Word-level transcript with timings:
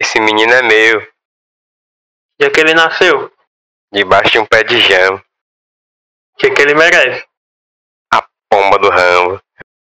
Esse 0.00 0.20
menino 0.20 0.52
é 0.52 0.62
meu, 0.62 1.00
E 2.38 2.50
que 2.50 2.60
ele 2.60 2.74
nasceu? 2.74 3.32
debaixo 3.90 4.32
de 4.32 4.38
um 4.38 4.44
pé 4.44 4.62
de 4.62 4.78
jama, 4.80 5.16
O 5.16 6.38
que, 6.38 6.50
que 6.50 6.60
ele 6.62 6.74
merece? 6.74 7.24
pomba 8.50 8.78
do 8.78 8.88
Rambo. 8.90 9.40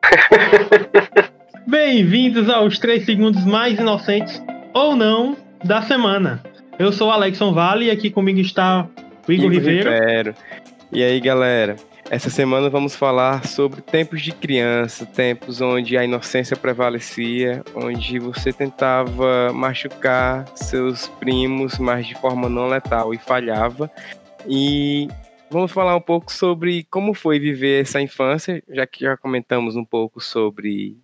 Bem-vindos 1.67 2.49
aos 2.49 2.77
3 2.79 3.05
segundos 3.05 3.45
mais 3.45 3.79
inocentes, 3.79 4.41
ou 4.73 4.95
não, 4.95 5.37
da 5.63 5.81
semana. 5.81 6.41
Eu 6.79 6.91
sou 6.91 7.07
o 7.09 7.11
Alexson 7.11 7.53
Vale 7.53 7.85
e 7.85 7.91
aqui 7.91 8.09
comigo 8.11 8.39
está 8.39 8.87
o 9.27 9.31
Igor 9.31 9.49
Ribeiro. 9.51 9.91
Ribeiro. 9.91 10.35
E 10.91 11.03
aí, 11.03 11.19
galera? 11.21 11.75
Essa 12.09 12.29
semana 12.29 12.69
vamos 12.69 12.95
falar 12.95 13.47
sobre 13.47 13.81
tempos 13.81 14.21
de 14.21 14.31
criança, 14.31 15.07
tempos 15.07 15.59
onde 15.59 15.97
a 15.97 16.03
inocência 16.03 16.55
prevalecia, 16.55 17.63
onde 17.73 18.19
você 18.19 18.53
tentava 18.53 19.51
machucar 19.51 20.47
seus 20.55 21.07
primos, 21.07 21.79
mas 21.79 22.05
de 22.05 22.13
forma 22.13 22.47
não 22.47 22.67
letal 22.67 23.11
e 23.11 23.17
falhava. 23.17 23.91
E 24.47 25.07
vamos 25.49 25.71
falar 25.71 25.95
um 25.95 26.01
pouco 26.01 26.31
sobre 26.31 26.83
como 26.91 27.15
foi 27.15 27.39
viver 27.39 27.81
essa 27.81 27.99
infância, 27.99 28.63
já 28.69 28.85
que 28.85 29.01
já 29.01 29.17
comentamos 29.17 29.75
um 29.75 29.83
pouco 29.83 30.21
sobre 30.21 30.95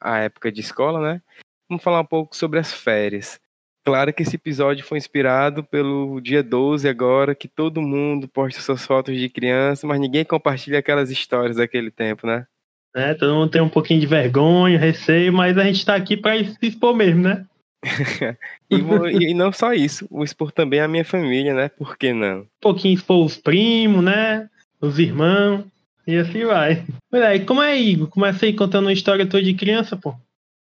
a 0.00 0.18
época 0.20 0.52
de 0.52 0.60
escola, 0.60 1.00
né? 1.00 1.22
Vamos 1.68 1.82
falar 1.82 2.00
um 2.00 2.06
pouco 2.06 2.36
sobre 2.36 2.60
as 2.60 2.72
férias. 2.72 3.40
Claro 3.84 4.12
que 4.14 4.22
esse 4.22 4.36
episódio 4.36 4.84
foi 4.84 4.96
inspirado 4.96 5.62
pelo 5.62 6.18
dia 6.20 6.42
12 6.42 6.88
agora, 6.88 7.34
que 7.34 7.46
todo 7.46 7.82
mundo 7.82 8.26
posta 8.26 8.60
suas 8.60 8.84
fotos 8.86 9.14
de 9.16 9.28
criança, 9.28 9.86
mas 9.86 10.00
ninguém 10.00 10.24
compartilha 10.24 10.78
aquelas 10.78 11.10
histórias 11.10 11.56
daquele 11.56 11.90
tempo, 11.90 12.26
né? 12.26 12.46
né? 12.94 13.12
Todo 13.14 13.34
mundo 13.34 13.50
tem 13.50 13.60
um 13.60 13.68
pouquinho 13.68 14.00
de 14.00 14.06
vergonha, 14.06 14.78
receio, 14.78 15.32
mas 15.32 15.58
a 15.58 15.64
gente 15.64 15.78
está 15.78 15.94
aqui 15.94 16.16
para 16.16 16.42
se 16.42 16.56
expor 16.62 16.94
mesmo, 16.94 17.22
né? 17.22 17.44
E, 18.70 18.80
vou- 18.80 19.08
e 19.08 19.34
não 19.34 19.52
só 19.52 19.74
isso, 19.74 20.08
vou 20.10 20.24
expor 20.24 20.50
também 20.50 20.80
a 20.80 20.88
minha 20.88 21.04
família, 21.04 21.52
né? 21.52 21.68
Por 21.68 21.98
que 21.98 22.12
não? 22.14 22.40
Um 22.40 22.46
pouquinho 22.60 22.94
expor 22.94 23.24
os 23.24 23.36
primos, 23.36 24.02
né? 24.02 24.48
Os 24.80 24.98
irmãos, 24.98 25.64
e 26.06 26.16
assim 26.16 26.44
vai. 26.44 26.84
É, 27.12 27.36
e 27.36 27.40
como 27.40 27.62
é, 27.62 27.78
Igor? 27.78 28.08
Começa 28.08 28.46
aí 28.46 28.54
contando 28.54 28.86
uma 28.86 28.92
história 28.92 29.26
tua 29.26 29.42
de 29.42 29.52
criança, 29.54 29.96
pô. 29.96 30.14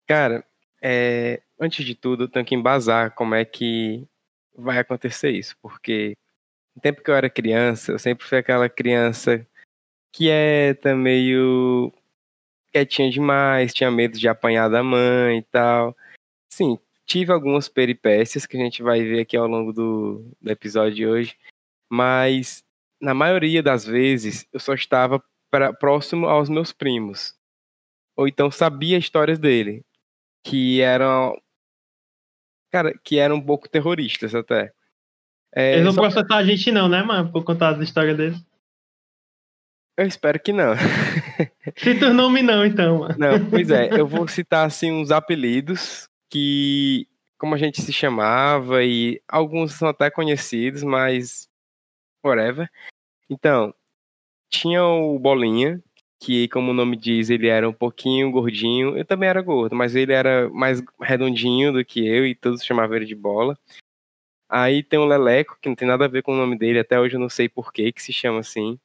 Cara, 0.06 0.44
é, 0.82 1.40
antes 1.64 1.84
de 1.84 1.94
tudo, 1.94 2.24
eu 2.24 2.28
tenho 2.28 2.44
que 2.44 2.54
embasar 2.54 3.14
como 3.14 3.34
é 3.34 3.44
que 3.44 4.06
vai 4.56 4.78
acontecer 4.78 5.30
isso, 5.30 5.56
porque 5.60 6.16
no 6.76 6.82
tempo 6.82 7.02
que 7.02 7.10
eu 7.10 7.14
era 7.14 7.30
criança, 7.30 7.92
eu 7.92 7.98
sempre 7.98 8.26
fui 8.26 8.38
aquela 8.38 8.68
criança 8.68 9.46
quieta, 10.12 10.94
meio 10.94 11.92
quietinha 12.72 13.10
demais, 13.10 13.74
tinha 13.74 13.90
medo 13.90 14.18
de 14.18 14.28
apanhar 14.28 14.68
da 14.68 14.82
mãe 14.82 15.38
e 15.38 15.42
tal. 15.42 15.96
Sim, 16.52 16.78
tive 17.06 17.32
algumas 17.32 17.68
peripécias 17.68 18.46
que 18.46 18.56
a 18.56 18.60
gente 18.60 18.82
vai 18.82 19.02
ver 19.02 19.20
aqui 19.20 19.36
ao 19.36 19.46
longo 19.46 19.72
do, 19.72 20.24
do 20.40 20.50
episódio 20.50 20.94
de 20.94 21.06
hoje, 21.06 21.36
mas 21.90 22.62
na 23.00 23.14
maioria 23.14 23.62
das 23.62 23.84
vezes 23.84 24.46
eu 24.52 24.60
só 24.60 24.74
estava 24.74 25.22
pra- 25.50 25.72
próximo 25.72 26.26
aos 26.28 26.48
meus 26.48 26.72
primos, 26.72 27.36
ou 28.16 28.28
então 28.28 28.50
sabia 28.50 28.98
histórias 28.98 29.38
dele, 29.38 29.84
que 30.44 30.80
eram, 30.80 31.40
cara, 32.74 32.92
que 33.04 33.20
eram 33.20 33.36
um 33.36 33.40
pouco 33.40 33.68
terroristas 33.68 34.34
até. 34.34 34.72
É, 35.54 35.74
Eles 35.74 35.84
não 35.84 35.92
só- 35.92 36.00
processar 36.00 36.36
a 36.38 36.44
gente 36.44 36.72
não, 36.72 36.88
né, 36.88 37.04
mano? 37.04 37.30
Por 37.30 37.44
contar 37.44 37.68
as 37.76 37.80
histórias 37.80 38.16
deles. 38.16 38.44
eu 39.96 40.04
espero 40.08 40.40
que 40.40 40.52
não. 40.52 40.74
Cita 41.76 42.08
o 42.08 42.12
nome 42.12 42.42
não, 42.42 42.66
então, 42.66 42.98
mano. 42.98 43.14
Não, 43.16 43.48
pois 43.48 43.70
é, 43.70 43.88
eu 43.92 44.08
vou 44.08 44.26
citar 44.26 44.66
assim 44.66 44.90
uns 44.90 45.12
apelidos 45.12 46.08
que 46.28 47.06
como 47.38 47.54
a 47.54 47.58
gente 47.58 47.80
se 47.80 47.92
chamava 47.92 48.82
e 48.82 49.22
alguns 49.28 49.74
são 49.74 49.86
até 49.88 50.10
conhecidos, 50.10 50.82
mas 50.82 51.48
whatever. 52.24 52.68
Então, 53.30 53.72
tinha 54.50 54.82
o 54.82 55.16
Bolinha, 55.18 55.80
que 56.20 56.48
como 56.48 56.70
o 56.70 56.74
nome 56.74 56.96
diz, 56.96 57.28
ele 57.30 57.48
era 57.48 57.68
um 57.68 57.72
pouquinho 57.72 58.30
gordinho. 58.30 58.96
Eu 58.96 59.04
também 59.04 59.28
era 59.28 59.42
gordo, 59.42 59.74
mas 59.76 59.94
ele 59.94 60.12
era 60.12 60.48
mais 60.50 60.82
redondinho 61.00 61.72
do 61.72 61.84
que 61.84 62.06
eu 62.06 62.26
e 62.26 62.34
todos 62.34 62.64
chamavam 62.64 62.96
ele 62.96 63.04
de 63.06 63.14
Bola. 63.14 63.58
Aí 64.48 64.82
tem 64.82 64.98
o 64.98 65.04
Leleco, 65.04 65.58
que 65.60 65.68
não 65.68 65.76
tem 65.76 65.88
nada 65.88 66.04
a 66.04 66.08
ver 66.08 66.22
com 66.22 66.32
o 66.32 66.36
nome 66.36 66.56
dele, 66.56 66.78
até 66.78 66.98
hoje 67.00 67.16
eu 67.16 67.20
não 67.20 67.28
sei 67.28 67.48
por 67.48 67.72
que 67.72 67.92
que 67.92 68.02
se 68.02 68.12
chama 68.12 68.38
assim. 68.40 68.78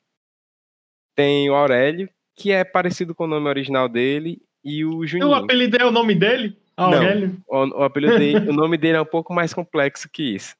Tem 1.15 1.49
o 1.49 1.53
Aurélio, 1.55 2.09
que 2.35 2.51
é 2.51 2.63
parecido 2.63 3.13
com 3.13 3.25
o 3.25 3.27
nome 3.27 3.47
original 3.47 3.87
dele, 3.89 4.41
e 4.63 4.83
o 4.85 4.89
E 4.89 5.03
o 5.03 5.07
Juninho. 5.07 5.33
apelido 5.33 5.77
é 5.77 5.85
o 5.85 5.91
nome 5.91 6.15
dele? 6.15 6.57
Aurélio? 6.75 7.37
O, 7.47 7.57
o 7.79 7.83
apelido 7.83 8.17
dele, 8.17 8.49
o 8.49 8.53
nome 8.53 8.77
dele 8.77 8.97
é 8.97 9.01
um 9.01 9.05
pouco 9.05 9.33
mais 9.33 9.53
complexo 9.53 10.09
que 10.09 10.35
isso. 10.35 10.55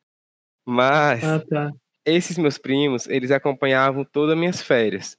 Mas 0.68 1.24
Ah, 1.24 1.40
tá. 1.40 1.72
esses 2.06 2.38
meus 2.38 2.58
primos, 2.58 3.08
eles 3.08 3.32
acompanhavam 3.32 4.04
todas 4.04 4.34
as 4.34 4.40
minhas 4.40 4.62
férias. 4.62 5.18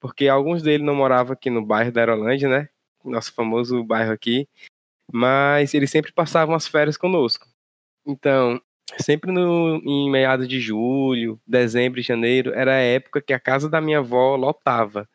Porque 0.00 0.26
alguns 0.28 0.62
deles 0.62 0.84
não 0.86 0.94
moravam 0.94 1.32
aqui 1.34 1.50
no 1.50 1.64
bairro 1.64 1.92
da 1.92 2.00
Aerolândia, 2.00 2.48
né? 2.48 2.68
Nosso 3.04 3.32
famoso 3.34 3.84
bairro 3.84 4.12
aqui. 4.12 4.48
Mas 5.12 5.74
eles 5.74 5.90
sempre 5.90 6.12
passavam 6.12 6.54
as 6.54 6.66
férias 6.66 6.96
conosco. 6.96 7.46
Então, 8.06 8.60
sempre 8.98 9.30
no, 9.30 9.76
em 9.84 10.10
meados 10.10 10.48
de 10.48 10.58
julho, 10.60 11.40
dezembro 11.46 12.00
e 12.00 12.02
janeiro, 12.02 12.52
era 12.54 12.72
a 12.72 12.80
época 12.80 13.20
que 13.20 13.32
a 13.32 13.40
casa 13.40 13.68
da 13.68 13.80
minha 13.80 13.98
avó 13.98 14.36
lotava. 14.36 15.08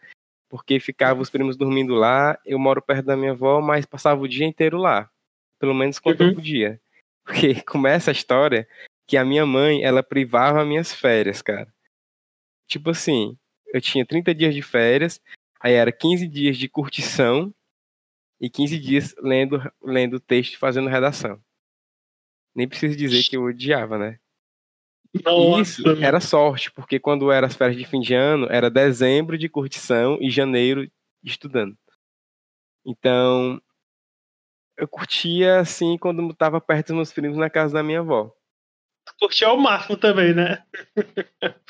Porque 0.49 0.79
ficavam 0.79 1.21
os 1.23 1.29
primos 1.29 1.57
dormindo 1.57 1.95
lá, 1.95 2.37
eu 2.45 2.59
moro 2.59 2.81
perto 2.81 3.05
da 3.05 3.17
minha 3.17 3.31
avó, 3.31 3.59
mas 3.61 3.85
passava 3.85 4.21
o 4.21 4.27
dia 4.27 4.45
inteiro 4.45 4.77
lá. 4.77 5.09
Pelo 5.59 5.73
menos 5.73 5.97
quanto 5.97 6.21
eu 6.21 6.27
Uhum. 6.29 6.35
podia. 6.35 6.79
Porque 7.25 7.55
começa 7.65 8.11
a 8.11 8.13
história 8.13 8.67
que 9.07 9.17
a 9.17 9.25
minha 9.25 9.45
mãe, 9.45 9.83
ela 9.83 10.03
privava 10.03 10.63
minhas 10.65 10.93
férias, 10.93 11.41
cara. 11.41 11.73
Tipo 12.67 12.91
assim, 12.91 13.37
eu 13.75 13.81
tinha 13.81 14.05
30 14.05 14.33
dias 14.33 14.55
de 14.55 14.61
férias, 14.61 15.19
aí 15.59 15.73
era 15.73 15.91
15 15.91 16.29
dias 16.29 16.55
de 16.55 16.69
curtição 16.69 17.53
e 18.39 18.49
15 18.49 18.79
dias 18.79 19.13
lendo, 19.19 19.61
lendo 19.83 20.17
texto 20.17 20.53
e 20.53 20.57
fazendo 20.57 20.87
redação. 20.87 21.43
Nem 22.55 22.69
preciso 22.69 22.95
dizer 22.95 23.21
que 23.23 23.35
eu 23.35 23.43
odiava, 23.43 23.97
né? 23.97 24.17
Nossa, 25.25 25.81
Isso 25.81 25.89
era 26.01 26.21
sorte, 26.21 26.71
porque 26.71 27.01
quando 27.01 27.29
era 27.29 27.47
as 27.47 27.55
férias 27.55 27.77
de 27.77 27.85
fim 27.85 27.99
de 27.99 28.13
ano, 28.13 28.47
era 28.49 28.69
dezembro 28.69 29.37
de 29.37 29.49
curtição 29.49 30.17
e 30.21 30.29
janeiro 30.29 30.89
estudando. 31.21 31.77
Então, 32.85 33.61
eu 34.77 34.87
curtia 34.87 35.59
assim 35.59 35.97
quando 35.97 36.25
estava 36.31 36.61
perto 36.61 36.87
dos 36.87 36.95
meus 36.95 37.11
primos 37.11 37.37
na 37.37 37.49
casa 37.49 37.73
da 37.73 37.83
minha 37.83 37.99
avó. 37.99 38.33
Curtiu 39.19 39.49
ao 39.49 39.57
máximo 39.57 39.97
também, 39.97 40.33
né? 40.33 40.65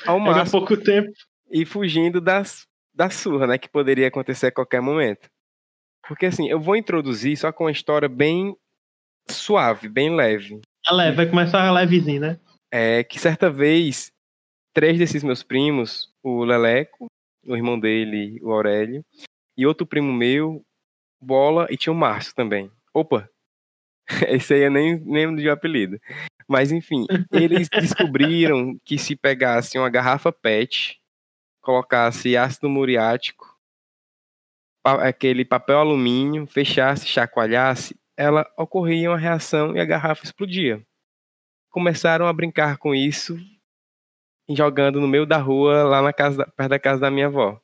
Ao 0.06 0.20
Era 0.20 0.24
máximo. 0.24 0.60
pouco 0.60 0.80
tempo. 0.80 1.10
E 1.50 1.64
fugindo 1.64 2.20
das, 2.20 2.66
da 2.94 3.10
surra, 3.10 3.46
né? 3.46 3.58
Que 3.58 3.68
poderia 3.68 4.08
acontecer 4.08 4.46
a 4.46 4.52
qualquer 4.52 4.80
momento. 4.80 5.28
Porque 6.06 6.26
assim, 6.26 6.48
eu 6.48 6.60
vou 6.60 6.76
introduzir 6.76 7.36
só 7.36 7.52
com 7.52 7.64
uma 7.64 7.70
história 7.72 8.08
bem 8.08 8.56
suave, 9.28 9.88
bem 9.88 10.14
leve. 10.14 10.60
A 10.86 10.94
leve, 10.94 11.16
vai 11.16 11.28
começar 11.28 11.70
levezinho, 11.72 12.20
né? 12.20 12.40
É 12.70 13.02
que 13.02 13.18
certa 13.18 13.50
vez, 13.50 14.12
três 14.72 14.98
desses 14.98 15.22
meus 15.22 15.42
primos, 15.42 16.12
o 16.22 16.44
Leleco, 16.44 17.06
o 17.44 17.56
irmão 17.56 17.78
dele, 17.78 18.38
o 18.42 18.52
Aurélio, 18.52 19.04
e 19.56 19.66
outro 19.66 19.86
primo 19.86 20.12
meu, 20.12 20.62
Bola, 21.20 21.66
e 21.70 21.76
tinha 21.76 21.92
o 21.92 21.96
Márcio 21.96 22.34
também. 22.34 22.70
Opa! 22.92 23.28
Esse 24.28 24.54
aí 24.54 24.62
eu 24.62 24.70
nem 24.70 25.02
lembro 25.04 25.40
de 25.40 25.48
um 25.48 25.52
apelido. 25.52 25.98
Mas 26.48 26.70
enfim, 26.70 27.06
eles 27.32 27.68
descobriram 27.72 28.78
que 28.84 28.98
se 28.98 29.16
pegasse 29.16 29.78
uma 29.78 29.90
garrafa 29.90 30.32
PET, 30.32 31.00
colocasse 31.66 32.36
ácido 32.36 32.68
muriático, 32.68 33.44
aquele 34.84 35.44
papel 35.44 35.80
alumínio, 35.80 36.46
fechasse, 36.46 37.08
chacoalhasse, 37.08 37.98
ela 38.16 38.48
ocorria 38.56 39.10
uma 39.10 39.18
reação 39.18 39.74
e 39.74 39.80
a 39.80 39.84
garrafa 39.84 40.24
explodia. 40.24 40.80
Começaram 41.68 42.28
a 42.28 42.32
brincar 42.32 42.78
com 42.78 42.94
isso, 42.94 43.36
jogando 44.48 45.00
no 45.00 45.08
meio 45.08 45.26
da 45.26 45.38
rua, 45.38 45.82
lá 45.82 46.00
na 46.00 46.12
casa, 46.12 46.46
perto 46.56 46.70
da 46.70 46.78
casa 46.78 47.00
da 47.00 47.10
minha 47.10 47.26
avó. 47.26 47.60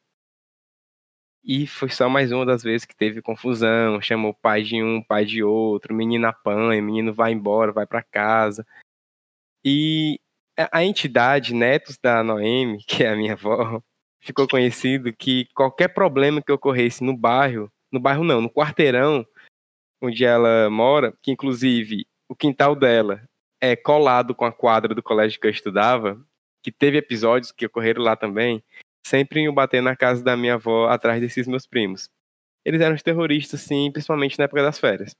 E 1.45 1.65
foi 1.65 1.89
só 1.89 2.09
mais 2.09 2.33
uma 2.33 2.45
das 2.45 2.65
vezes 2.65 2.85
que 2.85 2.97
teve 2.97 3.23
confusão, 3.23 4.01
chamou 4.01 4.35
pai 4.35 4.63
de 4.63 4.83
um, 4.83 5.01
pai 5.01 5.25
de 5.25 5.45
outro, 5.45 5.95
menino 5.95 6.27
apanha, 6.27 6.83
menino 6.83 7.15
vai 7.15 7.33
embora, 7.33 7.73
vai 7.73 7.87
para 7.87 8.03
casa. 8.03 8.67
E 9.65 10.21
a 10.73 10.85
entidade 10.85 11.55
Netos 11.55 11.99
da 11.99 12.23
Noemi, 12.25 12.79
que 12.87 13.05
é 13.05 13.11
a 13.11 13.17
minha 13.17 13.35
avó, 13.35 13.81
ficou 14.23 14.47
conhecido 14.49 15.13
que 15.13 15.47
qualquer 15.53 15.89
problema 15.89 16.41
que 16.41 16.53
ocorresse 16.53 17.03
no 17.03 17.15
bairro, 17.17 17.71
no 17.91 18.01
bairro 18.01 18.25
não, 18.25 18.41
no 18.41 18.49
quarteirão 18.49 19.27
onde 20.01 20.25
ela 20.25 20.71
mora, 20.71 21.13
que 21.21 21.31
inclusive 21.31 22.07
o 22.29 22.35
quintal 22.35 22.75
dela 22.75 23.23
é 23.61 23.77
colado 23.77 24.35
com 24.35 24.45
a 24.45 24.53
quadra 24.53 24.95
do 24.95 25.03
colégio 25.03 25.41
que 25.41 25.47
eu 25.47 25.51
estudava, 25.51 26.21
que 26.63 26.73
teve 26.73 26.99
episódios 26.99 27.53
que 27.53 27.67
ocorreram 27.67 28.03
lá 28.03 28.17
também, 28.17 28.63
sempre 29.07 29.43
iam 29.43 29.55
bater 29.55 29.83
na 29.83 29.97
casa 29.97 30.23
da 30.23 30.37
minha 30.37 30.55
avó 30.55 30.89
atrás 30.89 31.21
desses 31.21 31.47
meus 31.47 31.67
primos. 31.67 32.09
Eles 32.65 32.81
eram 32.81 32.95
os 32.95 33.03
terroristas, 33.03 33.61
sim, 33.61 33.91
principalmente 33.91 34.39
na 34.39 34.45
época 34.45 34.63
das 34.63 34.79
férias. 34.79 35.15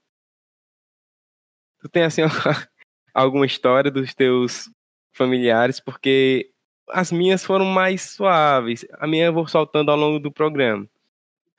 tu 1.79 1.89
tem 1.89 2.03
assim 2.03 2.21
alguma 3.13 3.45
história 3.45 3.91
dos 3.91 4.13
teus 4.13 4.69
familiares, 5.13 5.79
porque 5.79 6.52
as 6.89 7.11
minhas 7.11 7.43
foram 7.43 7.65
mais 7.65 8.01
suaves. 8.01 8.85
A 8.99 9.07
minha 9.07 9.25
eu 9.25 9.33
vou 9.33 9.47
soltando 9.47 9.89
ao 9.91 9.97
longo 9.97 10.19
do 10.19 10.31
programa. 10.31 10.87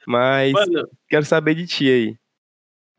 Mas 0.06 0.52
Mano, 0.52 0.88
quero 1.08 1.24
saber 1.24 1.54
de 1.54 1.66
ti 1.66 1.88
aí. 1.88 2.16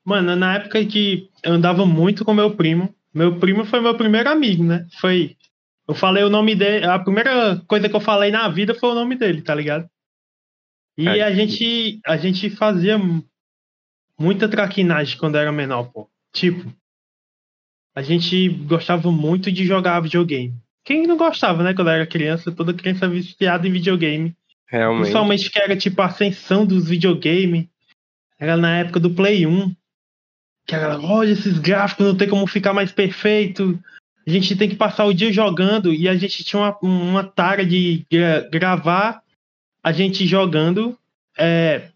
mano, 0.04 0.36
na 0.36 0.56
época 0.56 0.84
que 0.86 1.30
eu 1.44 1.54
andava 1.54 1.86
muito 1.86 2.26
com 2.26 2.34
meu 2.34 2.56
primo, 2.56 2.94
meu 3.14 3.40
primo 3.40 3.64
foi 3.66 3.80
meu 3.80 3.96
primeiro 3.96 4.30
amigo, 4.30 4.64
né? 4.64 4.88
Foi. 5.00 5.36
Eu 5.88 5.94
falei 5.94 6.24
o 6.24 6.30
nome 6.30 6.56
dele. 6.56 6.86
A 6.86 6.98
primeira 6.98 7.62
coisa 7.68 7.88
que 7.88 7.96
eu 7.96 8.02
falei 8.02 8.32
na 8.32 8.50
vida 8.50 8.74
foi 8.74 8.90
o 8.90 8.96
nome 8.96 9.16
dele, 9.16 9.42
tá 9.44 9.54
ligado? 9.54 9.88
E 10.98 11.08
É. 11.08 11.22
a 11.22 11.32
gente, 11.32 12.00
a 12.06 12.18
gente 12.18 12.50
fazia 12.50 12.98
muita 14.20 14.50
traquinagem 14.50 15.18
quando 15.20 15.38
era 15.38 15.52
menor, 15.52 15.92
pô. 15.92 16.10
Tipo, 16.34 16.74
a 17.96 18.02
gente 18.02 18.50
gostava 18.50 19.12
muito 19.12 19.52
de 19.52 19.64
jogar 19.66 20.00
videogame. 20.00 20.56
Quem 20.86 21.08
não 21.08 21.18
gostava, 21.18 21.64
né, 21.64 21.74
quando 21.74 21.90
era 21.90 22.06
criança? 22.06 22.52
Toda 22.52 22.74
criança 22.74 23.08
viciada 23.10 23.68
em 23.68 23.72
videogame. 23.72 24.34
Realmente. 24.70 25.02
Principalmente 25.02 25.50
que 25.50 25.60
era 25.60 25.76
tipo 25.76 26.02
a 26.02 26.06
ascensão 26.06 26.66
dos 26.66 26.88
videogames. 26.88 27.66
Era 28.40 28.56
na 28.56 28.78
época 28.78 29.00
do 29.00 29.10
Play 29.10 29.46
1. 29.48 29.76
Que 30.68 30.76
era, 30.76 31.00
olha 31.00 31.32
esses 31.32 31.58
gráficos, 31.60 32.06
não 32.06 32.16
tem 32.16 32.30
como 32.30 32.46
ficar 32.48 32.74
mais 32.74 32.92
perfeito. 32.92 33.80
A 34.28 34.30
gente 34.30 34.56
tem 34.56 34.70
que 34.70 34.76
passar 34.76 35.06
o 35.06 35.14
dia 35.14 35.32
jogando 35.32 35.94
e 35.94 36.08
a 36.08 36.16
gente 36.16 36.44
tinha 36.44 36.60
uma, 36.62 36.78
uma 36.82 37.24
tara 37.24 37.66
de 37.66 38.06
gra- 38.12 38.48
gravar 38.52 39.22
a 39.84 39.92
gente 39.92 40.26
jogando. 40.26 40.98
é, 41.38 41.90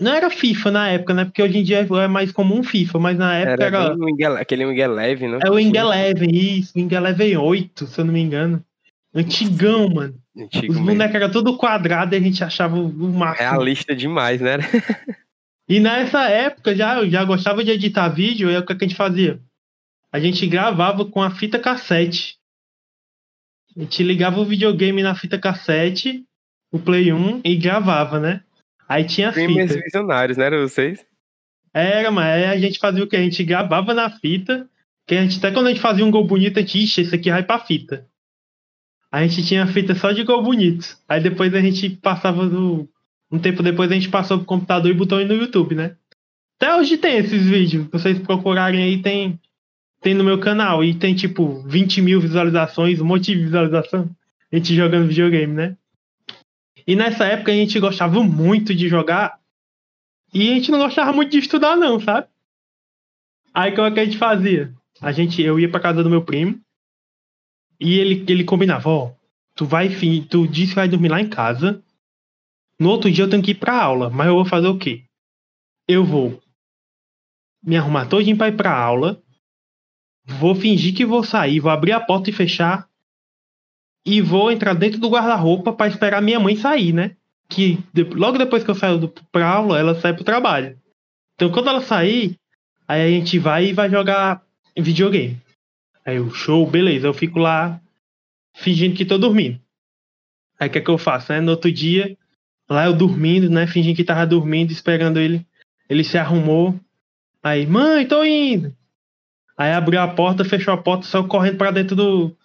Não 0.00 0.12
era 0.14 0.30
FIFA 0.30 0.70
na 0.70 0.88
época, 0.88 1.12
né? 1.14 1.24
Porque 1.26 1.42
hoje 1.42 1.58
em 1.58 1.62
dia 1.62 1.80
é 1.80 2.08
mais 2.08 2.32
comum 2.32 2.62
FIFA, 2.62 2.98
mas 2.98 3.18
na 3.18 3.34
época 3.34 3.64
Era, 3.64 3.76
era. 3.84 3.94
o 3.94 4.04
Wing- 4.04 4.24
aquele 4.24 4.64
Wing 4.64 4.80
Eleven, 4.80 5.28
né? 5.32 5.38
É 5.44 5.50
o 5.50 5.54
Wing 5.54 5.76
Eleven, 5.76 6.30
isso, 6.30 6.72
Wing 6.76 6.94
Eleven 6.94 7.36
8, 7.36 7.86
se 7.86 8.00
eu 8.00 8.04
não 8.04 8.12
me 8.12 8.20
engano. 8.20 8.64
Antigão, 9.14 9.88
mano. 9.90 10.14
Antigo 10.36 10.72
Os 10.72 10.78
bonecos 10.78 11.14
eram 11.16 11.30
tudo 11.30 11.56
quadrado 11.56 12.14
e 12.14 12.18
a 12.18 12.20
gente 12.20 12.42
achava 12.42 12.76
o 12.76 12.86
o 12.86 13.12
máximo. 13.12 13.50
Realista 13.50 13.94
demais, 13.94 14.40
né? 14.40 14.58
E 15.68 15.78
nessa 15.78 16.28
época 16.28 16.74
já, 16.74 16.98
eu 16.98 17.10
já 17.10 17.22
gostava 17.24 17.62
de 17.62 17.70
editar 17.70 18.08
vídeo, 18.08 18.50
e 18.50 18.56
o 18.56 18.64
que 18.64 18.74
que 18.74 18.84
a 18.84 18.88
gente 18.88 18.96
fazia? 18.96 19.40
A 20.12 20.18
gente 20.18 20.46
gravava 20.46 21.04
com 21.04 21.22
a 21.22 21.30
fita 21.30 21.58
cassete. 21.58 22.36
A 23.76 23.80
gente 23.80 24.02
ligava 24.02 24.40
o 24.40 24.44
videogame 24.44 25.02
na 25.02 25.14
fita 25.14 25.38
cassete, 25.38 26.24
o 26.72 26.78
Play 26.78 27.12
1, 27.12 27.40
e 27.44 27.54
gravava, 27.56 28.18
né? 28.18 28.42
Aí 28.90 29.04
tinha 29.04 29.28
a 29.28 29.30
Gamers 29.30 29.70
fita. 29.70 29.84
visionários, 29.84 30.36
né? 30.36 30.46
Eram 30.46 30.62
vocês? 30.62 31.06
Era, 31.72 32.10
mas 32.10 32.26
aí 32.26 32.44
a 32.46 32.58
gente 32.58 32.80
fazia 32.80 33.04
o 33.04 33.06
que? 33.06 33.14
A 33.14 33.22
gente 33.22 33.44
gravava 33.44 33.94
na 33.94 34.10
fita, 34.10 34.68
que 35.06 35.14
a 35.14 35.22
gente, 35.22 35.38
até 35.38 35.52
quando 35.52 35.66
a 35.66 35.68
gente 35.68 35.80
fazia 35.80 36.04
um 36.04 36.10
gol 36.10 36.26
bonito, 36.26 36.58
a 36.58 36.60
gente, 36.60 36.82
ixi, 36.82 37.02
esse 37.02 37.14
aqui 37.14 37.30
vai 37.30 37.44
pra 37.44 37.60
fita. 37.60 38.04
A 39.12 39.24
gente 39.24 39.46
tinha 39.46 39.64
fita 39.68 39.94
só 39.94 40.10
de 40.10 40.24
gol 40.24 40.42
bonito. 40.42 40.98
Aí 41.08 41.22
depois 41.22 41.54
a 41.54 41.60
gente 41.60 41.88
passava 41.88 42.48
do. 42.48 42.88
Um 43.30 43.38
tempo 43.38 43.62
depois 43.62 43.92
a 43.92 43.94
gente 43.94 44.08
passou 44.08 44.38
pro 44.38 44.46
computador 44.46 44.90
e 44.90 44.94
botou 44.94 45.18
aí 45.18 45.24
no 45.24 45.34
YouTube, 45.34 45.76
né? 45.76 45.94
Até 46.56 46.74
hoje 46.74 46.98
tem 46.98 47.18
esses 47.18 47.46
vídeos. 47.46 47.84
Se 47.84 47.92
vocês 47.92 48.18
procurarem 48.18 48.82
aí, 48.82 49.00
tem, 49.00 49.38
tem 50.00 50.14
no 50.14 50.24
meu 50.24 50.40
canal. 50.40 50.82
E 50.82 50.94
tem 50.94 51.14
tipo 51.14 51.62
20 51.62 52.02
mil 52.02 52.20
visualizações, 52.20 53.00
um 53.00 53.04
monte 53.04 53.26
de 53.26 53.36
visualização. 53.36 54.10
A 54.52 54.56
gente 54.56 54.74
jogando 54.74 55.06
videogame, 55.06 55.54
né? 55.54 55.76
E 56.90 56.96
nessa 56.96 57.24
época 57.24 57.52
a 57.52 57.54
gente 57.54 57.78
gostava 57.78 58.20
muito 58.20 58.74
de 58.74 58.88
jogar. 58.88 59.38
E 60.34 60.50
a 60.50 60.54
gente 60.56 60.72
não 60.72 60.78
gostava 60.80 61.12
muito 61.12 61.30
de 61.30 61.38
estudar, 61.38 61.76
não, 61.76 62.00
sabe? 62.00 62.26
Aí 63.54 63.70
como 63.70 63.86
é 63.86 63.92
que 63.92 64.00
a 64.00 64.04
gente 64.04 64.18
fazia? 64.18 64.74
A 65.00 65.12
gente, 65.12 65.40
eu 65.40 65.60
ia 65.60 65.70
pra 65.70 65.78
casa 65.78 66.02
do 66.02 66.10
meu 66.10 66.24
primo. 66.24 66.60
E 67.78 67.96
ele, 67.96 68.24
ele 68.26 68.42
combinava, 68.42 68.90
ó, 68.90 69.12
tu 69.54 69.64
vai, 69.64 69.88
tu 70.28 70.48
disse 70.48 70.70
que 70.70 70.74
vai 70.74 70.88
dormir 70.88 71.10
lá 71.10 71.20
em 71.20 71.28
casa. 71.28 71.80
No 72.76 72.90
outro 72.90 73.08
dia 73.08 73.22
eu 73.22 73.30
tenho 73.30 73.42
que 73.44 73.52
ir 73.52 73.60
pra 73.60 73.80
aula, 73.80 74.10
mas 74.10 74.26
eu 74.26 74.34
vou 74.34 74.44
fazer 74.44 74.66
o 74.66 74.76
quê? 74.76 75.04
Eu 75.86 76.04
vou 76.04 76.42
me 77.62 77.76
arrumar 77.76 78.06
todinho 78.06 78.36
pra 78.36 78.48
ir 78.48 78.56
pra 78.56 78.76
aula. 78.76 79.22
Vou 80.24 80.56
fingir 80.56 80.92
que 80.92 81.06
vou 81.06 81.22
sair, 81.22 81.60
vou 81.60 81.70
abrir 81.70 81.92
a 81.92 82.00
porta 82.00 82.30
e 82.30 82.32
fechar. 82.32 82.89
E 84.04 84.20
vou 84.20 84.50
entrar 84.50 84.74
dentro 84.74 84.98
do 84.98 85.10
guarda-roupa 85.10 85.72
pra 85.72 85.88
esperar 85.88 86.22
minha 86.22 86.40
mãe 86.40 86.56
sair, 86.56 86.92
né? 86.92 87.16
Que 87.48 87.78
de- 87.92 88.04
logo 88.04 88.38
depois 88.38 88.64
que 88.64 88.70
eu 88.70 88.74
saio 88.74 88.98
do, 88.98 89.08
pra 89.30 89.46
aula, 89.46 89.78
ela 89.78 89.94
sai 90.00 90.14
pro 90.14 90.24
trabalho. 90.24 90.78
Então 91.34 91.50
quando 91.50 91.68
ela 91.68 91.80
sair, 91.82 92.36
aí 92.88 93.02
a 93.02 93.10
gente 93.10 93.38
vai 93.38 93.66
e 93.66 93.72
vai 93.72 93.90
jogar 93.90 94.42
videogame. 94.76 95.38
Aí 96.04 96.18
o 96.18 96.30
show, 96.30 96.66
beleza, 96.66 97.06
eu 97.06 97.14
fico 97.14 97.38
lá 97.38 97.80
fingindo 98.54 98.96
que 98.96 99.04
tô 99.04 99.18
dormindo. 99.18 99.60
Aí 100.58 100.68
o 100.68 100.70
que 100.72 100.78
é 100.78 100.80
que 100.80 100.90
eu 100.90 100.98
faço, 100.98 101.32
né? 101.32 101.40
No 101.40 101.52
outro 101.52 101.70
dia, 101.70 102.16
lá 102.68 102.86
eu 102.86 102.92
dormindo, 102.94 103.50
né? 103.50 103.66
Fingindo 103.66 103.96
que 103.96 104.04
tava 104.04 104.26
dormindo, 104.26 104.70
esperando 104.72 105.18
ele. 105.18 105.46
Ele 105.88 106.04
se 106.04 106.16
arrumou. 106.16 106.78
Aí, 107.42 107.66
mãe, 107.66 108.06
tô 108.06 108.22
indo. 108.24 108.74
Aí 109.56 109.72
abriu 109.72 110.00
a 110.00 110.08
porta, 110.08 110.44
fechou 110.44 110.72
a 110.72 110.76
porta, 110.76 111.06
saiu 111.06 111.26
correndo 111.26 111.56
pra 111.58 111.70
dentro 111.70 111.96
do, 111.96 112.36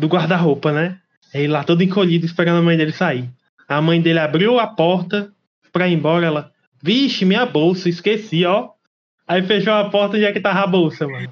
do 0.00 0.08
guarda-roupa, 0.08 0.72
né? 0.72 0.98
Aí 1.32 1.46
lá 1.46 1.62
todo 1.62 1.82
encolhido, 1.82 2.24
esperando 2.24 2.58
a 2.58 2.62
mãe 2.62 2.76
dele 2.76 2.92
sair. 2.92 3.28
A 3.68 3.80
mãe 3.80 4.00
dele 4.00 4.18
abriu 4.18 4.58
a 4.58 4.66
porta 4.66 5.30
pra 5.70 5.86
ir 5.86 5.92
embora, 5.92 6.26
ela. 6.26 6.52
Vixe, 6.82 7.24
minha 7.26 7.44
bolsa, 7.44 7.88
esqueci, 7.88 8.44
ó. 8.46 8.70
Aí 9.28 9.42
fechou 9.42 9.74
a 9.74 9.90
porta 9.90 10.16
e 10.18 10.22
já 10.22 10.32
que 10.32 10.40
tava 10.40 10.60
a 10.60 10.66
bolsa, 10.66 11.06
mano. 11.06 11.30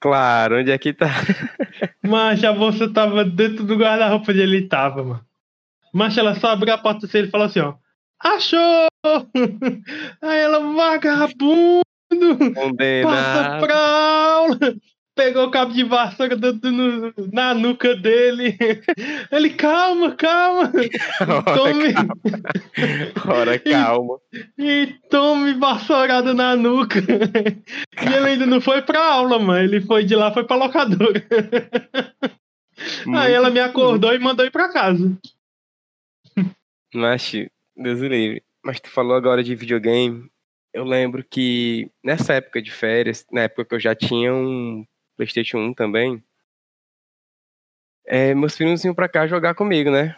Claro, 0.00 0.58
onde 0.58 0.70
é 0.70 0.78
que 0.78 0.92
tá? 0.92 1.06
Mas 2.02 2.42
a 2.42 2.52
bolsa 2.52 2.92
tava 2.92 3.24
dentro 3.24 3.64
do 3.64 3.76
guarda-roupa 3.76 4.32
onde 4.32 4.40
ele 4.40 4.62
tava, 4.68 5.02
mano. 5.02 5.24
Mas 5.94 6.18
ela 6.18 6.34
só 6.34 6.48
abriu 6.48 6.74
a 6.74 6.78
porta 6.78 7.06
assim, 7.06 7.18
ele 7.18 7.30
falou 7.30 7.46
assim, 7.46 7.60
ó. 7.60 7.74
Achou! 8.20 8.88
Aí 10.20 10.38
ela, 10.40 10.58
vagabundo! 10.74 11.82
Passa 12.10 12.60
Condenado. 12.60 13.60
pra 13.60 13.76
aula! 13.76 14.58
Pegou 15.16 15.46
o 15.46 15.50
cabo 15.50 15.72
de 15.72 15.82
vassoura 15.82 16.36
dentro 16.36 16.70
no- 16.70 17.12
na 17.32 17.54
nuca 17.54 17.96
dele. 17.96 18.56
Ele, 19.32 19.48
calma, 19.50 20.14
calma! 20.14 20.70
Ora, 21.26 21.56
Tome, 21.56 21.94
Ora, 23.26 23.58
calma. 23.64 24.18
e 24.58 24.94
tome 25.10 25.54
vassourada 25.54 26.34
na 26.34 26.54
nuca. 26.54 26.98
E 27.00 28.14
ele 28.14 28.28
ainda 28.28 28.44
não 28.46 28.60
foi 28.60 28.82
pra 28.82 29.02
aula, 29.02 29.38
mano. 29.38 29.64
Ele 29.64 29.80
foi 29.80 30.04
de 30.04 30.14
lá, 30.14 30.30
foi 30.32 30.44
pra 30.44 30.56
locadora. 30.56 31.24
Aí 33.16 33.32
ela 33.32 33.48
me 33.50 33.58
acordou 33.60 34.12
e 34.14 34.18
mandou 34.18 34.44
ir 34.44 34.50
pra 34.50 34.70
casa. 34.70 35.16
Mas, 36.94 37.32
Deus 37.76 38.00
o 38.00 38.06
livre. 38.06 38.42
Mas 38.62 38.80
tu 38.80 38.90
falou 38.90 39.16
agora 39.16 39.42
de 39.42 39.54
videogame. 39.54 40.28
Eu 40.74 40.84
lembro 40.84 41.24
que 41.28 41.90
nessa 42.04 42.34
época 42.34 42.60
de 42.60 42.70
férias, 42.70 43.24
na 43.32 43.42
época 43.42 43.64
que 43.64 43.74
eu 43.74 43.80
já 43.80 43.94
tinha 43.94 44.34
um 44.34 44.84
PlayStation 45.16 45.58
1 45.58 45.74
também, 45.74 46.22
é, 48.06 48.32
meus 48.34 48.56
filhos 48.56 48.82
vinham 48.82 48.94
pra 48.94 49.08
cá 49.08 49.26
jogar 49.26 49.54
comigo, 49.54 49.90
né? 49.90 50.14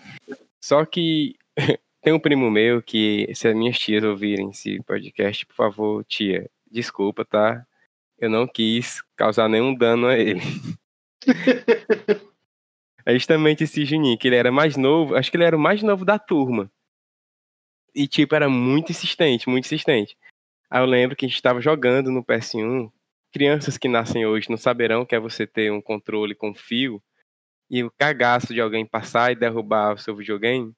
Só 0.62 0.84
que 0.84 1.36
tem 2.02 2.12
um 2.12 2.20
primo 2.20 2.50
meu 2.50 2.82
que, 2.82 3.32
se 3.34 3.48
as 3.48 3.54
minhas 3.56 3.78
tias 3.78 4.04
ouvirem 4.04 4.50
esse 4.50 4.82
podcast, 4.82 5.46
por 5.46 5.54
favor, 5.54 6.04
tia, 6.04 6.50
desculpa, 6.70 7.24
tá? 7.24 7.66
Eu 8.18 8.28
não 8.28 8.46
quis 8.46 9.02
causar 9.16 9.48
nenhum 9.48 9.74
dano 9.74 10.06
a 10.06 10.18
ele. 10.18 10.40
É 13.06 13.14
justamente 13.14 13.64
esse 13.64 13.86
Juninho, 13.86 14.18
que 14.18 14.28
ele 14.28 14.36
era 14.36 14.52
mais 14.52 14.76
novo, 14.76 15.16
acho 15.16 15.30
que 15.30 15.38
ele 15.38 15.44
era 15.44 15.56
o 15.56 15.58
mais 15.58 15.82
novo 15.82 16.04
da 16.04 16.18
turma. 16.18 16.70
E, 17.94 18.06
tipo, 18.06 18.34
era 18.34 18.50
muito 18.50 18.92
insistente, 18.92 19.48
muito 19.48 19.64
insistente. 19.64 20.14
Aí 20.68 20.82
eu 20.82 20.84
lembro 20.84 21.16
que 21.16 21.24
a 21.24 21.28
gente 21.28 21.36
estava 21.36 21.58
jogando 21.58 22.10
no 22.10 22.22
PS1. 22.22 22.92
Crianças 23.38 23.78
que 23.78 23.86
nascem 23.86 24.26
hoje 24.26 24.50
não 24.50 24.56
saberão 24.56 25.06
que 25.06 25.14
é 25.14 25.20
você 25.20 25.46
ter 25.46 25.70
um 25.70 25.80
controle 25.80 26.34
com 26.34 26.52
fio 26.52 27.00
e 27.70 27.84
o 27.84 27.90
cagaço 27.96 28.52
de 28.52 28.60
alguém 28.60 28.84
passar 28.84 29.30
e 29.30 29.36
derrubar 29.36 29.94
o 29.94 29.98
seu 29.98 30.16
videogame. 30.16 30.74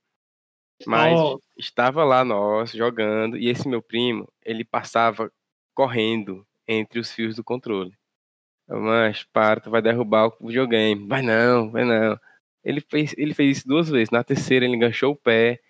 Mas 0.86 1.18
Oh. 1.18 1.40
estava 1.56 2.04
lá 2.04 2.22
nós 2.22 2.72
jogando 2.72 3.38
e 3.38 3.48
esse 3.48 3.66
meu 3.66 3.80
primo, 3.80 4.30
ele 4.44 4.62
passava 4.62 5.32
correndo 5.74 6.46
entre 6.68 7.00
os 7.00 7.10
fios 7.10 7.34
do 7.34 7.42
controle. 7.42 7.96
Mas, 8.68 9.24
para, 9.24 9.58
tu 9.62 9.70
vai 9.70 9.80
derrubar 9.80 10.26
o 10.26 10.46
videogame. 10.46 11.08
Vai 11.08 11.22
não, 11.22 11.70
vai 11.70 11.86
não. 11.86 12.20
Ele 12.62 12.82
fez, 12.82 13.14
ele 13.16 13.32
fez 13.32 13.56
isso 13.56 13.68
duas 13.68 13.88
vezes. 13.88 14.10
Na 14.10 14.22
terceira, 14.22 14.66
ele 14.66 14.76
enganchou 14.76 15.12
o 15.14 15.16
pé, 15.16 15.62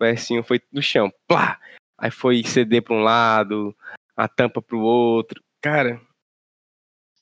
o 0.00 0.04
PS1 0.04 0.42
foi 0.42 0.62
no 0.72 0.80
chão. 0.80 1.12
Plá! 1.26 1.60
Aí 1.98 2.10
foi 2.10 2.42
CD 2.42 2.80
para 2.80 2.94
um 2.94 3.02
lado, 3.02 3.76
a 4.16 4.26
tampa 4.26 4.62
pro 4.62 4.80
outro. 4.80 5.44
Cara, 5.60 6.00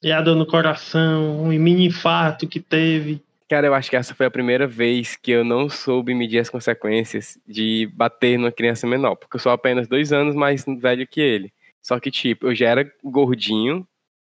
E 0.03 0.13
a 0.13 0.21
dor 0.21 0.37
no 0.37 0.47
coração, 0.47 1.43
um 1.43 1.49
mini 1.49 1.87
infarto 1.87 2.47
que 2.47 2.61
teve. 2.61 3.23
cara, 3.49 3.67
eu 3.67 3.75
acho 3.75 3.89
que 3.89 3.97
essa 3.97 4.15
foi 4.15 4.27
a 4.27 4.31
primeira 4.31 4.67
vez 4.67 5.17
que 5.17 5.31
eu 5.31 5.45
não 5.45 5.69
soube 5.69 6.15
medir 6.15 6.39
as 6.39 6.51
consequências 6.51 7.39
de 7.47 7.87
bater 7.95 8.39
numa 8.39 8.53
criança 8.53 8.87
menor. 8.87 9.17
Porque 9.17 9.37
eu 9.37 9.41
sou 9.41 9.53
apenas 9.53 9.89
dois 9.89 10.13
anos 10.13 10.35
mais 10.35 10.65
velho 10.65 11.07
que 11.07 11.21
ele. 11.21 11.53
Só 11.83 11.99
que, 12.01 12.11
tipo, 12.11 12.49
eu 12.49 12.55
já 12.55 12.69
era 12.69 12.93
gordinho 13.03 13.87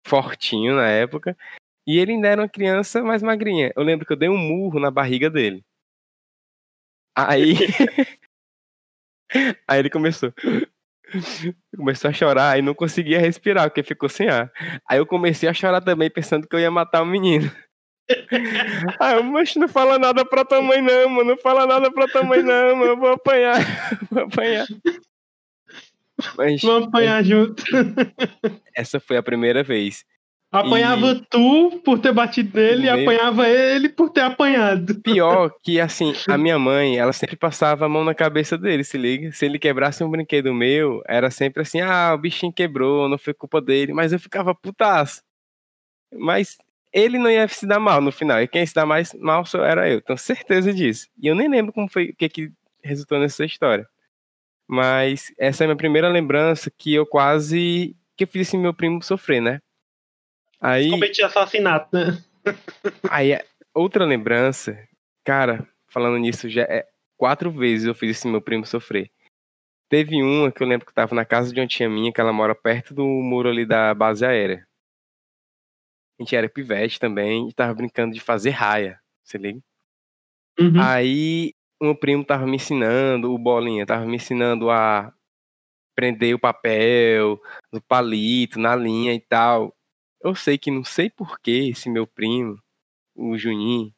fortinho 0.07 0.77
na 0.77 0.89
época. 0.89 1.37
E 1.87 1.99
ele 1.99 2.13
ainda 2.13 2.29
era 2.29 2.43
uma 2.43 2.49
criança 2.49 3.03
mais 3.03 3.23
magrinha. 3.23 3.73
Eu 3.75 3.83
lembro 3.83 4.07
que 4.07 4.13
eu 4.13 4.17
dei 4.17 4.29
um 4.29 4.37
murro 4.37 4.79
na 4.79 4.91
barriga 4.91 5.31
dele. 5.31 5.65
Aí. 7.17 7.55
Aí 9.67 9.79
ele 9.79 9.91
começou. 9.91 10.33
Começou 11.77 12.11
a 12.11 12.13
chorar 12.13 12.59
e 12.59 12.63
não 12.63 12.75
conseguia 12.75 13.19
respirar, 13.19 13.69
porque 13.69 13.83
ficou 13.83 14.09
sem 14.09 14.29
ar. 14.29 14.51
Aí 14.89 14.99
eu 14.99 15.07
comecei 15.07 15.49
a 15.49 15.55
chorar 15.55 15.81
também, 15.81 16.11
pensando 16.11 16.47
que 16.47 16.55
eu 16.55 16.61
ia 16.61 16.71
matar 16.71 17.03
o 17.03 17.07
menino. 17.07 17.51
Aí 19.01 19.15
eu, 19.17 19.23
mas 19.23 19.55
não 19.57 19.69
fala 19.69 19.99
nada 19.99 20.25
pra 20.25 20.45
tua 20.45 20.63
mãe, 20.63 20.81
não, 20.83 21.09
mano. 21.09 21.31
Não 21.31 21.39
fala 21.39 21.67
nada 21.67 21.91
pra 21.91 22.09
tua 22.09 22.23
mãe, 22.23 22.43
não, 22.43 22.77
mano. 22.77 22.93
Eu 22.93 22.97
vou 22.97 23.11
apanhar. 23.11 23.57
Vou 24.11 24.25
apanhar. 24.25 24.67
Mas 26.37 26.61
Vamos 26.63 26.89
apanhar 26.89 27.23
junto. 27.23 27.63
essa 28.75 28.99
foi 28.99 29.17
a 29.17 29.23
primeira 29.23 29.63
vez. 29.63 30.05
Apanhava 30.51 31.15
tu 31.29 31.79
por 31.85 31.99
ter 31.99 32.11
batido 32.11 32.59
nele 32.59 32.87
e 32.87 32.89
apanhava 32.89 33.47
ele 33.47 33.89
por 33.91 34.09
ter 34.09 34.23
apanhado. 34.23 34.99
Pior 35.03 35.53
que, 35.63 35.79
assim, 35.79 36.15
a 36.27 36.39
minha 36.39 36.59
mãe, 36.59 36.97
ela 36.97 37.13
sempre 37.13 37.37
passava 37.37 37.85
a 37.85 37.89
mão 37.89 38.03
na 38.03 38.15
cabeça 38.15 38.57
dele, 38.57 38.83
se 38.83 38.97
liga. 38.97 39.31
Se 39.33 39.45
ele 39.45 39.59
quebrasse 39.59 40.03
um 40.03 40.11
brinquedo 40.11 40.55
meu, 40.55 41.03
era 41.07 41.31
sempre 41.31 41.63
assim, 41.63 41.83
ah, 41.83 42.15
o 42.15 42.19
bichinho 42.19 42.53
quebrou, 42.53 43.11
não 43.11 43.19
foi 43.19 43.35
culpa 43.35 43.61
dele. 43.61 43.93
Mas 43.93 44.11
eu 44.11 44.19
ficava 44.19 44.55
putaço. 44.55 45.23
Mas 46.11 46.57
ele 46.95 47.19
não 47.19 47.31
ia 47.31 47.47
se 47.47 47.67
dar 47.67 47.79
mal 47.79 48.01
no 48.01 48.11
final. 48.11 48.41
E 48.41 48.49
quem 48.49 48.63
ia 48.63 48.67
se 48.67 48.75
dar 48.75 48.87
mais 48.87 49.13
mal 49.15 49.45
só 49.45 49.63
era 49.63 49.87
eu, 49.91 50.01
tenho 50.01 50.19
certeza 50.19 50.73
disso. 50.73 51.09
E 51.21 51.27
eu 51.27 51.35
nem 51.35 51.49
lembro 51.49 51.75
como 51.75 51.91
foi, 51.91 52.11
o 52.11 52.17
que 52.17 52.27
que 52.27 52.53
resultou 52.83 53.19
nessa 53.19 53.45
história. 53.45 53.87
Mas 54.67 55.33
essa 55.39 55.63
é 55.63 55.67
a 55.67 55.69
minha 55.69 55.77
primeira 55.77 56.09
lembrança 56.09 56.71
que 56.71 56.95
eu 56.95 57.07
quase, 57.07 57.95
que 58.17 58.25
eu 58.25 58.29
fiz 58.29 58.49
esse 58.49 58.57
meu 58.57 58.73
primo 58.73 59.03
sofrer, 59.03 59.43
né? 59.43 59.61
Aí... 60.61 60.91
Cometi 60.91 61.23
assassinato, 61.23 61.89
né? 61.93 62.23
Aí, 63.11 63.39
outra 63.75 64.05
lembrança, 64.05 64.79
cara, 65.25 65.67
falando 65.89 66.19
nisso, 66.19 66.49
já 66.49 66.63
é 66.63 66.87
quatro 67.17 67.51
vezes 67.51 67.87
eu 67.87 67.95
fiz 67.95 68.17
esse 68.17 68.29
meu 68.29 68.41
primo 68.41 68.65
sofrer. 68.65 69.11
Teve 69.91 70.23
uma 70.23 70.53
que 70.53 70.63
eu 70.63 70.67
lembro 70.67 70.85
que 70.85 70.91
eu 70.91 70.95
tava 70.95 71.15
na 71.15 71.25
casa 71.25 71.53
de 71.53 71.61
uma 71.61 71.67
tia 71.67 71.89
minha, 71.89 72.13
que 72.13 72.21
ela 72.21 72.33
mora 72.33 72.55
perto 72.55 72.95
do 72.95 73.05
muro 73.05 73.49
ali 73.49 73.65
da 73.65 73.95
base 73.95 74.25
aérea. 74.25 74.67
A 76.19 76.23
gente 76.23 76.35
era 76.35 76.49
pivete 76.49 76.99
também 76.99 77.49
e 77.49 77.53
tava 77.53 77.75
brincando 77.75 78.13
de 78.13 78.21
fazer 78.21 78.51
raia, 78.51 79.01
você 79.23 79.39
liga? 79.39 79.61
Uhum. 80.59 80.81
Aí, 80.83 81.55
um 81.81 81.95
primo 81.95 82.25
tava 82.25 82.45
me 82.47 82.57
ensinando, 82.57 83.33
o 83.33 83.39
Bolinha 83.39 83.87
tava 83.87 84.05
me 84.05 84.17
ensinando 84.17 84.69
a 84.69 85.13
prender 85.95 86.35
o 86.35 86.39
papel, 86.39 87.41
no 87.73 87.81
palito, 87.81 88.59
na 88.59 88.75
linha 88.75 89.15
e 89.15 89.21
tal. 89.21 89.75
Eu 90.21 90.35
sei 90.35 90.59
que 90.59 90.71
não 90.71 90.85
sei 90.85 91.09
porquê 91.09 91.69
esse 91.71 91.89
meu 91.89 92.07
primo, 92.07 92.61
o 93.15 93.37
Juninho, 93.37 93.95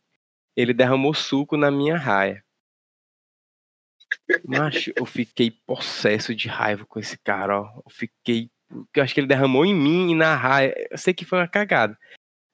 ele 0.56 0.74
derramou 0.74 1.14
suco 1.14 1.56
na 1.56 1.70
minha 1.70 1.96
raia. 1.96 2.44
Macho, 4.44 4.92
eu 4.96 5.06
fiquei 5.06 5.50
possesso 5.50 6.34
de 6.34 6.48
raiva 6.48 6.84
com 6.84 6.98
esse 6.98 7.16
cara, 7.18 7.60
ó. 7.60 7.72
Eu 7.76 7.90
fiquei. 7.90 8.50
Eu 8.94 9.02
acho 9.02 9.14
que 9.14 9.20
ele 9.20 9.26
derramou 9.26 9.64
em 9.64 9.74
mim 9.74 10.10
e 10.10 10.14
na 10.14 10.34
raia. 10.34 10.74
Eu 10.90 10.98
sei 10.98 11.14
que 11.14 11.24
foi 11.24 11.38
uma 11.38 11.48
cagada. 11.48 11.96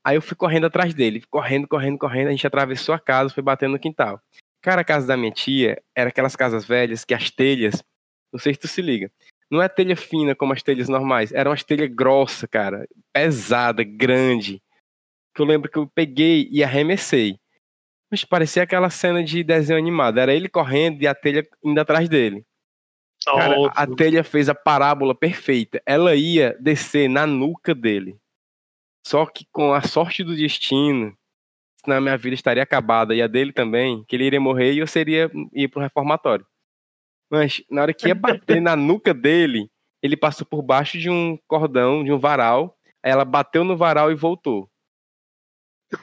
Aí 0.05 0.17
eu 0.17 0.23
fui 0.23 0.37
correndo 0.37 0.67
atrás 0.67 0.95
dele, 0.95 1.23
correndo, 1.29 1.67
correndo, 1.67 1.99
correndo. 1.99 2.29
A 2.29 2.31
gente 2.31 2.47
atravessou 2.47 2.95
a 2.95 3.01
casa, 3.01 3.33
foi 3.33 3.43
batendo 3.43 3.73
no 3.73 3.79
quintal. 3.79 4.21
Cara, 4.63 4.83
a 4.83 4.85
casa 4.85 5.07
da 5.07 5.17
minha 5.17 5.33
tia 5.33 5.83
era 5.95 6.11
aquelas 6.11 6.37
casas 6.37 6.65
velhas 6.65 7.05
que 7.05 7.15
as 7.15 7.31
telhas. 7.31 7.83
Não 8.33 8.39
sei 8.39 8.55
se 8.55 8.61
tu 8.61 8.69
se 8.69 8.83
liga. 8.83 9.11
Não 9.51 9.63
é 9.63 9.69
telha 9.69 9.97
fina 9.97 10.35
como 10.35 10.53
as 10.53 10.63
telhas 10.63 10.89
normais. 10.89 11.33
Era 11.33 11.49
uma 11.49 11.57
telha 11.57 11.87
grossa, 11.87 12.49
cara. 12.49 12.87
Pesada, 13.13 13.85
grande. 13.85 14.63
Que 15.35 15.43
eu 15.43 15.47
lembro 15.47 15.71
que 15.71 15.79
eu 15.79 15.87
peguei 15.87 16.49
e 16.51 16.65
arremessei. 16.65 17.39
Mas 18.11 18.25
parecia 18.25 18.63
aquela 18.63 18.91
cena 18.91 19.23
de 19.23 19.43
desenho 19.45 19.79
animado. 19.79 20.19
Era 20.19 20.35
ele 20.35 20.49
correndo 20.49 21.03
e 21.03 21.07
a 21.07 21.15
telha 21.15 21.47
indo 21.65 21.81
atrás 21.81 22.09
dele. 22.09 22.45
Cara, 23.25 23.57
a 23.75 23.87
telha 23.87 24.23
fez 24.23 24.49
a 24.49 24.55
parábola 24.55 25.15
perfeita. 25.15 25.83
Ela 25.85 26.15
ia 26.15 26.57
descer 26.61 27.09
na 27.09 27.27
nuca 27.27 27.75
dele. 27.75 28.17
Só 29.05 29.27
que 29.27 29.47
com 29.53 29.73
a 29.73 29.83
sorte 29.83 30.23
do 30.23 30.35
destino, 30.35 31.17
na 31.87 32.01
minha 32.01 32.17
vida 32.17 32.35
estaria 32.35 32.63
acabada 32.63 33.15
e 33.15 33.23
a 33.23 33.27
dele 33.27 33.53
também, 33.53 34.05
que 34.09 34.17
ele 34.17 34.25
iria 34.25 34.41
morrer 34.41 34.73
e 34.73 34.79
eu 34.79 34.87
seria 34.87 35.31
ir 35.53 35.69
pro 35.69 35.81
reformatório. 35.81 36.47
Mas 37.31 37.63
na 37.71 37.83
hora 37.83 37.95
que 37.95 38.09
ia 38.09 38.15
bater 38.15 38.61
na 38.61 38.77
nuca 38.77 39.13
dele, 39.13 39.71
ele 40.03 40.17
passou 40.17 40.47
por 40.47 40.63
baixo 40.63 40.99
de 40.99 41.11
um 41.11 41.39
cordão, 41.47 42.05
de 42.05 42.13
um 42.13 42.19
varal. 42.19 42.77
Aí 43.03 43.11
ela 43.11 43.25
bateu 43.25 43.65
no 43.65 43.77
varal 43.77 44.11
e 44.11 44.15
voltou. 44.15 44.71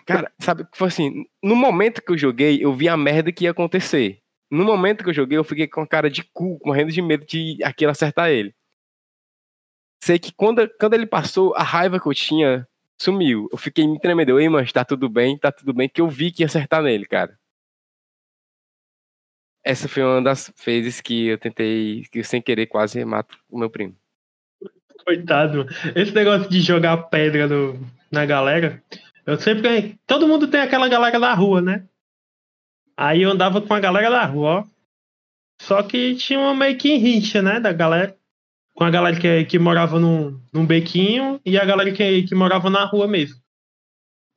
Cara, 0.06 0.32
sabe, 0.40 0.66
foi 0.74 0.88
assim, 0.88 1.26
no 1.42 1.56
momento 1.56 2.02
que 2.02 2.12
eu 2.12 2.18
joguei, 2.18 2.64
eu 2.64 2.74
vi 2.74 2.88
a 2.88 2.96
merda 2.96 3.32
que 3.32 3.44
ia 3.44 3.52
acontecer. 3.52 4.20
No 4.50 4.64
momento 4.64 5.04
que 5.04 5.10
eu 5.10 5.14
joguei, 5.14 5.38
eu 5.38 5.44
fiquei 5.44 5.68
com 5.68 5.82
a 5.82 5.88
cara 5.88 6.10
de 6.10 6.24
cu, 6.24 6.60
morrendo 6.64 6.92
de 6.92 7.02
medo 7.02 7.26
de 7.26 7.58
aquilo 7.64 7.92
acertar 7.92 8.30
ele. 8.30 8.54
Sei 10.04 10.20
que 10.20 10.34
quando, 10.34 10.70
quando 10.80 10.94
ele 10.94 11.06
passou, 11.06 11.56
a 11.56 11.64
raiva 11.64 12.00
que 12.00 12.08
eu 12.08 12.14
tinha 12.14 12.68
sumiu. 13.02 13.50
Eu 13.52 13.58
fiquei 13.58 13.88
me 13.88 14.00
tremendo. 14.00 14.40
Ei, 14.40 14.50
mas 14.50 14.72
tá 14.72 14.86
tudo 14.86 15.10
bem, 15.10 15.38
tá 15.38 15.52
tudo 15.52 15.74
bem, 15.74 15.90
que 15.90 16.02
eu 16.02 16.08
vi 16.08 16.32
que 16.32 16.44
ia 16.44 16.46
acertar 16.46 16.82
nele, 16.82 17.06
cara. 17.06 17.38
Essa 19.64 19.88
foi 19.88 20.04
uma 20.04 20.22
das 20.22 20.54
vezes 20.66 21.00
que 21.00 21.28
eu 21.28 21.38
tentei, 21.38 22.04
que 22.12 22.20
eu 22.20 22.24
sem 22.24 22.42
querer 22.42 22.68
quase 22.68 23.04
mato 23.06 23.38
o 23.50 23.58
meu 23.58 23.70
primo. 23.70 23.96
Coitado. 25.06 25.66
Esse 25.96 26.14
negócio 26.14 26.50
de 26.50 26.62
jogar 26.62 26.98
pedra 27.10 27.48
no, 27.48 27.80
na 28.12 28.26
galera, 28.26 28.82
eu 29.26 29.40
sempre. 29.40 29.98
Todo 30.06 30.28
mundo 30.28 30.48
tem 30.48 30.62
aquela 30.62 30.88
galera 30.88 31.20
da 31.20 31.34
rua, 31.34 31.62
né? 31.62 31.86
Aí 32.96 33.22
eu 33.22 33.32
andava 33.32 33.62
com 33.62 33.74
a 33.74 33.80
galera 33.80 34.10
da 34.10 34.26
rua, 34.26 34.50
ó. 34.50 34.64
Só 35.62 35.82
que 35.82 36.16
tinha 36.16 36.40
uma 36.40 36.54
meio 36.54 36.78
que 36.78 36.98
rixa, 36.98 37.42
né? 37.42 37.60
Da 37.60 37.72
galera. 37.72 38.16
Com 38.76 38.84
a 38.84 38.90
galera 38.90 39.20
que, 39.20 39.46
que 39.46 39.60
morava 39.60 40.00
num, 40.00 40.40
num 40.52 40.66
bequinho 40.66 41.40
e 41.46 41.58
a 41.58 41.66
galera 41.66 41.92
que, 41.92 42.24
que 42.24 42.36
morava 42.36 42.70
na 42.70 42.86
rua 42.86 43.08
mesmo. 43.08 43.43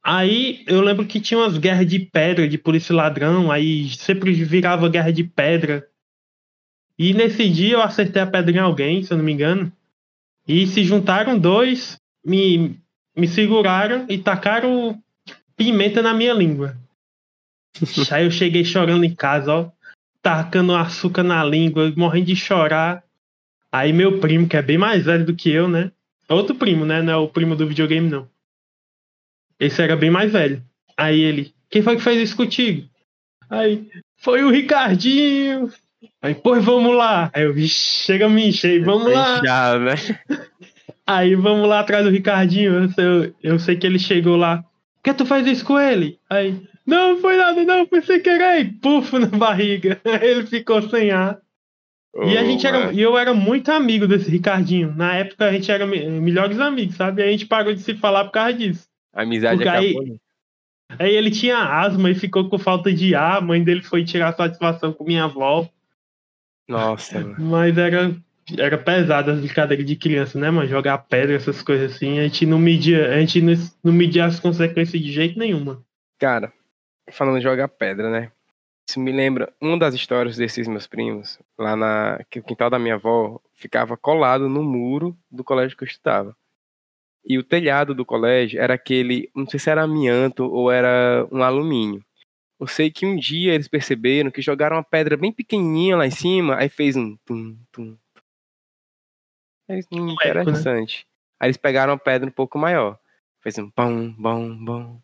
Aí 0.09 0.63
eu 0.69 0.83
lembro 0.83 1.05
que 1.05 1.19
tinha 1.19 1.41
umas 1.41 1.59
guerras 1.59 1.85
de 1.85 1.99
pedra, 1.99 2.47
de 2.47 2.57
polícia 2.57 2.93
e 2.93 2.97
ladrão, 2.97 3.51
aí 3.51 3.89
sempre 3.89 4.33
virava 4.33 4.89
guerra 4.89 5.13
de 5.13 5.25
pedra. 5.25 5.85
E 6.97 7.13
nesse 7.13 7.51
dia 7.51 7.73
eu 7.73 7.83
acertei 7.83 8.23
a 8.23 8.27
pedra 8.27 8.55
em 8.55 8.61
alguém, 8.61 9.03
se 9.03 9.13
eu 9.13 9.17
não 9.19 9.25
me 9.25 9.33
engano. 9.33 9.73
E 10.47 10.65
se 10.69 10.85
juntaram 10.85 11.37
dois, 11.37 11.99
me, 12.25 12.79
me 13.17 13.27
seguraram 13.27 14.07
e 14.09 14.17
tacaram 14.17 14.97
pimenta 15.57 16.01
na 16.01 16.15
minha 16.15 16.35
língua. 16.35 16.77
Aí 18.13 18.27
eu 18.27 18.31
cheguei 18.31 18.65
chorando 18.65 19.03
em 19.03 19.13
casa, 19.13 19.53
ó. 19.53 19.71
Tacando 20.23 20.73
açúcar 20.77 21.25
na 21.25 21.43
língua, 21.43 21.93
morrendo 21.97 22.27
de 22.27 22.37
chorar. 22.37 23.03
Aí 23.73 23.93
meu 23.93 24.21
primo, 24.21 24.47
que 24.47 24.57
é 24.57 24.63
bem 24.63 24.79
mais 24.79 25.05
velho 25.05 25.27
do 25.27 25.35
que 25.35 25.51
eu, 25.51 25.67
né? 25.67 25.91
Outro 26.29 26.55
primo, 26.55 26.87
né? 26.87 27.03
Não 27.03 27.13
é 27.13 27.17
o 27.17 27.27
primo 27.27 27.57
do 27.57 27.67
videogame, 27.67 28.09
não. 28.09 28.36
Esse 29.59 29.83
era 29.83 29.97
bem 29.97 30.11
mais 30.11 30.33
velho. 30.33 30.63
Aí 30.97 31.21
ele, 31.21 31.53
quem 31.71 31.83
foi 31.83 31.97
que 31.97 32.03
fez 32.03 32.21
isso 32.21 32.37
contigo? 32.37 32.87
Aí, 33.49 33.87
foi 34.19 34.43
o 34.43 34.51
Ricardinho. 34.51 35.71
Aí, 36.23 36.35
pois 36.35 36.65
vamos 36.65 36.95
lá. 36.97 37.31
Aí 37.35 37.45
eu, 37.45 37.53
"Vixe, 37.55 38.05
chega 38.05 38.29
me 38.29 38.49
encher, 38.49 38.85
vamos 38.85 39.13
lá. 39.13 39.41
Já, 39.45 39.79
né? 39.79 39.95
Aí 41.07 41.35
vamos 41.35 41.69
lá 41.69 41.81
atrás 41.81 42.05
do 42.05 42.11
Ricardinho. 42.11 42.75
Eu 42.83 42.89
sei, 42.91 43.35
eu, 43.43 43.59
sei 43.59 43.77
que 43.77 43.87
ele 43.87 43.99
chegou 43.99 44.37
lá. 44.37 44.59
Por 44.97 45.03
que 45.05 45.15
tu 45.15 45.25
faz 45.27 45.47
isso 45.47 45.65
com 45.65 45.79
ele? 45.79 46.19
Aí, 46.29 46.61
não 46.85 47.19
foi 47.19 47.37
nada, 47.37 47.63
não, 47.65 47.87
foi 47.87 48.03
sem 48.03 48.21
querer. 48.21 48.61
E 48.61 48.65
puf 48.73 49.17
na 49.19 49.27
barriga. 49.27 50.01
Aí 50.05 50.27
ele 50.31 50.47
ficou 50.47 50.83
sem 50.89 51.11
ar. 51.13 51.39
E 52.25 52.37
a 52.37 52.43
Oh, 52.43 52.47
gente 52.47 52.67
era, 52.67 52.93
e 52.93 53.01
eu 53.01 53.17
era 53.17 53.35
muito 53.35 53.71
amigo 53.71 54.07
desse 54.09 54.31
Ricardinho. 54.31 54.93
Na 54.97 55.15
época 55.15 55.45
a 55.47 55.53
gente 55.53 55.71
era 55.71 55.87
me- 55.87 56.09
melhores 56.21 56.59
amigos, 56.59 56.97
sabe? 56.97 57.23
Aí 57.23 57.29
a 57.29 57.33
gente 57.33 57.47
parou 57.47 57.75
de 57.75 57.81
se 57.81 57.95
falar 57.95 58.25
por 58.25 58.33
causa 58.33 58.55
disso. 58.55 58.87
A 59.17 59.23
amizade 59.23 59.57
Porque 59.57 59.69
aí- 59.69 59.91
acabou. 59.91 60.07
né? 60.07 60.17
Aí 61.01 61.17
ele 61.17 61.33
tinha 61.33 61.59
asma 61.59 62.11
e 62.11 62.15
ficou 62.15 62.49
com 62.49 62.59
falta 62.59 62.93
de 62.93 63.15
ar. 63.15 63.39
A 63.39 63.41
mãe 63.41 63.65
dele 63.65 63.83
foi 63.83 64.05
tirar 64.05 64.33
satisfação 64.37 64.93
com 64.93 65.03
minha 65.03 65.25
avó. 65.25 65.69
Nossa. 66.69 67.35
Mas 67.39 67.77
era, 67.77 68.15
era 68.57 68.79
pesado 68.79 69.33
as 69.33 69.41
brincadeiras 69.41 69.85
de 69.85 69.97
criança, 69.97 70.39
né, 70.39 70.49
mano? 70.51 70.69
Jogar 70.69 70.99
pedra, 70.99 71.35
essas 71.35 71.61
coisas 71.63 71.97
assim. 71.97 72.21
A 72.21 72.23
gente 72.23 72.47
não 72.47 72.59
media, 72.59 73.11
a 73.13 73.19
gente 73.19 73.43
não, 73.43 73.55
não 73.83 73.93
media 73.93 74.27
as 74.27 74.39
consequências 74.39 75.03
de 75.03 75.11
jeito 75.11 75.39
nenhum, 75.39 75.65
mano. 75.65 75.85
Cara, 76.21 76.53
falando 77.11 77.39
de 77.39 77.43
jogar 77.45 77.67
pedra, 77.69 78.09
né? 78.11 78.31
Isso 78.89 79.01
me 79.01 79.11
lembra 79.11 79.53
uma 79.61 79.77
das 79.77 79.95
histórias 79.95 80.37
desses 80.37 80.69
meus 80.69 80.87
primos, 80.87 81.41
lá 81.59 81.75
na. 81.75 82.21
que 82.31 82.39
o 82.39 82.43
quintal 82.45 82.71
da 82.71 82.79
minha 82.79 82.95
avó 82.95 83.41
ficava 83.55 83.97
colado 83.97 84.49
no 84.49 84.63
muro 84.63 85.17
do 85.29 85.43
colégio 85.43 85.77
que 85.77 85.83
eu 85.83 85.89
estudava. 85.89 86.37
E 87.27 87.37
o 87.39 87.43
telhado 87.43 87.93
do 87.93 88.05
colégio 88.05 88.61
era 88.61 88.75
aquele, 88.75 89.29
não 89.35 89.47
sei 89.49 89.59
se 89.59 89.69
era 89.69 89.83
amianto 89.83 90.45
ou 90.45 90.71
era 90.71 91.27
um 91.33 91.43
alumínio. 91.43 92.05
Eu 92.59 92.67
sei 92.67 92.91
que 92.91 93.05
um 93.05 93.17
dia 93.17 93.53
eles 93.53 93.69
perceberam 93.69 94.31
que 94.31 94.41
jogaram 94.41 94.77
uma 94.77 94.85
pedra 94.85 95.17
bem 95.17 95.33
pequenininha 95.33 95.97
lá 95.97 96.07
em 96.07 96.11
cima, 96.11 96.57
aí 96.57 96.69
fez 96.69 96.97
um 96.97 97.17
tum, 97.27 97.59
tum. 97.73 97.99
né? 100.31 100.31
interessante. 100.31 101.07
Aí 101.41 101.49
eles 101.49 101.57
pegaram 101.57 101.93
uma 101.93 101.99
pedra 101.99 102.29
um 102.29 102.33
pouco 102.33 102.59
maior. 102.59 102.99
Fez 103.43 103.59
um 103.59 103.71
bom, 103.77 104.11
bom, 104.13 104.65
bom. 104.65 105.01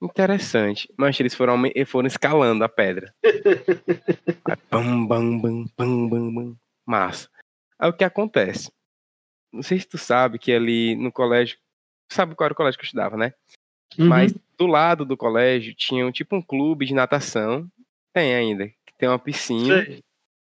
Interessante. 0.00 0.88
Mas 0.96 1.18
eles 1.20 1.34
foram, 1.34 1.60
foram 1.86 2.06
escalando 2.06 2.64
a 2.64 2.68
pedra. 2.68 3.12
Aí, 4.48 4.56
bam, 4.70 5.06
bam, 5.06 5.38
bam, 5.38 5.66
bam, 5.76 6.08
bam, 6.08 6.34
bam. 6.34 6.56
Massa. 6.86 7.28
Aí 7.78 7.90
o 7.90 7.92
que 7.92 8.04
acontece? 8.04 8.72
Não 9.52 9.62
sei 9.62 9.78
se 9.78 9.88
tu 9.88 9.98
sabe 9.98 10.38
que 10.38 10.52
ali 10.52 10.94
no 10.96 11.10
colégio. 11.10 11.58
Sabe 12.10 12.34
qual 12.34 12.46
era 12.46 12.52
o 12.52 12.56
colégio 12.56 12.78
que 12.78 12.84
eu 12.84 12.86
estudava, 12.86 13.16
né? 13.16 13.32
Uhum. 13.98 14.06
Mas 14.06 14.32
do 14.56 14.66
lado 14.66 15.04
do 15.04 15.16
colégio 15.16 15.74
tinha 15.74 16.06
um, 16.06 16.12
tipo 16.12 16.36
um 16.36 16.42
clube 16.42 16.86
de 16.86 16.94
natação. 16.94 17.68
Tem 18.12 18.34
ainda. 18.34 18.68
Que 18.68 18.94
tem 18.98 19.08
uma 19.08 19.18
piscina. 19.18 19.84
Sei. 19.84 20.02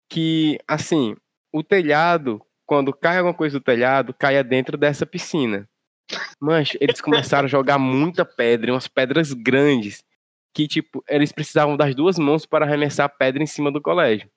Que, 0.08 0.58
assim, 0.66 1.16
o 1.52 1.62
telhado, 1.62 2.42
quando 2.66 2.92
cai 2.92 3.18
alguma 3.18 3.34
coisa 3.34 3.58
do 3.58 3.62
telhado, 3.62 4.12
caia 4.12 4.42
dentro 4.42 4.76
dessa 4.76 5.06
piscina. 5.06 5.68
Mancho, 6.40 6.76
eles 6.80 7.00
começaram 7.02 7.46
a 7.46 7.48
jogar 7.48 7.78
muita 7.78 8.24
pedra, 8.24 8.72
umas 8.72 8.88
pedras 8.88 9.32
grandes. 9.32 10.02
Que, 10.52 10.66
tipo, 10.66 11.04
eles 11.08 11.30
precisavam 11.30 11.76
das 11.76 11.94
duas 11.94 12.18
mãos 12.18 12.44
para 12.44 12.66
arremessar 12.66 13.06
a 13.06 13.08
pedra 13.08 13.42
em 13.42 13.46
cima 13.46 13.70
do 13.70 13.80
colégio. 13.80 14.28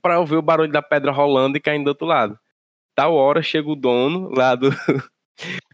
Para 0.00 0.20
ouvir 0.20 0.36
o 0.36 0.42
barulho 0.42 0.70
da 0.70 0.82
pedra 0.82 1.10
rolando 1.10 1.56
e 1.56 1.60
caindo 1.60 1.84
do 1.84 1.88
outro 1.88 2.06
lado. 2.06 2.38
Tal 2.94 3.14
hora 3.14 3.42
chega 3.42 3.68
o 3.68 3.76
dono 3.76 4.30
lá 4.30 4.54
do, 4.54 4.70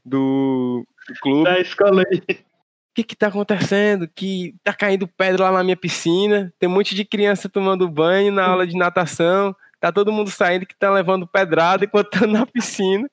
do 0.05 0.87
clube 1.21 1.45
Da 1.45 1.61
escola 1.61 2.05
aí. 2.11 2.19
o 2.19 2.95
que 2.95 3.03
que 3.03 3.17
tá 3.17 3.29
acontecendo? 3.29 4.09
Que 4.09 4.55
tá 4.63 4.73
caindo 4.73 5.09
pedra 5.09 5.45
lá 5.45 5.53
na 5.59 5.65
minha 5.65 5.77
piscina, 5.77 6.53
tem 6.59 6.69
um 6.69 6.73
monte 6.73 6.95
de 6.95 7.05
criança 7.05 7.49
tomando 7.49 7.89
banho 7.89 8.33
na 8.33 8.47
aula 8.47 8.67
de 8.67 8.77
natação, 8.77 9.55
tá 9.81 9.93
todo 9.93 10.13
mundo 10.13 10.31
saindo 10.31 10.67
que 10.67 10.77
tá 10.77 10.91
levando 10.91 11.27
pedrada 11.27 11.85
enquanto 11.85 12.11
tá 12.11 12.27
na 12.27 12.47
piscina. 12.47 13.09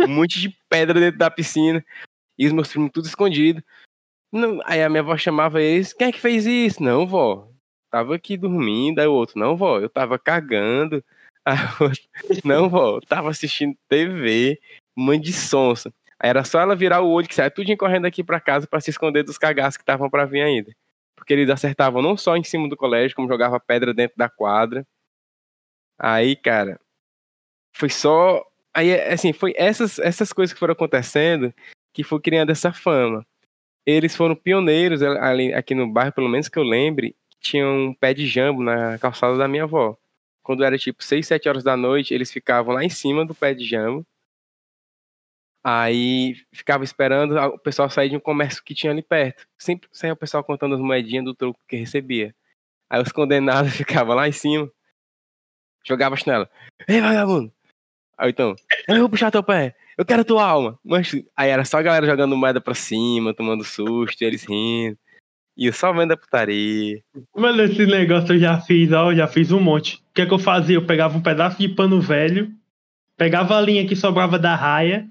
Um 0.00 0.08
monte 0.08 0.40
de 0.40 0.54
pedra 0.68 1.00
dentro 1.00 1.18
da 1.18 1.30
piscina. 1.30 1.84
E 2.38 2.46
os 2.46 2.52
meus 2.52 2.68
primos 2.68 2.90
tudo 2.92 3.06
escondido. 3.06 3.62
Não, 4.30 4.60
aí 4.64 4.82
a 4.82 4.88
minha 4.88 5.00
avó 5.00 5.16
chamava 5.16 5.62
eles, 5.62 5.92
quem 5.92 6.08
é 6.08 6.12
que 6.12 6.20
fez 6.20 6.44
isso? 6.46 6.82
Não, 6.82 7.06
vó. 7.06 7.48
Tava 7.90 8.14
aqui 8.14 8.36
dormindo, 8.36 8.98
aí 8.98 9.06
o 9.06 9.12
outro, 9.12 9.38
não, 9.38 9.56
vó, 9.56 9.78
eu 9.78 9.88
tava 9.88 10.18
cagando. 10.18 11.02
A 11.46 11.76
outra, 11.80 12.02
não, 12.44 12.68
vó, 12.68 13.00
tava 13.00 13.30
assistindo 13.30 13.76
TV, 13.88 14.60
mãe 14.96 15.20
de 15.20 15.32
sonsa. 15.32 15.94
Aí 16.18 16.28
era 16.28 16.42
só 16.42 16.60
ela 16.60 16.74
virar 16.74 17.02
o 17.02 17.08
olho 17.08 17.28
que 17.28 17.34
saia 17.34 17.50
tudinho 17.50 17.78
correndo 17.78 18.06
aqui 18.06 18.24
pra 18.24 18.40
casa 18.40 18.66
pra 18.66 18.80
se 18.80 18.90
esconder 18.90 19.22
dos 19.22 19.38
cagaços 19.38 19.76
que 19.76 19.82
estavam 19.82 20.10
pra 20.10 20.24
vir 20.24 20.42
ainda. 20.42 20.74
Porque 21.14 21.32
eles 21.32 21.48
acertavam 21.48 22.02
não 22.02 22.16
só 22.16 22.36
em 22.36 22.42
cima 22.42 22.68
do 22.68 22.76
colégio, 22.76 23.14
como 23.14 23.28
jogava 23.28 23.60
pedra 23.60 23.94
dentro 23.94 24.16
da 24.16 24.28
quadra. 24.28 24.84
Aí, 25.98 26.34
cara, 26.34 26.80
foi 27.72 27.90
só. 27.90 28.44
Aí, 28.74 28.92
assim, 29.08 29.32
foi 29.32 29.54
essas, 29.56 29.98
essas 29.98 30.32
coisas 30.32 30.52
que 30.52 30.58
foram 30.58 30.72
acontecendo 30.72 31.54
que 31.92 32.04
foi 32.04 32.20
criando 32.20 32.50
essa 32.50 32.72
fama. 32.72 33.24
Eles 33.86 34.16
foram 34.16 34.34
pioneiros 34.34 35.02
ali, 35.02 35.54
aqui 35.54 35.74
no 35.74 35.90
bairro, 35.90 36.12
pelo 36.12 36.28
menos 36.28 36.48
que 36.48 36.58
eu 36.58 36.62
lembre, 36.64 37.16
tinha 37.40 37.66
um 37.66 37.94
pé 37.94 38.12
de 38.12 38.26
jambo 38.26 38.62
na 38.62 38.98
calçada 38.98 39.38
da 39.38 39.48
minha 39.48 39.62
avó. 39.62 39.96
Quando 40.46 40.62
era 40.62 40.78
tipo 40.78 41.02
6, 41.02 41.26
7 41.26 41.48
horas 41.48 41.64
da 41.64 41.76
noite, 41.76 42.14
eles 42.14 42.30
ficavam 42.30 42.72
lá 42.72 42.84
em 42.84 42.88
cima 42.88 43.26
do 43.26 43.34
pé 43.34 43.52
de 43.52 43.64
jambo. 43.64 44.06
Aí 45.64 46.36
ficava 46.52 46.84
esperando 46.84 47.36
o 47.36 47.58
pessoal 47.58 47.90
sair 47.90 48.10
de 48.10 48.16
um 48.16 48.20
comércio 48.20 48.62
que 48.62 48.72
tinha 48.72 48.92
ali 48.92 49.02
perto. 49.02 49.44
Sempre 49.58 49.88
saía 49.90 50.12
o 50.12 50.16
pessoal 50.16 50.44
contando 50.44 50.76
as 50.76 50.80
moedinhas 50.80 51.24
do 51.24 51.34
troco 51.34 51.58
que 51.66 51.74
recebia. 51.74 52.32
Aí 52.88 53.02
os 53.02 53.10
condenados 53.10 53.74
ficavam 53.74 54.14
lá 54.14 54.28
em 54.28 54.32
cima, 54.32 54.70
jogava 55.84 56.14
chinela. 56.14 56.48
Ei, 56.86 57.00
vagabundo! 57.00 57.52
Aí 58.16 58.30
então, 58.30 58.54
eu 58.86 59.00
vou 59.00 59.10
puxar 59.10 59.32
teu 59.32 59.42
pé, 59.42 59.74
eu 59.98 60.06
quero 60.06 60.24
tua 60.24 60.46
alma. 60.46 60.78
Mas 60.84 61.10
aí 61.36 61.50
era 61.50 61.64
só 61.64 61.78
a 61.78 61.82
galera 61.82 62.06
jogando 62.06 62.36
moeda 62.36 62.60
pra 62.60 62.72
cima, 62.72 63.34
tomando 63.34 63.64
susto, 63.64 64.22
eles 64.22 64.44
rindo. 64.44 64.96
E 65.56 65.66
eu 65.66 65.72
só 65.72 65.92
vendo 65.92 66.12
a 66.12 66.16
putaria. 66.16 67.00
Mano, 67.34 67.62
esse 67.62 67.86
negócio 67.86 68.34
eu 68.34 68.38
já 68.38 68.60
fiz, 68.60 68.92
ó, 68.92 69.10
eu 69.10 69.16
já 69.16 69.26
fiz 69.26 69.50
um 69.50 69.60
monte. 69.60 69.96
O 70.10 70.14
que 70.14 70.22
é 70.22 70.26
que 70.26 70.34
eu 70.34 70.38
fazia? 70.38 70.76
Eu 70.76 70.84
pegava 70.84 71.16
um 71.16 71.22
pedaço 71.22 71.58
de 71.58 71.68
pano 71.68 72.00
velho, 72.00 72.52
pegava 73.16 73.56
a 73.56 73.60
linha 73.60 73.86
que 73.86 73.96
sobrava 73.96 74.38
da 74.38 74.54
raia, 74.54 75.08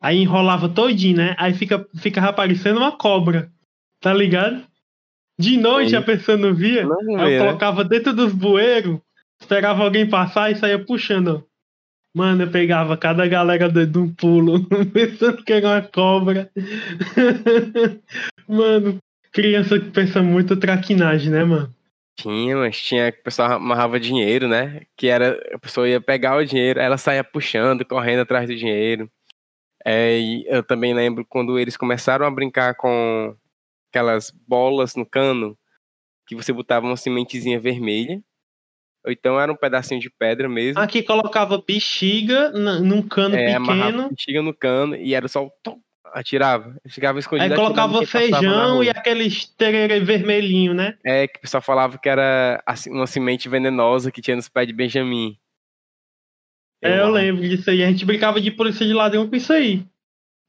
aí 0.00 0.18
enrolava 0.18 0.68
todinho, 0.68 1.16
né? 1.16 1.34
Aí 1.38 1.54
fica, 1.54 1.86
ficava 1.96 2.32
parecendo 2.32 2.78
uma 2.78 2.92
cobra, 2.92 3.50
tá 4.00 4.12
ligado? 4.12 4.62
De 5.38 5.56
noite 5.56 5.90
Sim. 5.90 5.96
a 5.96 6.02
pessoa 6.02 6.36
não 6.36 6.52
via, 6.52 6.84
Não 6.84 7.18
aí 7.18 7.34
eu 7.34 7.38
né? 7.42 7.46
colocava 7.46 7.82
dentro 7.82 8.12
dos 8.12 8.34
bueiros, 8.34 8.98
esperava 9.40 9.82
alguém 9.82 10.06
passar 10.06 10.50
e 10.50 10.56
saía 10.56 10.78
puxando. 10.78 11.42
Mano, 12.14 12.42
eu 12.42 12.50
pegava 12.50 12.96
cada 12.96 13.26
galera 13.26 13.68
de 13.68 13.98
um 13.98 14.12
pulo, 14.12 14.66
pensando 14.92 15.42
que 15.42 15.52
era 15.54 15.66
uma 15.66 15.82
cobra. 15.82 16.50
mano, 18.46 18.98
criança 19.32 19.78
que 19.78 19.90
pensa 19.90 20.22
muito 20.22 20.56
traquinagem, 20.56 21.30
né, 21.30 21.44
mano? 21.44 21.74
Tinha, 22.18 22.56
mas 22.56 22.80
tinha 22.80 23.10
que 23.10 23.20
o 23.20 23.22
pessoal 23.22 23.52
amarrava 23.52 23.98
dinheiro, 23.98 24.46
né? 24.46 24.82
Que 24.96 25.08
era, 25.08 25.40
a 25.54 25.58
pessoa 25.58 25.88
ia 25.88 26.00
pegar 26.00 26.36
o 26.36 26.44
dinheiro, 26.44 26.78
ela 26.78 26.98
saía 26.98 27.24
puxando, 27.24 27.84
correndo 27.84 28.20
atrás 28.20 28.48
do 28.48 28.54
dinheiro. 28.54 29.10
É, 29.84 30.18
e 30.18 30.44
eu 30.46 30.62
também 30.62 30.92
lembro 30.92 31.24
quando 31.24 31.58
eles 31.58 31.76
começaram 31.76 32.26
a 32.26 32.30
brincar 32.30 32.74
com 32.74 33.34
aquelas 33.90 34.30
bolas 34.46 34.94
no 34.94 35.06
cano, 35.06 35.56
que 36.26 36.36
você 36.36 36.52
botava 36.52 36.86
uma 36.86 36.96
sementezinha 36.96 37.58
vermelha, 37.58 38.22
ou 39.04 39.10
então 39.10 39.40
era 39.40 39.50
um 39.50 39.56
pedacinho 39.56 40.00
de 40.00 40.10
pedra 40.10 40.48
mesmo. 40.48 40.80
Aqui 40.80 41.02
colocava 41.02 41.62
bexiga 41.66 42.50
num 42.50 43.02
cano 43.02 43.34
é, 43.34 43.58
pequeno. 43.58 44.10
bexiga 44.10 44.42
no 44.42 44.54
cano 44.54 44.94
e 44.94 45.14
era 45.14 45.26
só 45.26 45.46
o 45.46 45.50
tom, 45.62 45.80
atirava. 46.12 46.76
Ficava 46.88 47.18
escondido 47.18 47.52
Aí 47.52 47.56
colocava 47.58 48.04
feijão 48.06 48.82
e 48.82 48.88
aquele 48.90 49.28
tererê 49.56 50.00
vermelhinho, 50.00 50.74
né? 50.74 50.96
É, 51.04 51.26
que 51.28 51.38
o 51.38 51.40
pessoal 51.42 51.62
falava 51.62 51.98
que 51.98 52.08
era 52.08 52.62
assim, 52.66 52.90
uma 52.90 53.06
semente 53.06 53.48
venenosa 53.48 54.10
que 54.10 54.20
tinha 54.22 54.36
nos 54.36 54.48
pés 54.48 54.66
de 54.66 54.72
Benjamin. 54.72 55.36
É, 56.82 57.00
eu 57.00 57.10
lembro 57.10 57.42
disso 57.46 57.68
aí. 57.70 57.82
A 57.82 57.90
gente 57.90 58.04
brincava 58.04 58.40
de 58.40 58.50
polícia 58.50 58.86
de 58.86 58.92
ladrão 58.92 59.28
com 59.28 59.36
isso 59.36 59.52
aí. 59.52 59.84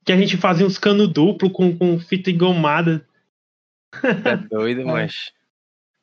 Que 0.05 0.11
a 0.11 0.17
gente 0.17 0.37
fazia 0.37 0.65
uns 0.65 0.77
canos 0.77 1.07
duplo 1.07 1.49
com, 1.49 1.77
com 1.77 1.99
fita 1.99 2.31
engomada. 2.31 3.05
É 4.03 4.37
doido, 4.37 4.85
mas. 4.87 5.31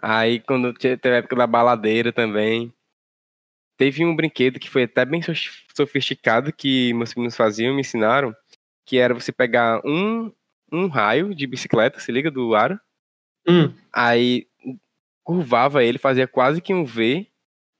Aí 0.01 0.38
quando 0.40 0.73
te- 0.73 0.97
teve 0.97 1.14
a 1.16 1.18
época 1.18 1.37
da 1.37 1.47
baladeira 1.47 2.12
também. 2.12 2.73
Teve 3.77 4.05
um 4.05 4.14
brinquedo 4.14 4.59
que 4.59 4.68
foi 4.68 4.83
até 4.83 5.05
bem 5.05 5.23
sof- 5.23 5.62
sofisticado 5.75 6.53
que 6.53 6.92
meus 6.94 7.14
primos 7.14 7.37
faziam, 7.37 7.73
me 7.75 7.81
ensinaram, 7.81 8.35
que 8.88 8.96
era 8.96 9.12
você 9.12 9.31
pegar 9.31 9.83
um, 9.85 10.33
um 10.72 10.88
raio 10.88 11.35
de 11.35 11.46
bicicleta, 11.46 12.01
se 12.01 12.11
liga, 12.11 12.31
do 12.31 12.55
aro, 12.55 12.81
Hum. 13.46 13.70
aí 13.92 14.46
curvava 15.22 15.85
ele, 15.85 15.98
fazia 15.98 16.27
quase 16.27 16.62
que 16.62 16.72
um 16.72 16.87
V, 16.87 17.27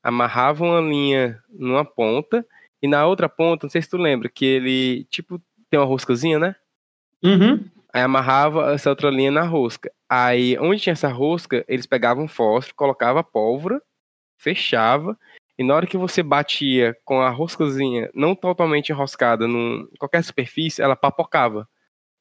amarrava 0.03 0.63
uma 0.63 0.79
linha 0.79 1.41
numa 1.49 1.83
ponta, 1.83 2.45
e 2.79 2.87
na 2.87 3.07
outra 3.07 3.27
ponta, 3.27 3.65
não 3.65 3.71
sei 3.71 3.81
se 3.81 3.89
tu 3.89 3.97
lembra, 3.97 4.29
que 4.29 4.45
ele, 4.45 5.03
tipo, 5.05 5.41
tem 5.67 5.79
uma 5.79 5.85
roscazinha, 5.85 6.37
né? 6.37 6.55
Uhum. 7.23 7.65
Aí 7.91 8.03
amarrava 8.03 8.71
essa 8.71 8.91
outra 8.91 9.09
linha 9.09 9.31
na 9.31 9.41
rosca. 9.41 9.91
Aí, 10.07 10.57
onde 10.59 10.81
tinha 10.81 10.93
essa 10.93 11.09
rosca, 11.09 11.65
eles 11.67 11.87
pegavam 11.87 12.27
fósforo, 12.27 12.75
colocava 12.75 13.23
pólvora, 13.23 13.81
fechava, 14.37 15.17
e 15.59 15.63
na 15.63 15.75
hora 15.75 15.85
que 15.85 15.97
você 15.97 16.23
batia 16.23 16.95
com 17.03 17.21
a 17.21 17.29
roscazinha 17.29 18.09
não 18.15 18.33
totalmente 18.33 18.89
enroscada 18.93 19.45
em 19.45 19.85
qualquer 19.99 20.23
superfície, 20.23 20.81
ela 20.81 20.95
papocava. 20.95 21.67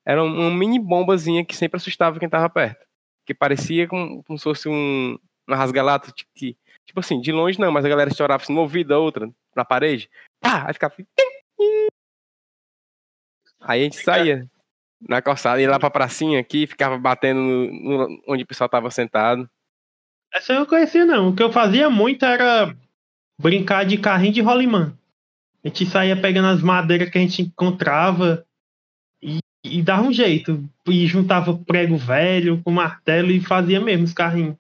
Era 0.05 0.24
um- 0.24 0.40
uma 0.48 0.51
mini 0.51 0.79
bombazinha 0.81 1.44
que 1.44 1.55
sempre 1.57 1.77
assustava 1.77 2.18
quem 2.18 2.29
tava 2.29 2.51
perto. 2.51 2.85
Que 3.24 3.33
parecia 3.33 3.87
como, 3.87 4.24
como 4.24 4.37
se 4.38 4.42
fosse 4.42 4.68
um, 4.68 5.16
uma 5.46 5.57
rasgalata, 5.57 6.11
tipo, 6.11 6.31
que- 6.35 6.57
tipo 6.85 6.98
assim, 6.98 7.20
de 7.20 7.31
longe 7.31 7.61
não, 7.61 7.70
mas 7.70 7.85
a 7.85 7.88
galera 7.88 8.11
estourava 8.11 8.42
assim, 8.42 8.53
no 8.53 8.61
ouvido 8.61 8.90
outra, 8.92 9.31
na 9.55 9.64
parede. 9.64 10.11
Pá, 10.40 10.64
aí 10.66 10.72
ficava. 10.74 10.94
Aí 13.61 13.81
a 13.81 13.85
gente 13.85 13.96
saía 14.03 14.46
na 15.01 15.20
calçada, 15.22 15.61
ia 15.61 15.70
lá 15.70 15.79
pra 15.79 15.90
pracinha 15.90 16.40
aqui, 16.40 16.66
ficava 16.66 16.98
batendo 16.98 17.40
no, 17.40 18.09
no- 18.09 18.22
onde 18.27 18.42
o 18.42 18.46
pessoal 18.46 18.68
tava 18.68 18.90
sentado. 18.90 19.48
Essa 20.35 20.53
eu 20.55 20.61
não 20.61 20.66
conhecia, 20.66 21.05
não. 21.05 21.29
O 21.31 21.37
que 21.37 21.42
eu 21.42 21.53
fazia 21.53 21.88
muito 21.90 22.24
era 22.24 22.74
brincar 23.40 23.85
de 23.85 23.98
carrinho 23.98 24.33
de 24.33 24.40
rolimã. 24.40 24.92
A 25.64 25.68
gente 25.68 25.87
saía 25.87 26.16
pegando 26.16 26.48
as 26.48 26.62
madeiras 26.62 27.11
que 27.11 27.18
a 27.18 27.20
gente 27.20 27.42
encontrava 27.42 28.44
e, 29.22 29.38
e 29.64 29.83
dava 29.83 30.03
um 30.03 30.12
jeito. 30.12 30.68
E 30.87 31.07
juntava 31.07 31.57
prego 31.57 31.96
velho 31.96 32.61
com 32.62 32.70
martelo 32.70 33.31
e 33.31 33.40
fazia 33.40 33.81
mesmo 33.81 34.05
os 34.05 34.12
carrinhos. 34.12 34.57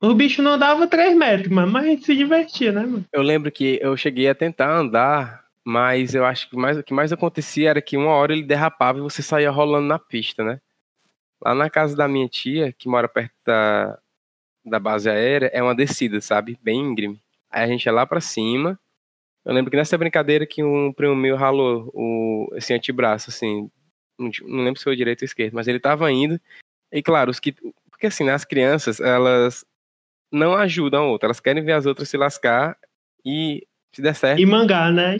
O 0.00 0.14
bicho 0.14 0.42
não 0.42 0.58
dava 0.58 0.88
3 0.88 1.16
metros, 1.16 1.48
mas, 1.48 1.74
a 1.76 1.86
gente 1.86 2.04
se 2.04 2.16
divertia, 2.16 2.72
né, 2.72 2.80
mano? 2.80 3.04
Eu 3.12 3.22
lembro 3.22 3.52
que 3.52 3.78
eu 3.80 3.96
cheguei 3.96 4.28
a 4.28 4.34
tentar 4.34 4.68
andar, 4.68 5.44
mas 5.64 6.12
eu 6.12 6.24
acho 6.24 6.50
que 6.50 6.56
mais, 6.56 6.76
o 6.76 6.82
que 6.82 6.92
mais 6.92 7.12
acontecia 7.12 7.70
era 7.70 7.80
que 7.80 7.96
uma 7.96 8.10
hora 8.10 8.32
ele 8.32 8.42
derrapava 8.42 8.98
e 8.98 9.02
você 9.02 9.22
saía 9.22 9.48
rolando 9.48 9.86
na 9.86 10.00
pista, 10.00 10.42
né? 10.42 10.60
Lá 11.40 11.54
na 11.54 11.70
casa 11.70 11.94
da 11.94 12.08
minha 12.08 12.28
tia, 12.28 12.72
que 12.72 12.88
mora 12.88 13.08
perto 13.08 13.32
da, 13.46 13.96
da 14.64 14.80
base 14.80 15.08
aérea, 15.08 15.50
é 15.52 15.62
uma 15.62 15.74
descida, 15.74 16.20
sabe? 16.20 16.58
Bem 16.60 16.80
íngreme. 16.80 17.21
Aí 17.52 17.62
a 17.64 17.66
gente 17.66 17.84
ia 17.84 17.92
lá 17.92 18.06
pra 18.06 18.20
cima. 18.20 18.78
Eu 19.44 19.52
lembro 19.52 19.70
que 19.70 19.76
nessa 19.76 19.98
brincadeira 19.98 20.46
que 20.46 20.62
um 20.62 20.92
primo 20.92 21.14
meu 21.14 21.36
ralou 21.36 21.90
o, 21.92 22.48
esse 22.54 22.72
antebraço, 22.72 23.30
assim, 23.30 23.68
não, 24.18 24.30
não 24.44 24.64
lembro 24.64 24.78
se 24.78 24.84
foi 24.84 24.96
direito 24.96 25.22
ou 25.22 25.26
esquerdo, 25.26 25.54
mas 25.54 25.66
ele 25.68 25.80
tava 25.80 26.10
indo. 26.10 26.40
E 26.92 27.02
claro, 27.02 27.30
os 27.30 27.40
que. 27.40 27.52
Porque 27.90 28.06
assim, 28.06 28.24
né, 28.24 28.32
as 28.32 28.44
crianças, 28.44 29.00
elas 29.00 29.64
não 30.32 30.54
ajudam 30.54 31.02
a 31.04 31.06
outra, 31.06 31.26
elas 31.26 31.40
querem 31.40 31.62
ver 31.62 31.72
as 31.72 31.86
outras 31.86 32.08
se 32.08 32.16
lascar 32.16 32.76
e 33.24 33.66
se 33.94 34.00
der 34.00 34.14
certo. 34.14 34.40
E 34.40 34.46
mangá, 34.46 34.90
né? 34.90 35.18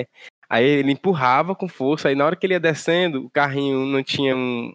É. 0.00 0.06
Aí 0.48 0.64
ele 0.64 0.92
empurrava 0.92 1.54
com 1.54 1.68
força, 1.68 2.08
aí 2.08 2.14
na 2.14 2.24
hora 2.24 2.36
que 2.36 2.46
ele 2.46 2.54
ia 2.54 2.60
descendo, 2.60 3.24
o 3.26 3.30
carrinho 3.30 3.84
não 3.86 4.02
tinha 4.02 4.36
um- 4.36 4.74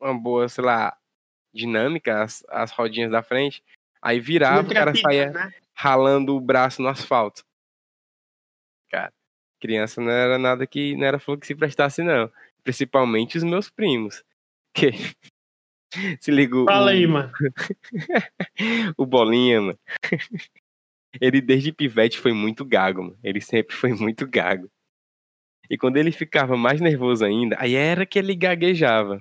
uma 0.00 0.14
boa, 0.14 0.48
sei 0.48 0.64
lá, 0.64 0.96
dinâmica, 1.54 2.22
as, 2.22 2.44
as 2.48 2.70
rodinhas 2.72 3.10
da 3.10 3.22
frente. 3.22 3.62
Aí 4.02 4.18
virava, 4.18 4.62
o 4.68 4.74
cara 4.74 4.92
saía 4.94 5.30
né? 5.30 5.52
Ralando 5.80 6.36
o 6.36 6.40
braço 6.40 6.82
no 6.82 6.88
asfalto. 6.88 7.42
Cara, 8.90 9.10
criança 9.58 9.98
não 9.98 10.10
era 10.10 10.38
nada 10.38 10.66
que 10.66 10.94
não 10.94 11.06
era 11.06 11.18
flor 11.18 11.38
que 11.38 11.46
se 11.46 11.54
prestasse, 11.54 12.02
não. 12.02 12.30
Principalmente 12.62 13.38
os 13.38 13.44
meus 13.44 13.70
primos. 13.70 14.22
Que 14.72 14.92
se 16.20 16.30
ligou. 16.30 16.66
Fala 16.66 16.86
o, 16.86 16.88
aí, 16.90 17.04
mano. 17.04 17.32
o 18.96 19.04
Bolinha, 19.04 19.60
mano. 19.60 19.78
Ele 21.20 21.40
desde 21.40 21.72
pivete 21.72 22.20
foi 22.20 22.32
muito 22.32 22.64
gago, 22.64 23.02
mano. 23.02 23.18
Ele 23.24 23.40
sempre 23.40 23.74
foi 23.74 23.92
muito 23.92 24.28
gago. 24.28 24.70
E 25.68 25.76
quando 25.76 25.96
ele 25.96 26.12
ficava 26.12 26.56
mais 26.56 26.80
nervoso 26.80 27.24
ainda, 27.24 27.56
aí 27.58 27.74
era 27.74 28.06
que 28.06 28.20
ele 28.20 28.36
gaguejava. 28.36 29.20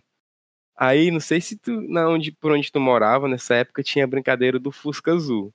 Aí, 0.77 1.09
não 1.09 1.19
sei 1.19 1.41
se 1.41 1.57
tu, 1.57 1.81
na 1.81 2.07
onde, 2.07 2.31
por 2.31 2.51
onde 2.51 2.71
tu 2.71 2.79
morava, 2.79 3.27
nessa 3.27 3.55
época, 3.55 3.81
tinha 3.81 4.05
a 4.05 4.07
brincadeira 4.07 4.59
do 4.59 4.71
Fusca 4.71 5.11
Azul. 5.11 5.51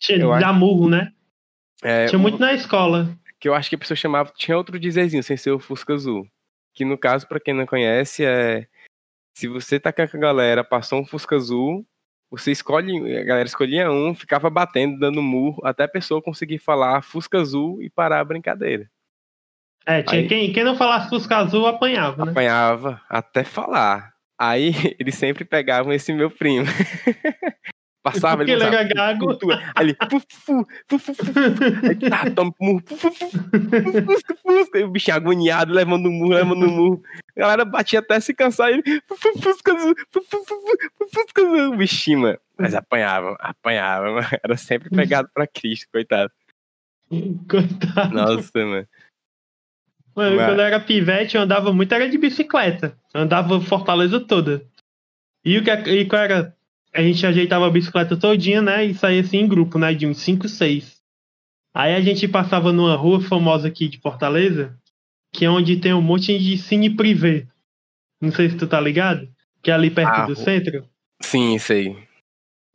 Tinha 0.00 0.18
Eu 0.18 0.32
acho- 0.32 0.54
murro, 0.54 0.88
né? 0.88 1.12
É, 1.82 2.06
Tinha 2.06 2.18
muito 2.18 2.38
na 2.38 2.52
escola. 2.52 3.16
que 3.38 3.48
eu 3.48 3.54
acho 3.54 3.68
que 3.70 3.74
a 3.76 3.78
pessoa 3.78 3.96
chamava, 3.96 4.32
tinha 4.36 4.56
outro 4.56 4.78
dizerzinho, 4.78 5.22
sem 5.22 5.36
ser 5.36 5.50
o 5.52 5.58
Fusca 5.60 5.94
Azul. 5.94 6.26
Que 6.74 6.84
no 6.84 6.98
caso, 6.98 7.26
pra 7.26 7.40
quem 7.40 7.54
não 7.54 7.66
conhece, 7.66 8.24
é 8.24 8.66
se 9.34 9.48
você 9.48 9.78
tá 9.80 9.92
com 9.92 10.02
a 10.02 10.06
galera, 10.06 10.62
passou 10.64 11.00
um 11.00 11.06
Fusca 11.06 11.36
Azul, 11.36 11.86
você 12.30 12.50
escolhe, 12.52 13.16
a 13.18 13.24
galera 13.24 13.46
escolhia 13.46 13.90
um, 13.90 14.14
ficava 14.14 14.50
batendo, 14.50 14.98
dando 14.98 15.22
murro, 15.22 15.60
até 15.64 15.84
a 15.84 15.88
pessoa 15.88 16.20
conseguir 16.22 16.58
falar 16.58 17.02
Fusca 17.02 17.38
Azul 17.40 17.82
e 17.82 17.88
parar 17.88 18.20
a 18.20 18.24
brincadeira. 18.24 18.90
É, 19.86 20.02
tinha 20.02 20.20
Aí- 20.20 20.28
quem, 20.28 20.52
quem 20.52 20.62
não 20.64 20.76
falasse 20.76 21.08
Fusca 21.08 21.38
Azul 21.38 21.66
apanhava, 21.66 22.24
né? 22.26 22.32
Apanhava 22.32 23.00
até 23.08 23.42
falar. 23.42 24.12
Aí 24.38 24.72
eles 25.00 25.14
sempre 25.14 25.44
pegavam 25.44 25.92
esse 25.92 26.12
meu 26.12 26.30
primo. 26.30 26.66
Passava, 28.02 28.42
ele 28.42 28.52
era 28.52 28.64
passava, 28.64 28.84
gago. 28.84 29.36
tua. 29.36 29.60
Aí 29.74 29.86
ele, 29.88 29.96
fu, 30.10 30.20
fu, 30.26 30.66
fu, 30.88 30.98
fu, 30.98 31.14
fu, 31.14 31.22
Aí 31.86 31.96
tá, 31.96 32.30
toma 32.34 32.52
murro, 32.58 32.82
fu, 32.86 32.96
fu, 32.96 33.10
fu, 33.12 33.28
fu, 33.28 34.02
fusca, 34.06 34.34
fusca. 34.36 34.78
E 34.78 34.84
o 34.84 34.90
bichinho 34.90 35.16
agoniado, 35.18 35.72
levando 35.74 36.08
um 36.08 36.12
murro, 36.12 36.32
levando 36.34 36.66
um 36.66 36.70
murro. 36.70 37.02
A 37.36 37.40
galera 37.40 37.64
batia 37.66 37.98
até 37.98 38.18
se 38.18 38.32
cansar. 38.32 38.70
Ele, 38.70 38.82
fu, 39.06 39.16
fu, 39.16 39.38
fusca 39.38 39.74
azul, 39.74 39.94
fu, 40.10 40.22
fu, 40.22 40.44
fu, 40.44 40.54
fu, 40.54 40.76
fu, 40.98 41.08
fusca. 41.12 41.42
O 41.42 41.76
bichinho, 41.76 42.20
mano. 42.20 42.38
Mas 42.56 42.74
apanhava, 42.74 43.36
apanhava, 43.38 44.10
mano. 44.12 44.28
Era 44.42 44.56
sempre 44.56 44.88
pegado 44.88 45.28
pra 45.34 45.46
Cristo, 45.46 45.86
coitado. 45.92 46.30
Coitado. 47.48 48.14
Nossa, 48.14 48.50
mano. 48.54 48.86
Mano, 50.16 50.36
Mas- 50.36 50.46
quando 50.46 50.60
eu 50.60 50.64
era 50.66 50.80
pivete, 50.80 51.36
eu 51.36 51.42
andava 51.42 51.72
muito, 51.72 51.94
era 51.94 52.08
de 52.08 52.16
bicicleta. 52.18 52.96
Eu 53.12 53.20
andava 53.22 53.60
Fortaleza 53.60 54.18
toda. 54.20 54.64
E 55.44 55.58
o 55.58 55.64
que 55.64 55.70
e 55.70 56.06
qual 56.06 56.22
era? 56.22 56.56
A 56.94 57.02
gente 57.02 57.24
ajeitava 57.24 57.66
a 57.66 57.70
bicicleta 57.70 58.16
todinha, 58.16 58.60
né? 58.60 58.84
E 58.84 58.94
saía 58.94 59.20
assim 59.20 59.38
em 59.38 59.48
grupo, 59.48 59.78
né? 59.78 59.94
De 59.94 60.06
uns 60.06 60.18
5, 60.18 60.48
6. 60.48 61.00
Aí 61.74 61.94
a 61.94 62.00
gente 62.00 62.26
passava 62.26 62.72
numa 62.72 62.96
rua 62.96 63.20
famosa 63.20 63.68
aqui 63.68 63.88
de 63.88 63.98
Fortaleza, 64.00 64.76
que 65.32 65.44
é 65.44 65.50
onde 65.50 65.76
tem 65.76 65.94
um 65.94 66.02
monte 66.02 66.36
de 66.38 66.58
cine 66.58 66.90
privê. 66.90 67.46
Não 68.20 68.32
sei 68.32 68.50
se 68.50 68.56
tu 68.56 68.66
tá 68.66 68.80
ligado. 68.80 69.28
Que 69.62 69.70
é 69.70 69.74
ali 69.74 69.90
perto 69.90 70.08
Ah, 70.22 70.26
do 70.26 70.34
centro. 70.34 70.84
Sim, 71.22 71.54
isso 71.54 71.72
aí. 71.72 71.96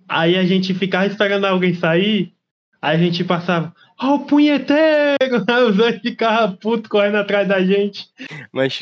Aí 0.07 0.37
a 0.37 0.45
gente 0.45 0.73
ficava 0.73 1.07
esperando 1.07 1.45
alguém 1.45 1.73
sair. 1.73 2.33
Aí 2.81 2.95
a 2.95 2.99
gente 2.99 3.23
passava, 3.23 3.73
ó, 3.99 4.15
o 4.15 4.25
punheteiro! 4.25 5.17
Os 5.69 5.75
dois 5.75 5.99
ficavam 5.99 6.55
putos 6.55 6.87
correndo 6.87 7.17
atrás 7.17 7.47
da 7.47 7.61
gente. 7.63 8.07
Mas 8.53 8.79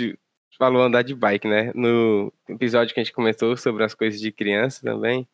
falou 0.58 0.84
andar 0.84 1.04
de 1.04 1.16
bike, 1.16 1.48
né? 1.48 1.72
No 1.76 2.32
episódio 2.48 2.94
que 2.94 3.00
a 3.00 3.04
gente 3.04 3.14
comentou 3.14 3.56
sobre 3.58 3.84
as 3.84 3.94
coisas 3.94 4.20
de 4.20 4.32
criança 4.32 4.82
também, 4.82 5.28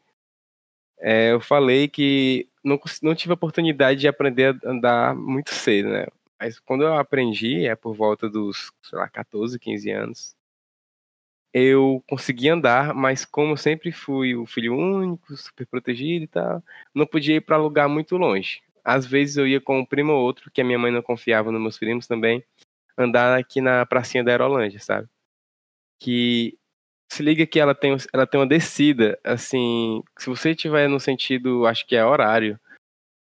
é, 0.99 1.31
eu 1.31 1.39
falei 1.39 1.87
que 1.87 2.47
não, 2.63 2.79
não 3.01 3.15
tive 3.15 3.31
a 3.31 3.35
oportunidade 3.35 3.99
de 4.01 4.07
aprender 4.07 4.55
a 4.63 4.69
andar 4.69 5.15
muito 5.15 5.53
cedo, 5.53 5.89
né? 5.89 6.07
Mas 6.39 6.59
quando 6.59 6.83
eu 6.83 6.93
aprendi, 6.97 7.65
é 7.67 7.75
por 7.75 7.93
volta 7.95 8.29
dos, 8.29 8.71
sei 8.81 8.97
lá, 8.97 9.09
14, 9.09 9.59
15 9.59 9.91
anos, 9.91 10.35
eu 11.53 12.03
consegui 12.07 12.49
andar, 12.49 12.93
mas 12.93 13.25
como 13.25 13.53
eu 13.53 13.57
sempre 13.57 13.91
fui 13.91 14.35
o 14.35 14.45
filho 14.45 14.75
único, 14.75 15.35
super 15.35 15.65
protegido 15.65 16.25
e 16.25 16.27
tal, 16.27 16.63
não 16.93 17.05
podia 17.07 17.35
ir 17.35 17.41
para 17.41 17.57
lugar 17.57 17.89
muito 17.89 18.15
longe. 18.17 18.61
Às 18.83 19.05
vezes 19.05 19.37
eu 19.37 19.47
ia 19.47 19.59
com 19.59 19.79
um 19.79 19.85
primo 19.85 20.13
ou 20.13 20.21
outro, 20.21 20.51
que 20.51 20.61
a 20.61 20.63
minha 20.63 20.79
mãe 20.79 20.91
não 20.91 21.01
confiava 21.01 21.51
nos 21.51 21.61
meus 21.61 21.77
primos 21.77 22.07
também, 22.07 22.43
andar 22.99 23.39
aqui 23.39 23.61
na 23.61 23.85
pracinha 23.85 24.23
da 24.23 24.31
Aerolândia, 24.31 24.79
sabe? 24.79 25.07
Que 25.99 26.57
se 27.11 27.23
liga 27.23 27.45
que 27.47 27.59
ela 27.59 27.73
tem, 27.73 27.95
ela 28.13 28.27
tem 28.27 28.39
uma 28.39 28.47
descida, 28.47 29.19
assim, 29.23 30.03
se 30.17 30.29
você 30.29 30.53
tiver 30.53 30.87
no 30.89 30.99
sentido, 30.99 31.65
acho 31.65 31.85
que 31.87 31.95
é 31.95 32.05
horário, 32.05 32.59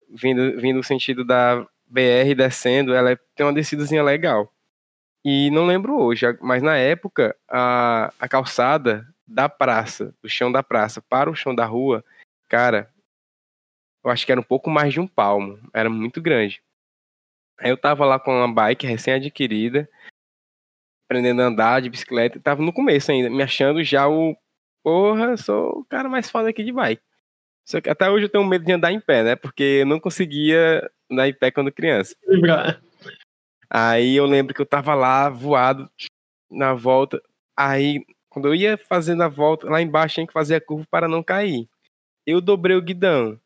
vindo, 0.10 0.60
vindo 0.60 0.78
no 0.78 0.84
sentido 0.84 1.25
da 1.25 1.65
BR 1.88 2.36
descendo, 2.36 2.93
ela 2.93 3.12
é- 3.12 3.19
tem 3.36 3.45
uma 3.45 3.54
descidazinha 3.54 4.04
legal. 4.04 4.51
E 5.25 5.49
não 5.51 5.65
lembro 5.65 5.97
hoje, 5.99 6.25
mas 6.41 6.62
na 6.63 6.78
época, 6.78 7.36
a, 7.49 8.13
a 8.19 8.30
calçada 8.30 9.08
da 9.28 9.49
praça, 9.49 10.13
do 10.21 10.30
chão 10.30 10.51
da 10.51 10.62
praça 10.63 11.01
para 11.01 11.30
o 11.30 11.36
chão 11.36 11.54
da 11.56 11.65
rua, 11.65 12.04
cara, 12.47 12.89
eu 14.04 14.12
acho 14.12 14.25
que 14.25 14.32
era 14.32 14.39
um 14.39 14.43
pouco 14.43 14.69
mais 14.69 14.93
de 14.93 14.99
um 14.99 15.08
palmo, 15.08 15.60
era 15.73 15.89
muito 15.89 16.21
grande. 16.21 16.62
Aí 17.60 17.70
eu 17.70 17.78
tava 17.78 18.06
lá 18.06 18.20
com 18.20 18.32
uma 18.32 18.54
bike 18.54 18.86
recém-adquirida, 18.86 19.89
aprendendo 21.06 21.41
a 21.41 21.46
andar 21.46 21.82
de 21.82 21.89
bicicleta, 21.89 22.38
e 22.38 22.41
tava 22.41 22.62
no 22.62 22.74
começo 22.74 23.12
ainda, 23.12 23.30
me 23.30 23.44
achando 23.44 23.84
já 23.84 24.08
o. 24.08 24.36
Porra, 24.84 25.36
sou 25.38 25.80
o 25.80 25.86
cara 25.86 26.08
mais 26.08 26.30
foda 26.30 26.50
aqui 26.50 26.63
de 26.63 26.72
bike. 26.72 27.02
Só 27.65 27.82
que 27.82 27.89
até 27.89 28.10
hoje 28.10 28.26
eu 28.26 28.30
tenho 28.30 28.46
medo 28.46 28.63
de 28.63 28.72
andar 28.72 28.91
em 28.91 29.00
pé, 29.00 29.24
né? 29.24 29.36
Porque 29.36 29.80
eu 29.82 29.86
não 29.86 30.00
conseguia 30.00 30.88
andar 31.12 31.28
em 31.28 31.34
pé 31.34 31.50
quando 31.50 31.72
criança. 31.72 32.15
Aí 33.70 34.15
eu 34.15 34.26
lembro 34.26 34.54
que 34.54 34.62
eu 34.62 34.65
tava 34.65 34.94
lá, 34.94 35.30
voado, 35.30 35.89
na 36.52 36.74
volta. 36.74 37.20
Aí, 37.58 38.06
quando 38.30 38.48
eu 38.48 38.56
ia 38.56 38.78
fazendo 38.78 39.24
a 39.24 39.28
volta, 39.28 39.68
lá 39.70 39.82
embaixo 39.82 40.15
tinha 40.15 40.28
que 40.28 40.34
fazer 40.34 40.56
a 40.56 40.62
curva 40.62 40.86
para 40.89 41.08
não 41.08 41.24
cair. 41.24 41.68
Eu 42.26 42.39
dobrei 42.39 42.76
o 42.76 42.82
guidão. 42.82 43.39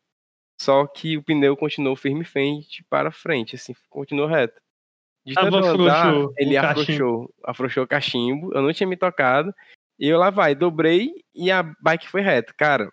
Só 0.60 0.86
que 0.86 1.16
o 1.16 1.22
pneu 1.22 1.56
continuou 1.56 1.96
firme 1.96 2.22
frente 2.22 2.84
para 2.90 3.10
frente, 3.10 3.56
assim, 3.56 3.74
continuou 3.88 4.28
reto. 4.28 4.60
De 5.24 5.32
tanto 5.32 5.56
andar, 5.56 6.12
ele 6.36 6.54
afrouxou, 6.54 7.34
afrouxou 7.42 7.84
o 7.84 7.88
cachimbo, 7.88 8.52
eu 8.52 8.60
não 8.60 8.70
tinha 8.70 8.86
me 8.86 8.94
tocado. 8.94 9.54
E 9.98 10.06
eu 10.06 10.18
lá 10.18 10.28
vai, 10.28 10.54
dobrei 10.54 11.12
e 11.34 11.50
a 11.50 11.62
bike 11.62 12.08
foi 12.08 12.20
reta. 12.20 12.52
Cara, 12.58 12.92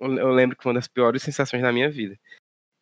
eu 0.00 0.30
lembro 0.30 0.56
que 0.56 0.62
foi 0.64 0.70
uma 0.70 0.78
das 0.80 0.88
piores 0.88 1.22
sensações 1.22 1.62
da 1.62 1.72
minha 1.72 1.88
vida. 1.88 2.18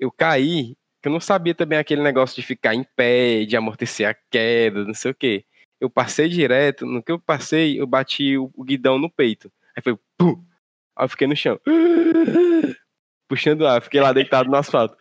Eu 0.00 0.10
caí, 0.10 0.76
que 1.02 1.08
eu 1.08 1.12
não 1.12 1.20
sabia 1.20 1.54
também 1.54 1.78
aquele 1.78 2.02
negócio 2.02 2.34
de 2.34 2.46
ficar 2.46 2.74
em 2.74 2.84
pé, 2.96 3.44
de 3.44 3.54
amortecer 3.54 4.08
a 4.08 4.14
queda, 4.30 4.82
não 4.82 4.94
sei 4.94 5.10
o 5.10 5.14
quê. 5.14 5.44
Eu 5.78 5.90
passei 5.90 6.30
direto, 6.30 6.86
no 6.86 7.02
que 7.02 7.12
eu 7.12 7.18
passei, 7.18 7.78
eu 7.78 7.86
bati 7.86 8.38
o, 8.38 8.50
o 8.54 8.64
guidão 8.64 8.98
no 8.98 9.10
peito. 9.10 9.52
Aí 9.76 9.82
foi, 9.82 9.98
pum! 10.16 10.42
Aí 10.96 11.04
eu 11.04 11.08
fiquei 11.10 11.26
no 11.26 11.36
chão. 11.36 11.60
Puxando 13.32 13.66
ar, 13.66 13.80
fiquei 13.80 13.98
lá 13.98 14.12
deitado 14.12 14.50
no 14.50 14.56
asfalto. 14.56 14.94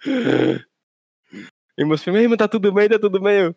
E 1.77 1.83
meus 1.83 2.01
filhos, 2.01 2.21
irmão, 2.21 2.37
tá 2.37 2.47
tudo 2.47 2.71
bem, 2.71 2.87
tá 2.87 2.97
tudo 2.97 3.19
bem. 3.19 3.39
Eu, 3.39 3.55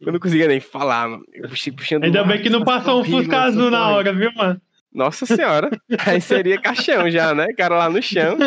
eu 0.00 0.12
não 0.14 0.18
conseguia 0.18 0.48
nem 0.48 0.60
falar, 0.60 1.06
mano. 1.10 1.26
Eu 1.30 1.50
puxei, 1.50 1.70
puxando 1.70 2.04
Ainda 2.04 2.22
ar, 2.22 2.26
bem 2.26 2.40
que 2.40 2.48
não 2.48 2.64
passou 2.64 3.02
um 3.02 3.04
Fusca 3.04 3.42
azul 3.42 3.70
na 3.70 3.90
hora, 3.90 4.14
viu, 4.14 4.32
mano? 4.32 4.58
Nossa 4.90 5.26
senhora. 5.26 5.68
Aí 6.06 6.22
seria 6.22 6.58
caixão 6.58 7.10
já, 7.10 7.34
né? 7.34 7.48
Cara 7.52 7.76
lá 7.76 7.90
no 7.90 8.00
chão, 8.00 8.38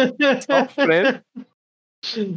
sofrendo. 0.41 1.21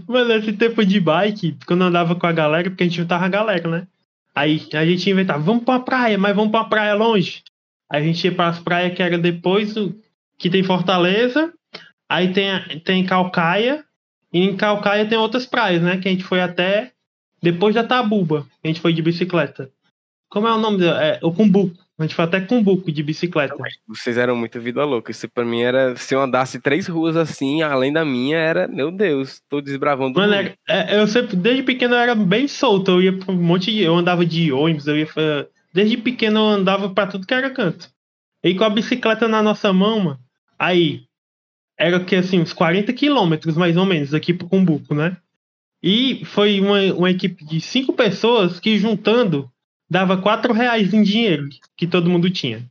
Mano, 0.07 0.35
esse 0.35 0.53
tempo 0.53 0.85
de 0.85 1.01
bike, 1.01 1.57
quando 1.65 1.81
eu 1.81 1.87
andava 1.87 2.15
com 2.15 2.27
a 2.27 2.33
galera, 2.33 2.69
porque 2.69 2.83
a 2.83 2.87
gente 2.87 2.99
juntava 2.99 3.25
a 3.25 3.29
galera, 3.29 3.67
né? 3.71 3.87
Aí 4.35 4.69
a 4.75 4.85
gente 4.85 5.09
inventava, 5.09 5.43
vamos 5.43 5.65
pra 5.65 5.81
praia, 5.81 6.19
mas 6.19 6.37
vamos 6.37 6.51
pra 6.51 6.65
praia 6.65 6.93
longe. 6.93 7.43
Aí 7.91 8.03
a 8.03 8.05
gente 8.05 8.23
ia 8.23 8.35
pras 8.35 8.59
praias 8.59 8.95
que 8.95 9.03
era 9.03 9.17
depois 9.17 9.73
do. 9.73 9.99
que 10.37 10.51
tem 10.51 10.63
Fortaleza, 10.63 11.55
aí 12.11 12.33
tem, 12.33 12.51
tem 12.85 13.07
Calcaia, 13.07 13.85
e 14.33 14.41
em 14.45 14.57
Calcaia 14.57 15.07
tem 15.07 15.17
outras 15.17 15.47
praias, 15.47 15.81
né? 15.81 15.97
Que 15.97 16.09
a 16.09 16.11
gente 16.11 16.25
foi 16.25 16.41
até 16.41 16.93
depois 17.43 17.75
da 17.75 17.85
Tabuba, 17.85 18.47
a 18.63 18.67
gente 18.69 18.81
foi 18.81 18.93
de 18.93 19.01
bicicleta. 19.01 19.71
Como 20.29 20.47
é 20.47 20.53
o 20.53 20.59
nome? 20.59 20.79
dela? 20.79 21.03
É, 21.03 21.19
o 21.23 21.33
Cumbuco. 21.33 21.75
A 21.99 22.03
gente 22.03 22.15
foi 22.15 22.25
até 22.25 22.41
Cumbuco 22.41 22.91
de 22.91 23.03
bicicleta. 23.03 23.57
Vocês 23.87 24.17
eram 24.17 24.35
muito 24.37 24.59
vida 24.61 24.85
louca. 24.85 25.11
Isso 25.11 25.29
pra 25.29 25.45
mim 25.45 25.61
era. 25.61 25.95
Se 25.97 26.15
eu 26.15 26.23
andasse 26.23 26.59
três 26.61 26.87
ruas 26.87 27.15
assim, 27.17 27.61
além 27.63 27.93
da 27.93 28.05
minha, 28.05 28.39
era. 28.39 28.67
Meu 28.69 28.91
Deus, 28.91 29.43
tô 29.51 29.61
desbravando. 29.61 30.19
Mano, 30.19 30.33
era- 30.33 30.55
é, 30.69 30.99
eu 30.99 31.07
sempre, 31.07 31.37
desde 31.37 31.63
pequeno 31.63 31.95
eu 31.95 31.99
era 31.99 32.15
bem 32.15 32.47
solto. 32.49 32.93
Eu 32.93 33.03
ia 33.03 33.19
pra 33.19 33.33
um 33.33 33.37
monte 33.43 33.71
de. 33.73 33.83
Eu 33.83 33.97
andava 33.97 34.25
de 34.25 34.51
ônibus, 34.53 34.87
eu 34.87 34.97
ia 34.97 35.07
pra 35.07 35.47
Desde 35.75 35.97
pequeno 35.99 36.39
eu 36.41 36.47
andava 36.49 36.89
pra 36.91 37.07
tudo 37.07 37.27
que 37.27 37.35
era 37.35 37.51
canto. 37.51 37.89
E 38.43 38.55
com 38.55 38.65
a 38.65 38.71
bicicleta 38.71 39.29
na 39.29 39.43
nossa 39.43 39.73
mão, 39.73 40.01
mano, 40.01 40.19
aí 40.59 41.03
era 41.81 41.99
que 41.99 42.15
assim, 42.15 42.39
uns 42.39 42.53
40 42.53 42.93
quilômetros 42.93 43.57
mais 43.57 43.75
ou 43.75 43.87
menos 43.87 44.13
aqui 44.13 44.35
pro 44.35 44.47
Cumbuco, 44.47 44.95
né? 44.95 45.17
E 45.83 46.23
foi 46.27 46.61
uma, 46.61 46.79
uma 46.93 47.11
equipe 47.11 47.43
de 47.43 47.59
cinco 47.59 47.95
pessoas 47.95 48.61
que 48.61 48.79
juntando 48.79 49.51
dava 49.89 50.21
quatro 50.21 50.53
reais 50.53 50.93
em 50.93 51.03
dinheiro 51.03 51.49
que 51.75 51.87
todo 51.87 52.11
mundo 52.11 52.31
tinha. 52.31 52.63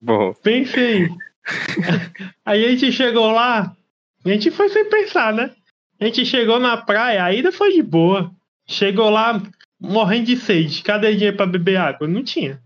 Bom, 0.00 0.32
Pensei. 0.34 1.08
Aí 2.46 2.64
a 2.64 2.68
gente 2.70 2.92
chegou 2.92 3.32
lá, 3.32 3.76
a 4.24 4.28
gente 4.28 4.52
foi 4.52 4.68
sem 4.68 4.88
pensar, 4.88 5.34
né? 5.34 5.50
A 5.98 6.04
gente 6.04 6.24
chegou 6.24 6.60
na 6.60 6.76
praia, 6.76 7.24
a 7.24 7.34
ida 7.34 7.50
foi 7.50 7.72
de 7.72 7.82
boa. 7.82 8.30
Chegou 8.64 9.10
lá 9.10 9.42
morrendo 9.80 10.26
de 10.26 10.36
sede. 10.36 10.82
Cadê 10.82 11.14
dinheiro 11.14 11.36
pra 11.36 11.46
beber 11.46 11.78
água? 11.78 12.06
Não 12.06 12.22
tinha. 12.22 12.62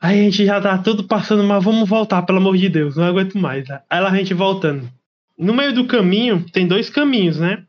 Aí 0.00 0.18
a 0.18 0.22
gente 0.22 0.46
já 0.46 0.58
tá 0.60 0.78
tudo 0.78 1.04
passando, 1.04 1.44
mas 1.44 1.62
vamos 1.62 1.86
voltar, 1.86 2.22
pelo 2.22 2.38
amor 2.38 2.56
de 2.56 2.70
Deus, 2.70 2.96
não 2.96 3.04
aguento 3.04 3.36
mais. 3.36 3.68
Aí 3.70 3.82
a 3.90 4.16
gente 4.16 4.32
voltando. 4.32 4.90
No 5.38 5.52
meio 5.52 5.74
do 5.74 5.86
caminho, 5.86 6.44
tem 6.50 6.66
dois 6.66 6.88
caminhos, 6.88 7.38
né? 7.38 7.64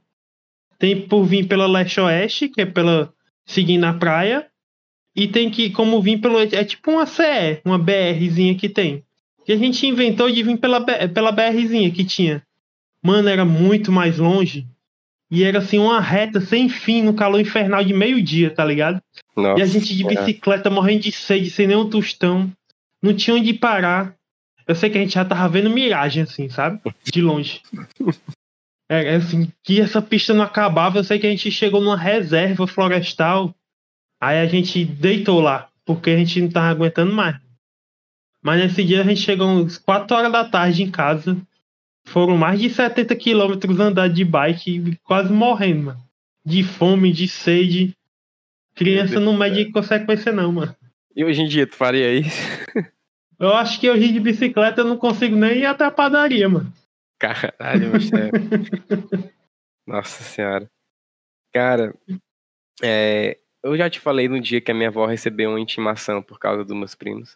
Tem 0.79 0.99
por 1.07 1.23
vir 1.25 1.47
pela 1.47 1.67
leste-oeste, 1.67 2.47
que 2.47 2.61
é 2.61 2.65
pela. 2.65 3.13
seguindo 3.45 3.83
a 3.83 3.93
praia. 3.93 4.47
E 5.13 5.27
tem 5.27 5.49
que, 5.49 5.69
como 5.69 6.01
vir 6.01 6.19
pelo. 6.21 6.39
É 6.39 6.63
tipo 6.63 6.91
uma 6.91 7.05
CE, 7.05 7.61
uma 7.65 7.77
BRzinha 7.77 8.55
que 8.55 8.69
tem. 8.69 9.03
Que 9.45 9.51
a 9.51 9.57
gente 9.57 9.85
inventou 9.85 10.31
de 10.31 10.41
vir 10.41 10.57
pela, 10.57 10.79
pela 11.09 11.31
BRzinha 11.31 11.91
que 11.91 12.05
tinha. 12.05 12.41
Mano, 13.03 13.27
era 13.27 13.43
muito 13.43 13.91
mais 13.91 14.19
longe. 14.19 14.67
E 15.31 15.45
era 15.45 15.59
assim, 15.59 15.79
uma 15.79 16.01
reta 16.01 16.41
sem 16.41 16.67
fim 16.67 17.01
no 17.01 17.13
calor 17.13 17.39
infernal 17.39 17.81
de 17.83 17.93
meio-dia, 17.93 18.53
tá 18.53 18.65
ligado? 18.65 19.01
nossa. 19.35 19.59
E 19.59 19.63
a 19.63 19.65
gente 19.65 19.95
de 19.95 20.03
bicicleta 20.03 20.69
morrendo 20.69 21.03
de 21.03 21.11
sede, 21.13 21.49
sem 21.49 21.67
nenhum 21.67 21.89
tostão. 21.89 22.51
Não 23.01 23.15
tinha 23.15 23.37
onde 23.37 23.53
parar. 23.53 24.13
Eu 24.67 24.75
sei 24.75 24.89
que 24.89 24.97
a 24.97 25.01
gente 25.01 25.13
já 25.13 25.23
tava 25.23 25.47
vendo 25.47 25.69
miragem, 25.69 26.23
assim, 26.23 26.49
sabe? 26.49 26.81
De 27.11 27.21
longe. 27.21 27.61
É, 28.93 29.13
é 29.13 29.15
assim, 29.15 29.49
que 29.63 29.79
essa 29.79 30.01
pista 30.01 30.33
não 30.33 30.43
acabava. 30.43 30.99
Eu 30.99 31.03
sei 31.05 31.17
que 31.17 31.25
a 31.25 31.29
gente 31.29 31.49
chegou 31.49 31.79
numa 31.79 31.95
reserva 31.95 32.67
florestal. 32.67 33.55
Aí 34.19 34.37
a 34.39 34.45
gente 34.45 34.83
deitou 34.83 35.39
lá, 35.39 35.69
porque 35.85 36.09
a 36.09 36.17
gente 36.17 36.41
não 36.41 36.49
tava 36.49 36.67
aguentando 36.67 37.13
mais. 37.13 37.39
Mas 38.43 38.59
nesse 38.61 38.83
dia 38.83 38.99
a 38.99 39.05
gente 39.05 39.21
chegou 39.21 39.47
uns 39.47 39.77
4 39.77 40.13
horas 40.13 40.29
da 40.29 40.43
tarde 40.43 40.83
em 40.83 40.91
casa. 40.91 41.37
Foram 42.11 42.37
mais 42.37 42.59
de 42.59 42.69
70 42.69 43.15
quilômetros 43.15 43.79
andar 43.79 44.09
de 44.09 44.25
bike, 44.25 44.97
quase 45.01 45.31
morrendo, 45.31 45.83
mano. 45.83 45.99
De 46.45 46.61
fome, 46.61 47.11
de 47.13 47.27
sede. 47.27 47.95
Criança 48.75 49.19
não 49.19 49.37
mede 49.37 49.71
consequência, 49.71 50.31
não, 50.31 50.51
mano. 50.51 50.75
E 51.15 51.23
hoje 51.23 51.41
em 51.41 51.47
dia, 51.47 51.65
tu 51.65 51.75
faria 51.75 52.13
isso? 52.13 52.37
Eu 53.39 53.55
acho 53.55 53.79
que 53.79 53.89
hoje 53.89 54.11
de 54.11 54.19
bicicleta 54.19 54.81
eu 54.81 54.85
não 54.85 54.97
consigo 54.97 55.35
nem 55.35 55.61
ir 55.61 55.65
até 55.65 55.83
a 55.83 55.89
padaria, 55.89 56.47
mano. 56.47 56.71
Caralho, 57.17 57.89
meu 57.89 57.97
chefe. 57.99 59.31
Nossa 59.87 60.21
senhora. 60.21 60.69
Cara, 61.51 61.91
é, 62.83 63.39
eu 63.63 63.75
já 63.75 63.89
te 63.89 63.99
falei 63.99 64.27
no 64.27 64.39
dia 64.39 64.61
que 64.61 64.69
a 64.69 64.75
minha 64.75 64.89
avó 64.89 65.07
recebeu 65.07 65.49
uma 65.49 65.59
intimação 65.59 66.21
por 66.21 66.37
causa 66.37 66.63
dos 66.63 66.77
meus 66.77 66.93
primos. 66.93 67.35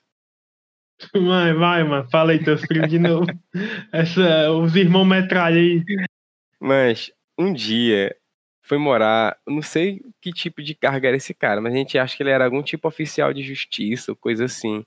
Vai, 1.14 1.54
vai, 1.54 1.84
mano. 1.84 2.10
Fala 2.10 2.32
aí, 2.32 2.44
teus 2.44 2.62
primos 2.66 2.90
de 2.90 3.00
novo. 3.00 3.26
Essa, 3.92 4.52
os 4.52 4.76
irmãos 4.76 5.06
metralha 5.06 5.58
aí. 5.60 5.84
Mas 6.60 7.12
um 7.38 7.54
dia 7.54 8.16
foi 8.62 8.78
morar, 8.78 9.38
não 9.46 9.62
sei 9.62 10.02
que 10.20 10.32
tipo 10.32 10.64
de 10.64 10.74
carga 10.74 11.10
era 11.10 11.18
esse 11.18 11.34
cara, 11.34 11.62
mas 11.62 11.74
a 11.74 11.78
gente 11.78 12.00
acha 12.00 12.18
que 12.18 12.24
ele 12.24 12.32
era 12.32 12.46
algum 12.46 12.64
tipo 12.64 12.88
oficial 12.88 13.32
de 13.32 13.44
justiça 13.44 14.12
ou 14.12 14.16
coisa 14.16 14.46
assim. 14.46 14.84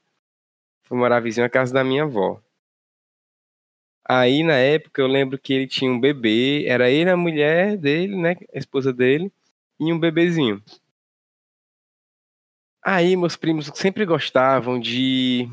Foi 0.83 0.99
morar 0.99 1.21
vizinho 1.21 1.47
à 1.47 1.51
casa 1.51 1.73
da 1.73 1.85
minha 1.85 2.05
avó. 2.05 2.41
Aí 4.05 4.43
na 4.43 4.55
época 4.55 5.03
eu 5.03 5.07
lembro 5.07 5.39
que 5.39 5.53
ele 5.53 5.67
tinha 5.67 5.91
um 5.91 6.01
bebê, 6.01 6.65
era 6.67 6.91
ele, 6.91 7.11
a 7.11 7.17
mulher 7.17 7.77
dele, 7.77 8.17
né, 8.17 8.37
a 8.55 8.59
esposa 8.59 8.93
dele, 8.93 9.31
e 9.79 9.93
um 9.93 10.01
bebezinho. 10.01 10.63
Aí 12.83 13.15
meus 13.17 13.37
primos 13.37 13.71
sempre 13.75 14.05
gostavam 14.07 14.81
de 14.81 15.49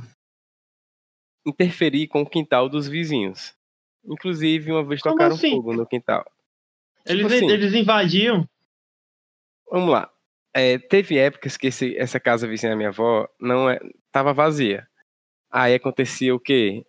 interferir 1.45 2.07
com 2.07 2.21
o 2.21 2.29
quintal 2.29 2.67
dos 2.67 2.87
vizinhos. 2.87 3.55
Inclusive, 4.03 4.71
uma 4.71 4.83
vez 4.83 5.01
Como 5.01 5.15
tocaram 5.15 5.35
assim? 5.35 5.51
fogo 5.51 5.73
no 5.73 5.85
quintal. 5.85 6.25
Eles, 7.05 7.25
assim, 7.31 7.49
eles 7.49 7.73
invadiam. 7.73 8.47
Vamos 9.69 9.89
lá. 9.89 10.09
É, 10.53 10.77
teve 10.77 11.17
épocas 11.17 11.57
que 11.57 11.67
esse- 11.67 11.97
essa 11.97 12.19
casa 12.19 12.47
vizinha 12.47 12.71
da 12.71 12.75
minha 12.75 12.89
avó 12.89 13.27
não 13.39 13.69
é, 13.69 13.79
tava 14.11 14.33
vazia. 14.33 14.87
Aí 15.51 15.73
acontecia 15.73 16.33
o 16.33 16.39
quê? 16.39 16.85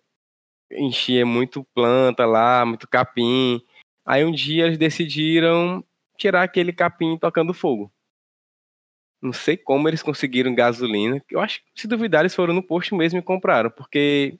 Enchia 0.71 1.25
muito 1.25 1.63
planta 1.73 2.25
lá, 2.25 2.65
muito 2.65 2.87
capim. 2.87 3.61
Aí 4.05 4.23
um 4.23 4.31
dia 4.31 4.65
eles 4.65 4.77
decidiram 4.77 5.83
tirar 6.17 6.43
aquele 6.43 6.71
capim 6.73 7.17
tocando 7.17 7.53
fogo. 7.53 7.91
Não 9.21 9.33
sei 9.33 9.57
como 9.57 9.87
eles 9.87 10.03
conseguiram 10.03 10.53
gasolina. 10.53 11.23
Eu 11.29 11.39
acho 11.39 11.59
que, 11.59 11.81
se 11.81 11.87
duvidar, 11.87 12.21
eles 12.21 12.35
foram 12.35 12.53
no 12.53 12.63
posto 12.63 12.95
mesmo 12.95 13.19
e 13.19 13.23
compraram, 13.23 13.69
porque 13.71 14.37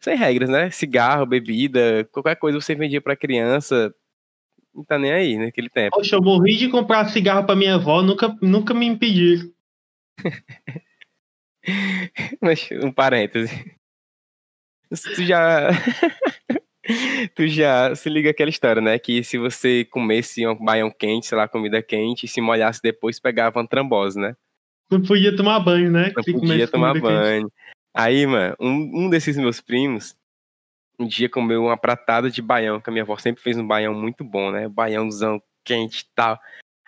sem 0.00 0.16
regras, 0.16 0.48
né? 0.48 0.70
Cigarro, 0.70 1.26
bebida, 1.26 2.08
qualquer 2.12 2.36
coisa 2.36 2.60
você 2.60 2.74
vendia 2.74 3.00
pra 3.00 3.16
criança, 3.16 3.94
não 4.74 4.84
tá 4.84 4.98
nem 4.98 5.12
aí 5.12 5.38
naquele 5.38 5.70
tempo. 5.70 5.96
Poxa, 5.96 6.16
eu 6.16 6.22
morri 6.22 6.56
de 6.56 6.68
comprar 6.68 7.08
cigarro 7.08 7.46
pra 7.46 7.56
minha 7.56 7.76
avó, 7.76 8.02
nunca, 8.02 8.36
nunca 8.42 8.74
me 8.74 8.86
impediram. 8.86 9.50
Mas 12.40 12.68
um 12.82 12.92
parêntese. 12.92 13.76
Tu 15.14 15.24
já. 15.24 15.68
tu 17.34 17.48
já 17.48 17.94
se 17.94 18.08
liga 18.08 18.30
aquela 18.30 18.50
história, 18.50 18.80
né? 18.80 18.98
Que 18.98 19.24
se 19.24 19.36
você 19.38 19.84
comesse 19.84 20.46
um 20.46 20.54
baião 20.54 20.90
quente, 20.90 21.26
sei 21.26 21.36
lá, 21.36 21.48
comida 21.48 21.82
quente, 21.82 22.26
e 22.26 22.28
se 22.28 22.40
molhasse 22.40 22.80
depois, 22.82 23.18
pegava 23.18 23.58
uma 23.58 23.66
trombose, 23.66 24.18
né? 24.18 24.36
Não 24.90 25.02
podia 25.02 25.34
tomar 25.34 25.58
banho, 25.58 25.90
né? 25.90 26.12
Não 26.14 26.22
podia 26.22 26.68
tomar 26.68 27.00
comida 27.00 27.22
quente. 27.22 27.52
Aí, 27.98 28.26
mano, 28.26 28.54
um, 28.60 29.06
um 29.06 29.08
desses 29.08 29.38
meus 29.38 29.58
primos, 29.58 30.14
um 30.98 31.06
dia 31.06 31.30
comeu 31.30 31.64
uma 31.64 31.78
pratada 31.78 32.30
de 32.30 32.42
baião, 32.42 32.78
que 32.78 32.90
a 32.90 32.92
minha 32.92 33.02
avó 33.02 33.16
sempre 33.16 33.42
fez 33.42 33.56
um 33.56 33.66
baião 33.66 33.94
muito 33.94 34.22
bom, 34.22 34.50
né? 34.50 34.68
Baiãozão 34.68 35.42
quente 35.64 36.00
e 36.02 36.14
tal. 36.14 36.38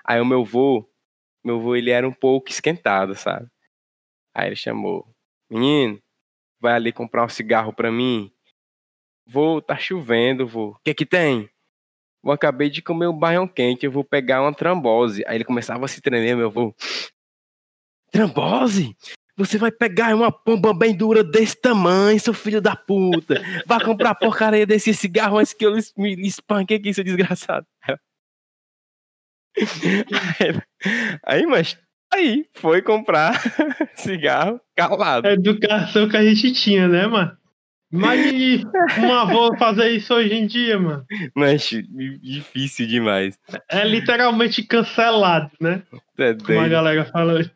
Aí 0.04 0.20
o 0.20 0.26
meu 0.26 0.44
vô, 0.44 0.86
meu 1.42 1.62
vô, 1.62 1.74
ele 1.74 1.90
era 1.90 2.06
um 2.06 2.12
pouco 2.12 2.50
esquentado, 2.50 3.14
sabe? 3.14 3.48
Aí 4.34 4.48
ele 4.48 4.56
chamou, 4.56 5.08
menino, 5.48 5.98
vai 6.60 6.74
ali 6.74 6.92
comprar 6.92 7.24
um 7.24 7.28
cigarro 7.30 7.72
pra 7.72 7.90
mim? 7.90 8.30
Vô, 9.26 9.62
tá 9.62 9.78
chovendo, 9.78 10.46
vô. 10.46 10.72
O 10.72 10.78
que 10.84 10.92
que 10.92 11.06
tem? 11.06 11.48
Eu 12.22 12.32
acabei 12.32 12.68
de 12.68 12.82
comer 12.82 13.06
um 13.08 13.18
baião 13.18 13.48
quente, 13.48 13.86
eu 13.86 13.92
vou 13.92 14.04
pegar 14.04 14.42
uma 14.42 14.52
trombose. 14.52 15.24
Aí 15.26 15.38
ele 15.38 15.44
começava 15.44 15.86
a 15.86 15.88
se 15.88 16.02
tremer, 16.02 16.36
meu 16.36 16.50
vô. 16.50 16.74
Trombose? 18.12 18.94
Você 19.38 19.56
vai 19.56 19.70
pegar 19.70 20.16
uma 20.16 20.32
pomba 20.32 20.74
bem 20.74 20.92
dura 20.92 21.22
desse 21.22 21.60
tamanho, 21.60 22.18
seu 22.18 22.34
filho 22.34 22.60
da 22.60 22.74
puta. 22.74 23.40
Vai 23.64 23.80
comprar 23.80 24.16
porcaria 24.16 24.66
desse 24.66 24.92
cigarro 24.92 25.38
antes 25.38 25.52
que 25.52 25.64
eu 25.64 25.74
me 25.96 26.26
espanque 26.26 26.74
aqui, 26.74 26.92
seu 26.92 27.04
desgraçado. 27.04 27.64
Aí, 27.86 27.96
aí, 31.24 31.46
mas 31.46 31.78
aí, 32.12 32.46
foi 32.52 32.82
comprar 32.82 33.40
cigarro 33.94 34.60
calado. 34.76 35.28
A 35.28 35.32
educação 35.32 36.08
que 36.08 36.16
a 36.16 36.24
gente 36.24 36.52
tinha, 36.52 36.88
né, 36.88 37.06
mano? 37.06 37.38
Imagine 37.92 38.64
um 38.98 39.12
avô 39.14 39.56
fazer 39.56 39.90
isso 39.92 40.12
hoje 40.12 40.34
em 40.34 40.46
dia, 40.48 40.78
mano. 40.80 41.06
Mas 41.34 41.70
difícil 42.20 42.88
demais. 42.88 43.38
É 43.70 43.84
literalmente 43.84 44.64
cancelado, 44.64 45.50
né? 45.60 45.82
É 46.18 46.34
Como 46.34 46.60
a 46.60 46.68
galera 46.68 47.06
fala. 47.06 47.50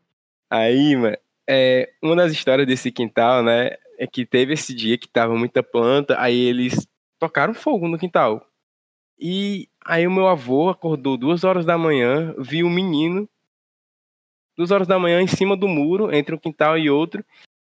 Aí, 0.48 0.96
mano, 0.96 1.16
é, 1.48 1.92
uma 2.02 2.16
das 2.16 2.32
histórias 2.32 2.66
desse 2.66 2.90
quintal, 2.90 3.42
né, 3.42 3.76
é 3.98 4.06
que 4.06 4.24
teve 4.26 4.54
esse 4.54 4.74
dia 4.74 4.98
que 4.98 5.08
tava 5.08 5.34
muita 5.36 5.62
planta, 5.62 6.20
aí 6.20 6.38
eles 6.38 6.86
tocaram 7.18 7.54
fogo 7.54 7.88
no 7.88 7.98
quintal. 7.98 8.46
E 9.18 9.68
aí 9.84 10.06
o 10.06 10.10
meu 10.10 10.26
avô 10.26 10.68
acordou 10.68 11.16
duas 11.16 11.44
horas 11.44 11.64
da 11.64 11.78
manhã, 11.78 12.34
viu 12.38 12.66
um 12.66 12.70
menino, 12.70 13.28
duas 14.56 14.70
horas 14.70 14.86
da 14.86 14.98
manhã, 14.98 15.20
em 15.22 15.28
cima 15.28 15.56
do 15.56 15.68
muro, 15.68 16.12
entre 16.12 16.34
um 16.34 16.38
quintal 16.38 16.76
e 16.76 16.90
outro, 16.90 17.24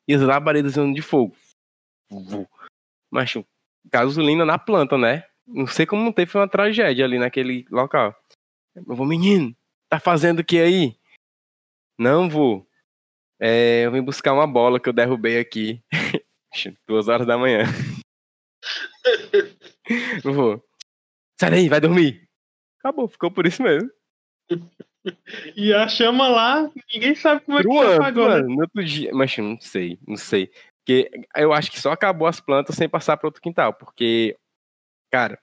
e 0.07 0.13
as 0.13 0.21
labaredas 0.21 0.73
de 0.73 1.01
fogo. 1.01 1.35
Macho, 3.09 3.45
gasolina 3.85 4.45
na 4.45 4.59
planta, 4.59 4.97
né? 4.97 5.23
Não 5.47 5.67
sei 5.67 5.85
como 5.85 6.03
não 6.03 6.11
teve 6.11 6.37
uma 6.37 6.47
tragédia 6.47 7.05
ali 7.05 7.17
naquele 7.17 7.65
local. 7.69 8.15
Menino, 8.75 9.55
tá 9.87 9.99
fazendo 9.99 10.39
o 10.39 10.43
que 10.43 10.59
aí? 10.59 10.97
Não 11.97 12.29
vou. 12.29 12.67
É, 13.39 13.85
eu 13.85 13.91
vim 13.91 14.01
buscar 14.01 14.33
uma 14.33 14.47
bola 14.47 14.79
que 14.79 14.87
eu 14.87 14.93
derrubei 14.93 15.39
aqui. 15.39 15.81
Duas 16.87 17.07
horas 17.07 17.27
da 17.27 17.37
manhã. 17.37 17.63
Eu 20.23 20.33
vou. 20.33 20.63
Sai 21.39 21.51
daí, 21.51 21.69
vai 21.69 21.79
dormir. 21.79 22.27
Acabou, 22.79 23.07
ficou 23.07 23.29
por 23.31 23.45
isso 23.45 23.61
mesmo. 23.61 23.89
E 25.55 25.71
a 25.71 25.87
chama 25.87 26.27
lá, 26.27 26.67
ninguém 26.91 27.13
sabe 27.13 27.41
como 27.41 27.59
é 27.59 27.61
que 27.61 27.69
Truando, 27.69 27.93
apagou, 27.93 28.27
né? 28.27 28.37
mano, 28.37 28.55
no 28.55 28.61
outro 28.61 28.83
dia. 28.83 29.11
Mas 29.13 29.37
não 29.37 29.59
sei, 29.61 29.99
não 30.07 30.17
sei. 30.17 30.51
Porque 30.79 31.11
eu 31.35 31.53
acho 31.53 31.69
que 31.69 31.79
só 31.79 31.91
acabou 31.91 32.27
as 32.27 32.39
plantas 32.39 32.75
sem 32.75 32.89
passar 32.89 33.15
para 33.15 33.27
outro 33.27 33.39
quintal. 33.39 33.71
Porque, 33.71 34.35
cara, 35.11 35.39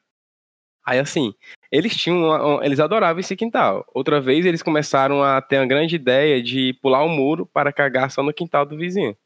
aí 0.84 0.98
assim, 0.98 1.32
eles 1.72 1.96
tinham. 1.96 2.62
eles 2.62 2.78
adoravam 2.78 3.20
esse 3.20 3.34
quintal. 3.34 3.84
Outra 3.94 4.20
vez 4.20 4.44
eles 4.44 4.62
começaram 4.62 5.22
a 5.22 5.40
ter 5.40 5.58
uma 5.58 5.66
grande 5.66 5.96
ideia 5.96 6.42
de 6.42 6.74
pular 6.82 7.02
o 7.02 7.08
muro 7.08 7.46
para 7.46 7.72
cagar 7.72 8.10
só 8.10 8.22
no 8.22 8.32
quintal 8.32 8.66
do 8.66 8.76
vizinho. 8.76 9.16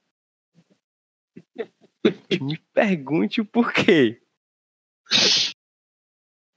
Me 2.40 2.56
pergunte 2.72 3.40
o 3.40 3.44
porquê. 3.44 4.20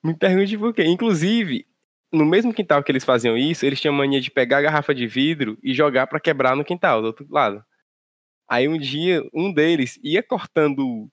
Me 0.03 0.15
pergunte 0.15 0.55
por 0.57 0.73
quê. 0.75 0.85
Inclusive, 0.85 1.65
no 2.13 2.23
mesmo 2.23 2.53
quintal 2.53 2.83
que 2.83 2.91
eles 2.91 3.03
faziam 3.03 3.35
isso, 3.35 3.65
eles 3.65 3.81
tinham 3.81 3.93
mania 3.93 4.21
de 4.21 4.29
pegar 4.29 4.59
a 4.59 4.61
garrafa 4.61 4.93
de 4.93 5.07
vidro 5.07 5.57
e 5.63 5.73
jogar 5.73 6.05
pra 6.05 6.19
quebrar 6.19 6.55
no 6.55 6.63
quintal, 6.63 7.01
do 7.01 7.07
outro 7.07 7.25
lado. 7.31 7.63
Aí 8.47 8.67
um 8.67 8.77
dia, 8.77 9.23
um 9.33 9.51
deles 9.51 9.99
ia 10.03 10.21
cortando, 10.21 11.09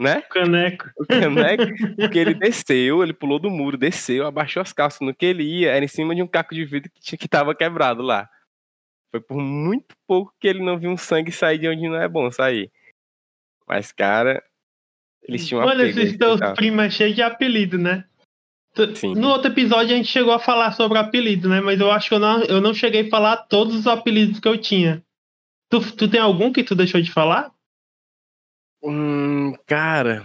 né, 0.00 0.22
Caneco. 0.22 0.90
o 0.96 1.06
caneco, 1.06 1.64
porque 1.96 2.18
ele 2.18 2.34
desceu, 2.34 3.02
ele 3.02 3.12
pulou 3.12 3.38
do 3.38 3.50
muro, 3.50 3.76
desceu, 3.76 4.26
abaixou 4.26 4.62
as 4.62 4.72
calças. 4.72 5.00
No 5.00 5.14
que 5.14 5.26
ele 5.26 5.42
ia, 5.42 5.70
era 5.72 5.84
em 5.84 5.88
cima 5.88 6.14
de 6.14 6.22
um 6.22 6.26
caco 6.26 6.54
de 6.54 6.64
vidro 6.64 6.90
que, 6.90 7.00
tinha, 7.00 7.18
que 7.18 7.28
tava 7.28 7.54
quebrado 7.54 8.02
lá. 8.02 8.28
Foi 9.10 9.20
por 9.20 9.38
muito 9.38 9.94
pouco 10.06 10.32
que 10.40 10.48
ele 10.48 10.62
não 10.62 10.78
viu 10.78 10.90
um 10.90 10.96
sangue 10.96 11.30
sair 11.32 11.58
de 11.58 11.68
onde 11.68 11.88
não 11.88 12.00
é 12.00 12.08
bom 12.08 12.30
sair. 12.30 12.70
Mas, 13.66 13.92
cara, 13.92 14.42
eles 15.22 15.46
tinham 15.46 15.64
Mano, 15.64 15.82
esses 15.82 15.96
esse 15.96 16.18
teus 16.18 16.40
quintal. 16.40 16.54
primos 16.54 16.84
é 16.84 16.90
cheio 16.90 17.14
de 17.14 17.22
apelido, 17.22 17.76
né? 17.76 18.04
Sim. 18.94 19.14
No 19.14 19.28
outro 19.28 19.50
episódio 19.50 19.92
a 19.94 19.96
gente 19.96 20.08
chegou 20.08 20.32
a 20.32 20.38
falar 20.38 20.72
sobre 20.72 20.96
apelido, 20.96 21.48
né? 21.48 21.60
Mas 21.60 21.80
eu 21.80 21.90
acho 21.90 22.08
que 22.08 22.14
eu 22.14 22.20
não, 22.20 22.42
eu 22.44 22.60
não 22.60 22.72
cheguei 22.72 23.02
a 23.06 23.10
falar 23.10 23.36
todos 23.36 23.74
os 23.74 23.86
apelidos 23.86 24.38
que 24.38 24.48
eu 24.48 24.56
tinha. 24.56 25.02
Tu, 25.68 25.96
tu 25.96 26.08
tem 26.08 26.20
algum 26.20 26.52
que 26.52 26.64
tu 26.64 26.74
deixou 26.74 27.00
de 27.00 27.12
falar? 27.12 27.52
Hum, 28.82 29.52
cara. 29.66 30.24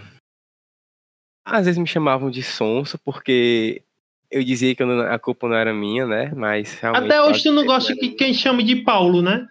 Às 1.44 1.66
vezes 1.66 1.78
me 1.78 1.86
chamavam 1.86 2.30
de 2.30 2.42
sonso, 2.42 2.98
porque 2.98 3.82
eu 4.30 4.42
dizia 4.42 4.74
que 4.74 4.82
eu 4.82 4.86
não- 4.86 5.00
a 5.06 5.18
culpa 5.18 5.48
não 5.48 5.54
era 5.56 5.72
minha, 5.72 6.06
né? 6.06 6.32
Mas 6.34 6.74
realmente. 6.80 7.04
Até 7.04 7.22
hoje 7.22 7.42
tu 7.44 7.52
não 7.52 7.64
gosta 7.64 7.94
que 7.94 8.10
quem 8.10 8.34
chame 8.34 8.62
de 8.64 8.76
Paulo, 8.76 9.22
né? 9.22 9.46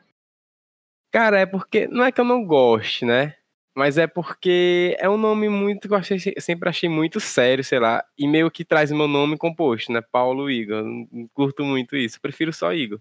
Cara, 1.11 1.39
é 1.39 1.45
porque. 1.45 1.87
Não 1.87 2.03
é 2.03 2.11
que 2.11 2.19
eu 2.19 2.25
não 2.25 2.43
goste, 2.45 3.05
né? 3.05 3.35
Mas 3.77 3.97
é 3.97 4.07
porque 4.07 4.95
é 4.99 5.09
um 5.09 5.17
nome 5.17 5.47
muito 5.49 5.87
que 5.87 5.93
eu 5.93 5.97
achei- 5.97 6.19
sempre 6.39 6.69
achei 6.69 6.87
muito 6.89 7.19
sério, 7.19 7.63
sei 7.63 7.79
lá. 7.79 8.03
E 8.17 8.27
meio 8.27 8.49
que 8.49 8.63
traz 8.65 8.89
meu 8.91 9.07
nome 9.07 9.37
composto, 9.37 9.91
né? 9.91 10.01
Paulo 10.01 10.49
Igor. 10.49 10.83
Não 10.83 11.27
curto 11.33 11.63
muito 11.63 11.95
isso. 11.95 12.19
Prefiro 12.21 12.51
só 12.53 12.73
Igor. 12.73 12.99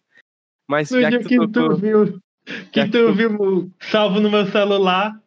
Mas 0.69 0.91
No 0.91 1.01
já 1.01 1.11
que 1.11 1.19
que 1.19 1.37
tu 1.37 1.47
tu 1.49 1.53
tocou. 1.53 1.77
viu, 1.77 2.21
que 2.45 2.55
que 2.71 2.85
tu 2.87 2.91
tu- 3.09 3.15
viu 3.15 3.71
salvo 3.81 4.21
no 4.21 4.31
meu 4.31 4.47
celular. 4.47 5.21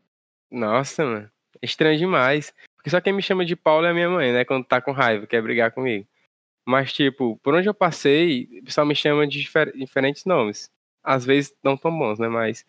Nossa, 0.51 1.05
mano. 1.05 1.31
Estranho 1.61 1.97
demais. 1.97 2.53
Porque 2.75 2.89
só 2.89 3.01
quem 3.01 3.13
me 3.13 3.21
chama 3.21 3.45
de 3.45 3.55
Paulo 3.55 3.85
é 3.85 3.89
a 3.91 3.93
minha 3.93 4.09
mãe, 4.09 4.31
né? 4.31 4.45
Quando 4.45 4.65
tá 4.65 4.79
com 4.81 4.91
raiva, 4.91 5.27
quer 5.27 5.41
brigar 5.41 5.71
comigo. 5.71 6.07
Mas, 6.65 6.93
tipo, 6.93 7.37
por 7.43 7.53
onde 7.55 7.67
eu 7.67 7.73
passei, 7.73 8.47
o 8.61 8.65
pessoal 8.65 8.85
me 8.87 8.95
chama 8.95 9.27
de 9.27 9.39
difer- 9.41 9.75
diferentes 9.75 10.25
nomes. 10.25 10.69
Às 11.03 11.25
vezes 11.25 11.55
não 11.63 11.77
tão 11.77 11.97
bons, 11.97 12.19
né? 12.19 12.27
Mas, 12.27 12.65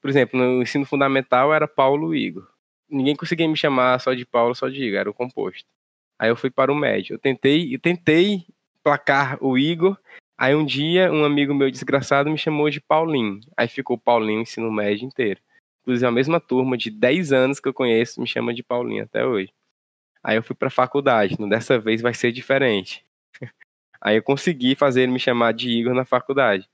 por 0.00 0.10
exemplo, 0.10 0.38
no 0.38 0.62
ensino 0.62 0.86
fundamental 0.86 1.54
era 1.54 1.68
Paulo 1.68 2.14
Igor. 2.14 2.48
Ninguém 2.88 3.16
conseguia 3.16 3.48
me 3.48 3.56
chamar 3.56 4.00
só 4.00 4.14
de 4.14 4.24
Paulo, 4.26 4.54
só 4.54 4.68
de 4.68 4.82
Igor, 4.82 5.00
era 5.00 5.10
o 5.10 5.14
composto. 5.14 5.66
Aí 6.18 6.30
eu 6.30 6.36
fui 6.36 6.50
para 6.50 6.72
o 6.72 6.76
médio. 6.76 7.14
Eu 7.14 7.18
tentei, 7.18 7.74
eu 7.74 7.78
tentei 7.78 8.46
placar 8.82 9.38
o 9.42 9.58
Igor. 9.58 9.98
Aí 10.38 10.54
um 10.54 10.64
dia, 10.64 11.12
um 11.12 11.24
amigo 11.24 11.54
meu 11.54 11.70
desgraçado 11.70 12.30
me 12.30 12.38
chamou 12.38 12.70
de 12.70 12.80
Paulinho. 12.80 13.40
Aí 13.56 13.68
ficou 13.68 13.98
Paulinho 13.98 14.40
o 14.40 14.42
ensino 14.42 14.70
médio 14.72 15.06
inteiro. 15.06 15.40
Inclusive, 15.86 16.04
a 16.04 16.10
mesma 16.10 16.40
turma 16.40 16.76
de 16.76 16.90
10 16.90 17.32
anos 17.32 17.60
que 17.60 17.68
eu 17.68 17.72
conheço 17.72 18.20
me 18.20 18.26
chama 18.26 18.52
de 18.52 18.60
Paulinho 18.60 19.04
até 19.04 19.24
hoje. 19.24 19.52
Aí 20.20 20.36
eu 20.36 20.42
fui 20.42 20.56
pra 20.56 20.68
faculdade. 20.68 21.36
No 21.38 21.48
dessa 21.48 21.78
vez 21.78 22.02
vai 22.02 22.12
ser 22.12 22.32
diferente. 22.32 23.06
Aí 24.00 24.16
eu 24.16 24.22
consegui 24.22 24.74
fazer 24.74 25.02
ele 25.02 25.12
me 25.12 25.20
chamar 25.20 25.52
de 25.52 25.70
Igor 25.70 25.94
na 25.94 26.04
faculdade. 26.04 26.68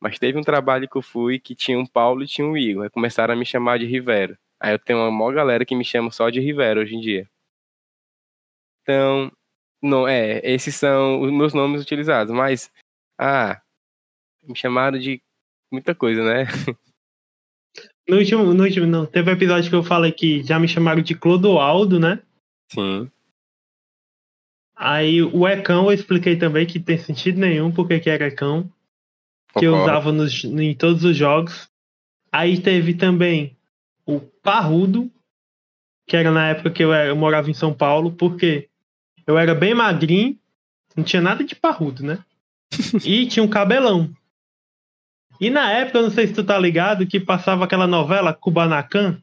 Mas 0.00 0.16
teve 0.16 0.38
um 0.38 0.42
trabalho 0.42 0.88
que 0.88 0.96
eu 0.96 1.02
fui 1.02 1.40
que 1.40 1.56
tinha 1.56 1.76
um 1.76 1.86
Paulo 1.86 2.22
e 2.22 2.28
tinha 2.28 2.46
um 2.46 2.56
Igor. 2.56 2.84
Aí 2.84 2.90
começaram 2.90 3.34
a 3.34 3.36
me 3.36 3.44
chamar 3.44 3.80
de 3.80 3.86
Rivero. 3.86 4.38
Aí 4.60 4.72
eu 4.72 4.78
tenho 4.78 5.00
uma 5.00 5.10
maior 5.10 5.34
galera 5.34 5.64
que 5.64 5.74
me 5.74 5.84
chama 5.84 6.12
só 6.12 6.30
de 6.30 6.38
Rivero 6.38 6.80
hoje 6.80 6.94
em 6.94 7.00
dia. 7.00 7.28
Então, 8.82 9.32
não, 9.82 10.06
é, 10.06 10.40
esses 10.44 10.76
são 10.76 11.20
os 11.20 11.32
meus 11.32 11.52
nomes 11.52 11.82
utilizados. 11.82 12.32
Mas, 12.32 12.70
ah, 13.18 13.60
me 14.44 14.56
chamaram 14.56 14.98
de 14.98 15.20
muita 15.72 15.94
coisa, 15.94 16.22
né? 16.24 16.44
No 18.08 18.16
último, 18.18 18.52
no 18.54 18.64
último, 18.64 18.86
não. 18.86 19.06
Teve 19.06 19.30
um 19.30 19.34
episódio 19.34 19.70
que 19.70 19.76
eu 19.76 19.82
falei 19.82 20.10
que 20.12 20.42
já 20.42 20.58
me 20.58 20.66
chamaram 20.68 21.00
de 21.02 21.14
Clodoaldo, 21.14 22.00
né? 22.00 22.20
Sim. 22.72 23.08
Aí 24.76 25.22
o 25.22 25.46
Ecão 25.46 25.86
eu 25.86 25.92
expliquei 25.92 26.36
também 26.36 26.66
que 26.66 26.80
tem 26.80 26.98
sentido 26.98 27.38
nenhum 27.38 27.70
porque 27.70 28.00
que 28.00 28.10
era 28.10 28.26
Ecão. 28.26 28.68
que 29.58 29.66
eu 29.66 29.74
usava 29.82 30.10
nos, 30.12 30.44
em 30.44 30.74
todos 30.74 31.04
os 31.04 31.16
jogos. 31.16 31.68
Aí 32.32 32.58
teve 32.60 32.94
também 32.94 33.54
o 34.06 34.18
Parrudo, 34.18 35.10
que 36.06 36.16
era 36.16 36.30
na 36.30 36.48
época 36.48 36.70
que 36.70 36.82
eu, 36.82 36.92
era- 36.92 37.08
eu 37.10 37.16
morava 37.16 37.50
em 37.50 37.54
São 37.54 37.72
Paulo, 37.72 38.10
porque 38.12 38.68
eu 39.26 39.38
era 39.38 39.54
bem 39.54 39.74
magrinho, 39.74 40.36
não 40.96 41.04
tinha 41.04 41.20
nada 41.22 41.44
de 41.44 41.54
parrudo, 41.54 42.02
né? 42.02 42.24
e 43.04 43.26
tinha 43.26 43.42
um 43.42 43.48
cabelão. 43.48 44.10
E 45.42 45.50
na 45.50 45.72
época, 45.72 45.98
eu 45.98 46.02
não 46.04 46.10
sei 46.12 46.28
se 46.28 46.34
tu 46.34 46.44
tá 46.44 46.56
ligado, 46.56 47.04
que 47.04 47.18
passava 47.18 47.64
aquela 47.64 47.88
novela 47.88 48.32
Kubanacan, 48.32 49.20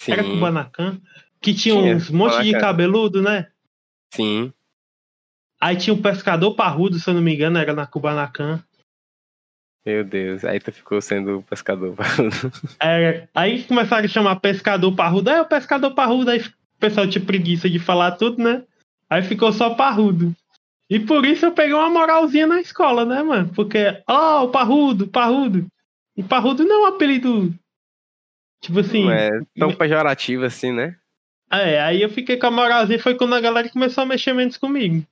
Sim. 0.00 0.10
era 0.10 0.24
Kubanacan, 0.24 1.00
que 1.40 1.54
tinha 1.54 1.76
Tinha, 1.76 1.94
uns 1.94 2.10
monte 2.10 2.42
de 2.42 2.58
cabeludo, 2.58 3.22
né? 3.22 3.46
Sim. 4.12 4.52
Aí 5.60 5.76
tinha 5.76 5.94
um 5.94 6.02
pescador 6.02 6.56
parrudo, 6.56 6.98
se 6.98 7.08
eu 7.08 7.14
não 7.14 7.22
me 7.22 7.32
engano, 7.32 7.56
era 7.56 7.72
na 7.72 7.86
Kubanacan. 7.86 8.60
Meu 9.86 10.02
Deus. 10.02 10.44
Aí 10.44 10.58
tu 10.58 10.72
ficou 10.72 11.00
sendo 11.00 11.44
pescador. 11.48 11.94
É, 12.82 13.28
aí 13.32 13.62
começaram 13.62 14.04
a 14.04 14.08
chamar 14.08 14.40
pescador 14.40 14.92
parrudo. 14.96 15.30
Aí 15.30 15.38
o 15.38 15.46
pescador 15.46 15.94
parrudo, 15.94 16.32
aí 16.32 16.40
o 16.40 16.80
pessoal 16.80 17.06
tinha 17.06 17.24
preguiça 17.24 17.70
de 17.70 17.78
falar 17.78 18.10
tudo, 18.12 18.42
né? 18.42 18.64
Aí 19.08 19.22
ficou 19.22 19.52
só 19.52 19.70
parrudo. 19.70 20.34
E 20.90 20.98
por 20.98 21.24
isso 21.24 21.46
eu 21.46 21.52
peguei 21.52 21.72
uma 21.72 21.88
moralzinha 21.88 22.48
na 22.48 22.60
escola, 22.60 23.04
né, 23.04 23.22
mano? 23.22 23.48
Porque, 23.54 23.78
ó, 24.08 24.44
o 24.44 24.48
parrudo, 24.48 25.06
parrudo. 25.06 25.64
E 26.16 26.22
parrudo 26.22 26.64
não 26.64 26.74
é 26.74 26.90
um 26.90 26.94
apelido. 26.94 27.54
Tipo 28.60 28.80
assim. 28.80 29.04
Não 29.04 29.12
é 29.12 29.30
tão 29.56 29.72
pejorativo 29.72 30.44
assim, 30.44 30.72
né? 30.72 30.96
É, 31.48 31.80
aí 31.80 32.02
eu 32.02 32.10
fiquei 32.10 32.36
com 32.36 32.46
a 32.46 32.50
moralzinha 32.50 32.98
foi 32.98 33.14
quando 33.14 33.34
a 33.34 33.40
galera 33.40 33.68
começou 33.68 34.02
a 34.02 34.06
mexer 34.06 34.32
menos 34.32 34.56
comigo. 34.56 35.06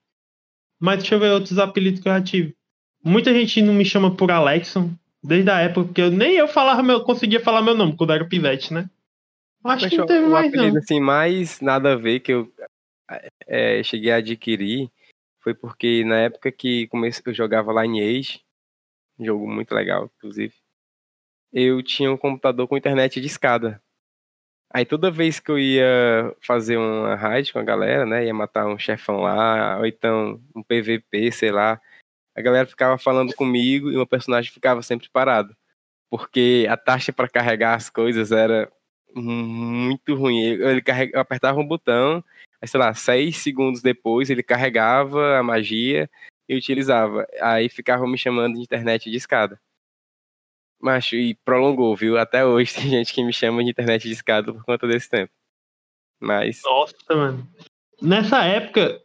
Mas 0.80 0.98
deixa 0.98 1.14
eu 1.14 1.20
ver 1.20 1.30
outros 1.30 1.58
apelidos 1.58 2.00
que 2.00 2.08
eu 2.08 2.12
já 2.12 2.22
tive. 2.22 2.56
Muita 3.02 3.32
gente 3.32 3.62
não 3.62 3.72
me 3.72 3.84
chama 3.84 4.14
por 4.14 4.30
Alexson, 4.30 4.90
desde 5.22 5.50
a 5.50 5.60
época 5.60 5.92
que 5.92 6.00
eu 6.00 6.10
nem 6.10 6.34
eu 6.34 6.48
falava 6.48 6.82
meu, 6.82 7.02
conseguia 7.02 7.40
falar 7.40 7.62
meu 7.62 7.74
nome 7.74 7.96
quando 7.96 8.12
era 8.12 8.24
pivete, 8.24 8.74
né? 8.74 8.88
Acho 9.64 9.84
Mas 9.84 9.90
que 9.90 9.96
não 9.96 10.06
teve 10.06 10.24
o 10.24 10.30
mais 10.30 10.48
apelido 10.48 10.74
não. 10.74 10.80
assim, 10.80 11.00
mais 11.00 11.60
nada 11.60 11.92
a 11.92 11.96
ver 11.96 12.20
que 12.20 12.32
eu 12.32 12.52
é, 13.46 13.82
cheguei 13.82 14.12
a 14.12 14.16
adquirir 14.16 14.90
foi 15.40 15.54
porque 15.54 16.04
na 16.04 16.18
época 16.20 16.52
que 16.52 16.86
comecei, 16.88 17.22
eu 17.26 17.34
jogava 17.34 17.82
Lineage, 17.82 18.42
um 19.18 19.24
jogo 19.24 19.48
muito 19.48 19.74
legal, 19.74 20.10
inclusive, 20.16 20.54
eu 21.52 21.82
tinha 21.82 22.12
um 22.12 22.16
computador 22.16 22.68
com 22.68 22.76
internet 22.76 23.20
de 23.20 23.26
escada. 23.26 23.82
Aí 24.72 24.84
toda 24.84 25.10
vez 25.10 25.40
que 25.40 25.50
eu 25.50 25.58
ia 25.58 26.36
fazer 26.40 26.76
uma 26.76 27.14
raid 27.14 27.52
com 27.52 27.58
a 27.58 27.64
galera, 27.64 28.04
né, 28.06 28.26
ia 28.26 28.34
matar 28.34 28.66
um 28.66 28.78
chefão 28.78 29.20
lá, 29.22 29.78
ou 29.78 29.86
então 29.86 30.40
um 30.54 30.62
PVP, 30.62 31.32
sei 31.32 31.50
lá, 31.50 31.80
a 32.36 32.42
galera 32.42 32.66
ficava 32.66 32.98
falando 32.98 33.34
comigo 33.34 33.88
e 33.90 33.94
o 33.94 33.96
meu 33.96 34.06
personagem 34.06 34.52
ficava 34.52 34.82
sempre 34.82 35.08
parado. 35.10 35.56
Porque 36.10 36.66
a 36.70 36.76
taxa 36.76 37.12
para 37.12 37.28
carregar 37.28 37.74
as 37.74 37.90
coisas 37.90 38.32
era 38.32 38.70
muito 39.14 40.14
ruim. 40.14 40.40
Ele 40.42 40.82
carrega, 40.82 41.16
eu 41.16 41.20
apertava 41.20 41.60
um 41.60 41.66
botão, 41.66 42.24
aí, 42.60 42.68
sei 42.68 42.80
lá, 42.80 42.92
seis 42.94 43.36
segundos 43.38 43.82
depois 43.82 44.30
ele 44.30 44.42
carregava 44.42 45.38
a 45.38 45.42
magia 45.42 46.08
e 46.48 46.56
utilizava. 46.56 47.26
Aí 47.40 47.68
ficava 47.68 48.06
me 48.06 48.18
chamando 48.18 48.54
de 48.54 48.62
internet 48.62 49.10
de 49.10 49.16
escada. 49.16 49.60
Macho, 50.80 51.16
e 51.16 51.34
prolongou, 51.44 51.94
viu? 51.96 52.16
Até 52.18 52.44
hoje 52.44 52.74
tem 52.74 52.88
gente 52.88 53.12
que 53.12 53.22
me 53.24 53.32
chama 53.32 53.62
de 53.64 53.70
internet 53.70 54.02
de 54.02 54.12
escada 54.12 54.52
por 54.52 54.64
conta 54.64 54.86
desse 54.86 55.10
tempo. 55.10 55.32
Mas, 56.20 56.60
Nossa, 56.64 56.94
mano. 57.10 57.48
Nessa 58.00 58.44
época, 58.44 59.02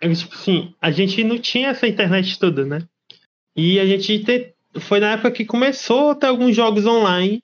eu, 0.00 0.14
tipo 0.14 0.34
assim, 0.34 0.74
a 0.80 0.90
gente 0.90 1.24
não 1.24 1.38
tinha 1.38 1.68
essa 1.68 1.86
internet 1.86 2.38
toda, 2.38 2.64
né? 2.64 2.86
E 3.54 3.80
a 3.80 3.86
gente 3.86 4.22
te- 4.24 4.54
foi 4.80 5.00
na 5.00 5.12
época 5.12 5.30
que 5.30 5.44
começou 5.46 6.10
a 6.10 6.14
ter 6.14 6.26
alguns 6.26 6.54
jogos 6.54 6.84
online, 6.84 7.42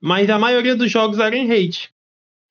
mas 0.00 0.30
a 0.30 0.38
maioria 0.38 0.74
dos 0.74 0.90
jogos 0.90 1.18
era 1.18 1.36
em 1.36 1.46
rede. 1.46 1.90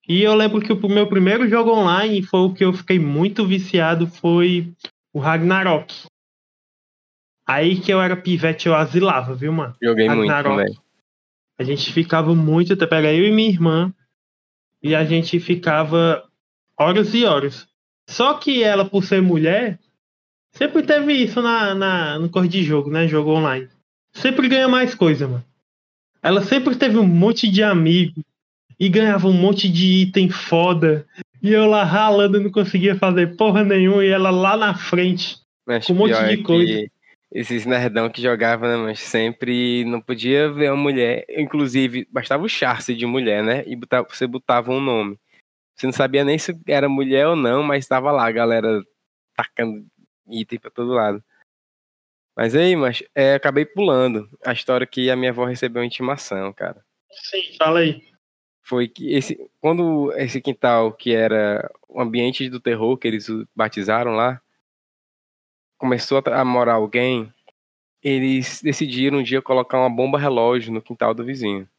E 0.08 0.22
eu 0.22 0.36
lembro 0.36 0.62
que 0.62 0.72
o 0.72 0.89
meu 0.89 1.08
primeiro 1.08 1.47
jogo 1.49 1.72
online 1.72 2.22
foi 2.22 2.41
o 2.41 2.53
que 2.53 2.64
eu 2.64 2.72
fiquei 2.74 2.99
muito 2.99 3.45
viciado, 3.45 4.06
foi 4.06 4.72
o 5.12 5.20
Ragnarok. 5.20 6.06
Aí 7.47 7.80
que 7.80 7.91
eu 7.91 8.01
era 8.01 8.16
pivete, 8.16 8.68
eu 8.68 8.76
asilava, 8.76 9.34
viu, 9.36 9.51
mano? 9.51 9.76
Joguei 9.82 10.08
muito 10.08 10.30
Ragnarok. 10.30 10.58
também. 10.58 10.86
A 11.58 11.64
gente 11.64 11.91
ficava 11.91 12.36
muito 12.36 12.76
tempo, 12.76 12.93
era 12.93 13.14
eu 13.14 13.26
e 13.26 13.32
minha 13.32 13.49
irmã, 13.49 13.93
e 14.84 14.93
a 14.93 15.03
gente 15.03 15.39
ficava 15.39 16.24
horas 16.80 17.14
e 17.14 17.26
horas. 17.26 17.68
Só 18.08 18.36
que 18.36 18.62
ela, 18.62 18.86
por 18.86 19.03
ser 19.03 19.22
mulher, 19.22 19.80
sempre 20.51 20.84
teve 20.84 21.14
isso 21.14 21.41
na, 21.41 21.74
na, 21.74 22.20
no 22.20 22.30
cor 22.30 22.47
de 22.47 22.64
jogo, 22.64 22.91
né? 22.91 23.08
Jogo 23.08 23.32
online. 23.32 23.70
Sempre 24.14 24.47
ganha 24.47 24.68
mais 24.68 24.93
coisa, 24.93 25.28
mano. 25.28 25.45
Ela 26.22 26.43
sempre 26.43 26.76
teve 26.76 26.97
um 26.97 27.08
monte 27.08 27.49
de 27.49 27.64
amigo 27.64 28.22
e 28.80 28.90
ganhava 28.90 29.28
um 29.28 29.34
monte 29.34 29.70
de 29.70 30.02
item 30.04 30.30
foda. 30.30 31.08
E 31.42 31.52
eu 31.52 31.66
lá 31.68 31.84
ralando 31.84 32.40
não 32.40 32.52
conseguia 32.52 32.96
fazer 32.96 33.36
porra 33.36 33.64
nenhuma, 33.64 34.04
e 34.04 34.10
ela 34.10 34.32
lá 34.32 34.58
na 34.58 34.74
frente. 34.76 35.38
Mas 35.66 35.86
Com 35.86 35.94
um 35.94 35.96
monte 35.98 36.14
de 36.14 36.34
é 36.34 36.38
coisa. 36.44 36.88
Esses 37.32 37.66
nerdão 37.66 38.10
que 38.10 38.22
jogavam, 38.22 38.70
né, 38.70 38.78
mas 38.78 39.00
sempre 39.00 39.84
não 39.86 40.00
podia 40.00 40.50
ver 40.52 40.72
uma 40.72 40.82
mulher. 40.82 41.26
Inclusive, 41.30 42.08
bastava 42.10 42.44
o 42.44 42.50
charce 42.50 42.96
de 42.96 43.06
mulher, 43.06 43.44
né? 43.44 43.64
E 43.68 43.76
botava- 43.76 44.08
você 44.10 44.26
botava 44.26 44.72
um 44.72 44.80
nome. 44.80 45.20
Você 45.76 45.86
não 45.86 45.92
sabia 45.92 46.24
nem 46.24 46.38
se 46.38 46.58
era 46.68 46.88
mulher 46.88 47.28
ou 47.28 47.36
não, 47.36 47.62
mas 47.62 47.84
estava 47.84 48.12
lá, 48.12 48.26
a 48.26 48.32
galera 48.32 48.82
tacando 49.36 49.86
item 50.30 50.58
pra 50.58 50.72
todo 50.72 50.94
lado. 50.94 51.22
Mas 52.38 52.56
aí, 52.56 52.76
mas 52.76 53.04
é, 53.14 53.34
acabei 53.36 53.66
pulando 53.66 54.30
a 54.46 54.54
história 54.54 54.88
que 54.88 55.10
a 55.10 55.16
minha 55.16 55.32
avó 55.32 55.46
recebeu 55.46 55.82
uma 55.82 55.86
intimação, 55.88 56.54
cara. 56.54 56.82
Sim, 57.12 57.56
fala 57.58 57.80
aí. 57.80 58.02
Foi 58.66 58.88
que 58.88 59.13
esse, 59.13 59.39
quando 59.61 60.11
esse 60.13 60.41
quintal, 60.41 60.91
que 60.91 61.13
era 61.13 61.72
o 61.88 62.01
ambiente 62.01 62.49
do 62.49 62.59
terror 62.59 62.97
que 62.97 63.07
eles 63.07 63.28
batizaram 63.55 64.16
lá, 64.16 64.41
começou 65.78 66.18
a, 66.26 66.41
a 66.41 66.43
morar 66.43 66.74
alguém, 66.74 67.32
eles 68.01 68.63
decidiram 68.63 69.20
um 69.20 69.24
dia 69.24 69.39
colocar 69.39 69.78
uma 69.78 69.89
bomba 69.89 70.18
relógio 70.18 70.74
no 70.74 70.82
quintal 70.82 71.13
do 71.13 71.24
vizinho. 71.24 71.70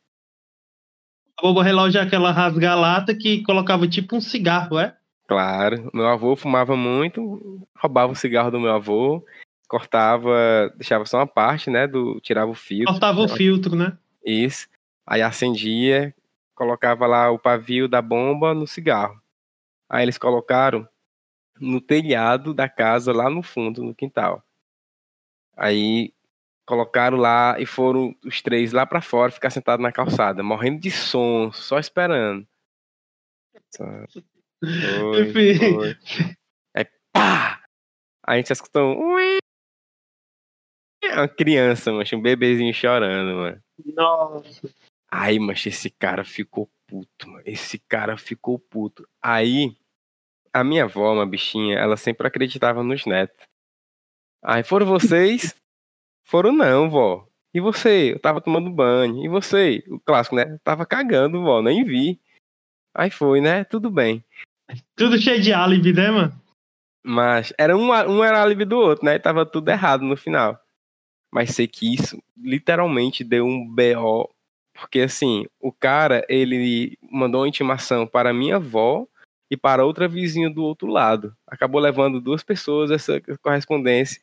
A 1.36 1.42
bomba 1.42 1.64
relógio 1.64 1.98
é 1.98 2.04
aquela 2.04 2.30
rasga-lata 2.30 3.12
que 3.16 3.42
colocava 3.42 3.88
tipo 3.88 4.14
um 4.14 4.20
cigarro, 4.20 4.78
é? 4.78 4.96
Claro, 5.26 5.90
meu 5.92 6.06
avô 6.06 6.36
fumava 6.36 6.76
muito, 6.76 7.66
roubava 7.76 8.12
o 8.12 8.16
cigarro 8.16 8.52
do 8.52 8.60
meu 8.60 8.72
avô, 8.72 9.24
cortava, 9.66 10.72
deixava 10.76 11.04
só 11.04 11.18
uma 11.18 11.26
parte, 11.26 11.68
né, 11.68 11.88
do 11.88 12.20
tirava 12.20 12.52
o 12.52 12.54
filtro. 12.54 12.92
Cortava 12.92 13.20
o 13.22 13.28
filtro, 13.28 13.74
né? 13.74 13.98
Isso. 14.24 14.68
Aí 15.04 15.20
acendia, 15.20 16.14
colocava 16.56 17.06
lá 17.06 17.30
o 17.30 17.38
pavio 17.38 17.86
da 17.86 18.02
bomba 18.02 18.54
no 18.54 18.66
cigarro. 18.66 19.22
Aí 19.88 20.02
eles 20.02 20.18
colocaram 20.18 20.88
no 21.60 21.80
telhado 21.80 22.52
da 22.52 22.68
casa, 22.68 23.12
lá 23.12 23.30
no 23.30 23.42
fundo, 23.42 23.84
no 23.84 23.94
quintal. 23.94 24.42
Aí 25.56 26.12
colocaram 26.66 27.16
lá 27.16 27.60
e 27.60 27.66
foram 27.66 28.16
os 28.24 28.42
três 28.42 28.72
lá 28.72 28.84
pra 28.84 29.00
fora, 29.00 29.30
ficar 29.30 29.50
sentados 29.50 29.82
na 29.82 29.92
calçada, 29.92 30.42
morrendo 30.42 30.80
de 30.80 30.90
sono, 30.90 31.52
só 31.52 31.78
esperando. 31.78 32.46
Foi, 33.78 35.32
foi. 35.32 35.96
Aí 36.74 36.86
pá! 37.12 37.62
Aí 38.26 38.34
a 38.34 38.36
gente 38.38 38.52
escutou 38.52 38.96
um... 38.96 39.14
ué. 39.14 39.38
Uma 41.12 41.28
criança, 41.28 41.92
mancha, 41.92 42.16
um 42.16 42.20
bebezinho 42.20 42.74
chorando, 42.74 43.36
mano. 43.36 43.62
Nossa. 43.94 44.68
Aí, 45.10 45.38
mas 45.38 45.64
esse 45.66 45.90
cara 45.90 46.24
ficou 46.24 46.70
puto, 46.86 47.28
mano. 47.28 47.42
Esse 47.46 47.78
cara 47.78 48.16
ficou 48.16 48.58
puto. 48.58 49.08
Aí, 49.22 49.76
a 50.52 50.64
minha 50.64 50.84
avó, 50.84 51.12
uma 51.12 51.26
bichinha, 51.26 51.78
ela 51.78 51.96
sempre 51.96 52.26
acreditava 52.26 52.82
nos 52.82 53.04
netos. 53.06 53.46
Aí, 54.42 54.62
foram 54.62 54.86
vocês? 54.86 55.54
Foram 56.28 56.50
não, 56.50 56.90
vó. 56.90 57.28
E 57.54 57.60
você? 57.60 58.12
Eu 58.12 58.18
tava 58.18 58.40
tomando 58.40 58.68
banho. 58.68 59.24
E 59.24 59.28
você? 59.28 59.84
O 59.88 60.00
clássico, 60.00 60.34
né? 60.34 60.54
Eu 60.54 60.58
tava 60.58 60.84
cagando, 60.84 61.40
vó, 61.40 61.62
nem 61.62 61.84
vi. 61.84 62.20
Aí 62.92 63.10
foi, 63.10 63.40
né? 63.40 63.62
Tudo 63.62 63.90
bem. 63.90 64.24
Tudo 64.96 65.20
cheio 65.20 65.40
de 65.40 65.52
álibi, 65.52 65.92
né, 65.92 66.10
mano? 66.10 66.42
Mas 67.04 67.52
era 67.56 67.76
um, 67.76 67.90
um 67.90 68.24
era 68.24 68.42
álibi 68.42 68.64
do 68.64 68.76
outro, 68.76 69.04
né? 69.04 69.18
Tava 69.18 69.46
tudo 69.46 69.68
errado 69.68 70.02
no 70.02 70.16
final. 70.16 70.60
Mas 71.32 71.50
sei 71.50 71.68
que 71.68 71.94
isso 71.94 72.20
literalmente 72.36 73.22
deu 73.22 73.46
um 73.46 73.64
BO. 73.64 74.28
Porque 74.78 75.00
assim, 75.00 75.46
o 75.60 75.72
cara, 75.72 76.24
ele 76.28 76.98
mandou 77.10 77.40
uma 77.42 77.48
intimação 77.48 78.06
para 78.06 78.32
minha 78.32 78.56
avó 78.56 79.06
e 79.50 79.56
para 79.56 79.84
outra 79.84 80.06
vizinha 80.06 80.50
do 80.50 80.62
outro 80.62 80.88
lado. 80.88 81.34
Acabou 81.46 81.80
levando 81.80 82.20
duas 82.20 82.42
pessoas 82.42 82.90
essa 82.90 83.20
correspondência 83.42 84.20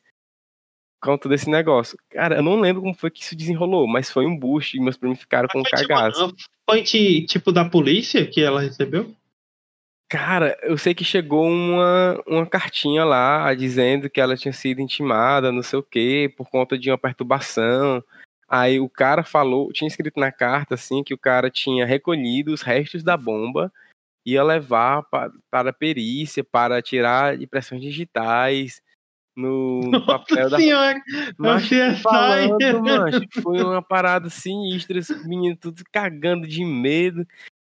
por 1.00 1.10
conta 1.10 1.28
desse 1.28 1.50
negócio. 1.50 1.98
Cara, 2.10 2.36
eu 2.36 2.42
não 2.42 2.60
lembro 2.60 2.82
como 2.82 2.94
foi 2.94 3.10
que 3.10 3.22
isso 3.22 3.36
desenrolou, 3.36 3.86
mas 3.86 4.10
foi 4.10 4.26
um 4.26 4.36
boost 4.38 4.76
e 4.76 4.80
meus 4.80 4.96
primos 4.96 5.18
ficaram 5.18 5.48
com 5.48 5.60
um 5.60 5.62
tipo, 5.62 5.76
cagaço. 5.76 6.34
foi 6.68 6.82
de- 6.82 7.26
tipo 7.26 7.52
da 7.52 7.68
polícia 7.68 8.26
que 8.26 8.40
ela 8.40 8.60
recebeu? 8.60 9.14
Cara, 10.08 10.56
eu 10.62 10.78
sei 10.78 10.94
que 10.94 11.02
chegou 11.02 11.46
uma, 11.48 12.22
uma 12.26 12.46
cartinha 12.46 13.04
lá 13.04 13.52
dizendo 13.54 14.08
que 14.08 14.20
ela 14.20 14.36
tinha 14.36 14.52
sido 14.52 14.80
intimada, 14.80 15.50
não 15.50 15.62
sei 15.62 15.78
o 15.78 15.82
quê, 15.82 16.32
por 16.36 16.48
conta 16.48 16.78
de 16.78 16.90
uma 16.90 16.98
perturbação. 16.98 18.04
Aí 18.56 18.78
o 18.78 18.88
cara 18.88 19.24
falou, 19.24 19.72
tinha 19.72 19.88
escrito 19.88 20.20
na 20.20 20.30
carta 20.30 20.76
assim 20.76 21.02
que 21.02 21.12
o 21.12 21.18
cara 21.18 21.50
tinha 21.50 21.84
recolhido 21.84 22.52
os 22.52 22.62
restos 22.62 23.02
da 23.02 23.16
bomba, 23.16 23.72
ia 24.24 24.44
levar 24.44 25.02
pa- 25.02 25.32
para 25.50 25.70
a 25.70 25.72
perícia 25.72 26.44
para 26.44 26.80
tirar 26.80 27.42
impressões 27.42 27.82
digitais 27.82 28.80
no, 29.36 29.80
no 29.90 30.06
papel 30.06 30.44
Nossa 30.44 30.50
da 30.50 30.56
senhora! 30.58 31.02
Mas 31.36 31.68
falando, 32.00 32.80
mancho, 32.80 33.26
foi 33.42 33.60
uma 33.60 33.82
parada 33.82 34.30
sinistra, 34.30 35.00
os 35.00 35.26
meninos 35.26 35.58
tudo 35.60 35.82
cagando 35.90 36.46
de 36.46 36.64
medo. 36.64 37.26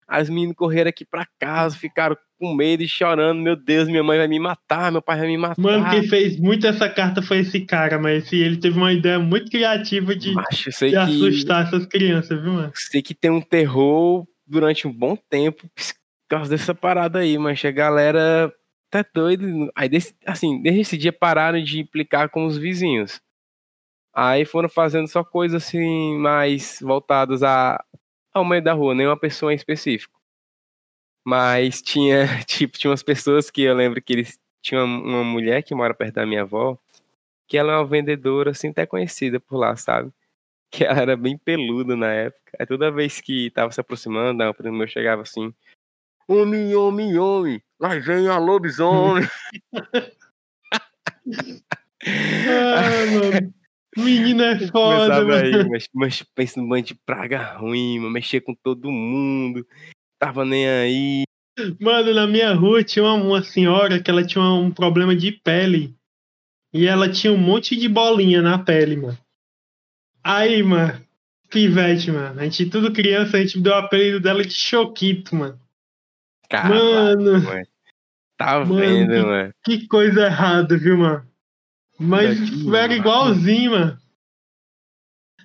As 0.06 0.28
meninas 0.28 0.56
correram 0.56 0.88
aqui 0.88 1.04
pra 1.04 1.26
casa, 1.38 1.76
ficaram 1.76 2.16
com 2.38 2.54
medo 2.54 2.82
e 2.82 2.88
chorando. 2.88 3.40
Meu 3.40 3.56
Deus, 3.56 3.88
minha 3.88 4.02
mãe 4.02 4.18
vai 4.18 4.28
me 4.28 4.38
matar, 4.38 4.90
meu 4.90 5.00
pai 5.00 5.18
vai 5.18 5.28
me 5.28 5.38
matar. 5.38 5.60
Mano, 5.60 5.88
quem 5.90 6.08
fez 6.08 6.38
muito 6.38 6.66
essa 6.66 6.88
carta 6.88 7.22
foi 7.22 7.38
esse 7.38 7.60
cara, 7.60 7.98
mas 7.98 8.32
ele 8.32 8.56
teve 8.56 8.76
uma 8.76 8.92
ideia 8.92 9.18
muito 9.18 9.50
criativa 9.50 10.14
de, 10.14 10.32
Macho, 10.32 10.70
de 10.70 10.90
que, 10.90 10.96
assustar 10.96 11.66
essas 11.66 11.86
crianças, 11.86 12.40
viu, 12.42 12.52
mano? 12.52 12.72
sei 12.74 13.00
que 13.00 13.14
tem 13.14 13.30
um 13.30 13.40
terror 13.40 14.26
durante 14.46 14.86
um 14.86 14.92
bom 14.92 15.16
tempo 15.16 15.68
por 15.68 15.94
causa 16.28 16.50
dessa 16.50 16.74
parada 16.74 17.20
aí, 17.20 17.38
mas 17.38 17.64
a 17.64 17.70
galera 17.70 18.52
tá 18.90 19.04
doido. 19.14 19.70
Aí, 19.74 19.88
desse, 19.88 20.14
assim, 20.26 20.60
desde 20.60 20.80
esse 20.80 20.98
dia 20.98 21.12
pararam 21.12 21.62
de 21.62 21.80
implicar 21.80 22.28
com 22.28 22.44
os 22.44 22.58
vizinhos. 22.58 23.20
Aí 24.14 24.44
foram 24.44 24.68
fazendo 24.68 25.08
só 25.08 25.24
coisas 25.24 25.62
assim, 25.62 26.18
mais 26.18 26.78
voltadas 26.82 27.42
a, 27.42 27.82
ao 28.32 28.44
meio 28.44 28.62
da 28.62 28.72
rua, 28.72 28.94
nem 28.94 29.06
uma 29.06 29.16
pessoa 29.16 29.52
em 29.52 29.56
específico. 29.56 30.20
Mas 31.24 31.80
tinha, 31.82 32.26
tipo, 32.46 32.78
tinha 32.78 32.90
umas 32.90 33.02
pessoas 33.02 33.50
que 33.50 33.62
eu 33.62 33.74
lembro 33.74 34.02
que 34.02 34.12
eles 34.12 34.38
tinham 34.60 34.84
uma, 34.84 34.98
uma 35.18 35.24
mulher 35.24 35.62
que 35.62 35.74
mora 35.74 35.94
perto 35.94 36.14
da 36.14 36.26
minha 36.26 36.42
avó, 36.42 36.78
que 37.48 37.58
ela 37.58 37.72
é 37.74 37.76
uma 37.76 37.86
vendedora, 37.86 38.50
assim, 38.50 38.68
até 38.70 38.86
conhecida 38.86 39.38
por 39.40 39.56
lá, 39.56 39.76
sabe? 39.76 40.10
Que 40.74 40.84
ela 40.84 41.02
era 41.02 41.16
bem 41.18 41.36
peluda 41.36 41.94
na 41.94 42.10
época. 42.10 42.50
Aí 42.58 42.64
toda 42.64 42.90
vez 42.90 43.20
que 43.20 43.50
tava 43.50 43.70
se 43.70 43.78
aproximando, 43.78 44.42
o 44.42 44.54
primo 44.54 44.78
meu 44.78 44.88
chegava 44.88 45.20
assim, 45.20 45.52
homem, 46.26 46.74
homem, 46.74 47.18
homem, 47.18 47.62
lá 47.78 47.90
vem 47.98 48.26
a 48.26 48.38
lobisomem. 48.38 49.28
Ah, 52.04 53.06
mano. 53.12 53.61
Menino 53.96 54.42
é 54.42 54.58
foda, 54.68 55.22
mano. 55.22 55.34
aí, 55.34 55.68
mas, 55.68 55.88
mas 55.92 56.22
pensa 56.34 56.60
num 56.60 56.68
bando 56.68 56.86
de 56.86 56.94
praga 56.94 57.56
ruim, 57.58 57.98
mano, 57.98 58.10
mexia 58.10 58.40
com 58.40 58.54
todo 58.54 58.90
mundo, 58.90 59.66
tava 60.18 60.44
nem 60.44 60.66
aí. 60.68 61.22
Mano, 61.78 62.14
na 62.14 62.26
minha 62.26 62.54
rua 62.54 62.82
tinha 62.82 63.04
uma, 63.04 63.14
uma 63.14 63.42
senhora 63.42 64.02
que 64.02 64.10
ela 64.10 64.24
tinha 64.24 64.42
um 64.42 64.70
problema 64.70 65.14
de 65.14 65.32
pele. 65.32 65.94
E 66.72 66.86
ela 66.86 67.10
tinha 67.10 67.30
um 67.32 67.36
monte 67.36 67.76
de 67.76 67.86
bolinha 67.86 68.40
na 68.40 68.58
pele, 68.58 68.96
mano. 68.96 69.18
Aí, 70.24 70.62
mano, 70.62 71.04
pivete, 71.50 72.10
mano. 72.10 72.40
A 72.40 72.44
gente, 72.44 72.70
tudo 72.70 72.90
criança, 72.92 73.36
a 73.36 73.40
gente 73.40 73.60
deu 73.60 73.72
o 73.74 73.76
apelido 73.76 74.18
dela 74.18 74.42
de 74.42 74.54
Choquito, 74.54 75.36
mano. 75.36 75.60
Mano, 76.50 77.42
mano. 77.42 77.66
Tá 78.38 78.60
Mano, 78.64 78.74
vendo, 78.74 79.12
que- 79.12 79.22
mano? 79.22 79.54
que 79.64 79.86
coisa 79.86 80.24
errada, 80.26 80.78
viu, 80.78 80.96
mano? 80.96 81.26
Mas 82.02 82.38
era 82.74 82.94
igualzinho, 82.94 83.70
mano. 83.70 83.98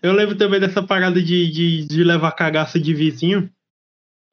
Eu 0.02 0.14
lembro 0.14 0.36
também 0.36 0.60
dessa 0.60 0.82
parada 0.82 1.22
de, 1.22 1.52
de, 1.52 1.86
de 1.86 2.04
levar 2.04 2.32
cagaça 2.32 2.80
de 2.80 2.94
vizinho. 2.94 3.50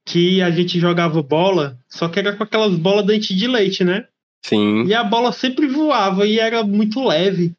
Que 0.07 0.43
a 0.43 0.51
gente 0.51 0.79
jogava 0.79 1.23
bola, 1.23 1.79
só 1.89 2.09
que 2.09 2.19
era 2.19 2.37
com 2.37 2.43
aquelas 2.43 2.77
bolas 2.77 3.07
dente 3.07 3.35
de 3.35 3.47
leite, 3.47 3.83
né? 3.83 4.07
Sim. 4.45 4.85
E 4.85 4.93
a 4.93 5.03
bola 5.03 5.33
sempre 5.33 5.67
voava 5.67 6.27
e 6.27 6.39
era 6.39 6.63
muito 6.63 7.03
leve. 7.03 7.55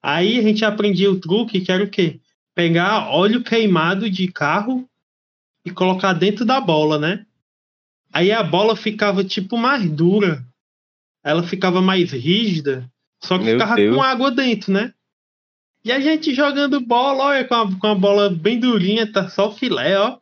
Aí 0.00 0.38
a 0.38 0.42
gente 0.42 0.64
aprendia 0.64 1.10
o 1.10 1.18
truque, 1.18 1.60
que 1.60 1.72
era 1.72 1.82
o 1.82 1.90
quê? 1.90 2.20
Pegar 2.54 3.08
óleo 3.10 3.42
queimado 3.42 4.08
de 4.08 4.28
carro 4.28 4.88
e 5.64 5.70
colocar 5.72 6.12
dentro 6.12 6.44
da 6.44 6.60
bola, 6.60 6.96
né? 6.96 7.26
Aí 8.12 8.30
a 8.30 8.42
bola 8.42 8.76
ficava 8.76 9.24
tipo 9.24 9.56
mais 9.56 9.88
dura. 9.90 10.44
Ela 11.24 11.42
ficava 11.42 11.82
mais 11.82 12.12
rígida, 12.12 12.88
só 13.22 13.38
que 13.38 13.44
Meu 13.44 13.54
ficava 13.58 13.76
Deus. 13.76 13.96
com 13.96 14.02
água 14.02 14.30
dentro, 14.30 14.72
né? 14.72 14.92
E 15.84 15.90
a 15.92 15.98
gente 16.00 16.34
jogando 16.34 16.80
bola, 16.80 17.24
olha, 17.24 17.44
com 17.46 17.54
a, 17.54 17.78
com 17.78 17.86
a 17.86 17.94
bola 17.94 18.28
bem 18.30 18.58
durinha, 18.60 19.10
tá 19.10 19.28
só 19.28 19.48
o 19.48 19.52
filé, 19.54 19.98
ó. 19.98 20.18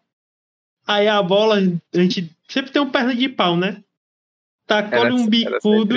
Aí 0.87 1.07
a 1.09 1.23
bola, 1.23 1.57
a 1.57 1.99
gente 2.01 2.31
sempre 2.49 2.71
tem 2.71 2.81
um 2.81 2.91
perna 2.91 3.15
de 3.15 3.29
pau, 3.29 3.57
né? 3.57 3.83
Tacou-lhe 4.67 5.13
um 5.13 5.27
bicudo, 5.27 5.97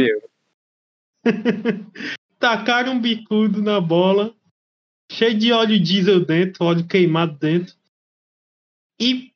tacaram 2.39 2.93
um 2.93 2.99
bicudo 2.99 3.61
na 3.61 3.79
bola, 3.79 4.33
cheio 5.11 5.37
de 5.37 5.51
óleo 5.51 5.79
diesel 5.79 6.25
dentro, 6.25 6.65
óleo 6.65 6.85
queimado 6.87 7.37
dentro. 7.37 7.75
E 8.99 9.31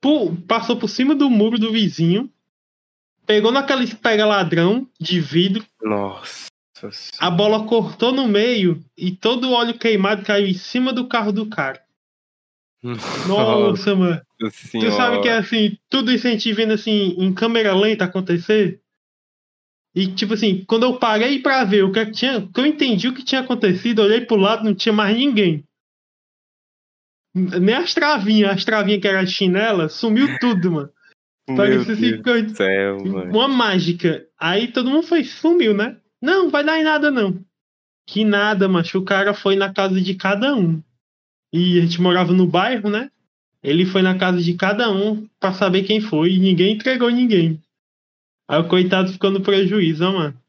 pu- 0.00 0.36
passou 0.46 0.76
por 0.76 0.88
cima 0.88 1.14
do 1.14 1.28
muro 1.30 1.58
do 1.58 1.72
vizinho, 1.72 2.30
pegou 3.26 3.50
naqueles 3.52 3.94
pega 3.94 4.26
ladrão 4.26 4.88
de 5.00 5.20
vidro, 5.20 5.64
Nossa. 5.82 6.49
A 7.18 7.30
bola 7.30 7.66
cortou 7.66 8.12
no 8.12 8.26
meio 8.26 8.82
e 8.96 9.10
todo 9.10 9.48
o 9.48 9.52
óleo 9.52 9.78
queimado 9.78 10.24
caiu 10.24 10.46
em 10.46 10.54
cima 10.54 10.92
do 10.92 11.06
carro 11.08 11.32
do 11.32 11.46
cara. 11.46 11.82
Nossa, 13.26 13.94
mano. 13.94 14.20
Tu 14.38 14.90
sabe 14.92 15.20
que 15.20 15.28
é 15.28 15.36
assim, 15.36 15.76
tudo 15.88 16.10
isso 16.10 16.26
a 16.26 16.30
gente 16.30 16.52
vendo 16.52 16.72
assim 16.72 17.14
em 17.18 17.32
câmera 17.34 17.74
lenta 17.74 18.04
acontecer? 18.04 18.80
E 19.94 20.06
tipo 20.06 20.34
assim, 20.34 20.64
quando 20.66 20.84
eu 20.84 20.98
parei 20.98 21.40
pra 21.40 21.64
ver 21.64 21.84
o 21.84 21.92
que, 21.92 21.98
é 21.98 22.10
tinha, 22.10 22.40
que 22.46 22.60
eu 22.60 22.66
entendi 22.66 23.08
o 23.08 23.14
que 23.14 23.24
tinha 23.24 23.40
acontecido, 23.40 24.02
olhei 24.02 24.20
pro 24.20 24.36
lado, 24.36 24.64
não 24.64 24.74
tinha 24.74 24.92
mais 24.92 25.16
ninguém. 25.16 25.64
Nem 27.34 27.74
as 27.74 27.92
travinhas, 27.92 28.50
as 28.50 28.64
travinhas 28.64 29.00
que 29.00 29.08
eram 29.08 29.26
chinela, 29.26 29.88
sumiu 29.88 30.38
tudo, 30.38 30.72
mano. 30.72 30.90
Parecia 31.56 31.92
assim, 31.92 32.22
mano. 33.08 33.30
uma 33.30 33.48
mágica. 33.48 34.26
Aí 34.38 34.68
todo 34.68 34.90
mundo 34.90 35.06
foi, 35.06 35.24
sumiu, 35.24 35.74
né? 35.74 35.96
Não, 36.20 36.50
vai 36.50 36.64
dar 36.64 36.78
em 36.78 36.84
nada 36.84 37.10
não. 37.10 37.42
Que 38.06 38.24
nada, 38.24 38.68
macho. 38.68 38.98
O 38.98 39.04
cara 39.04 39.32
foi 39.32 39.56
na 39.56 39.72
casa 39.72 40.00
de 40.00 40.14
cada 40.14 40.54
um. 40.54 40.82
E 41.52 41.78
a 41.78 41.82
gente 41.82 42.00
morava 42.00 42.32
no 42.32 42.46
bairro, 42.46 42.90
né? 42.90 43.10
Ele 43.62 43.84
foi 43.84 44.02
na 44.02 44.16
casa 44.18 44.40
de 44.40 44.54
cada 44.54 44.90
um 44.90 45.28
pra 45.38 45.52
saber 45.52 45.84
quem 45.84 46.00
foi 46.00 46.32
e 46.32 46.38
ninguém 46.38 46.74
entregou 46.74 47.10
ninguém. 47.10 47.60
Aí 48.48 48.58
o 48.60 48.68
coitado 48.68 49.12
ficou 49.12 49.30
no 49.30 49.42
prejuízo, 49.42 50.04
ó, 50.04 50.12
mano. 50.12 50.40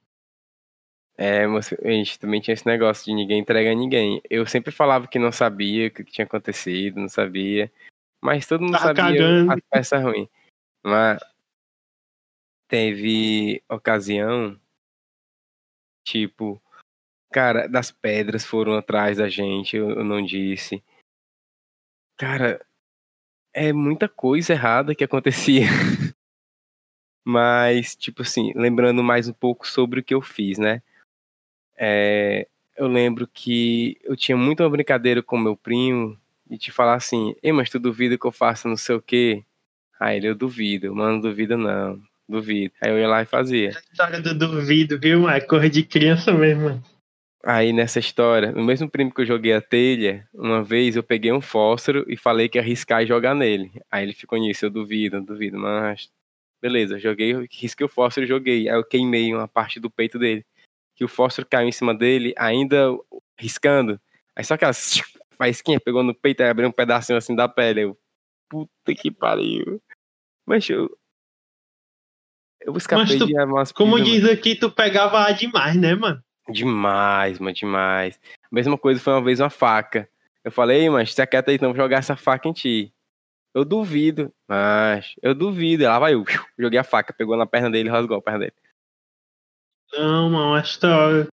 É, 1.17 1.45
a 1.45 1.91
gente 1.91 2.17
também 2.17 2.41
tinha 2.41 2.53
esse 2.53 2.65
negócio 2.65 3.05
de 3.05 3.13
ninguém 3.13 3.39
entrega 3.41 3.71
a 3.71 3.75
ninguém. 3.75 4.21
Eu 4.29 4.45
sempre 4.47 4.71
falava 4.71 5.07
que 5.07 5.19
não 5.19 5.31
sabia 5.31 5.87
o 5.87 5.91
que 5.91 6.03
tinha 6.03 6.25
acontecido, 6.25 6.99
não 6.99 7.09
sabia. 7.09 7.71
Mas 8.19 8.47
todo 8.47 8.61
mundo 8.61 8.71
Tava 8.73 8.85
sabia 8.85 9.03
cagando. 9.03 9.51
as 9.51 9.59
peças 9.69 10.03
ruins. 10.03 10.27
Mas 10.83 11.19
teve 12.67 13.61
ocasião, 13.69 14.59
tipo, 16.11 16.61
cara, 17.31 17.67
das 17.67 17.91
pedras 17.91 18.45
foram 18.45 18.75
atrás 18.75 19.17
da 19.17 19.29
gente, 19.29 19.77
eu, 19.77 19.91
eu 19.91 20.03
não 20.03 20.23
disse. 20.23 20.83
Cara, 22.17 22.65
é 23.53 23.71
muita 23.71 24.09
coisa 24.09 24.53
errada 24.53 24.93
que 24.93 25.03
acontecia. 25.03 25.65
Mas, 27.23 27.95
tipo 27.95 28.23
assim, 28.23 28.51
lembrando 28.55 29.03
mais 29.03 29.29
um 29.29 29.33
pouco 29.33 29.67
sobre 29.67 29.99
o 29.99 30.03
que 30.03 30.13
eu 30.13 30.21
fiz, 30.21 30.57
né? 30.57 30.81
É, 31.77 32.47
eu 32.75 32.87
lembro 32.87 33.27
que 33.27 33.97
eu 34.03 34.15
tinha 34.15 34.35
muito 34.35 34.63
uma 34.63 34.69
brincadeira 34.69 35.23
com 35.23 35.37
meu 35.37 35.55
primo 35.55 36.19
e 36.49 36.57
te 36.57 36.71
falar 36.71 36.95
assim, 36.95 37.35
ei, 37.41 37.51
mas 37.51 37.69
tu 37.69 37.79
duvida 37.79 38.17
que 38.17 38.25
eu 38.25 38.31
faça 38.31 38.67
não 38.67 38.77
sei 38.77 38.95
o 38.95 39.01
quê? 39.01 39.43
Aí 39.99 40.17
ele, 40.17 40.27
eu 40.29 40.35
duvido, 40.35 40.93
mano, 40.95 41.21
duvida 41.21 41.55
não, 41.55 42.01
duvido. 42.31 42.73
Aí 42.81 42.89
eu 42.91 42.97
ia 42.97 43.07
lá 43.07 43.21
e 43.21 43.25
fazia. 43.25 43.69
História 43.69 44.21
do 44.21 44.33
duvido, 44.33 44.99
viu, 44.99 45.21
mano? 45.21 45.35
É 45.35 45.41
Coisa 45.41 45.69
de 45.69 45.83
criança 45.83 46.31
mesmo, 46.31 46.63
mano. 46.63 46.83
Aí 47.43 47.73
nessa 47.73 47.99
história, 47.99 48.51
no 48.51 48.63
mesmo 48.63 48.87
primo 48.89 49.11
que 49.11 49.21
eu 49.21 49.25
joguei 49.25 49.53
a 49.53 49.61
telha, 49.61 50.27
uma 50.31 50.63
vez 50.63 50.95
eu 50.95 51.01
peguei 51.01 51.31
um 51.31 51.41
fósforo 51.41 52.05
e 52.07 52.15
falei 52.15 52.47
que 52.47 52.57
ia 52.57 52.61
arriscar 52.61 53.01
e 53.01 53.07
jogar 53.07 53.33
nele. 53.33 53.71
Aí 53.91 54.03
ele 54.03 54.13
ficou 54.13 54.37
nisso, 54.37 54.65
eu 54.65 54.69
duvido, 54.69 55.17
eu 55.17 55.23
duvido, 55.23 55.57
mas 55.57 56.11
beleza, 56.61 56.99
joguei, 56.99 57.33
risquei 57.51 57.85
o 57.85 57.89
fósforo 57.89 58.25
e 58.25 58.29
joguei. 58.29 58.69
Aí 58.69 58.75
eu 58.75 58.83
queimei 58.83 59.33
uma 59.33 59.47
parte 59.47 59.79
do 59.79 59.89
peito 59.89 60.19
dele. 60.19 60.45
Que 60.95 61.03
o 61.03 61.07
fósforo 61.07 61.47
caiu 61.49 61.67
em 61.67 61.71
cima 61.71 61.95
dele, 61.95 62.33
ainda 62.37 62.95
riscando. 63.39 63.99
Aí 64.35 64.43
só 64.43 64.53
aquela 64.53 64.73
faísquinha 65.35 65.79
pegou 65.79 66.03
no 66.03 66.13
peito 66.13 66.41
e 66.41 66.47
abriu 66.47 66.69
um 66.69 66.71
pedacinho 66.71 67.17
assim 67.17 67.35
da 67.35 67.49
pele. 67.49 67.81
Eu, 67.81 67.97
puta 68.47 68.93
que 68.93 69.09
pariu. 69.09 69.81
Mas 70.45 70.69
eu. 70.69 70.95
Eu 72.61 72.75
escapei 72.77 73.05
Mas 73.05 73.17
tu- 73.17 73.25
de 73.27 73.33
umas 73.43 73.71
Como 73.71 73.95
pisas, 73.95 74.11
diz 74.11 74.29
aqui, 74.29 74.55
tu 74.55 74.69
pegava 74.71 75.23
A 75.25 75.31
demais, 75.31 75.75
né, 75.75 75.95
mano? 75.95 76.21
Demais, 76.49 77.39
mano, 77.39 77.53
demais. 77.55 78.19
A 78.43 78.47
mesma 78.55 78.77
coisa 78.77 78.99
foi 79.01 79.13
uma 79.13 79.23
vez 79.23 79.39
uma 79.39 79.49
faca. 79.49 80.07
Eu 80.43 80.51
falei, 80.51 80.89
mas 80.89 81.13
você 81.13 81.25
quer 81.25 81.43
aí, 81.47 81.55
então 81.55 81.69
vou 81.69 81.77
jogar 81.81 81.97
essa 81.97 82.15
faca 82.15 82.47
em 82.47 82.53
ti. 82.53 82.93
Eu 83.53 83.65
duvido, 83.65 84.31
mas 84.47 85.13
eu 85.21 85.35
duvido. 85.35 85.83
Lá 85.83 85.99
vai 85.99 86.13
eu. 86.13 86.23
Joguei 86.57 86.79
a 86.79 86.83
faca, 86.83 87.13
pegou 87.13 87.35
na 87.37 87.45
perna 87.45 87.69
dele 87.69 87.89
e 87.89 87.91
rasgou 87.91 88.17
a 88.17 88.21
perna 88.21 88.39
dele. 88.39 88.53
Não, 89.93 90.29
mano, 90.29 90.53
a 90.55 90.61
história. 90.61 91.27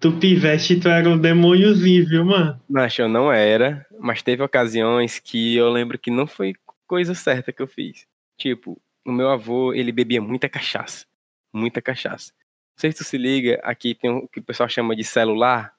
Tu 0.00 0.12
pivete, 0.18 0.80
tu 0.80 0.88
era 0.88 1.08
um 1.08 1.18
demôniozinho, 1.18 2.06
viu, 2.06 2.24
mano? 2.24 2.58
Mas 2.68 2.98
eu 2.98 3.08
não 3.08 3.30
era, 3.30 3.86
mas 3.98 4.22
teve 4.22 4.42
ocasiões 4.42 5.18
que 5.18 5.56
eu 5.56 5.68
lembro 5.70 5.98
que 5.98 6.10
não 6.10 6.26
foi 6.26 6.54
coisa 6.86 7.14
certa 7.14 7.52
que 7.52 7.60
eu 7.62 7.66
fiz. 7.66 8.06
Tipo, 8.38 8.80
o 9.06 9.12
meu 9.12 9.28
avô, 9.30 9.72
ele 9.72 9.92
bebia 9.92 10.20
muita 10.20 10.48
cachaça. 10.48 11.06
Muita 11.52 11.80
cachaça. 11.82 12.32
Não 12.32 12.80
sei 12.80 12.92
se 12.92 12.98
tu 12.98 13.04
se 13.04 13.18
liga, 13.18 13.60
aqui 13.62 13.94
tem 13.94 14.10
o 14.10 14.28
que 14.28 14.40
o 14.40 14.42
pessoal 14.42 14.68
chama 14.68 14.96
de 14.96 15.04
celular, 15.04 15.74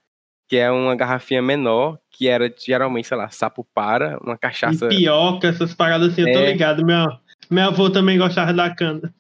que 0.48 0.58
é 0.58 0.70
uma 0.70 0.96
garrafinha 0.96 1.42
menor, 1.42 1.98
que 2.10 2.28
era 2.28 2.54
geralmente, 2.58 3.08
sei 3.08 3.18
lá, 3.18 3.30
sapo 3.30 3.64
para, 3.74 4.20
uma 4.22 4.38
cachaça. 4.38 4.86
E 4.88 4.98
pioca, 4.98 5.48
essas 5.48 5.74
paradas 5.74 6.12
assim, 6.12 6.22
eu 6.22 6.34
tô 6.34 6.40
É. 6.40 6.52
ligado. 6.52 6.86
Meu, 6.86 7.08
meu 7.50 7.68
avô 7.68 7.90
também 7.90 8.18
gostava 8.18 8.54
da 8.54 8.74
cana. 8.74 9.14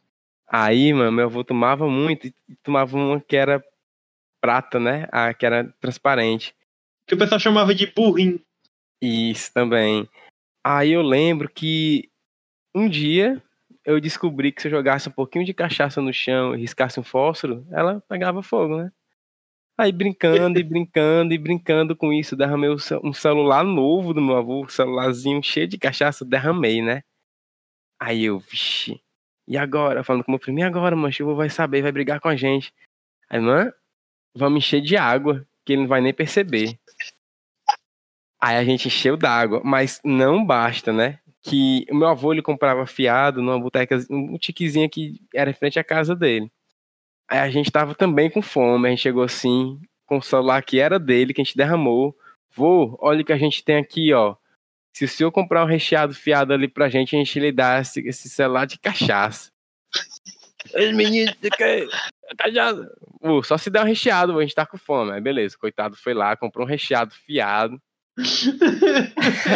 Aí, 0.47 0.91
mano, 0.93 1.11
meu 1.11 1.25
avô 1.25 1.43
tomava 1.43 1.87
muito 1.87 2.27
e 2.27 2.33
tomava 2.61 2.97
uma 2.97 3.21
que 3.21 3.37
era 3.37 3.63
prata, 4.41 4.79
né? 4.79 5.07
A 5.11 5.33
que 5.33 5.45
era 5.45 5.73
transparente. 5.79 6.53
Que 7.07 7.15
o 7.15 7.17
pessoal 7.17 7.39
chamava 7.39 7.73
de 7.73 7.87
burrinho. 7.87 8.39
Isso 9.01 9.53
também. 9.53 10.07
Aí 10.63 10.91
eu 10.91 11.01
lembro 11.01 11.49
que 11.49 12.09
um 12.75 12.89
dia 12.89 13.41
eu 13.85 13.99
descobri 13.99 14.51
que 14.51 14.61
se 14.61 14.67
eu 14.67 14.71
jogasse 14.71 15.09
um 15.09 15.11
pouquinho 15.11 15.45
de 15.45 15.53
cachaça 15.53 16.01
no 16.01 16.13
chão 16.13 16.55
e 16.55 16.59
riscasse 16.59 16.99
um 16.99 17.03
fósforo, 17.03 17.65
ela 17.71 18.01
pegava 18.07 18.43
fogo, 18.43 18.77
né? 18.77 18.91
Aí 19.77 19.91
brincando 19.91 20.59
e 20.59 20.63
brincando 20.63 21.33
e 21.33 21.37
brincando 21.37 21.95
com 21.95 22.13
isso, 22.13 22.35
derramei 22.35 22.69
um 22.69 23.13
celular 23.13 23.63
novo 23.63 24.13
do 24.13 24.21
meu 24.21 24.37
avô, 24.37 24.63
um 24.63 24.67
celularzinho 24.67 25.41
cheio 25.41 25.67
de 25.67 25.77
cachaça, 25.77 26.23
derramei, 26.23 26.81
né? 26.81 27.03
Aí 27.99 28.25
eu, 28.25 28.39
vixi, 28.39 29.01
e 29.47 29.57
agora? 29.57 30.03
Falando 30.03 30.23
com 30.23 30.31
meu 30.31 30.39
primo, 30.39 30.59
e 30.59 30.63
agora, 30.63 30.95
mancho? 30.95 31.25
O 31.27 31.35
vai 31.35 31.49
saber, 31.49 31.81
vai 31.81 31.91
brigar 31.91 32.19
com 32.19 32.27
a 32.29 32.35
gente. 32.35 32.73
Aí, 33.29 33.39
mano, 33.39 33.73
vamos 34.35 34.59
encher 34.59 34.81
de 34.81 34.97
água, 34.97 35.47
que 35.65 35.73
ele 35.73 35.83
não 35.83 35.89
vai 35.89 36.01
nem 36.01 36.13
perceber. 36.13 36.79
Aí 38.39 38.57
a 38.57 38.63
gente 38.63 38.87
encheu 38.87 39.17
d'água, 39.17 39.61
mas 39.63 39.99
não 40.03 40.45
basta, 40.45 40.91
né? 40.91 41.19
Que 41.43 41.85
o 41.89 41.95
meu 41.95 42.07
avô 42.07 42.31
ele 42.31 42.41
comprava 42.41 42.85
fiado 42.85 43.41
numa 43.41 43.59
boteca, 43.59 43.97
um 44.09 44.37
tiquezinho 44.37 44.89
que 44.89 45.19
era 45.33 45.49
em 45.49 45.53
frente 45.53 45.79
à 45.79 45.83
casa 45.83 46.15
dele. 46.15 46.51
Aí 47.27 47.39
a 47.39 47.49
gente 47.49 47.71
tava 47.71 47.95
também 47.95 48.29
com 48.29 48.41
fome, 48.41 48.87
a 48.87 48.89
gente 48.91 49.01
chegou 49.01 49.23
assim, 49.23 49.79
com 50.05 50.17
o 50.17 50.21
celular 50.21 50.61
que 50.63 50.79
era 50.79 50.99
dele, 50.99 51.33
que 51.33 51.41
a 51.41 51.43
gente 51.43 51.55
derramou. 51.55 52.15
Vô, 52.53 52.97
olha 52.99 53.21
o 53.21 53.25
que 53.25 53.31
a 53.31 53.37
gente 53.37 53.63
tem 53.63 53.77
aqui, 53.77 54.13
ó. 54.13 54.35
Se 54.93 55.05
o 55.05 55.07
senhor 55.07 55.31
comprar 55.31 55.63
um 55.63 55.67
recheado 55.67 56.13
fiado 56.13 56.53
ali 56.53 56.67
pra 56.67 56.89
gente, 56.89 57.15
a 57.15 57.19
gente 57.19 57.39
lhe 57.39 57.51
dá 57.51 57.79
esse, 57.79 58.05
esse 58.05 58.29
celular 58.29 58.65
de 58.65 58.77
cachaça. 58.77 59.49
Ei, 60.73 60.91
menino, 60.91 61.33
você 61.39 61.49
quer 61.49 61.87
cachaça? 62.37 62.91
Vô, 63.21 63.41
só 63.41 63.57
se 63.57 63.69
der 63.69 63.81
um 63.81 63.87
recheado, 63.87 64.33
vô, 64.33 64.39
a 64.39 64.41
gente 64.41 64.53
tá 64.53 64.65
com 64.65 64.77
fome. 64.77 65.13
Aí 65.13 65.21
beleza, 65.21 65.57
coitado 65.57 65.95
foi 65.95 66.13
lá, 66.13 66.35
comprou 66.35 66.65
um 66.65 66.69
recheado 66.69 67.13
fiado. 67.13 67.81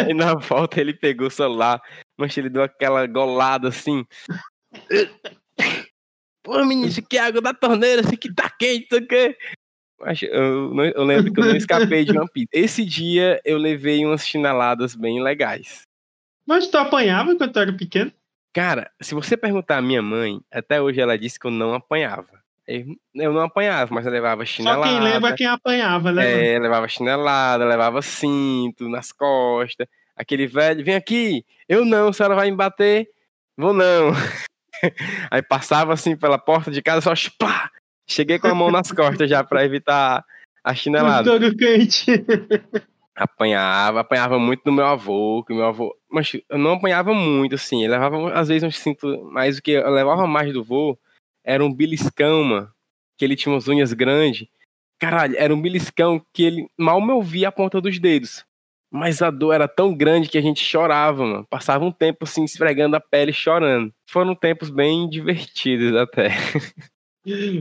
E 0.08 0.14
na 0.14 0.34
volta 0.34 0.80
ele 0.80 0.94
pegou 0.94 1.26
o 1.28 1.30
celular, 1.30 1.80
mas 2.18 2.36
ele 2.36 2.48
deu 2.48 2.62
aquela 2.62 3.06
golada 3.06 3.68
assim. 3.68 4.04
Pô, 6.44 6.64
menino, 6.64 6.88
isso 6.88 7.00
aqui 7.00 7.16
é 7.18 7.20
água 7.22 7.40
da 7.40 7.52
torneira, 7.52 8.02
isso 8.02 8.14
aqui 8.14 8.32
tá 8.32 8.48
quente, 8.48 8.86
isso 8.86 8.96
aqui. 8.96 9.36
Mas 9.98 10.22
eu, 10.22 10.74
não- 10.74 10.84
eu 10.84 11.04
lembro 11.04 11.32
que 11.32 11.40
eu 11.40 11.44
não 11.46 11.56
escapei 11.56 12.04
de 12.04 12.12
uma 12.12 12.28
pizza. 12.28 12.50
Esse 12.52 12.84
dia 12.84 13.40
eu 13.44 13.58
levei 13.58 14.04
umas 14.04 14.26
chineladas 14.26 14.94
bem 14.94 15.22
legais. 15.22 15.82
Mas 16.46 16.68
tu 16.68 16.76
apanhava 16.76 17.34
quando 17.34 17.52
tu 17.52 17.58
era 17.58 17.72
pequeno? 17.76 18.12
Cara, 18.54 18.90
se 19.02 19.14
você 19.14 19.36
perguntar 19.36 19.78
à 19.78 19.82
minha 19.82 20.00
mãe, 20.02 20.40
até 20.50 20.80
hoje 20.80 21.00
ela 21.00 21.18
disse 21.18 21.38
que 21.38 21.46
eu 21.46 21.50
não 21.50 21.74
apanhava. 21.74 22.40
Eu 22.68 23.32
não 23.32 23.42
apanhava, 23.42 23.94
mas 23.94 24.04
eu 24.04 24.10
levava 24.12 24.44
Só 24.44 24.52
chinelada. 24.52 24.82
quem 24.82 25.00
lembra 25.00 25.30
é 25.30 25.34
quem 25.34 25.46
apanhava, 25.46 26.10
né? 26.12 26.54
É, 26.54 26.58
levava 26.58 26.88
chinelada, 26.88 27.64
levava 27.64 28.02
cinto 28.02 28.88
nas 28.88 29.12
costas. 29.12 29.86
Aquele 30.16 30.46
velho, 30.46 30.84
vem 30.84 30.94
aqui. 30.94 31.44
Eu 31.68 31.84
não, 31.84 32.08
a 32.08 32.12
senhora 32.12 32.34
vai 32.34 32.50
me 32.50 32.56
bater? 32.56 33.08
Vou 33.56 33.72
não. 33.72 34.10
Aí 35.30 35.42
passava 35.42 35.92
assim 35.92 36.16
pela 36.16 36.38
porta 36.38 36.70
de 36.70 36.82
casa, 36.82 37.00
só 37.00 37.30
pá! 37.38 37.70
Cheguei 38.08 38.38
com 38.38 38.48
a 38.48 38.54
mão 38.54 38.70
nas 38.70 38.90
costas 38.92 39.28
já 39.28 39.42
pra 39.42 39.64
evitar 39.64 40.24
A 40.62 40.74
chinelada. 40.74 41.28
Couro 41.28 41.56
quente. 41.56 42.06
Apanhava, 43.14 44.00
apanhava 44.00 44.38
muito 44.38 44.62
do 44.64 44.72
meu 44.72 44.86
avô, 44.86 45.42
que 45.44 45.54
meu 45.54 45.64
avô. 45.64 45.96
Mas 46.10 46.32
eu 46.48 46.58
não 46.58 46.72
apanhava 46.74 47.14
muito, 47.14 47.54
assim. 47.54 47.84
Eu 47.84 47.90
levava, 47.90 48.32
às 48.32 48.48
vezes, 48.48 48.62
uns 48.62 48.76
cinto 48.76 49.24
mais 49.32 49.56
do 49.56 49.62
que 49.62 49.72
eu 49.72 49.90
levava 49.90 50.26
mais 50.26 50.52
do 50.52 50.62
vô. 50.62 50.98
Era 51.46 51.64
um 51.64 51.72
beliscão, 51.72 52.42
mano. 52.42 52.68
Que 53.16 53.24
ele 53.24 53.36
tinha 53.36 53.54
umas 53.54 53.68
unhas 53.68 53.92
grandes. 53.92 54.48
Caralho, 54.98 55.36
era 55.38 55.54
um 55.54 55.60
beliscão 55.60 56.20
que 56.32 56.42
ele 56.42 56.66
mal 56.76 57.00
me 57.00 57.12
ouvia 57.12 57.48
a 57.48 57.52
ponta 57.52 57.80
dos 57.80 57.98
dedos. 57.98 58.44
Mas 58.90 59.20
a 59.20 59.30
dor 59.30 59.52
era 59.52 59.68
tão 59.68 59.94
grande 59.94 60.28
que 60.28 60.38
a 60.38 60.42
gente 60.42 60.62
chorava, 60.62 61.24
mano. 61.24 61.46
Passava 61.48 61.84
um 61.84 61.92
tempo 61.92 62.24
assim, 62.24 62.44
esfregando 62.44 62.96
a 62.96 63.00
pele, 63.00 63.32
chorando. 63.32 63.92
Foram 64.08 64.34
tempos 64.34 64.70
bem 64.70 65.08
divertidos 65.08 65.94
até. 65.94 66.30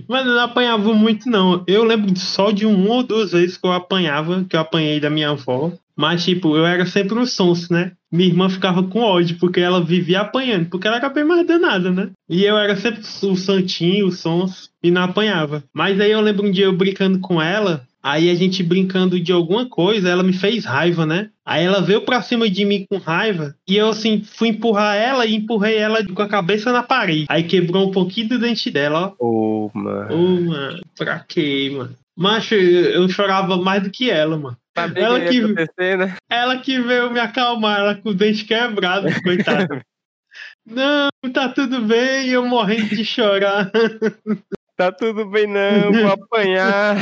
Mas 0.07 0.25
eu 0.25 0.33
não 0.33 0.41
apanhava 0.41 0.93
muito, 0.93 1.27
não. 1.27 1.63
Eu 1.67 1.83
lembro 1.83 2.15
só 2.17 2.51
de 2.51 2.65
uma 2.65 2.95
ou 2.95 3.03
duas 3.03 3.31
vezes 3.31 3.57
que 3.57 3.65
eu 3.65 3.71
apanhava, 3.71 4.45
que 4.47 4.55
eu 4.55 4.59
apanhei 4.59 4.99
da 4.99 5.09
minha 5.09 5.31
avó. 5.31 5.71
Mas, 5.95 6.23
tipo, 6.23 6.55
eu 6.55 6.65
era 6.65 6.85
sempre 6.85 7.17
o 7.17 7.25
sonso, 7.25 7.73
né? 7.73 7.93
Minha 8.15 8.29
irmã 8.29 8.49
ficava 8.49 8.81
com 8.83 9.01
ódio, 9.01 9.37
porque 9.39 9.59
ela 9.59 9.83
vivia 9.83 10.21
apanhando, 10.21 10.69
porque 10.69 10.87
ela 10.87 10.97
era 10.97 11.09
bem 11.09 11.23
mais 11.23 11.45
danada, 11.45 11.91
né? 11.91 12.09
E 12.29 12.43
eu 12.43 12.57
era 12.57 12.75
sempre 12.75 13.01
o 13.01 13.35
santinho, 13.35 14.07
o 14.07 14.11
sonso, 14.11 14.69
e 14.81 14.89
não 14.89 15.03
apanhava. 15.03 15.63
Mas 15.73 15.99
aí 15.99 16.11
eu 16.11 16.21
lembro 16.21 16.47
um 16.47 16.51
dia 16.51 16.65
eu 16.65 16.73
brincando 16.73 17.19
com 17.19 17.41
ela, 17.41 17.85
Aí 18.05 18.29
a 18.29 18.35
gente 18.35 18.61
brincando 18.61 19.19
de 19.19 19.31
alguma 19.31 19.67
coisa, 19.67 20.07
ela 20.07 20.21
me 20.21 20.31
fez 20.31 20.63
raiva, 20.63 21.07
né? 21.07 21.31
Aí 21.43 21.65
ela 21.65 21.81
veio 21.81 22.01
pra 22.01 22.21
cima 22.21 22.47
de 22.47 22.63
mim 22.63 22.85
com 22.87 22.99
raiva 22.99 23.55
e 23.67 23.75
eu 23.77 23.89
assim 23.89 24.21
fui 24.23 24.49
empurrar 24.49 24.95
ela 24.95 25.25
e 25.25 25.33
empurrei 25.33 25.77
ela 25.77 26.05
com 26.05 26.21
a 26.21 26.27
cabeça 26.27 26.71
na 26.71 26.83
parede. 26.83 27.25
Aí 27.27 27.41
quebrou 27.41 27.87
um 27.87 27.91
pouquinho 27.91 28.29
do 28.29 28.37
dente 28.37 28.69
dela, 28.69 29.11
ó. 29.19 29.25
Ô, 29.25 29.71
mano. 29.73 30.13
Ô, 30.13 30.41
mano, 30.41 30.81
pra 30.95 31.17
quê, 31.27 31.73
mano? 31.75 31.95
Macho, 32.15 32.53
eu 32.53 33.09
chorava 33.09 33.57
mais 33.57 33.81
do 33.81 33.89
que 33.89 34.11
ela, 34.11 34.37
mano. 34.37 34.57
Ela 34.75 35.21
que 35.21 35.41
né? 35.41 36.17
Ela 36.29 36.57
que 36.59 36.81
veio 36.81 37.11
me 37.11 37.19
acalmar, 37.19 37.79
ela 37.79 37.95
com 37.95 38.09
o 38.09 38.13
dente 38.13 38.43
quebrado, 38.45 39.07
coitada. 39.23 39.81
Não, 40.65 41.09
tá 41.31 41.47
tudo 41.47 41.81
bem, 41.81 42.27
eu 42.27 42.45
morrendo 42.45 42.89
de 42.89 43.05
chorar. 43.05 43.71
Tá 44.77 44.91
tudo 44.91 45.25
bem, 45.25 45.47
não, 45.47 45.89
vou 45.89 46.11
apanhar. 46.11 46.97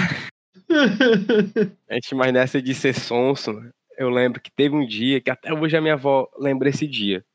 A 1.89 1.93
gente, 1.95 2.13
mas 2.13 2.31
nessa 2.31 2.61
de 2.61 2.75
ser 2.75 2.93
sonso, 2.93 3.51
eu 3.97 4.11
lembro 4.11 4.39
que 4.39 4.51
teve 4.51 4.75
um 4.75 4.85
dia, 4.85 5.19
que 5.19 5.31
até 5.31 5.51
hoje 5.51 5.75
a 5.75 5.81
minha 5.81 5.95
avó 5.95 6.29
lembra 6.37 6.69
esse 6.69 6.85
dia, 6.85 7.25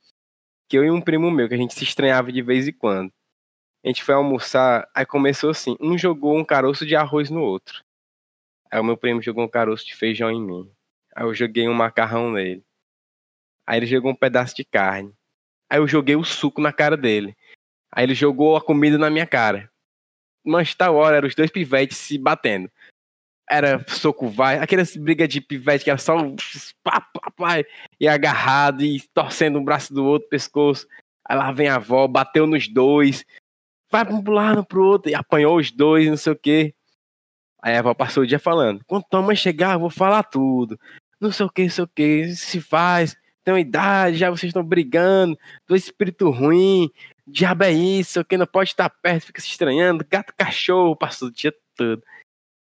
que 0.69 0.79
eu 0.79 0.85
e 0.85 0.93
um 0.93 1.01
primo 1.01 1.29
meu, 1.29 1.49
que 1.49 1.55
a 1.55 1.59
gente 1.59 1.75
se 1.75 1.83
estranhava 1.83 2.31
de 2.31 2.41
vez 2.41 2.69
em 2.69 2.73
quando. 2.73 3.11
A 3.85 3.89
gente 3.89 4.05
foi 4.05 4.15
almoçar, 4.15 4.89
aí 4.95 5.05
começou 5.05 5.51
assim, 5.51 5.77
um 5.81 5.99
jogou 5.99 6.39
um 6.39 6.45
caroço 6.45 6.87
de 6.87 6.95
arroz 6.95 7.31
no 7.31 7.41
outro. 7.41 7.83
Aí 8.71 8.81
o 8.81 8.85
meu 8.85 8.97
primo 8.97 9.23
jogou 9.23 9.45
um 9.45 9.49
caroço 9.49 9.87
de 9.87 9.95
feijão 9.95 10.31
em 10.31 10.41
mim. 10.41 10.71
Aí 11.15 11.25
eu 11.25 11.35
joguei 11.35 11.69
um 11.69 11.75
macarrão 11.75 12.31
nele. 12.33 12.65
Aí 13.67 13.79
ele 13.79 13.87
jogou 13.87 14.13
um 14.13 14.17
pedaço 14.17 14.55
de 14.55 14.65
carne. 14.65 15.13
Aí 15.69 15.79
eu 15.79 15.89
joguei 15.89 16.17
o 16.17 16.25
suco 16.25 16.61
na 16.61 16.73
cara 16.73 16.97
dele. 16.97 17.37
Aí 17.93 18.05
ele 18.05 18.15
jogou 18.15 18.57
a 18.57 18.61
comida 18.61 18.99
na 18.99 19.11
minha 19.11 19.27
cara. 19.27 19.71
Mas 20.45 20.75
tal 20.75 20.97
hora 20.97 21.17
eram 21.17 21.29
os 21.29 21.35
dois 21.35 21.51
pivetes 21.51 21.97
se 21.99 22.19
batendo 22.19 22.71
era 23.49 23.85
soco 23.89 24.29
vai, 24.29 24.59
aquelas 24.59 24.95
brigas 24.97 25.29
de 25.29 25.41
pivete 25.41 25.85
que 25.85 25.91
era 25.91 25.99
só 25.99 26.17
pá, 26.85 27.07
e 27.99 28.07
agarrado 28.07 28.83
e 28.83 29.01
torcendo 29.15 29.59
um 29.59 29.65
braço 29.65 29.93
do 29.93 30.05
outro, 30.05 30.29
pescoço. 30.29 30.87
Aí 31.25 31.37
lá 31.37 31.51
vem 31.51 31.69
a 31.69 31.77
avó, 31.77 32.07
bateu 32.07 32.47
nos 32.47 32.69
dois, 32.69 33.25
vai 33.91 34.05
pra 34.05 34.15
um 34.15 34.31
lado 34.31 34.65
pro 34.65 34.85
outro, 34.85 35.11
e 35.11 35.15
apanhou 35.15 35.57
os 35.57 35.71
dois, 35.71 36.09
não 36.09 36.17
sei 36.17 36.33
o 36.33 36.37
quê. 36.37 36.75
Aí 37.63 37.75
a 37.77 37.81
avó 37.81 37.95
passou 37.95 38.23
o 38.23 38.27
dia 38.27 38.39
falando: 38.39 38.83
quando 38.87 39.05
tua 39.05 39.23
mãe 39.23 39.37
chegar, 39.37 39.75
eu 39.75 39.81
vou 39.81 39.91
falar 39.91 40.23
tudo. 40.25 40.79
Não 41.21 41.33
sei 41.33 41.47
o 41.47 41.51
que, 41.51 41.63
não 41.63 41.71
sei 41.71 41.85
o 41.85 41.89
que, 41.89 42.29
se 42.35 42.61
faz, 42.61 43.17
tem 43.45 43.55
uma 43.55 43.61
idade, 43.61 44.19
já 44.19 44.31
vocês 44.31 44.51
estão 44.51 44.63
brigando, 44.63 45.37
do 45.67 45.75
espírito 45.75 46.31
ruim, 46.31 46.91
diabo 47.27 47.65
é 47.65 47.73
isso, 47.73 48.25
que 48.25 48.37
não 48.37 48.47
pode 48.47 48.71
estar 48.71 48.89
perto, 48.89 49.27
fica 49.27 49.41
se 49.41 49.49
estranhando, 49.49 50.07
gato, 50.09 50.33
cachorro, 50.37 50.95
passou 50.95 51.29
o 51.29 51.33
dia 51.33 51.53
todo. 51.77 52.03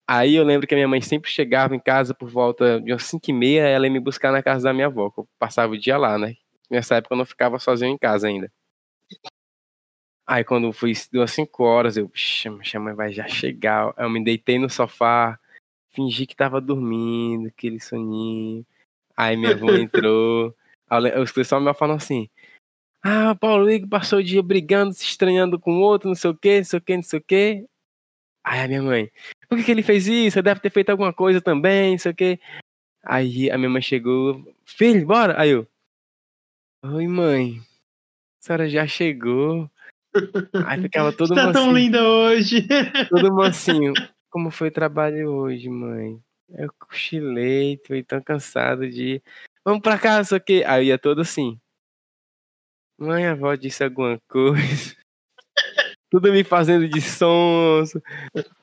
Aí 0.06 0.34
eu 0.36 0.44
lembro 0.44 0.66
que 0.66 0.74
a 0.74 0.76
minha 0.76 0.88
mãe 0.88 1.00
sempre 1.00 1.30
chegava 1.30 1.74
em 1.74 1.80
casa 1.80 2.14
por 2.14 2.28
volta 2.28 2.80
de 2.80 2.92
umas 2.92 3.04
5 3.04 3.30
e 3.30 3.32
meia, 3.32 3.62
ela 3.62 3.86
ia 3.86 3.92
me 3.92 4.00
buscar 4.00 4.30
na 4.30 4.42
casa 4.42 4.64
da 4.64 4.74
minha 4.74 4.86
avó, 4.86 5.10
que 5.10 5.20
eu 5.20 5.28
passava 5.38 5.72
o 5.72 5.78
dia 5.78 5.96
lá, 5.96 6.18
né? 6.18 6.34
Nessa 6.70 6.96
época 6.96 7.14
eu 7.14 7.18
não 7.18 7.24
ficava 7.24 7.58
sozinho 7.58 7.92
em 7.92 7.98
casa 7.98 8.28
ainda. 8.28 8.52
Aí 10.26 10.42
quando 10.44 10.72
fui 10.72 10.92
deu 11.12 11.20
umas 11.22 11.32
5 11.32 11.64
horas, 11.64 11.96
eu, 11.96 12.08
"Puxa, 12.08 12.48
a 12.50 12.80
mãe 12.80 12.94
vai 12.94 13.12
já 13.12 13.26
chegar. 13.28 13.92
Eu 13.98 14.08
me 14.10 14.22
deitei 14.24 14.58
no 14.58 14.70
sofá, 14.70 15.38
fingi 15.90 16.26
que 16.26 16.36
tava 16.36 16.60
dormindo, 16.60 17.48
aquele 17.48 17.80
soninho. 17.80 18.66
Aí 19.16 19.36
minha 19.36 19.52
avó 19.52 19.74
entrou. 19.76 20.54
Eu 21.18 21.24
escutei 21.24 21.44
só 21.44 21.60
minha 21.60 21.74
falando 21.74 21.98
assim: 21.98 22.28
Ah, 23.02 23.34
Paulo 23.34 23.70
Igor 23.70 23.88
passou 23.88 24.20
o 24.20 24.24
dia 24.24 24.42
brigando, 24.42 24.94
se 24.94 25.04
estranhando 25.04 25.58
com 25.60 25.78
o 25.78 25.80
outro, 25.80 26.08
não 26.08 26.14
sei 26.16 26.30
o 26.30 26.36
que, 26.36 26.58
não 26.58 26.64
sei 26.64 26.78
o 26.78 26.82
que, 26.82 26.96
não 26.96 27.02
sei 27.02 27.18
o 27.20 27.22
que. 27.22 27.66
Aí 28.44 28.60
a 28.60 28.68
minha 28.68 28.82
mãe, 28.82 29.10
por 29.48 29.58
que, 29.58 29.64
que 29.64 29.70
ele 29.70 29.82
fez 29.82 30.06
isso? 30.08 30.42
Deve 30.42 30.60
ter 30.60 30.70
feito 30.70 30.90
alguma 30.90 31.12
coisa 31.12 31.40
também, 31.40 31.92
não 31.92 31.98
sei 31.98 32.12
o 32.12 32.14
quê. 32.14 32.40
Aí 33.04 33.50
a 33.50 33.58
minha 33.58 33.70
mãe 33.70 33.82
chegou, 33.82 34.44
filho, 34.64 35.06
bora. 35.06 35.40
Aí 35.40 35.50
eu, 35.50 35.66
oi 36.82 37.06
mãe, 37.08 37.58
a 38.40 38.44
senhora 38.46 38.68
já 38.68 38.86
chegou. 38.86 39.70
Aí 40.66 40.80
ficava 40.80 41.12
todo 41.12 41.34
tá 41.34 41.52
tão 41.52 41.72
linda 41.72 42.02
hoje. 42.02 42.66
todo 43.08 43.32
mansinho. 43.32 43.92
Como 44.30 44.50
foi 44.50 44.68
o 44.68 44.72
trabalho 44.72 45.30
hoje, 45.30 45.68
mãe? 45.68 46.20
Eu 46.50 46.72
cochilei, 46.78 47.76
tô 47.78 47.94
tão 48.04 48.22
cansado 48.22 48.88
de. 48.88 49.22
Vamos 49.64 49.80
pra 49.80 50.24
sei 50.24 50.38
o 50.38 50.40
quê. 50.40 50.64
Aí 50.66 50.86
ia 50.86 50.98
todo 50.98 51.20
assim. 51.20 51.58
Mãe, 52.98 53.26
a 53.26 53.32
avó 53.32 53.54
disse 53.54 53.82
alguma 53.82 54.20
coisa. 54.28 54.96
Tudo 56.10 56.32
me 56.32 56.44
fazendo 56.44 56.88
de 56.88 57.00
sonso. 57.00 58.00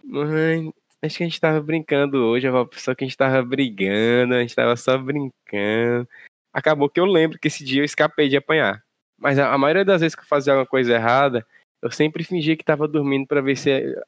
Mãe, 0.03 0.71
acho 1.01 1.17
que 1.17 1.23
a 1.23 1.27
gente 1.27 1.41
tava 1.41 1.61
brincando 1.61 2.17
hoje, 2.17 2.47
a 2.47 2.49
avó 2.49 2.65
pensou 2.65 2.95
que 2.95 3.03
a 3.03 3.07
gente 3.07 3.17
tava 3.17 3.43
brigando, 3.43 4.35
a 4.35 4.41
gente 4.41 4.55
tava 4.55 4.75
só 4.77 4.97
brincando. 4.97 6.07
Acabou 6.53 6.89
que 6.89 6.99
eu 6.99 7.05
lembro 7.05 7.39
que 7.39 7.47
esse 7.47 7.63
dia 7.63 7.81
eu 7.81 7.85
escapei 7.85 8.29
de 8.29 8.37
apanhar. 8.37 8.83
Mas 9.21 9.37
a, 9.37 9.53
a 9.53 9.57
maioria 9.57 9.85
das 9.85 10.01
vezes 10.01 10.15
que 10.15 10.23
eu 10.23 10.27
fazia 10.27 10.51
alguma 10.51 10.65
coisa 10.65 10.93
errada, 10.93 11.45
eu 11.79 11.91
sempre 11.91 12.23
fingia 12.23 12.57
que 12.57 12.65
tava 12.65 12.87
dormindo 12.87 13.27
pra 13.27 13.39
ver 13.39 13.55
se 13.55 13.69
eh, 13.69 14.01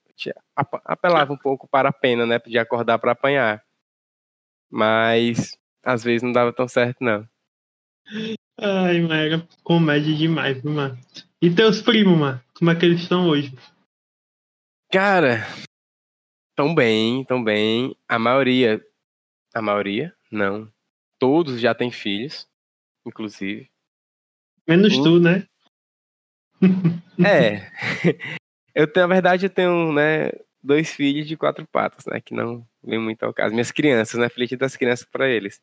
apelava 0.84 1.32
um 1.32 1.38
pouco 1.38 1.68
para 1.68 1.89
a 1.89 1.93
pena, 1.93 2.26
né, 2.26 2.39
de 2.39 2.57
acordar 2.57 2.97
pra 2.97 3.11
apanhar. 3.11 3.64
Mas 4.72 5.55
às 5.84 6.03
vezes 6.03 6.24
não 6.24 6.32
dava 6.32 6.51
tão 6.51 6.68
certo 6.68 6.97
não. 7.01 7.30
Ai, 8.59 9.01
mano, 9.01 9.14
era 9.14 9.47
comédia 9.64 10.16
demais, 10.16 10.59
viu, 10.59 10.72
mano. 10.72 10.97
E 11.39 11.53
teus 11.53 11.80
primos, 11.80 12.18
mano? 12.18 12.41
Como 12.57 12.72
é 12.72 12.76
que 12.76 12.86
eles 12.86 13.01
estão 13.01 13.28
hoje? 13.28 13.55
Cara, 14.91 15.45
tão 16.55 16.74
bem, 16.74 17.24
tão 17.26 17.43
bem. 17.43 17.95
A 18.07 18.18
maioria, 18.18 18.84
a 19.53 19.61
maioria, 19.61 20.11
não. 20.32 20.72
Todos 21.20 21.59
já 21.59 21.76
têm 21.76 21.91
filhos, 21.91 22.47
inclusive. 23.05 23.72
Menos 24.68 24.97
Hum. 24.97 25.03
tu, 25.03 25.20
né? 25.20 25.45
É. 27.26 27.70
Eu 28.76 28.88
tenho, 28.91 29.07
na 29.07 29.14
verdade, 29.14 29.45
eu 29.45 29.49
tenho, 29.51 29.93
né, 29.93 30.32
dois 30.64 30.89
filhos 30.95 31.28
de 31.28 31.38
quatro 31.38 31.64
patas, 31.68 32.05
né, 32.07 32.20
que 32.20 32.34
não 32.34 32.66
vem 32.84 32.97
muito 32.97 33.22
ao 33.22 33.32
caso. 33.32 33.53
Minhas 33.53 33.72
crianças, 33.72 34.20
né, 34.20 34.28
feliz 34.30 34.49
das 34.57 34.76
crianças 34.76 35.05
para 35.11 35.30
eles. 35.30 35.61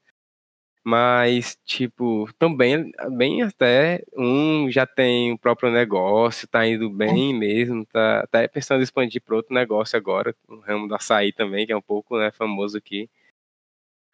Mas, 0.84 1.58
tipo, 1.66 2.28
também, 2.38 2.92
bem 3.16 3.42
até, 3.42 4.02
um 4.16 4.70
já 4.70 4.86
tem 4.86 5.32
o 5.32 5.38
próprio 5.38 5.72
negócio, 5.72 6.48
tá 6.48 6.66
indo 6.66 6.88
bem 6.90 7.34
mesmo, 7.34 7.84
tá 7.86 8.20
até 8.20 8.48
pensando 8.48 8.80
em 8.80 8.84
expandir 8.84 9.22
para 9.22 9.36
outro 9.36 9.54
negócio 9.54 9.96
agora, 9.98 10.34
o 10.48 10.56
ramo 10.60 10.88
do 10.88 10.94
açaí 10.94 11.32
também, 11.32 11.66
que 11.66 11.72
é 11.72 11.76
um 11.76 11.82
pouco, 11.82 12.16
né, 12.18 12.30
famoso 12.32 12.78
aqui. 12.78 13.10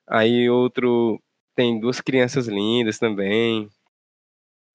Aí 0.07 0.49
outro 0.49 1.21
tem 1.55 1.79
duas 1.81 2.01
crianças 2.01 2.49
lindas 2.49 2.99
também, 2.99 3.69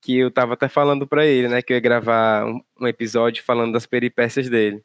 que 0.01 0.17
eu 0.17 0.31
tava 0.31 0.53
até 0.53 0.67
falando 0.67 1.07
pra 1.07 1.25
ele, 1.25 1.47
né, 1.47 1.61
que 1.61 1.71
eu 1.73 1.77
ia 1.77 1.81
gravar 1.81 2.45
um, 2.45 2.59
um 2.79 2.87
episódio 2.87 3.43
falando 3.43 3.73
das 3.73 3.85
peripécias 3.85 4.49
dele, 4.49 4.83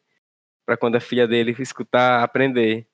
Pra 0.66 0.76
quando 0.76 0.96
a 0.96 1.00
filha 1.00 1.28
dele 1.28 1.54
escutar, 1.60 2.22
aprender. 2.24 2.86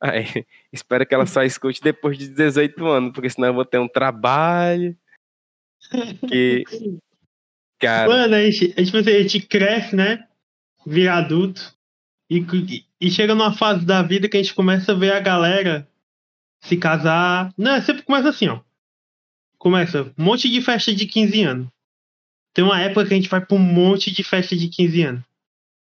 Aí, 0.00 0.24
espero 0.72 1.06
que 1.06 1.14
ela 1.14 1.24
só 1.24 1.44
escute 1.44 1.80
depois 1.80 2.18
de 2.18 2.28
18 2.28 2.84
anos, 2.86 3.12
porque 3.12 3.30
senão 3.30 3.48
eu 3.48 3.54
vou 3.54 3.64
ter 3.64 3.78
um 3.78 3.88
trabalho 3.88 4.96
que 6.28 6.64
cara, 7.78 8.08
Mano, 8.08 8.34
a 8.34 8.42
gente, 8.50 8.74
a 8.76 8.82
gente, 8.82 8.96
a 8.96 9.22
gente 9.22 9.40
cresce, 9.40 9.94
né? 9.94 10.26
Vira 10.86 11.14
adulto. 11.14 11.74
E, 12.30 12.44
e 13.00 13.10
chega 13.10 13.34
numa 13.34 13.52
fase 13.52 13.84
da 13.84 14.02
vida 14.02 14.28
que 14.28 14.36
a 14.36 14.42
gente 14.42 14.54
começa 14.54 14.92
a 14.92 14.94
ver 14.94 15.12
a 15.12 15.20
galera 15.20 15.88
se 16.60 16.76
casar. 16.76 17.52
Não, 17.58 17.80
sempre 17.82 18.02
começa 18.02 18.28
assim, 18.28 18.48
ó. 18.48 18.60
Começa 19.62 20.02
um 20.18 20.24
monte 20.24 20.50
de 20.50 20.60
festa 20.60 20.92
de 20.92 21.06
15 21.06 21.40
anos. 21.44 21.68
Tem 22.52 22.64
uma 22.64 22.80
época 22.80 23.06
que 23.06 23.14
a 23.14 23.16
gente 23.16 23.28
vai 23.28 23.40
pra 23.40 23.54
um 23.56 23.60
monte 23.60 24.10
de 24.10 24.24
festa 24.24 24.56
de 24.56 24.66
15 24.68 25.02
anos. 25.02 25.22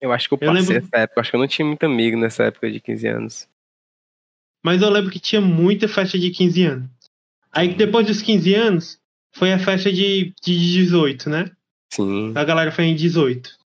eu 0.01 0.12
acho 0.12 0.29
que 0.29 0.35
eu 0.35 0.39
Eu 0.41 0.53
passei 0.53 0.74
lembro- 0.74 0.89
essa 0.89 1.03
época, 1.05 1.20
acho 1.20 1.31
que 1.31 1.37
eu 1.37 1.41
não 1.41 1.47
tinha 1.47 1.64
muito 1.66 1.85
amigo 1.87 2.16
nessa 2.18 2.43
época 2.45 2.70
de 2.72 2.81
15 2.81 3.07
anos. 3.07 3.49
mas 4.64 4.83
eu 4.83 4.91
lembro 4.91 5.11
que 5.12 5.20
tinha 5.20 5.41
muita 5.41 5.87
festa 5.87 6.18
de 6.18 6.31
15 6.31 6.64
anos. 6.64 6.91
Aí 7.53 7.72
depois 7.74 8.05
dos 8.05 8.20
15 8.20 8.53
anos, 8.53 9.01
foi 9.33 9.53
a 9.53 9.59
festa 9.61 9.93
de, 9.93 10.35
de 10.43 10.59
18, 10.72 11.31
né? 11.31 11.51
Sim. 11.93 12.33
A 12.35 12.43
galera 12.45 12.72
foi 12.72 12.85
em 12.87 12.97
18. 12.97 13.57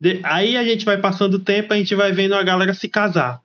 De- 0.00 0.20
aí 0.22 0.56
a 0.56 0.62
gente 0.62 0.84
vai 0.84 0.98
passando 1.00 1.34
o 1.34 1.38
tempo, 1.40 1.72
a 1.72 1.76
gente 1.76 1.94
vai 1.96 2.12
vendo 2.12 2.34
a 2.36 2.42
galera 2.44 2.72
se 2.74 2.88
casar. 2.88 3.42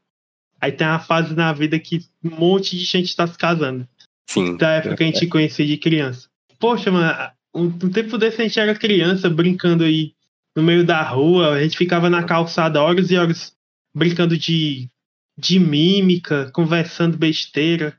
Aí 0.62 0.72
tem 0.72 0.86
uma 0.86 1.00
fase 1.00 1.34
na 1.36 1.52
vida 1.52 1.80
que 1.80 2.06
um 2.24 2.30
monte 2.36 2.78
de 2.78 2.84
gente 2.86 3.16
tá 3.16 3.26
se 3.26 3.36
casando. 3.38 3.88
Sim. 4.32 4.58
Da 4.58 4.72
época 4.74 4.96
que 4.96 5.04
a 5.04 5.06
gente 5.08 5.28
conhecia 5.28 5.66
de 5.66 5.78
criança. 5.78 6.30
Poxa, 6.60 6.92
mano, 6.92 7.12
um, 7.54 7.66
um 7.66 7.92
tempo 7.92 8.18
desse 8.18 8.42
a 8.42 8.46
gente 8.46 8.60
era 8.60 8.74
criança 8.76 9.30
brincando 9.30 9.84
aí 9.84 10.14
no 10.56 10.64
meio 10.64 10.86
da 10.86 11.02
rua, 11.02 11.54
a 11.54 11.64
gente 11.64 11.78
ficava 11.78 12.10
na 12.10 12.24
calçada 12.24 12.82
horas 12.82 13.10
e 13.10 13.18
horas 13.18 13.56
brincando 13.96 14.38
de, 14.38 14.90
de 15.38 15.60
mímica, 15.60 16.50
conversando 16.54 17.18
besteira. 17.18 17.98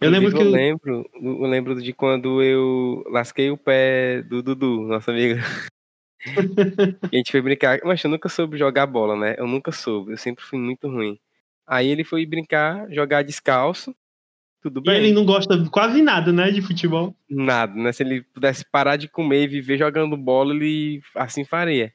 Eu 0.00 0.10
lembro 0.10 0.30
que 0.30 0.36
eu 0.38 0.46
eu- 0.46 0.50
lembro, 0.50 1.10
eu 1.14 1.46
lembro 1.46 1.80
de 1.82 1.92
quando 1.92 2.42
eu 2.42 3.02
lasquei 3.10 3.50
o 3.50 3.56
pé 3.56 4.22
do 4.22 4.42
Dudu, 4.42 4.82
nosso 4.82 5.10
amigo. 5.10 5.40
e 6.26 6.26
a 7.14 7.16
gente 7.16 7.30
foi 7.30 7.40
brincar. 7.40 7.80
Mas 7.84 8.02
eu 8.04 8.10
nunca 8.10 8.28
soube 8.28 8.58
jogar 8.58 8.86
bola, 8.86 9.16
né? 9.16 9.34
Eu 9.38 9.46
nunca 9.46 9.72
soube. 9.72 10.12
Eu 10.12 10.18
sempre 10.18 10.44
fui 10.44 10.58
muito 10.58 10.88
ruim. 10.88 11.18
Aí 11.66 11.88
ele 11.88 12.04
foi 12.04 12.26
brincar, 12.26 12.90
jogar 12.92 13.22
descalço. 13.22 13.94
Tudo 14.64 14.80
E 14.80 14.84
bem. 14.84 14.96
ele 14.96 15.12
não 15.12 15.26
gosta 15.26 15.62
quase 15.70 16.00
nada, 16.00 16.32
né, 16.32 16.50
de 16.50 16.62
futebol. 16.62 17.14
Nada, 17.28 17.74
né? 17.74 17.92
Se 17.92 18.02
ele 18.02 18.22
pudesse 18.22 18.64
parar 18.64 18.96
de 18.96 19.06
comer 19.08 19.42
e 19.44 19.46
viver 19.46 19.76
jogando 19.76 20.16
bola, 20.16 20.54
ele 20.54 21.02
assim 21.14 21.44
faria. 21.44 21.92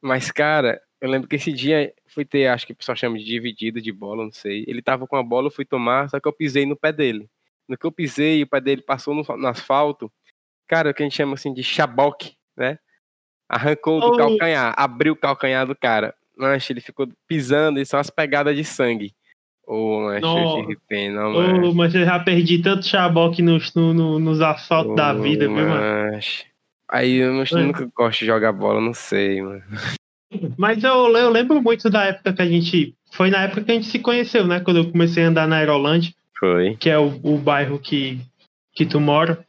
Mas, 0.00 0.30
cara, 0.30 0.80
eu 1.00 1.10
lembro 1.10 1.26
que 1.28 1.34
esse 1.34 1.52
dia 1.52 1.92
foi 2.06 2.24
ter, 2.24 2.46
acho 2.46 2.64
que 2.64 2.72
o 2.72 2.76
pessoal 2.76 2.94
chama 2.94 3.18
de 3.18 3.24
dividida 3.24 3.80
de 3.80 3.90
bola, 3.90 4.22
não 4.24 4.30
sei. 4.30 4.64
Ele 4.68 4.80
tava 4.80 5.08
com 5.08 5.16
a 5.16 5.22
bola, 5.24 5.48
eu 5.48 5.50
fui 5.50 5.64
tomar, 5.64 6.08
só 6.08 6.20
que 6.20 6.28
eu 6.28 6.32
pisei 6.32 6.64
no 6.64 6.76
pé 6.76 6.92
dele. 6.92 7.28
No 7.68 7.76
que 7.76 7.84
eu 7.84 7.90
pisei, 7.90 8.44
o 8.44 8.46
pé 8.46 8.60
dele 8.60 8.80
passou 8.82 9.12
no, 9.12 9.24
no 9.36 9.48
asfalto. 9.48 10.08
Cara, 10.68 10.90
o 10.90 10.94
que 10.94 11.02
a 11.02 11.04
gente 11.06 11.16
chama 11.16 11.34
assim 11.34 11.52
de 11.52 11.64
chaboque, 11.64 12.36
né? 12.56 12.78
Arrancou 13.48 14.00
do 14.00 14.06
Oh. 14.12 14.16
calcanhar, 14.16 14.72
abriu 14.76 15.14
o 15.14 15.16
calcanhar 15.16 15.66
do 15.66 15.74
cara. 15.74 16.14
Mancha, 16.36 16.72
ele 16.72 16.80
ficou 16.80 17.08
pisando 17.26 17.80
e 17.80 17.84
só 17.84 17.98
as 17.98 18.08
pegadas 18.08 18.54
de 18.54 18.62
sangue. 18.62 19.12
Ô, 19.70 20.00
mancha, 20.00 20.24
eu 20.26 20.34
Nossa. 20.34 20.60
tive 20.62 20.78
pena, 20.88 21.28
mano. 21.28 21.68
Ô, 21.70 21.74
mas 21.74 21.94
eu 21.94 22.04
já 22.04 22.18
perdi 22.18 22.58
tanto 22.60 22.86
chaboque 22.86 23.42
nos, 23.42 23.74
no, 23.74 23.92
no- 23.92 24.18
nos 24.18 24.40
asfaltos 24.40 24.96
da 24.96 25.12
vida, 25.12 25.46
viu, 25.46 25.56
mano? 25.56 26.10
Mas... 26.12 26.46
Aí 26.90 27.16
eu 27.16 27.34
não- 27.34 27.42
É. 27.42 27.62
nunca 27.64 27.86
gosto 27.94 28.20
de 28.20 28.26
jogar 28.26 28.50
bola, 28.52 28.80
não 28.80 28.94
sei, 28.94 29.42
mano. 29.42 29.62
Mas 30.56 30.82
eu, 30.82 31.14
eu 31.16 31.30
lembro 31.30 31.60
muito 31.62 31.90
da 31.90 32.04
época 32.04 32.32
que 32.32 32.42
a 32.42 32.46
gente. 32.46 32.94
Foi 33.12 33.30
na 33.30 33.42
época 33.44 33.62
que 33.62 33.70
a 33.70 33.74
gente 33.74 33.86
se 33.86 33.98
conheceu, 33.98 34.46
né? 34.46 34.60
Quando 34.60 34.78
eu 34.78 34.90
comecei 34.90 35.24
a 35.24 35.28
andar 35.28 35.46
na 35.48 35.56
Aerolândia, 35.56 36.12
Foi. 36.38 36.76
que 36.76 36.88
é 36.90 36.98
o, 36.98 37.18
o 37.22 37.38
bairro 37.38 37.78
que, 37.78 38.18
que 38.74 38.84
tu 38.86 39.00
mora, 39.00 39.44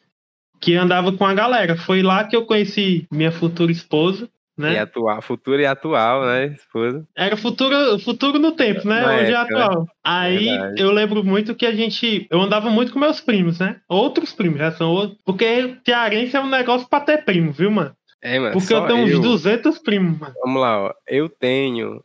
que 0.60 0.76
andava 0.76 1.12
com 1.14 1.26
a 1.26 1.34
galera. 1.34 1.76
Foi 1.78 2.02
lá 2.02 2.24
que 2.26 2.36
eu 2.36 2.46
conheci 2.46 3.06
minha 3.12 3.32
futura 3.32 3.72
esposa, 3.72 4.30
E 4.60 4.74
né? 4.74 4.80
atual, 4.80 5.22
futuro 5.22 5.62
e 5.62 5.66
atual, 5.66 6.26
né, 6.26 6.48
esposa? 6.48 7.08
Era 7.16 7.38
futuro, 7.38 7.98
futuro 8.00 8.38
no 8.40 8.52
tempo, 8.52 8.88
né? 8.88 9.02
Na 9.02 9.16
Hoje 9.16 9.26
é 9.26 9.30
né? 9.32 9.36
atual. 9.36 9.88
Aí 10.04 10.46
Verdade. 10.50 10.82
eu 10.82 10.92
lembro 10.92 11.24
muito 11.24 11.56
que 11.56 11.66
a 11.66 11.74
gente. 11.74 12.28
Eu 12.30 12.42
andava 12.42 12.70
muito 12.70 12.92
com 12.92 13.00
meus 13.00 13.22
primos, 13.22 13.60
né? 13.60 13.80
Outros 13.88 14.34
primos, 14.34 14.60
já 14.60 14.72
são 14.72 14.90
outros. 14.92 15.18
Porque 15.24 15.78
cearense 15.86 16.36
é 16.36 16.40
um 16.42 16.50
negócio 16.50 16.88
pra 16.90 17.00
ter 17.00 17.24
primo, 17.24 17.52
viu, 17.52 17.72
mano? 17.72 17.96
É, 18.22 18.38
mano, 18.38 18.52
Porque 18.52 18.74
eu 18.74 18.86
tenho 18.86 19.06
uns 19.06 19.12
eu. 19.12 19.22
200 19.22 19.80
primos, 19.80 20.20
mano. 20.20 20.34
Vamos 20.44 20.62
lá, 20.62 20.84
ó. 20.88 20.94
Eu 21.08 21.30
tenho. 21.30 22.04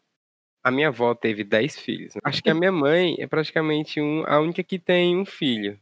A 0.63 0.71
minha 0.71 0.89
avó 0.89 1.15
teve 1.15 1.45
10 1.45 1.79
filhos. 1.79 2.15
né? 2.15 2.21
Acho 2.25 2.43
que 2.43 2.49
a 2.49 2.55
minha 2.55 2.73
mãe 2.73 3.17
é 3.19 3.27
praticamente 3.27 4.01
um, 4.01 4.23
a 4.27 4.39
única 4.41 4.63
que 4.63 4.79
tem 4.79 5.17
um 5.17 5.27
filho. 5.27 5.79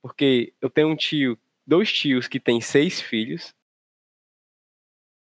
Porque 0.00 0.52
eu 0.62 0.70
tenho 0.70 0.88
um 0.88 0.96
tio, 0.96 1.36
dois 1.66 1.92
tios 1.92 2.28
que 2.28 2.38
tem 2.38 2.60
seis 2.60 3.00
filhos. 3.00 3.52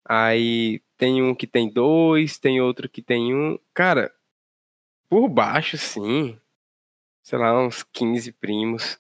Aí 0.08 0.82
tem 0.97 1.22
um 1.24 1.34
que 1.34 1.47
tem 1.47 1.70
dois, 1.70 2.38
tem 2.38 2.62
outro 2.62 2.88
que 2.88 3.01
tem 3.01 3.36
um. 3.36 3.58
Cara, 3.74 4.14
por 5.10 5.28
baixo, 5.28 5.78
sim. 5.78 6.38
Sei 7.24 7.39
lá, 7.39 7.60
uns 7.60 7.84
15 7.84 8.32
primos. 8.34 8.99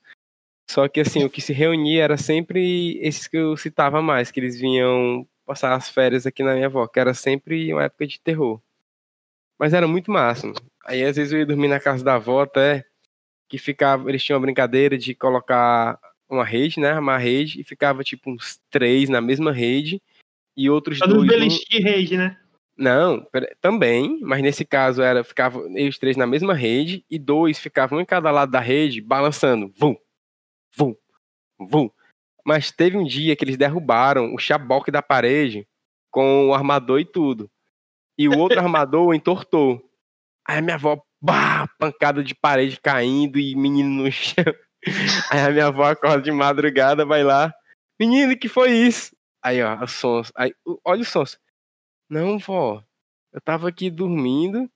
Só 0.69 0.87
que 0.87 0.99
assim, 0.99 1.23
o 1.23 1.29
que 1.29 1.41
se 1.41 1.53
reunia 1.53 2.03
era 2.03 2.17
sempre 2.17 2.97
esses 2.99 3.27
que 3.27 3.37
eu 3.37 3.55
citava 3.55 4.01
mais, 4.01 4.31
que 4.31 4.39
eles 4.39 4.59
vinham 4.59 5.27
passar 5.45 5.75
as 5.75 5.89
férias 5.89 6.25
aqui 6.25 6.43
na 6.43 6.55
minha 6.55 6.65
avó, 6.65 6.87
que 6.87 6.99
era 6.99 7.13
sempre 7.13 7.71
uma 7.71 7.83
época 7.83 8.07
de 8.07 8.19
terror. 8.19 8.59
Mas 9.59 9.73
era 9.73 9.87
muito 9.87 10.11
mano. 10.11 10.53
Aí 10.85 11.03
às 11.03 11.15
vezes 11.15 11.33
eu 11.33 11.39
ia 11.39 11.45
dormir 11.45 11.67
na 11.67 11.79
casa 11.79 12.03
da 12.03 12.15
avó 12.15 12.41
até, 12.41 12.83
que 13.47 13.57
ficava, 13.57 14.09
eles 14.09 14.23
tinham 14.23 14.37
uma 14.37 14.45
brincadeira 14.45 14.97
de 14.97 15.13
colocar 15.15 15.99
uma 16.27 16.43
rede, 16.43 16.79
né, 16.79 16.97
uma 16.97 17.17
rede, 17.17 17.61
e 17.61 17.63
ficava 17.63 18.03
tipo 18.03 18.31
uns 18.31 18.59
três 18.69 19.09
na 19.09 19.21
mesma 19.21 19.51
rede, 19.51 20.01
e 20.55 20.69
outros 20.69 20.99
dos 20.99 21.07
dois... 21.09 21.27
beliche 21.27 21.65
de 21.69 21.79
rede, 21.79 22.17
né? 22.17 22.37
Não, 22.77 23.23
pera- 23.31 23.55
também, 23.61 24.19
mas 24.21 24.41
nesse 24.41 24.65
caso 24.65 25.01
era, 25.01 25.23
ficava 25.23 25.59
eles 25.73 25.97
três 25.97 26.17
na 26.17 26.27
mesma 26.27 26.53
rede, 26.53 27.05
e 27.09 27.17
dois 27.17 27.57
ficavam 27.57 28.01
em 28.01 28.05
cada 28.05 28.31
lado 28.31 28.51
da 28.51 28.59
rede, 28.59 29.01
balançando, 29.01 29.71
vum, 29.77 29.95
vum, 30.75 30.95
vum. 31.57 31.89
Mas 32.45 32.71
teve 32.71 32.97
um 32.97 33.03
dia 33.03 33.35
que 33.35 33.43
eles 33.43 33.57
derrubaram 33.57 34.33
o 34.33 34.37
chaboque 34.37 34.91
da 34.91 35.01
parede 35.01 35.67
com 36.11 36.49
o 36.49 36.53
armador 36.53 36.99
e 36.99 37.05
tudo. 37.05 37.49
E 38.17 38.27
o 38.27 38.37
outro 38.37 38.59
armador 38.59 39.13
entortou. 39.13 39.81
Aí 40.47 40.59
a 40.59 40.61
minha 40.61 40.75
avó, 40.75 41.01
bah, 41.21 41.67
pancada 41.79 42.23
de 42.23 42.35
parede 42.35 42.79
caindo 42.79 43.39
e 43.39 43.55
menino 43.55 44.03
no 44.03 44.11
chão. 44.11 44.45
Aí 45.31 45.39
a 45.39 45.49
minha 45.49 45.67
avó 45.67 45.85
acorda 45.85 46.21
de 46.21 46.31
madrugada, 46.31 47.05
vai 47.05 47.23
lá. 47.23 47.51
Menino, 47.99 48.37
que 48.37 48.47
foi 48.47 48.71
isso? 48.71 49.14
Aí, 49.45 49.61
ó, 49.61 49.83
o 49.83 49.87
sons. 49.87 50.31
Aí, 50.35 50.55
olha 50.83 51.03
o 51.03 51.05
sons. 51.05 51.37
Não, 52.09 52.39
vó. 52.39 52.83
Eu 53.31 53.39
tava 53.39 53.69
aqui 53.69 53.91
dormindo. 53.91 54.67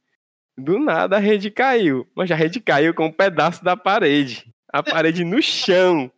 Do 0.56 0.78
nada 0.78 1.16
a 1.16 1.20
rede 1.20 1.50
caiu. 1.50 2.08
Mas 2.16 2.30
a 2.30 2.36
rede 2.36 2.60
caiu 2.60 2.94
com 2.94 3.08
um 3.08 3.12
pedaço 3.12 3.64
da 3.64 3.76
parede. 3.76 4.54
A 4.72 4.84
parede 4.84 5.24
no 5.24 5.42
chão. 5.42 6.12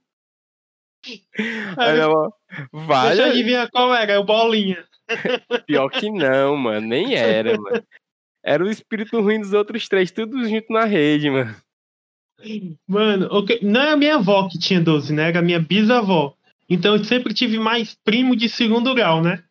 Aí 1.78 1.94
minha 1.94 2.06
avó, 2.06 2.30
Deixa 2.50 2.68
eu 2.74 2.86
vale. 2.86 3.22
adivinhar 3.22 3.72
qual 3.72 3.96
era, 3.96 4.12
é 4.12 4.20
o 4.20 4.26
Bolinha. 4.26 4.86
Pior 5.66 5.90
que 5.90 6.12
não, 6.12 6.58
mano. 6.58 6.86
Nem 6.86 7.16
era, 7.16 7.58
mano. 7.58 7.82
Era 8.44 8.66
o 8.66 8.70
espírito 8.70 9.22
ruim 9.22 9.40
dos 9.40 9.54
outros 9.54 9.88
três, 9.88 10.12
tudo 10.12 10.44
junto 10.50 10.74
na 10.74 10.84
rede, 10.84 11.30
mano. 11.30 11.56
Mano, 12.86 13.28
ok, 13.32 13.60
não 13.62 13.82
é 13.82 13.92
a 13.92 13.98
minha 13.98 14.16
avó 14.16 14.50
que 14.50 14.60
tinha 14.60 14.82
12, 14.82 15.14
né? 15.14 15.30
Era 15.30 15.40
a 15.40 15.44
minha 15.44 15.60
bisavó. 15.60 16.36
Então 16.74 16.96
eu 16.96 17.04
sempre 17.04 17.34
tive 17.34 17.60
mais 17.60 17.96
primo 18.04 18.34
de 18.36 18.48
segundo 18.48 18.94
grau, 18.96 19.22
né? 19.22 19.44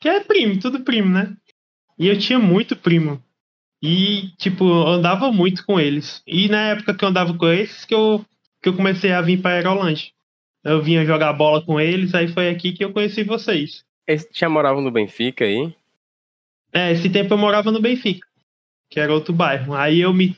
Que 0.00 0.08
é 0.08 0.20
primo, 0.20 0.58
tudo 0.58 0.80
primo, 0.80 1.10
né? 1.10 1.36
E 1.98 2.08
eu 2.08 2.18
tinha 2.18 2.38
muito 2.38 2.74
primo. 2.74 3.22
E, 3.82 4.30
tipo, 4.38 4.64
eu 4.64 4.86
andava 4.86 5.30
muito 5.30 5.66
com 5.66 5.78
eles. 5.78 6.22
E 6.26 6.48
na 6.48 6.68
época 6.68 6.94
que 6.94 7.04
eu 7.04 7.08
andava 7.08 7.34
com 7.34 7.46
eles, 7.46 7.84
que 7.84 7.94
eu, 7.94 8.24
que 8.62 8.68
eu 8.70 8.74
comecei 8.74 9.12
a 9.12 9.20
vir 9.20 9.42
pra 9.42 9.50
Aerolândia. 9.52 10.08
Eu 10.64 10.80
vinha 10.82 11.04
jogar 11.04 11.32
bola 11.32 11.60
com 11.64 11.78
eles, 11.80 12.14
aí 12.14 12.28
foi 12.28 12.48
aqui 12.48 12.72
que 12.72 12.84
eu 12.84 12.92
conheci 12.92 13.22
vocês. 13.22 13.84
Eles 14.06 14.26
já 14.32 14.48
moravam 14.48 14.80
no 14.80 14.90
Benfica 14.90 15.44
aí? 15.44 15.74
É, 16.72 16.92
esse 16.92 17.10
tempo 17.10 17.34
eu 17.34 17.38
morava 17.38 17.70
no 17.70 17.80
Benfica, 17.82 18.26
que 18.88 18.98
era 18.98 19.12
outro 19.12 19.34
bairro. 19.34 19.74
Aí 19.74 20.00
eu 20.00 20.14
me, 20.14 20.36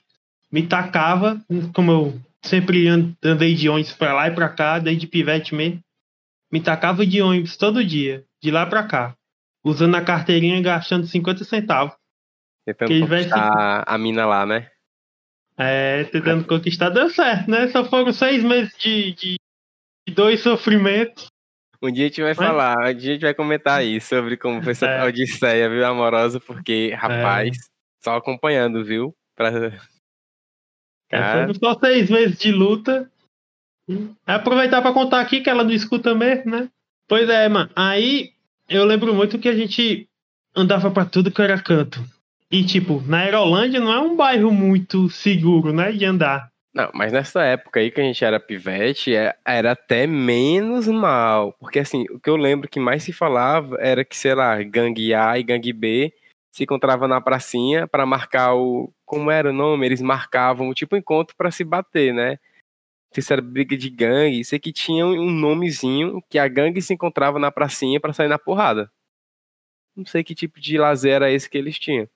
me 0.51 0.67
tacava, 0.67 1.41
como 1.75 1.93
eu 1.93 2.21
sempre 2.43 2.89
an- 2.89 3.13
andei 3.23 3.55
de 3.55 3.69
ônibus 3.69 3.93
pra 3.93 4.15
lá 4.15 4.27
e 4.29 4.35
pra 4.35 4.49
cá, 4.49 4.79
desde 4.79 5.07
pivete 5.07 5.55
mesmo. 5.55 5.84
Me 6.55 6.61
tacava 6.61 7.05
de 7.05 7.21
ônibus 7.21 7.57
todo 7.57 7.85
dia, 7.85 8.25
de 8.41 8.49
lá 8.49 8.65
pra 8.65 8.85
cá. 8.85 9.17
Usando 9.65 9.97
a 9.97 10.05
carteirinha 10.05 10.57
e 10.57 10.63
gastando 10.63 11.05
50 11.05 11.43
centavos. 11.43 11.97
Tentando 12.65 13.01
conquistar 13.01 13.83
a 13.85 13.99
mina 13.99 14.25
lá, 14.25 14.47
né? 14.47 14.71
É, 15.59 16.05
tentando 16.05 16.45
conquistar, 16.47 16.91
deu 16.91 17.11
certo, 17.11 17.51
né? 17.51 17.67
Só 17.67 17.85
foram 17.85 18.13
seis 18.13 18.45
meses 18.45 18.73
de, 18.79 19.15
de, 19.15 19.35
de 20.07 20.15
dois 20.15 20.43
sofrimentos. 20.43 21.27
Um 21.83 21.91
dia 21.91 22.05
a 22.05 22.09
gente 22.09 22.23
vai 22.23 22.37
falar, 22.37 22.77
um 22.79 22.95
dia 22.95 23.11
a 23.11 23.15
gente 23.15 23.23
vai 23.23 23.35
comentar 23.35 23.85
isso 23.85 24.11
sobre 24.11 24.37
como 24.37 24.63
foi 24.63 24.71
essa 24.71 24.87
É. 24.87 25.05
odisseia, 25.05 25.69
viu, 25.69 25.85
amorosa, 25.85 26.39
porque, 26.39 26.95
rapaz, 26.95 27.57
só 28.01 28.15
acompanhando, 28.15 28.85
viu? 28.85 29.13
Pra... 29.35 29.49
É, 29.49 29.77
Cara, 31.11 31.49
foram 31.49 31.55
só 31.55 31.81
seis 31.81 32.09
meses 32.09 32.39
de 32.39 32.53
luta. 32.53 33.11
E 33.89 34.09
aproveitar 34.27 34.81
pra 34.83 34.93
contar 34.93 35.21
aqui 35.21 35.41
que 35.41 35.51
ela 35.51 35.65
não 35.65 35.71
escuta 35.73 36.15
mesmo, 36.15 36.51
né? 36.51 36.69
Pois 37.09 37.29
é, 37.29 37.49
mano. 37.49 37.71
Aí 37.77 38.31
eu 38.69 38.85
lembro 38.85 39.15
muito 39.15 39.39
que 39.39 39.49
a 39.49 39.55
gente 39.55 40.09
andava 40.57 40.91
pra 40.91 41.05
tudo 41.05 41.31
que 41.31 41.43
era 41.43 41.61
canto. 41.61 42.03
E, 42.51 42.65
tipo, 42.65 43.03
na 43.07 43.19
Aerolândia 43.19 43.81
não 43.81 43.93
é 43.93 43.99
um 44.01 44.17
bairro 44.17 44.51
muito 44.53 45.11
seguro, 45.11 45.73
né? 45.73 45.93
De 45.93 46.05
andar. 46.05 46.49
Não, 46.75 46.91
mas 46.93 47.13
nessa 47.13 47.43
época 47.45 47.79
aí 47.79 47.91
que 47.91 48.01
a 48.01 48.05
gente 48.05 48.25
era 48.25 48.41
pivete, 48.41 49.15
é- 49.15 49.35
era 49.47 49.73
até 49.73 50.07
menos 50.07 50.89
mal. 50.89 51.55
Porque 51.61 51.79
assim, 51.79 52.05
o 52.11 52.19
que 52.19 52.29
eu 52.29 52.37
lembro 52.37 52.69
que 52.69 52.81
mais 52.81 53.03
se 53.03 53.13
falava 53.13 53.77
era 53.79 54.05
que, 54.05 54.17
sei 54.17 54.35
lá, 54.35 54.61
gangue 54.63 55.15
A 55.15 55.39
e 55.39 55.43
gangue 55.43 55.73
B 55.73 56.13
se 56.51 56.63
encontrava 56.65 57.07
na 57.09 57.21
pracinha 57.21 57.87
para 57.87 58.07
marcar 58.07 58.55
o. 58.55 58.93
Como 59.05 59.31
era 59.31 59.51
o 59.51 59.53
nome? 59.53 59.87
Eles 59.87 60.01
marcavam 60.01 60.73
tipo 60.73 60.97
encontro 60.97 61.35
para 61.37 61.51
se 61.51 61.65
bater, 61.65 62.15
né? 62.15 62.39
Era 63.31 63.43
briga 63.43 63.77
de 63.77 63.91
gangue, 63.91 64.45
sei 64.45 64.59
que 64.59 64.73
tinha 64.73 65.07
um 65.07 65.31
nomezinho 65.31 66.23
que 66.29 66.39
a 66.39 66.49
gangue 66.49 66.83
se 66.83 66.95
encontrava 66.95 67.39
na 67.39 67.51
pracinha 67.51 68.01
para 68.01 68.13
sair 68.13 68.29
na 68.29 68.39
porrada. 68.39 68.91
Não 69.97 70.05
sei 70.05 70.25
que 70.25 70.35
tipo 70.35 70.61
de 70.61 70.77
lazer 70.77 71.13
era 71.13 71.31
esse 71.31 71.49
que 71.49 71.57
eles 71.57 71.79
tinham. 71.79 72.09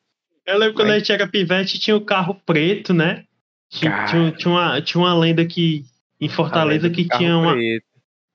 Eu 0.44 0.59
lembro 0.59 0.74
quando 0.74 0.88
Aí- 0.88 0.96
a 0.96 0.99
gente 0.99 1.12
era 1.12 1.28
pivete, 1.28 1.78
tinha 1.78 1.96
o 1.96 2.05
carro 2.05 2.34
preto, 2.34 2.92
né? 2.92 3.24
Tinha, 3.70 4.07
tinha, 4.07 4.32
tinha 4.32 4.51
uma, 4.51 4.80
tinha 4.80 5.01
uma 5.01 5.14
lenda 5.14 5.44
que 5.44 5.84
em 6.20 6.28
Fortaleza 6.28 6.88
que 6.88 7.07
tinha 7.07 7.36
uma. 7.36 7.53
preto. 7.53 7.84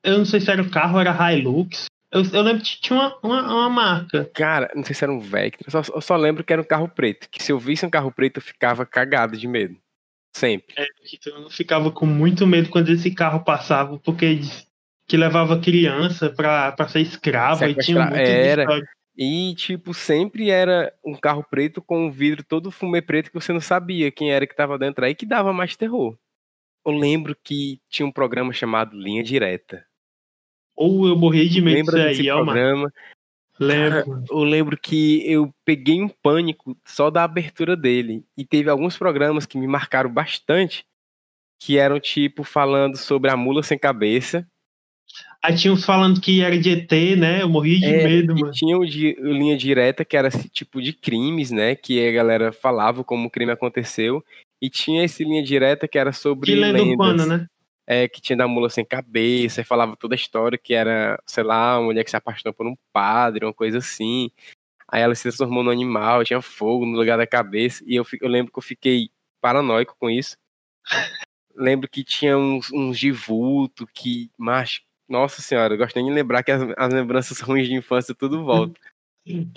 Eu 0.04 0.18
não 0.20 0.26
sei 0.26 0.40
se 0.40 0.52
era 0.52 0.62
o 0.62 0.70
carro 0.70 1.00
era 1.00 1.34
Hilux. 1.34 1.86
Eu, 2.12 2.22
eu 2.32 2.42
lembro 2.44 2.62
que 2.64 2.80
tinha 2.80 3.00
uma, 3.00 3.18
uma, 3.24 3.54
uma 3.54 3.70
marca. 3.70 4.30
Cara, 4.36 4.72
não 4.76 4.84
sei 4.84 4.94
se 4.94 5.04
era 5.04 5.12
um 5.12 5.20
Vectra, 5.20 5.72
só, 5.72 5.82
eu 5.96 6.02
só 6.02 6.16
lembro 6.16 6.44
que 6.44 6.54
era 6.54 6.62
um 6.62 6.66
carro 6.66 6.88
preto. 6.88 7.28
Que 7.30 7.42
se 7.42 7.52
eu 7.52 7.58
visse 7.58 7.86
um 7.86 7.90
carro 7.90 8.12
preto, 8.12 8.38
eu 8.38 8.42
ficava 8.42 8.86
cagado 8.86 9.36
de 9.36 9.48
medo. 9.48 9.76
Sempre. 10.36 10.76
Então 11.14 11.44
eu 11.44 11.50
ficava 11.50 11.92
com 11.92 12.06
muito 12.06 12.46
medo 12.48 12.70
quando 12.70 12.90
esse 12.90 13.14
carro 13.14 13.44
passava, 13.44 14.00
porque 14.00 14.40
que 15.08 15.18
levava 15.18 15.60
criança 15.60 16.30
pra, 16.30 16.72
pra 16.72 16.88
ser 16.88 17.02
escrava 17.02 17.70
e 17.70 17.76
tinha 17.76 18.06
muito 18.06 18.18
era. 18.18 18.66
E, 19.16 19.54
tipo, 19.54 19.94
sempre 19.94 20.50
era 20.50 20.92
um 21.06 21.16
carro 21.16 21.46
preto 21.48 21.82
com 21.84 22.08
um 22.08 22.12
vidro 22.12 22.44
todo 22.44 22.72
fumê 22.72 23.00
preto 23.00 23.30
que 23.30 23.40
você 23.40 23.54
não 23.54 23.60
sabia 23.60 24.12
quem 24.12 24.32
era 24.32 24.48
que 24.48 24.56
tava 24.56 24.78
dentro 24.78 25.06
aí, 25.06 25.14
que 25.14 25.26
dava 25.26 25.54
mais 25.54 25.76
terror. 25.76 26.18
Eu 26.86 26.94
lembro 26.94 27.36
que 27.44 27.80
tinha 27.88 28.08
um 28.08 28.12
programa 28.12 28.52
chamado 28.52 28.98
Linha 28.98 29.24
Direta. 29.24 29.86
Ou 30.76 31.08
eu 31.08 31.16
morri 31.16 31.48
de 31.48 31.62
medo 31.62 31.84
disso 31.84 31.92
Lembra 31.92 32.10
desse 32.10 32.30
aí, 32.30 32.44
mano. 32.44 32.92
Lembro. 33.60 34.24
Eu 34.30 34.44
lembro 34.44 34.78
que 34.78 35.24
eu 35.32 35.54
peguei 35.64 36.02
um 36.02 36.10
pânico 36.10 36.76
só 36.86 37.10
da 37.10 37.24
abertura 37.24 37.76
dele. 37.76 38.24
E 38.38 38.44
teve 38.46 38.70
alguns 38.70 38.98
programas 38.98 39.46
que 39.46 39.58
me 39.58 39.68
marcaram 39.68 40.10
bastante, 40.12 40.86
que 41.60 41.78
eram, 41.78 42.00
tipo, 42.00 42.44
falando 42.44 42.98
sobre 42.98 43.30
a 43.30 43.38
mula 43.38 43.62
sem 43.64 43.78
cabeça. 43.78 44.46
Aí 45.44 45.56
tinha 45.56 45.74
uns 45.74 45.86
falando 45.86 46.20
que 46.22 46.42
era 46.42 46.58
de 46.58 46.70
ET, 46.72 46.92
né? 47.18 47.42
Eu 47.42 47.50
morri 47.50 47.80
de 47.80 47.86
É, 47.86 48.04
medo, 48.08 48.34
mano. 48.36 48.52
tinha 48.52 48.78
o 48.78 48.86
de 48.86 49.16
o 49.20 49.32
linha 49.32 49.58
direta, 49.58 50.04
que 50.04 50.16
era 50.18 50.30
esse 50.30 50.50
tipo 50.50 50.82
de 50.82 50.94
crimes, 50.94 51.52
né? 51.52 51.76
Que 51.76 52.08
a 52.08 52.12
galera 52.12 52.52
falava 52.52 53.04
como 53.04 53.28
o 53.28 53.30
crime 53.30 53.52
aconteceu. 53.52 54.24
E 54.62 54.70
tinha 54.70 55.04
esse 55.04 55.24
linha 55.24 55.44
direta 55.44 55.88
que 55.88 55.98
era 56.00 56.14
sobre 56.14 56.52
De 56.54 56.58
lenda 56.60 56.80
lendas. 56.80 56.92
urbana, 56.92 57.26
né? 57.26 57.48
É, 57.86 58.08
que 58.08 58.22
tinha 58.22 58.38
da 58.38 58.48
mula 58.48 58.70
sem 58.70 58.86
cabeça, 58.86 59.60
e 59.60 59.66
falava 59.66 59.98
toda 59.98 60.16
a 60.16 60.16
história 60.16 60.58
que 60.58 60.74
era, 60.74 61.22
sei 61.26 61.44
lá, 61.44 61.78
uma 61.78 61.88
mulher 61.88 62.06
que 62.06 62.10
se 62.10 62.16
apaixonou 62.16 62.54
por 62.54 62.66
um 62.66 62.76
padre, 62.94 63.46
uma 63.46 63.54
coisa 63.54 63.80
assim. 63.80 64.32
Aí 64.88 65.02
ela 65.02 65.16
se 65.16 65.24
transformou 65.24 65.64
no 65.64 65.72
animal, 65.72 66.24
tinha 66.24 66.42
fogo 66.42 66.86
no 66.86 66.96
lugar 66.96 67.18
da 67.18 67.28
cabeça. 67.28 67.84
E 67.86 67.96
eu, 67.96 68.06
eu 68.22 68.30
lembro 68.30 68.54
que 68.54 68.60
eu 68.60 68.64
fiquei 68.64 69.10
paranoico 69.42 69.98
com 70.00 70.10
isso. 70.10 70.38
lembro 71.56 71.90
que 71.90 72.04
tinha 72.04 72.38
uns, 72.38 72.72
uns 72.72 72.98
de 72.98 73.12
vulto 73.12 73.88
que, 73.94 74.30
macho, 74.38 74.82
nossa 75.08 75.42
senhora, 75.42 75.74
eu 75.74 75.78
gosto 75.78 75.96
nem 75.96 76.06
de 76.06 76.12
lembrar 76.12 76.44
que 76.44 76.52
as, 76.52 76.62
as 76.78 76.94
lembranças 76.94 77.40
ruins 77.42 77.68
de 77.68 77.74
infância 77.74 78.16
tudo 78.16 78.46
volta. 78.46 78.80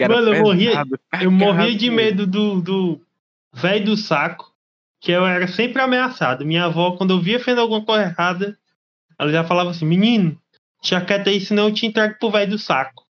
Mano, 0.09 0.35
eu 0.35 0.43
morria, 0.43 0.71
pesado, 0.71 1.01
eu 1.21 1.31
morria 1.31 1.77
de 1.77 1.91
medo 1.91 2.27
do, 2.27 2.61
do 2.61 3.01
velho 3.53 3.85
do 3.85 3.97
saco, 3.97 4.55
que 5.01 5.13
eu 5.13 5.27
era 5.27 5.47
sempre 5.47 5.81
ameaçado. 5.81 6.45
Minha 6.45 6.65
avó, 6.65 6.97
quando 6.97 7.13
eu 7.13 7.21
via 7.21 7.39
fazendo 7.39 7.61
alguma 7.61 7.85
coisa 7.85 8.05
errada, 8.05 8.59
ela 9.19 9.31
já 9.31 9.45
falava 9.45 9.71
assim: 9.71 9.87
Menino, 9.87 10.41
já 10.83 11.01
quieta 11.01 11.31
aí, 11.31 11.41
senão 11.41 11.69
eu 11.69 11.75
te 11.75 11.87
entrego 11.87 12.17
pro 12.19 12.31
velho 12.31 12.51
do 12.51 12.59
saco. 12.59 13.05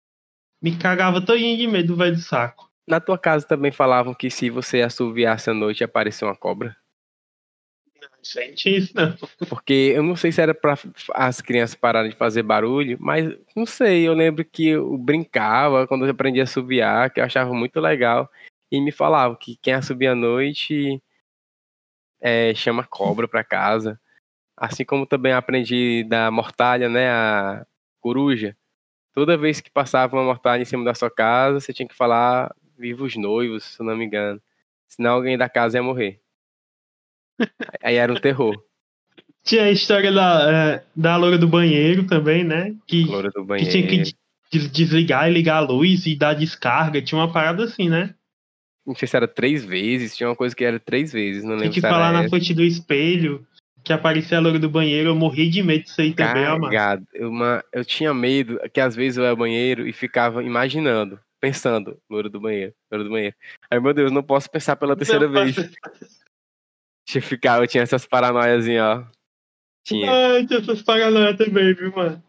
Me 0.63 0.77
cagava 0.77 1.21
todinho 1.21 1.57
de 1.57 1.67
medo 1.67 1.89
do 1.89 1.97
velho 1.97 2.15
do 2.15 2.23
saco. 2.23 2.71
Na 2.87 3.01
tua 3.01 3.19
casa 3.19 3.47
também 3.47 3.73
falavam 3.73 4.15
que 4.15 4.31
se 4.31 4.49
você 4.49 4.81
assoviasse 4.81 5.51
à 5.51 5.55
noite 5.55 5.81
ia 5.81 5.87
aparecer 5.87 6.25
uma 6.25 6.37
cobra? 6.37 6.77
Não 8.01 8.55
tinha 8.55 8.79
isso, 8.79 8.93
não. 8.95 9.15
Porque 9.49 9.93
eu 9.95 10.03
não 10.03 10.17
sei 10.17 10.33
se 10.33 10.41
era 10.41 10.55
pra 10.55 10.77
as 11.15 11.41
crianças 11.41 11.77
pararem 11.77 12.11
de 12.11 12.17
fazer 12.17 12.43
barulho, 12.43 12.97
mas 13.01 13.37
não 13.55 13.67
sei, 13.67 14.07
eu 14.07 14.15
lembro 14.15 14.45
que 14.45 14.69
eu 14.69 14.97
brincava 14.99 15.87
quando 15.87 16.05
eu 16.05 16.11
aprendi 16.11 16.41
a 16.41 16.45
assoviar, 16.45 17.11
que 17.11 17.21
eu 17.21 17.25
achava 17.25 17.53
muito 17.53 17.79
legal, 17.81 18.31
e 18.71 18.81
me 18.81 18.91
falavam 18.91 19.37
que 19.37 19.57
quem 19.63 19.75
assobia 19.75 20.13
à 20.13 20.15
noite 20.15 21.01
é, 22.27 22.53
chama 22.57 22.83
cobra 22.83 23.29
pra 23.29 23.45
casa. 23.45 24.01
Assim 24.57 24.85
como 24.85 25.07
também 25.07 25.33
aprendi 25.33 26.03
da 26.09 26.29
mortalha, 26.29 26.89
né, 26.89 27.09
a 27.09 27.65
coruja. 28.01 28.57
Toda 29.15 29.37
vez 29.37 29.61
que 29.61 29.71
passava 29.71 30.17
uma 30.17 30.25
mortalha 30.25 30.61
em 30.63 30.65
cima 30.65 30.85
da 30.85 30.93
sua 30.93 31.09
casa, 31.11 31.61
você 31.61 31.73
tinha 31.73 31.87
que 31.87 31.95
falar 31.95 32.53
vivos 32.77 33.15
noivos, 33.17 33.63
se 33.63 33.81
eu 33.81 33.87
não 33.87 33.97
me 33.97 34.05
engano. 34.05 34.43
Senão 34.89 35.13
alguém 35.13 35.39
da 35.39 35.49
casa 35.49 35.79
ia 35.79 35.83
morrer. 35.85 36.21
Aí 37.83 37.95
era 37.95 38.13
um 38.13 38.17
terror. 38.21 38.61
Tinha 39.45 39.65
a 39.65 39.71
história 39.71 40.11
da, 40.11 40.51
é, 40.53 40.85
da 40.97 41.17
loura 41.17 41.39
do 41.39 41.47
banheiro 41.47 42.05
também, 42.07 42.43
né? 42.43 42.75
Que, 42.89 43.05
Loura 43.05 43.29
do 43.31 43.43
que 43.43 43.47
banheiro. 43.47 43.71
tinha 43.71 43.87
que 43.87 43.99
des- 44.51 44.71
desligar 44.73 45.29
e 45.31 45.33
ligar 45.33 45.59
a 45.59 45.61
luz 45.61 46.07
e 46.07 46.17
dar 46.17 46.35
descarga. 46.35 47.01
Tinha 47.01 47.21
uma 47.21 47.33
parada 47.33 47.63
assim, 47.65 47.89
né? 47.89 48.15
Não 48.87 48.95
sei 48.95 49.09
se 49.09 49.17
era 49.17 49.27
três 49.27 49.65
vezes, 49.65 50.17
tinha 50.17 50.29
uma 50.29 50.37
coisa 50.37 50.55
que 50.55 50.65
era 50.65 50.79
três 50.79 51.13
vezes, 51.13 51.43
não 51.43 51.51
Tinha 51.51 51.63
lembro 51.63 51.75
que 51.75 51.81
se 51.81 51.89
falar 51.89 52.13
na 52.13 52.29
frente 52.29 52.55
do 52.55 52.63
espelho 52.63 53.45
que 53.87 53.93
aparecia 53.93 54.39
a 54.39 54.41
loura 54.41 54.59
do 54.59 54.69
banheiro. 54.69 55.11
Eu 55.11 55.15
morri 55.15 55.49
de 55.49 55.63
medo 55.63 55.85
disso 55.85 56.01
aí 56.01 56.13
também. 56.13 56.45
Cagado. 56.45 57.07
Eu, 57.15 57.31
uma, 57.31 57.65
eu 57.73 57.85
tinha 57.85 58.13
medo 58.13 58.59
que 58.73 58.81
às 58.81 58.97
vezes 58.97 59.17
eu 59.17 59.25
ia 59.25 59.31
ao 59.31 59.37
banheiro 59.37 59.87
e 59.87 59.93
ficava 59.93 60.43
imaginando, 60.43 61.21
pensando, 61.41 61.97
loura 62.11 62.29
do 62.29 62.41
banheiro, 62.41 62.75
loura 62.91 63.05
do 63.05 63.11
banheiro. 63.11 63.37
Aí, 63.71 63.79
meu 63.79 63.95
Deus, 63.95 64.11
não 64.11 64.25
posso 64.25 64.51
pensar 64.51 64.75
pela 64.75 64.97
terceira 64.97 65.29
Não, 65.29 65.33
vez. 65.33 65.55
Deixa 65.55 67.19
eu 67.19 67.23
ficar, 67.23 67.61
eu 67.61 67.69
tinha 67.69 67.85
essas 67.85 68.05
paranoias, 68.07 68.67
ó. 68.69 69.07
Tinha. 69.85 70.11
Ai, 70.11 70.47
tinha 70.47 70.59
essas 70.59 70.83
paranoias 70.83 71.37
também, 71.37 71.73
viu, 71.73 71.93
mano? 71.95 72.21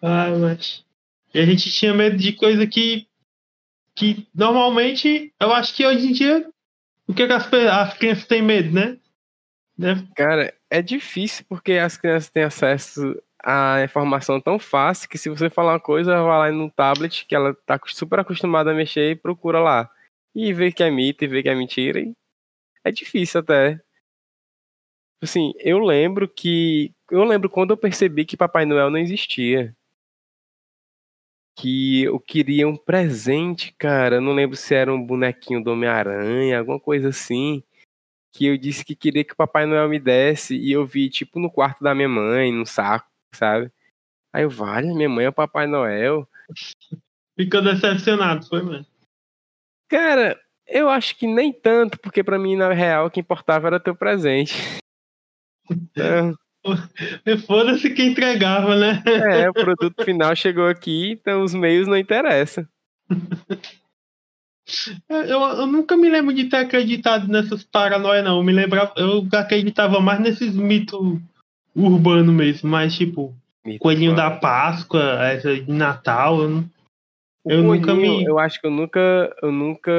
Ai, 0.00 0.34
mas. 0.36 0.86
E 1.34 1.38
a 1.38 1.44
gente 1.44 1.70
tinha 1.70 1.92
medo 1.92 2.16
de 2.16 2.32
coisa 2.32 2.66
que. 2.66 3.06
Que 3.98 4.28
normalmente, 4.34 5.32
eu 5.40 5.52
acho 5.52 5.74
que 5.74 5.84
hoje 5.84 6.06
em 6.06 6.12
dia. 6.12 6.48
O 7.06 7.14
que, 7.14 7.26
que 7.26 7.32
as, 7.32 7.52
as 7.52 7.94
crianças 7.98 8.26
têm 8.26 8.42
medo, 8.42 8.70
né? 8.72 8.98
Deve- 9.76 10.06
Cara, 10.14 10.54
é 10.70 10.82
difícil 10.82 11.44
porque 11.48 11.72
as 11.72 11.96
crianças 11.96 12.30
têm 12.30 12.42
acesso 12.42 13.20
à 13.42 13.82
informação 13.82 14.40
tão 14.40 14.58
fácil 14.58 15.08
que 15.08 15.16
se 15.16 15.28
você 15.28 15.48
falar 15.48 15.72
uma 15.72 15.80
coisa, 15.80 16.12
ela 16.12 16.26
vai 16.26 16.50
lá 16.50 16.56
no 16.56 16.70
tablet 16.70 17.24
que 17.26 17.34
ela 17.34 17.54
tá 17.66 17.80
super 17.86 18.20
acostumada 18.20 18.70
a 18.70 18.74
mexer 18.74 19.12
e 19.12 19.16
procura 19.16 19.58
lá. 19.60 19.90
E 20.34 20.52
vê 20.52 20.70
que 20.70 20.82
é 20.82 20.90
mito 20.90 21.24
e 21.24 21.28
vê 21.28 21.42
que 21.42 21.48
é 21.48 21.54
mentira. 21.54 22.00
E 22.00 22.12
é 22.84 22.92
difícil 22.92 23.40
até. 23.40 23.80
Assim, 25.22 25.52
eu 25.58 25.78
lembro 25.78 26.28
que. 26.28 26.92
Eu 27.10 27.24
lembro 27.24 27.48
quando 27.50 27.70
eu 27.70 27.76
percebi 27.76 28.24
que 28.24 28.36
Papai 28.36 28.64
Noel 28.64 28.90
não 28.90 28.98
existia. 28.98 29.74
Que 31.58 32.04
eu 32.04 32.20
queria 32.20 32.68
um 32.68 32.76
presente, 32.76 33.74
cara. 33.76 34.16
Eu 34.16 34.20
não 34.20 34.32
lembro 34.32 34.56
se 34.56 34.74
era 34.74 34.94
um 34.94 35.04
bonequinho 35.04 35.62
do 35.62 35.72
Homem-Aranha, 35.72 36.58
alguma 36.58 36.78
coisa 36.78 37.08
assim 37.08 37.62
que 38.32 38.46
eu 38.46 38.56
disse 38.56 38.84
que 38.84 38.94
queria 38.94 39.24
que 39.24 39.32
o 39.32 39.36
Papai 39.36 39.66
Noel 39.66 39.88
me 39.88 39.98
desse 39.98 40.56
e 40.56 40.70
eu 40.70 40.86
vi, 40.86 41.08
tipo, 41.10 41.40
no 41.40 41.50
quarto 41.50 41.82
da 41.82 41.94
minha 41.94 42.08
mãe, 42.08 42.52
no 42.52 42.64
saco, 42.64 43.10
sabe? 43.34 43.72
Aí 44.32 44.44
eu, 44.44 44.50
vale, 44.50 44.94
minha 44.94 45.08
mãe 45.08 45.24
é 45.24 45.28
o 45.28 45.32
Papai 45.32 45.66
Noel. 45.66 46.28
Ficou 47.36 47.62
decepcionado, 47.62 48.46
foi, 48.46 48.62
mano? 48.62 48.86
Cara, 49.88 50.38
eu 50.66 50.88
acho 50.88 51.16
que 51.16 51.26
nem 51.26 51.52
tanto, 51.52 51.98
porque 51.98 52.22
pra 52.22 52.38
mim, 52.38 52.54
na 52.54 52.72
real, 52.72 53.06
o 53.06 53.10
que 53.10 53.20
importava 53.20 53.66
era 53.66 53.80
teu 53.80 53.96
presente. 53.96 54.54
Então, 55.68 56.36
Foda-se 57.46 57.90
que 57.90 58.02
entregava, 58.02 58.76
né? 58.76 59.02
é, 59.06 59.48
o 59.48 59.54
produto 59.54 60.04
final 60.04 60.34
chegou 60.36 60.66
aqui, 60.66 61.12
então 61.12 61.42
os 61.42 61.54
meios 61.54 61.86
não 61.86 61.96
interessam. 61.96 62.66
Eu, 65.08 65.40
eu 65.40 65.66
nunca 65.66 65.96
me 65.96 66.10
lembro 66.10 66.34
de 66.34 66.44
ter 66.44 66.56
acreditado 66.58 67.26
nessas 67.26 67.64
paranoias, 67.64 68.22
não. 68.24 68.38
Eu 68.38 68.42
me 68.44 68.52
lembrava, 68.52 68.92
eu 68.96 69.26
acreditava 69.32 69.98
mais 70.00 70.20
nesses 70.20 70.54
mitos 70.54 71.00
urbanos 71.74 72.34
mesmo, 72.34 72.68
mas 72.68 72.94
tipo, 72.94 73.34
Coelhinho 73.78 74.14
da 74.14 74.30
Páscoa, 74.30 75.24
essa 75.26 75.54
de 75.54 75.72
Natal, 75.72 76.42
eu 76.42 76.48
não- 76.50 76.70
eu 77.46 77.62
nunca 77.62 77.94
me- 77.94 78.24
Eu 78.24 78.38
acho 78.38 78.60
que 78.60 78.66
eu 78.66 78.70
nunca, 78.70 79.34
eu 79.42 79.50
nunca 79.50 79.90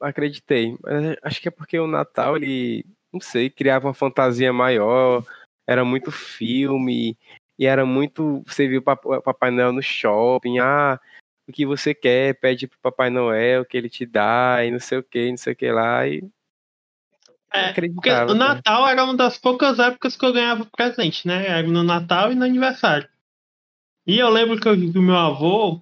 acreditei. 0.00 0.74
Acho 1.22 1.40
que 1.42 1.48
é 1.48 1.50
porque 1.50 1.78
o 1.78 1.86
Natal, 1.86 2.36
ele, 2.36 2.86
não 3.12 3.20
sei, 3.20 3.50
criava 3.50 3.88
uma 3.88 3.94
fantasia 3.94 4.52
maior, 4.54 5.22
era 5.66 5.84
muito 5.84 6.10
filme, 6.10 7.16
e 7.58 7.66
era 7.66 7.84
muito. 7.84 8.42
Você 8.46 8.66
viu 8.66 8.82
Papai 8.82 9.50
Noel 9.50 9.72
no 9.72 9.82
shopping, 9.82 10.58
ah, 10.58 10.98
o 11.48 11.52
que 11.52 11.66
você 11.66 11.94
quer, 11.94 12.38
pede 12.40 12.66
pro 12.66 12.78
Papai 12.80 13.10
Noel 13.10 13.64
que 13.64 13.76
ele 13.76 13.88
te 13.88 14.06
dá, 14.06 14.64
e 14.64 14.70
não 14.70 14.80
sei 14.80 14.98
o 14.98 15.02
que, 15.02 15.30
não 15.30 15.36
sei 15.36 15.52
o 15.52 15.56
que 15.56 15.70
lá, 15.70 16.06
e. 16.06 16.24
É, 17.54 17.70
Porque 17.72 18.10
o 18.10 18.28
né? 18.28 18.34
Natal 18.34 18.88
era 18.88 19.04
uma 19.04 19.14
das 19.14 19.36
poucas 19.36 19.78
épocas 19.78 20.16
que 20.16 20.24
eu 20.24 20.32
ganhava 20.32 20.66
presente, 20.74 21.26
né? 21.26 21.46
Era 21.46 21.66
no 21.66 21.82
Natal 21.82 22.32
e 22.32 22.34
no 22.34 22.44
aniversário. 22.44 23.06
E 24.06 24.18
eu 24.18 24.30
lembro 24.30 24.58
que 24.58 24.68
o 24.68 25.02
meu 25.02 25.16
avô, 25.16 25.78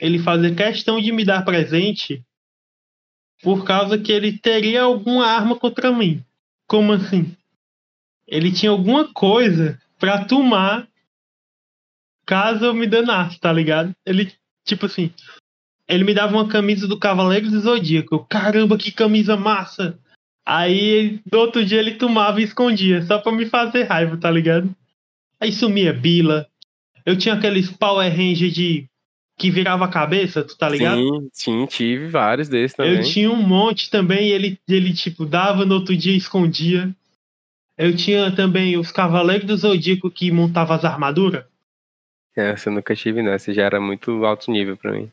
ele 0.00 0.18
fazia 0.18 0.54
questão 0.54 1.00
de 1.00 1.12
me 1.12 1.24
dar 1.24 1.44
presente 1.44 2.24
por 3.42 3.64
causa 3.64 3.96
que 3.96 4.10
ele 4.10 4.36
teria 4.36 4.82
alguma 4.82 5.26
arma 5.26 5.56
contra 5.56 5.92
mim. 5.92 6.24
Como 6.66 6.92
assim? 6.92 7.36
Ele 8.26 8.52
tinha 8.52 8.70
alguma 8.70 9.12
coisa 9.12 9.80
pra 9.98 10.24
tomar 10.24 10.88
caso 12.26 12.64
eu 12.64 12.74
me 12.74 12.86
danasse, 12.86 13.38
tá 13.38 13.52
ligado? 13.52 13.94
Ele, 14.04 14.32
tipo 14.64 14.86
assim, 14.86 15.10
ele 15.88 16.04
me 16.04 16.14
dava 16.14 16.32
uma 16.32 16.48
camisa 16.48 16.88
do 16.88 16.98
Cavaleiro 16.98 17.50
do 17.50 17.60
Zodíaco. 17.60 18.14
Eu, 18.14 18.18
Caramba, 18.20 18.78
que 18.78 18.90
camisa 18.90 19.36
massa! 19.36 19.98
Aí, 20.46 21.20
no 21.32 21.38
outro 21.38 21.64
dia, 21.64 21.78
ele 21.78 21.94
tomava 21.94 22.40
e 22.40 22.44
escondia, 22.44 23.02
só 23.02 23.18
pra 23.18 23.32
me 23.32 23.46
fazer 23.46 23.84
raiva, 23.84 24.16
tá 24.16 24.30
ligado? 24.30 24.74
Aí 25.40 25.52
sumia 25.52 25.92
Bila. 25.92 26.46
Eu 27.04 27.16
tinha 27.16 27.34
aqueles 27.34 27.70
Power 27.70 28.10
Ranger 28.10 28.50
de. 28.50 28.86
que 29.38 29.50
virava 29.50 29.86
a 29.86 29.88
cabeça, 29.88 30.42
tu 30.42 30.56
tá 30.56 30.68
ligado? 30.68 30.96
Sim, 30.98 31.28
sim, 31.32 31.66
tive 31.66 32.08
vários 32.08 32.48
desses 32.48 32.76
também. 32.76 32.96
Eu 32.96 33.02
tinha 33.02 33.30
um 33.30 33.42
monte 33.42 33.90
também, 33.90 34.28
e 34.28 34.32
ele, 34.32 34.58
ele, 34.68 34.92
tipo, 34.92 35.24
dava 35.24 35.64
no 35.64 35.76
outro 35.76 35.96
dia 35.96 36.12
e 36.12 36.18
escondia. 36.18 36.94
Eu 37.76 37.94
tinha 37.96 38.34
também 38.34 38.76
os 38.76 38.92
Cavaleiros 38.92 39.46
do 39.46 39.56
Zodíaco 39.56 40.10
que 40.10 40.30
montavam 40.30 40.76
as 40.76 40.84
armaduras. 40.84 41.44
Essa 42.36 42.68
eu 42.68 42.72
nunca 42.74 42.94
tive, 42.94 43.22
não. 43.22 43.32
Essa 43.32 43.52
já 43.52 43.62
era 43.62 43.80
muito 43.80 44.24
alto 44.24 44.50
nível 44.50 44.76
pra 44.76 44.92
mim. 44.92 45.10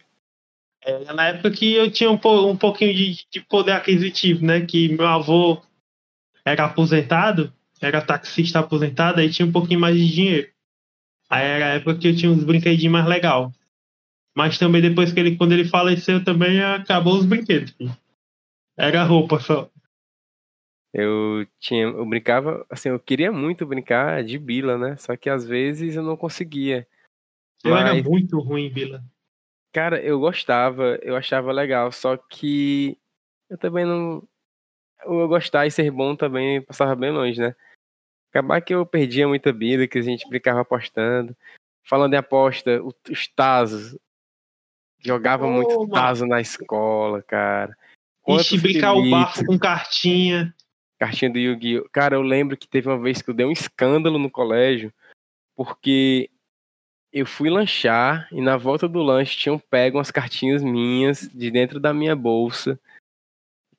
É, 0.84 1.14
na 1.14 1.28
época 1.28 1.52
que 1.52 1.74
eu 1.74 1.92
tinha 1.92 2.10
um, 2.10 2.18
po- 2.18 2.48
um 2.50 2.58
pouquinho 2.58 2.94
de, 2.94 3.26
de 3.32 3.42
poder 3.42 3.72
aquisitivo, 3.74 4.44
né? 4.46 4.62
Que 4.66 4.90
meu 4.90 5.06
avô 5.08 5.62
era 6.44 6.66
aposentado, 6.66 7.54
era 7.80 8.02
taxista 8.02 8.60
aposentado, 8.60 9.20
aí 9.20 9.30
tinha 9.30 9.46
um 9.48 9.52
pouquinho 9.52 9.80
mais 9.80 9.96
de 9.96 10.10
dinheiro. 10.12 10.52
Aí 11.30 11.46
era 11.46 11.66
a 11.66 11.70
época 11.76 11.98
que 11.98 12.08
eu 12.08 12.16
tinha 12.16 12.32
uns 12.32 12.44
brinquedinhos 12.44 12.92
mais 12.92 13.06
legal. 13.08 13.52
Mas 14.36 14.58
também 14.58 14.82
depois 14.82 15.14
que 15.14 15.20
ele, 15.20 15.36
quando 15.36 15.52
ele 15.52 15.66
faleceu, 15.68 16.24
também 16.24 16.62
acabou 16.64 17.16
os 17.18 17.26
brinquedos. 17.26 17.72
filho. 17.72 17.96
Era 18.78 19.04
roupa 19.04 19.40
só. 19.40 19.70
Eu 20.94 21.48
tinha, 21.58 21.84
eu 21.84 22.06
brincava, 22.06 22.66
assim, 22.70 22.90
eu 22.90 23.00
queria 23.00 23.32
muito 23.32 23.66
brincar 23.66 24.24
de 24.24 24.38
bila, 24.38 24.78
né? 24.78 24.98
Só 24.98 25.16
que 25.16 25.30
às 25.30 25.46
vezes 25.48 25.96
eu 25.96 26.04
não 26.04 26.18
conseguia. 26.18 26.86
Eu 27.64 27.78
era 27.78 27.94
Mas- 27.94 28.04
muito 28.04 28.40
ruim, 28.40 28.70
Bila. 28.70 29.04
Cara, 29.72 30.02
eu 30.02 30.20
gostava, 30.20 31.00
eu 31.02 31.16
achava 31.16 31.52
legal, 31.54 31.92
só 31.94 32.18
que 32.18 32.98
eu 33.50 33.58
também 33.58 33.86
não. 33.86 34.22
Eu 35.06 35.28
gostar 35.30 35.66
e 35.66 35.72
ser 35.72 35.90
bom 35.90 36.14
também 36.16 36.62
passava 36.62 36.94
bem 36.94 37.10
longe, 37.12 37.40
né? 37.40 37.56
Acabar 38.30 38.60
que 38.62 38.74
eu 38.74 38.86
perdia 38.86 39.28
muita 39.28 39.54
bila, 39.54 39.88
que 39.88 39.98
a 39.98 40.02
gente 40.02 40.28
brincava 40.28 40.62
apostando. 40.62 41.36
Falando 41.84 42.14
em 42.14 42.18
aposta, 42.18 42.82
os 42.84 43.28
Tazos. 43.28 43.98
Jogava 45.00 45.48
Ô, 45.48 45.52
muito 45.52 45.74
mano. 45.80 45.90
Tazo 45.92 46.26
na 46.26 46.40
escola, 46.42 47.24
cara. 47.24 47.72
Ixi, 47.72 47.80
Quantos 48.22 48.62
brincar 48.62 48.94
o 48.94 49.10
bafo 49.10 49.46
com 49.46 49.58
cartinha. 49.58 50.54
Cartinha 51.02 51.32
do 51.32 51.40
Yu-Gi-Oh! 51.40 51.90
Cara, 51.92 52.16
eu 52.16 52.22
lembro 52.22 52.56
que 52.56 52.68
teve 52.68 52.88
uma 52.88 53.00
vez 53.00 53.24
que 53.24 53.30
eu 53.32 53.34
dei 53.34 53.44
um 53.44 53.52
escândalo 53.52 54.20
no 54.20 54.30
colégio, 54.30 54.94
porque 55.56 56.30
eu 57.12 57.26
fui 57.26 57.50
lanchar 57.50 58.28
e 58.32 58.40
na 58.40 58.56
volta 58.56 58.88
do 58.88 59.02
lanche 59.02 59.36
tinham 59.36 59.58
pego 59.58 59.98
umas 59.98 60.12
cartinhas 60.12 60.62
minhas 60.62 61.28
de 61.34 61.50
dentro 61.50 61.80
da 61.80 61.92
minha 61.92 62.16
bolsa. 62.16 62.80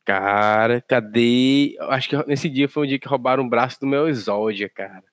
Cara, 0.05 0.81
cadê? 0.81 1.77
Acho 1.83 2.09
que 2.09 2.27
nesse 2.27 2.49
dia 2.49 2.69
foi 2.69 2.87
um 2.87 2.89
dia 2.89 2.99
que 2.99 3.07
roubaram 3.07 3.45
o 3.45 3.49
braço 3.49 3.79
do 3.79 3.87
meu 3.87 4.09
Exódia, 4.09 4.69
cara. 4.69 5.05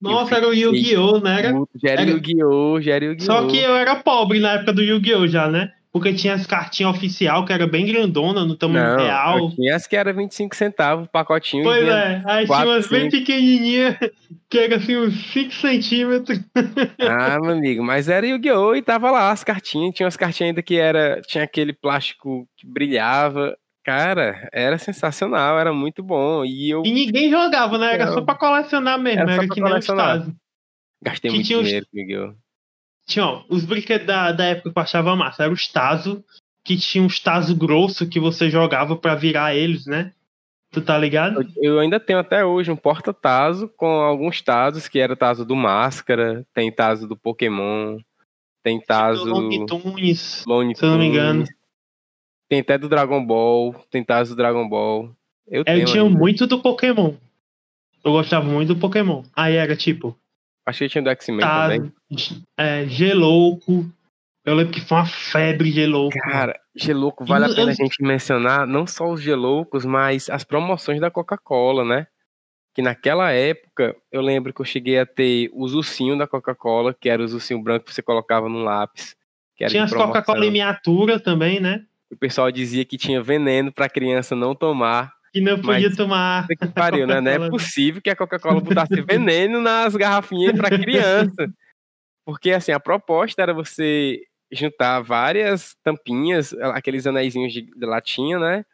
Nossa, 0.00 0.36
era 0.36 0.46
o 0.46 0.54
Yu-Gi-Oh, 0.54 1.18
né? 1.18 1.40
Era... 1.40 1.48
Era 1.82 2.02
era- 2.02 2.10
Yu-Gi-Oh! 2.12 2.80
Já 2.80 2.94
era 2.94 3.06
Yu-Gi-Oh! 3.06 3.26
Só 3.26 3.48
que 3.48 3.58
eu 3.58 3.74
era 3.74 3.96
pobre 3.96 4.38
na 4.38 4.52
época 4.52 4.72
do 4.72 4.84
Yu-Gi-Oh! 4.84 5.26
já, 5.26 5.48
né? 5.50 5.74
Porque 5.96 6.12
tinha 6.12 6.34
as 6.34 6.46
cartinhas 6.46 6.94
oficial, 6.94 7.44
que 7.46 7.52
era 7.54 7.66
bem 7.66 7.86
grandona, 7.86 8.44
no 8.44 8.54
tamanho 8.54 8.84
Não, 8.84 8.96
real. 8.98 9.50
tinha 9.52 9.74
as 9.74 9.86
que 9.86 9.96
era 9.96 10.12
25 10.12 10.54
centavos 10.54 11.06
o 11.06 11.10
pacotinho. 11.10 11.64
Pois 11.64 11.88
é, 11.88 12.22
aí 12.26 12.44
tinha 12.44 12.64
umas 12.66 12.86
bem 12.86 13.08
pequenininhas, 13.08 13.96
que 14.50 14.58
era 14.58 14.76
assim 14.76 14.94
uns 14.96 15.14
5 15.32 15.52
centímetros. 15.54 16.38
Ah, 17.00 17.38
meu 17.40 17.52
amigo, 17.52 17.82
mas 17.82 18.08
era 18.10 18.26
Yu-Gi-Oh! 18.26 18.74
e 18.74 18.82
tava 18.82 19.10
lá 19.10 19.30
as 19.30 19.42
cartinhas. 19.42 19.94
Tinha 19.94 20.04
umas 20.04 20.16
cartinhas 20.18 20.48
ainda 20.50 20.62
que 20.62 20.76
era. 20.76 21.22
Tinha 21.26 21.44
aquele 21.44 21.72
plástico 21.72 22.46
que 22.58 22.66
brilhava. 22.66 23.56
Cara, 23.84 24.48
era 24.52 24.76
sensacional, 24.78 25.58
era 25.58 25.72
muito 25.72 26.02
bom. 26.02 26.44
E 26.44 26.68
eu 26.68 26.82
E 26.84 26.90
ninguém 26.92 27.30
jogava, 27.30 27.78
né? 27.78 27.94
Era 27.94 28.08
só 28.12 28.20
pra 28.20 28.34
colecionar 28.34 28.98
mesmo, 29.00 29.20
Era 29.22 29.32
era, 29.32 29.48
que 29.48 29.60
nem 29.60 29.64
os 29.64 29.70
colecionar. 29.70 30.18
Tazos. 30.18 30.34
gastei 31.02 31.30
que 31.30 31.36
muito 31.36 31.46
tinha 31.46 31.58
os- 31.60 31.64
dinheiro 31.64 31.86
com 31.90 31.98
Yu-Gi-Oh! 31.98 32.34
Tinha, 33.06 33.24
ó, 33.24 33.44
os 33.48 33.64
brinquedos 33.64 34.06
da, 34.06 34.32
da 34.32 34.44
época 34.44 34.72
que 34.72 34.78
eu 34.78 34.82
achava 34.82 35.14
massa. 35.14 35.44
Era 35.44 35.52
os 35.52 35.68
Tazo, 35.68 36.24
que 36.64 36.76
tinha 36.76 37.04
uns 37.04 37.20
Tazo 37.20 37.54
grosso 37.54 38.08
que 38.08 38.18
você 38.18 38.50
jogava 38.50 38.96
pra 38.96 39.14
virar 39.14 39.54
eles, 39.54 39.86
né? 39.86 40.12
Tu 40.72 40.82
tá 40.82 40.98
ligado? 40.98 41.46
Eu, 41.56 41.78
ainda 41.78 42.00
tenho 42.00 42.18
até 42.18 42.44
hoje 42.44 42.70
um 42.70 42.76
porta-tazo 42.76 43.68
com 43.76 43.86
alguns 43.86 44.42
tazos, 44.42 44.88
que 44.88 44.98
era 44.98 45.16
tazo 45.16 45.44
do 45.44 45.54
Máscara, 45.54 46.44
tem 46.52 46.70
tazo 46.72 47.06
do 47.06 47.16
Pokémon, 47.16 47.98
tem 48.62 48.80
tazo. 48.80 49.24
Long 49.24 49.64
Tunes. 49.64 50.44
Lone 50.44 50.74
se 50.76 50.84
eu 50.84 50.90
não 50.90 50.98
me 50.98 51.06
engano. 51.06 51.44
Tem 52.48 52.60
até 52.60 52.76
do 52.76 52.88
Dragon 52.88 53.24
Ball, 53.24 53.74
tem 53.90 54.04
tazo 54.04 54.34
do 54.34 54.36
Dragon 54.36 54.68
Ball. 54.68 55.10
Eu, 55.46 55.62
Eu 55.66 55.84
tinha 55.84 56.02
ainda. 56.02 56.18
muito 56.18 56.46
do 56.46 56.60
Pokémon. 56.60 57.14
Eu 58.04 58.12
gostava 58.12 58.44
muito 58.44 58.74
do 58.74 58.80
Pokémon. 58.80 59.22
Aí 59.34 59.54
era 59.54 59.76
tipo, 59.76 60.16
Acho 60.66 60.80
que 60.80 60.88
tinha 60.88 61.02
do 61.02 61.10
X-Men 61.10 61.40
também. 61.40 61.92
Tazo, 62.10 62.42
é, 62.58 62.86
Gelouco. 62.86 63.88
Eu 64.44 64.54
lembro 64.54 64.72
que 64.72 64.80
foi 64.80 64.98
uma 64.98 65.06
febre 65.06 65.70
Gelouco. 65.70 66.16
Cara, 66.18 66.58
Gelouco, 66.74 67.24
vale 67.24 67.46
a 67.46 67.48
pena 67.48 67.62
eu- 67.62 67.68
a 67.68 67.72
gente 67.74 68.02
mencionar 68.02 68.66
não 68.66 68.86
só 68.86 69.08
os 69.10 69.20
Geloucos, 69.22 69.84
mas 69.84 70.28
as 70.30 70.44
promoções 70.44 71.00
da 71.00 71.10
Coca-Cola, 71.10 71.84
né? 71.84 72.06
Que 72.74 72.82
naquela 72.82 73.32
época, 73.32 73.96
eu 74.12 74.20
lembro 74.20 74.52
que 74.52 74.60
eu 74.60 74.64
cheguei 74.64 74.98
a 74.98 75.06
ter 75.06 75.50
os 75.54 75.74
ursinhos 75.74 76.18
da 76.18 76.26
Coca-Cola, 76.26 76.92
que 76.94 77.08
era 77.08 77.22
os 77.22 77.32
ursinhos 77.32 77.62
brancos 77.62 77.88
que 77.88 77.94
você 77.94 78.02
colocava 78.02 78.48
no 78.48 78.58
lápis. 78.62 79.16
Tinha 79.56 79.84
as 79.84 79.90
Coca-Cola 79.92 80.44
em 80.44 80.48
miniatura 80.50 81.18
também, 81.18 81.58
né? 81.58 81.84
O 82.12 82.16
pessoal 82.16 82.52
dizia 82.52 82.84
que 82.84 82.98
tinha 82.98 83.22
veneno 83.22 83.72
pra 83.72 83.88
criança 83.88 84.36
não 84.36 84.54
tomar. 84.54 85.15
Que 85.32 85.40
não 85.40 85.60
podia 85.60 85.88
Mas- 85.88 85.96
tomar. 85.96 86.46
Que 86.48 86.66
pariu, 86.68 87.06
né? 87.06 87.20
Não 87.20 87.30
é 87.30 87.50
possível 87.50 88.00
que 88.00 88.10
a 88.10 88.16
Coca-Cola 88.16 88.60
botasse 88.60 89.00
veneno 89.02 89.60
nas 89.60 89.94
garrafinhas 89.96 90.56
pra 90.56 90.70
criança. 90.70 91.48
Porque, 92.24 92.50
assim, 92.52 92.72
a 92.72 92.80
proposta 92.80 93.40
era 93.42 93.52
você 93.54 94.20
juntar 94.52 95.00
várias 95.00 95.76
tampinhas, 95.84 96.52
aqueles 96.54 97.06
anéisinhos 97.06 97.52
de, 97.52 97.62
de 97.62 97.86
latinha, 97.86 98.38
né? 98.38 98.64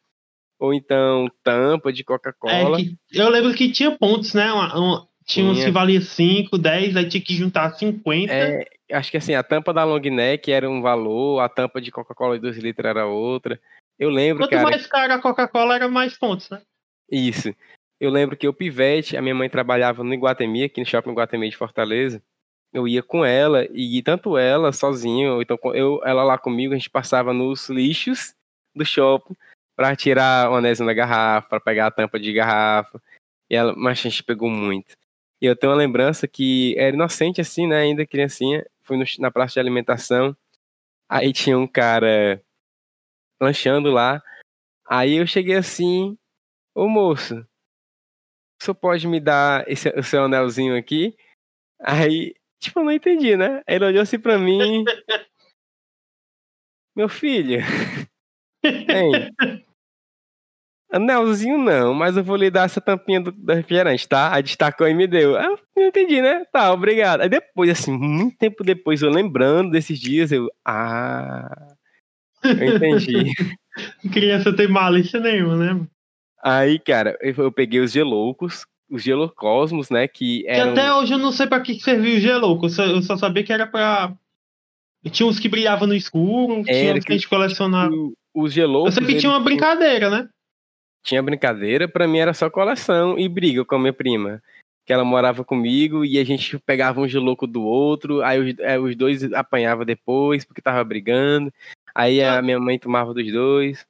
Ou 0.61 0.73
então 0.73 1.27
tampa 1.43 1.93
de 1.93 2.03
É, 2.03 2.05
Coca-Cola. 2.05 2.77
que- 2.79 2.97
eu 3.13 3.29
lembro 3.29 3.53
que 3.55 3.73
tinha 3.73 3.91
pontos, 3.99 4.33
né? 4.35 4.53
Uma- 4.53 4.79
uma- 4.79 5.09
tinha 5.27 5.47
uns 5.47 5.65
que 5.65 5.71
valia 5.71 6.01
5, 6.01 6.57
10, 6.59 6.97
aí 6.97 7.09
tinha 7.09 7.23
que 7.23 7.35
juntar 7.35 7.73
50. 7.75 8.33
É, 8.33 8.65
acho 8.93 9.11
que 9.11 9.17
assim, 9.17 9.35
a 9.35 9.43
tampa 9.43 9.73
da 9.73 9.85
long 9.85 10.01
neck 10.01 10.51
era 10.51 10.69
um 10.69 10.81
valor, 10.83 11.41
a 11.41 11.49
tampa 11.49 11.81
de 11.81 11.91
Coca-Cola 11.91 12.37
de 12.37 12.43
2 12.43 12.57
litros 12.59 12.85
era 12.89 13.07
outra. 13.07 13.59
Eu 13.99 14.11
lembro, 14.11 14.43
Quanto 14.45 14.51
cara, 14.51 14.63
mais 14.63 14.87
cara 14.87 15.15
a 15.15 15.21
Coca-Cola, 15.21 15.75
era 15.75 15.89
mais 15.89 16.17
pontos, 16.17 16.49
né? 16.51 16.61
Isso. 17.11 17.55
Eu 18.01 18.11
lembro 18.11 18.37
que 18.37 18.49
o 18.49 18.53
Pivete, 18.53 19.17
a 19.17 19.23
minha 19.23 19.35
mãe 19.35 19.49
trabalhava 19.49 20.03
no 20.03 20.13
Iguatemi, 20.13 20.65
aqui 20.65 20.81
no 20.81 20.87
Shopping 20.87 21.11
Iguatemi 21.11 21.49
de 21.51 21.57
Fortaleza. 21.57 22.23
Eu 22.73 22.89
ia 22.89 23.03
com 23.03 23.25
ela, 23.25 23.67
e 23.73 24.03
tanto 24.03 24.37
ela 24.39 24.73
sozinha, 24.73 25.33
ou 25.33 25.43
então 25.43 25.59
eu, 25.75 26.01
ela 26.05 26.25
lá 26.25 26.39
comigo, 26.39 26.73
a 26.73 26.77
gente 26.77 26.89
passava 26.91 27.33
nos 27.33 27.69
lixos 27.69 28.35
do 28.75 28.85
shopping 28.85 29.37
pra 29.77 29.95
tirar 29.95 30.51
o 30.51 30.55
anéis 30.55 30.79
da 30.79 30.93
garrafa, 30.93 31.49
pra 31.49 31.61
pegar 31.61 31.89
a 31.89 31.91
tampa 31.91 32.19
de 32.19 32.33
garrafa. 32.33 33.01
E 33.51 33.55
ela, 33.55 33.75
mas 33.77 33.99
a 33.99 34.03
gente 34.09 34.25
pegou 34.25 34.49
muito. 34.49 34.97
E 35.41 35.47
eu 35.47 35.55
tenho 35.55 35.71
uma 35.73 35.79
lembrança 35.79 36.27
que 36.27 36.75
era 36.79 36.95
inocente 36.97 37.41
assim, 37.41 37.67
né, 37.67 37.81
ainda 37.81 38.07
criancinha, 38.07 38.65
fui 38.83 38.97
no- 38.97 39.05
na 39.19 39.31
praça 39.31 39.55
de 39.55 39.61
alimentação, 39.61 40.35
aí 41.09 41.33
tinha 41.33 41.59
um 41.59 41.67
cara 41.67 42.41
lanchando 43.43 43.91
lá, 43.91 44.23
aí 44.87 45.17
eu 45.17 45.27
cheguei 45.27 45.57
assim, 45.57 46.17
Ô 46.75 46.89
moço, 46.89 47.47
o 48.61 48.65
senhor 48.65 48.75
pode 48.75 49.07
me 49.07 49.21
dar 49.21 49.69
esse, 49.69 49.91
o 49.91 50.03
seu 50.03 50.25
anelzinho 50.25 50.77
aqui? 50.77 51.15
Aí, 51.81 52.35
tipo, 52.61 52.81
eu 52.81 52.85
não 52.85 52.93
entendi, 52.93 53.37
né? 53.37 53.63
Aí 53.67 53.77
ele 53.77 53.87
olhou 53.87 54.03
assim 54.03 54.19
pra 54.19 54.39
mim. 54.39 54.85
Meu 56.97 57.09
filho, 57.09 57.61
hein? 58.65 59.33
Anelzinho 60.91 61.57
não, 61.57 61.95
mas 61.95 62.17
eu 62.19 62.25
vou 62.25 62.37
lhe 62.37 62.51
dar 62.51 62.67
essa 62.67 62.81
tampinha 62.81 63.21
do, 63.21 63.33
do 63.33 63.55
refrigerante, 63.55 64.07
tá? 64.07 64.35
Aí 64.35 64.43
destacou 64.43 64.87
e 64.87 64.95
me 64.95 65.07
deu. 65.07 65.37
Eu 65.37 65.59
não 65.75 65.87
entendi, 65.87 66.21
né? 66.21 66.45
Tá, 66.53 66.71
obrigado. 66.73 67.23
Aí 67.23 67.29
depois, 67.31 67.71
assim, 67.71 67.93
muito 67.93 68.37
tempo 68.37 68.63
depois, 68.63 69.01
eu 69.01 69.11
lembrando 69.11 69.71
desses 69.71 69.99
dias, 69.99 70.31
eu. 70.33 70.51
Ah. 70.65 71.72
Eu 72.45 72.77
entendi. 72.77 73.33
Criança 74.13 74.53
tem 74.55 74.69
malícia 74.69 75.21
nenhuma, 75.21 75.57
né? 75.57 75.87
Aí, 76.43 76.79
cara, 76.79 77.17
eu 77.21 77.35
eu 77.37 77.53
peguei 77.53 77.81
os 77.81 77.93
geloucos, 77.93 78.67
os 78.91 79.03
gelocosmos, 79.03 79.91
né? 79.91 80.09
Que 80.09 80.43
Que 80.43 80.49
eram. 80.49 80.73
até 80.73 80.93
hoje 80.93 81.15
eu 81.15 81.19
não 81.19 81.33
sei 81.33 81.47
pra 81.47 81.61
que 81.61 81.75
que 81.77 81.83
servia 81.83 82.17
o 82.17 82.21
gelouco. 82.21 82.67
Eu 82.67 82.71
só, 82.71 82.85
eu 82.85 83.03
só 83.03 83.17
sabia 83.17 83.45
que 83.45 83.53
era 83.53 83.67
pra. 83.67 84.13
Tinha 85.11 85.27
uns 85.29 85.39
que 85.41 85.49
brilhavam 85.49 85.87
no 85.89 85.95
escuro, 85.95 86.63
tinha 86.65 86.77
Era 86.91 86.99
uns 86.99 87.05
que 87.05 87.13
a 87.13 87.17
gente 87.17 87.29
colecionava. 87.29 87.93
os 87.95 88.13
Eu 88.35 88.49
geloucos. 88.49 88.95
sei 88.95 89.05
que 89.05 89.13
eles 89.13 89.21
tinha 89.23 89.33
uma 89.33 89.41
brincadeira, 89.41 90.09
né? 90.11 90.29
tinha 91.05 91.21
brincadeira, 91.21 91.89
pra 91.89 92.07
mim 92.07 92.19
era 92.19 92.33
só 92.33 92.49
coleção 92.49 93.19
e 93.19 93.29
briga 93.29 93.65
com 93.65 93.75
a 93.75 93.79
minha 93.79 93.93
prima. 93.93 94.41
Que 94.87 94.93
ela 94.93 95.05
morava 95.05 95.45
comigo 95.45 96.05
e 96.05 96.17
a 96.19 96.25
gente 96.25 96.57
pegava 96.61 97.01
um 97.01 97.09
gelouco 97.09 97.45
do 97.45 97.63
outro, 97.65 98.23
aí 98.23 98.39
os, 98.39 98.59
é, 98.61 98.79
os 98.79 98.95
dois 98.95 99.25
apanhavam 99.33 99.85
depois 99.85 100.45
porque 100.45 100.63
tava 100.63 100.83
brigando. 100.85 101.53
Aí 101.95 102.23
a 102.23 102.41
minha 102.41 102.59
mãe 102.59 102.79
tomava 102.79 103.13
dos 103.13 103.31
dois. 103.31 103.87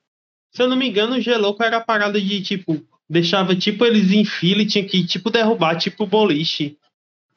Se 0.53 0.63
eu 0.63 0.69
não 0.69 0.77
me 0.77 0.89
engano, 0.89 1.17
o 1.17 1.21
Gelouco 1.21 1.63
era 1.63 1.79
a 1.79 1.85
parada 1.85 2.21
de, 2.21 2.43
tipo, 2.43 2.83
deixava, 3.09 3.57
tipo, 3.57 3.85
eles 3.85 4.11
em 4.11 4.25
fila 4.25 4.63
e 4.63 4.67
tinha 4.67 4.85
que, 4.85 5.07
tipo, 5.07 5.31
derrubar, 5.31 5.77
tipo, 5.77 6.07
boliche. 6.07 6.77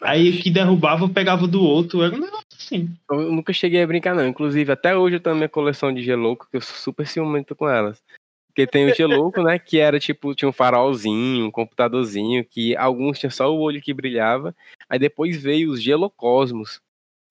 Aí 0.01 0.29
o 0.29 0.41
que 0.41 0.49
derrubava, 0.49 1.07
pegava 1.07 1.47
do 1.47 1.63
outro. 1.63 2.03
Era 2.03 2.13
um 2.15 2.19
negócio 2.19 2.45
assim. 2.53 2.89
Eu 3.09 3.31
nunca 3.31 3.53
cheguei 3.53 3.81
a 3.81 3.87
brincar, 3.87 4.13
não. 4.13 4.27
Inclusive, 4.27 4.71
até 4.71 4.95
hoje 4.95 5.15
eu 5.15 5.19
tenho 5.19 5.35
a 5.35 5.37
minha 5.37 5.49
coleção 5.49 5.93
de 5.93 6.03
gelouco, 6.03 6.47
que 6.49 6.57
eu 6.57 6.61
sou 6.61 6.75
super 6.75 7.07
ciumento 7.07 7.55
com 7.55 7.69
elas. 7.69 8.03
Porque 8.47 8.67
tem 8.67 8.89
o 8.89 8.95
gelouco, 8.95 9.41
né? 9.41 9.59
Que 9.59 9.79
era 9.79 9.99
tipo, 9.99 10.33
tinha 10.33 10.47
um 10.47 10.53
farolzinho, 10.53 11.45
um 11.45 11.51
computadorzinho, 11.51 12.45
que 12.45 12.75
alguns 12.75 13.19
tinham 13.19 13.31
só 13.31 13.53
o 13.53 13.59
olho 13.59 13.81
que 13.81 13.93
brilhava. 13.93 14.55
Aí 14.89 14.97
depois 14.97 15.41
veio 15.41 15.71
os 15.71 15.81
gelocosmos, 15.81 16.81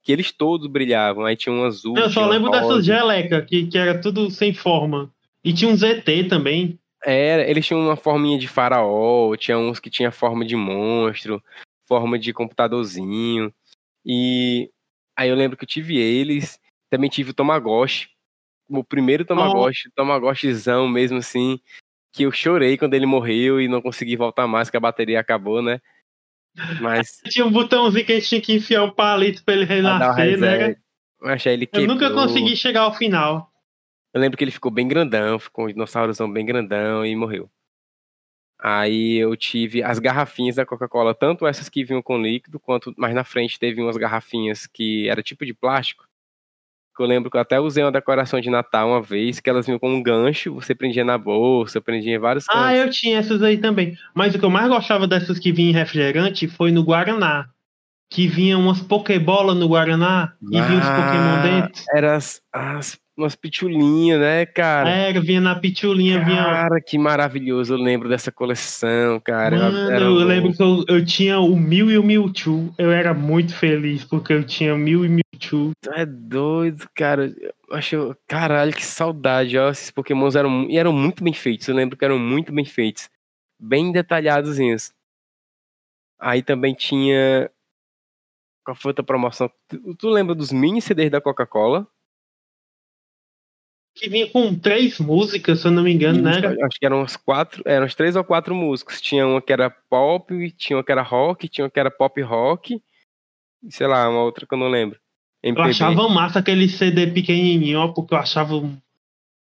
que 0.05 0.13
eles 0.13 0.31
todos 0.31 0.67
brilhavam. 0.67 1.25
Aí 1.25 1.35
tinha 1.35 1.53
um 1.53 1.65
azul. 1.65 1.97
Eu 1.97 2.11
só 2.11 2.27
lembro 2.27 2.51
dessas 2.51 2.69
rosa. 2.69 2.83
geleca, 2.83 3.43
que, 3.43 3.67
que 3.67 3.79
era 3.79 3.99
tudo 3.99 4.31
sem 4.31 4.53
forma. 4.53 5.11
E 5.43 5.53
tinha 5.53 5.71
um 5.71 5.77
ZT 5.77 6.25
também. 6.29 6.79
Era, 7.05 7.49
eles 7.49 7.67
tinham 7.67 7.81
uma 7.81 7.97
forminha 7.97 8.39
de 8.39 8.47
faraó, 8.47 9.35
tinha 9.37 9.59
uns 9.59 9.81
que 9.81 9.91
tinha 9.91 10.11
forma 10.11 10.45
de 10.45 10.57
monstro, 10.57 11.43
forma 11.87 12.19
de 12.19 12.33
computadorzinho. 12.33 13.53
E 14.05 14.71
aí 15.17 15.29
eu 15.29 15.37
lembro 15.37 15.57
que 15.57 15.65
eu 15.65 15.69
tive 15.69 15.99
eles, 15.99 16.59
também 16.91 17.09
tive 17.11 17.31
o 17.31 17.35
Tamagotchi. 17.35 18.09
O 18.69 18.83
primeiro 18.83 19.25
Tamagotchi, 19.25 19.91
Tamagotchizão 19.95 20.89
mesmo 20.89 21.19
assim, 21.19 21.61
que 22.13 22.23
eu 22.23 22.33
chorei 22.33 22.79
quando 22.79 22.95
ele 22.95 23.05
morreu 23.05 23.61
e 23.61 23.69
não 23.69 23.83
consegui 23.83 24.17
voltar 24.17 24.47
mais, 24.47 24.71
que 24.71 24.77
a 24.77 24.81
bateria 24.81 25.21
acabou, 25.21 25.61
né? 25.61 25.81
Mas 26.81 27.21
Tinha 27.29 27.45
um 27.45 27.51
botãozinho 27.51 28.05
que 28.05 28.13
a 28.13 28.15
gente 28.17 28.29
tinha 28.29 28.41
que 28.41 28.55
enfiar 28.55 28.85
um 28.85 28.91
palito 28.91 29.45
pra 29.45 29.55
ele 29.55 29.65
renascer, 29.65 30.39
né? 30.39 30.77
achei 31.23 31.55
ele 31.55 31.69
Eu 31.73 31.87
nunca 31.87 32.11
consegui 32.11 32.57
chegar 32.57 32.83
ao 32.83 32.95
final. 32.95 33.51
Eu 34.13 34.21
lembro 34.21 34.39
que 34.39 34.45
ele 34.45 34.51
ficou 34.51 34.71
bem 34.71 34.87
grandão, 34.87 35.39
ficou 35.39 35.65
um 35.65 35.69
dinossaurozão 35.69 36.31
bem 36.31 36.47
grandão 36.47 37.05
e 37.05 37.17
morreu. 37.17 37.51
Aí 38.61 39.17
eu 39.17 39.37
tive 39.37 39.83
as 39.83 39.99
garrafinhas 39.99 40.57
da 40.57 40.65
Coca-Cola, 40.65 41.15
tanto 41.15 41.47
essas 41.47 41.69
que 41.69 41.85
vinham 41.85 42.01
com 42.01 42.17
líquido, 42.17 42.61
quanto 42.61 42.95
mais 42.97 43.15
na 43.15 43.25
frente 43.25 43.59
teve 43.59 43.83
umas 43.83 43.97
garrafinhas 43.97 44.67
que 44.67 45.09
era 45.09 45.23
tipo 45.23 45.45
de 45.45 45.53
plástico. 45.53 46.07
Que 46.97 47.03
eu 47.03 47.07
lembro 47.07 47.31
que 47.31 47.37
eu 47.37 47.41
até 47.41 47.59
usei 47.59 47.83
uma 47.83 47.91
decoração 47.93 48.41
de 48.41 48.49
Natal 48.51 48.89
uma 48.89 49.03
vez, 49.03 49.41
que 49.41 49.51
elas 49.51 49.67
vinham 49.67 49.79
com 49.79 49.93
um 49.93 50.03
gancho, 50.03 50.55
você 50.55 50.75
prendia 50.75 51.05
na 51.05 51.19
bolsa, 51.19 51.81
prendia 51.81 52.15
em 52.15 52.19
vários 52.19 52.47
cantos. 52.47 52.63
Ah, 52.63 52.77
eu 52.77 52.91
tinha 52.91 53.19
essas 53.19 53.43
aí 53.43 53.59
também. 53.59 53.97
Mas 54.15 54.35
o 54.35 54.39
que 54.39 54.45
eu 54.45 54.51
mais 54.51 54.69
gostava 54.69 55.07
dessas 55.09 55.39
que 55.39 55.51
vinham 55.53 55.71
em 55.71 55.75
refrigerante 55.75 56.47
foi 56.47 56.71
no 56.71 56.85
Guaraná. 56.85 57.47
Que 58.11 58.29
vinha 58.29 58.57
umas 58.57 58.81
Pokébola 58.81 59.55
no 59.55 59.67
Guaraná 59.67 60.35
e 60.43 60.61
vinha 60.61 60.79
os 60.79 60.87
Pokémon 60.89 61.43
dentro. 61.43 61.83
Era 61.93 62.15
as, 62.15 62.41
as- 62.53 62.97
umas 63.17 63.35
pitulinhas, 63.35 64.21
né, 64.21 64.45
cara? 64.45 64.89
Era, 64.91 65.21
vinha 65.21 65.41
na 65.41 65.55
pitulinha, 65.55 66.25
vinha. 66.25 66.45
Cara, 66.45 66.81
que 66.81 66.99
maravilhoso. 66.99 67.75
Eu 67.75 67.79
lembro 67.79 68.09
dessa 68.09 68.31
coleção, 68.31 69.21
cara. 69.21 69.57
Mano, 69.57 69.91
era 69.91 70.05
eu 70.05 70.15
lembro 70.15 70.53
que 70.53 70.63
eu, 70.63 70.85
eu 70.89 71.05
tinha 71.05 71.39
o 71.41 71.57
Mew 71.57 71.91
e 71.91 71.99
o 71.99 72.03
Mewtwo. 72.05 72.73
Eu 72.79 72.91
era 72.93 73.15
muito 73.15 73.55
feliz 73.55 74.05
porque 74.05 74.33
eu 74.33 74.45
tinha 74.45 74.77
Mew 74.77 75.05
e 75.05 75.09
Mewtwo. 75.09 75.24
Tu 75.51 75.73
é 75.93 76.07
doido, 76.07 76.89
cara. 76.95 77.35
Eu 77.69 77.77
acho. 77.77 78.17
Caralho, 78.27 78.73
que 78.73 78.85
saudade, 78.85 79.59
ó. 79.59 79.71
Esses 79.71 79.91
Pokémons 79.91 80.37
eram, 80.37 80.69
e 80.71 80.79
eram 80.79 80.93
muito 80.93 81.23
bem 81.23 81.33
feitos. 81.33 81.69
Eu 81.69 81.75
lembro 81.75 81.97
que 81.97 82.05
eram 82.05 82.19
muito 82.19 82.53
bem 82.53 82.65
feitos. 82.65 83.11
Bem 83.59 83.93
detalhadozinhos. 83.93 84.93
Aí 86.19 86.43
também 86.43 86.75
tinha. 86.75 87.51
Qual 88.65 88.75
foi 88.75 88.91
outra 88.91 89.05
promoção? 89.05 89.51
Tu, 89.69 89.95
tu 89.97 90.09
lembra 90.09 90.35
dos 90.35 90.51
mini 90.51 90.81
CDs 90.81 91.11
da 91.11 91.21
Coca-Cola? 91.21 91.87
Que 93.95 94.09
vinha 94.09 94.29
com 94.29 94.59
três 94.59 94.99
músicas, 94.99 95.61
se 95.61 95.69
eu 95.69 95.71
não 95.71 95.85
me 95.85 95.93
engano, 95.93 96.21
né? 96.21 96.33
Acho 96.65 96.81
que 96.81 96.87
eram 96.87 97.03
uns 97.03 97.17
quatro. 97.17 97.63
Eram 97.65 97.87
uns 97.87 97.95
três 97.95 98.17
ou 98.17 98.25
quatro 98.25 98.55
músicos. 98.55 99.01
Tinha 99.01 99.27
uma 99.27 99.41
que 99.41 99.53
era 99.53 99.71
pop, 99.71 100.51
tinha 100.53 100.77
uma 100.77 100.85
que 100.85 100.91
era 100.91 101.03
rock, 101.03 101.49
tinha 101.49 101.65
uma 101.65 101.71
que 101.71 101.79
era 101.79 101.91
pop 101.91 102.21
rock. 102.23 102.83
Sei 103.71 103.87
lá, 103.87 104.09
uma 104.09 104.23
outra 104.23 104.47
que 104.47 104.55
eu 104.55 104.59
não 104.59 104.69
lembro. 104.69 104.99
Eu 105.45 105.51
MPB. 105.51 105.71
achava 105.71 106.09
massa 106.09 106.39
aquele 106.39 106.69
CD 106.69 107.07
pequenininho, 107.09 107.79
ó, 107.79 107.89
porque 107.89 108.15
eu 108.15 108.19
achava 108.19 108.55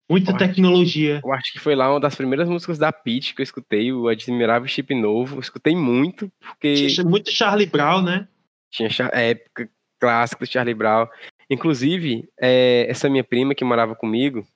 muita 0.08 0.30
Forte. 0.30 0.46
tecnologia. 0.46 1.20
Eu 1.24 1.32
acho 1.32 1.52
que 1.52 1.58
foi 1.58 1.74
lá 1.74 1.90
uma 1.90 1.98
das 2.00 2.14
primeiras 2.14 2.48
músicas 2.48 2.78
da 2.78 2.92
Peach 2.92 3.34
que 3.34 3.40
eu 3.40 3.44
escutei, 3.44 3.92
o 3.92 4.06
Admirável 4.08 4.68
Chip 4.68 4.94
Novo. 4.94 5.36
Eu 5.36 5.40
escutei 5.40 5.74
muito, 5.74 6.30
porque 6.40 6.88
Tinha 6.88 7.04
muito 7.04 7.30
Charlie 7.32 7.66
Brown, 7.66 8.02
né? 8.02 8.28
tinha 8.70 8.88
época 9.12 9.68
clássica 10.00 10.44
do 10.44 10.50
Charlie 10.50 10.74
Brown. 10.74 11.06
Inclusive, 11.50 12.28
é, 12.40 12.86
essa 12.88 13.08
minha 13.08 13.24
prima 13.24 13.54
que 13.54 13.64
morava 13.64 13.96
comigo, 13.96 14.46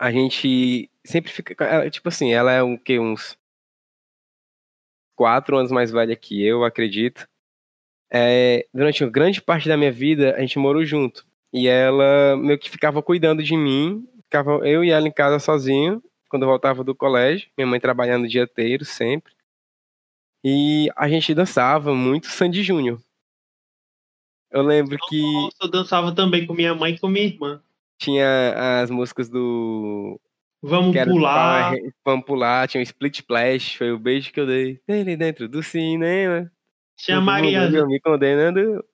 a 0.00 0.10
gente 0.10 0.90
sempre 1.04 1.30
fica. 1.30 1.62
ela- 1.64 1.90
Tipo 1.90 2.08
assim, 2.08 2.32
ela 2.32 2.50
é 2.52 2.62
um, 2.62 2.76
que, 2.78 2.98
uns 2.98 3.36
quatro 5.16 5.56
anos 5.58 5.70
mais 5.70 5.90
velha 5.90 6.16
que 6.16 6.42
eu, 6.42 6.64
acredito. 6.64 7.28
É, 8.16 8.64
durante 8.72 9.02
uma 9.02 9.10
grande 9.10 9.42
parte 9.42 9.68
da 9.68 9.76
minha 9.76 9.90
vida, 9.90 10.36
a 10.36 10.40
gente 10.40 10.56
morou 10.56 10.84
junto. 10.84 11.26
E 11.52 11.66
ela 11.66 12.36
meio 12.36 12.56
que 12.56 12.70
ficava 12.70 13.02
cuidando 13.02 13.42
de 13.42 13.56
mim. 13.56 14.06
Ficava 14.22 14.52
eu 14.66 14.84
e 14.84 14.90
ela 14.90 15.08
em 15.08 15.12
casa 15.12 15.40
sozinho, 15.40 16.00
quando 16.28 16.44
eu 16.44 16.48
voltava 16.48 16.84
do 16.84 16.94
colégio. 16.94 17.48
Minha 17.58 17.66
mãe 17.66 17.80
trabalhando 17.80 18.24
o 18.24 18.28
dia 18.28 18.44
inteiro, 18.44 18.84
sempre. 18.84 19.32
E 20.44 20.88
a 20.94 21.08
gente 21.08 21.34
dançava 21.34 21.92
muito 21.92 22.28
Sandy 22.28 22.62
Júnior. 22.62 23.00
Eu 24.48 24.62
lembro 24.62 24.96
que 25.08 25.20
eu 25.60 25.68
dançava 25.68 26.14
também 26.14 26.46
com 26.46 26.54
minha 26.54 26.72
mãe 26.72 26.94
e 26.94 26.98
com 26.98 27.08
minha 27.08 27.26
irmã. 27.26 27.60
tinha 27.98 28.82
as 28.82 28.90
músicas 28.90 29.28
do. 29.28 30.20
Vamos 30.62 30.94
do 30.94 31.04
pular. 31.04 31.74
Vamos 32.04 32.24
pular, 32.24 32.68
tinha 32.68 32.80
o 32.80 32.82
Split 32.82 33.16
Splash, 33.16 33.74
foi 33.76 33.90
o 33.90 33.98
beijo 33.98 34.32
que 34.32 34.38
eu 34.38 34.46
dei. 34.46 34.80
Ele 34.86 35.16
dentro 35.16 35.48
do 35.48 35.62
cinema. 35.64 36.48
Tinha 36.96 37.20
me 37.20 38.00
condenando. 38.00 38.84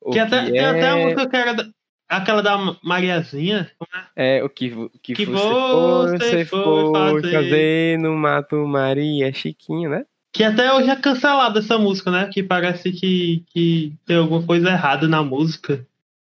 O 0.00 0.10
Que 0.10 0.18
até, 0.18 0.44
que 0.46 0.52
tem 0.52 0.60
até 0.64 0.88
a 0.90 0.98
é- 0.98 1.02
música 1.04 1.28
que 1.28 1.36
era 1.36 1.54
da- 1.54 1.68
aquela 2.08 2.42
da 2.42 2.56
Mariazinha. 2.82 3.70
É, 4.16 4.42
o 4.42 4.48
que, 4.48 4.70
vo- 4.70 4.90
que, 5.02 5.14
Que 5.14 5.26
você, 5.26 5.38
foi, 5.42 6.18
você 6.18 6.44
foi 6.46 6.92
fazer. 6.92 7.32
fazer. 7.32 7.98
no 7.98 8.16
Mato 8.16 8.56
Maria 8.66 9.32
Chiquinho, 9.32 9.90
né? 9.90 10.04
Que 10.32 10.44
até 10.44 10.72
hoje 10.72 10.88
é 10.90 10.96
cancelada 10.96 11.58
essa 11.58 11.78
música, 11.78 12.10
né? 12.10 12.28
Que 12.32 12.42
parece 12.42 12.92
que, 12.92 13.44
que 13.48 13.94
tem 14.06 14.16
alguma 14.18 14.42
coisa 14.44 14.68
errada 14.70 15.08
na 15.08 15.22
música. 15.22 15.84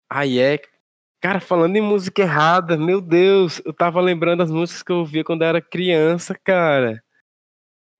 Aí 0.10 0.40
é. 0.40 0.60
Cara, 1.22 1.40
falando 1.42 1.76
em 1.76 1.82
música 1.82 2.22
errada, 2.22 2.78
meu 2.78 3.02
Deus, 3.02 3.62
eu 3.66 3.74
tava 3.74 4.00
lembrando 4.00 4.42
as 4.42 4.50
músicas 4.50 4.82
que 4.82 4.92
eu 4.92 5.00
ouvia 5.00 5.24
quando 5.24 5.42
eu 5.42 5.50
era 5.50 5.62
criança, 5.62 6.34
cara. 6.34 7.04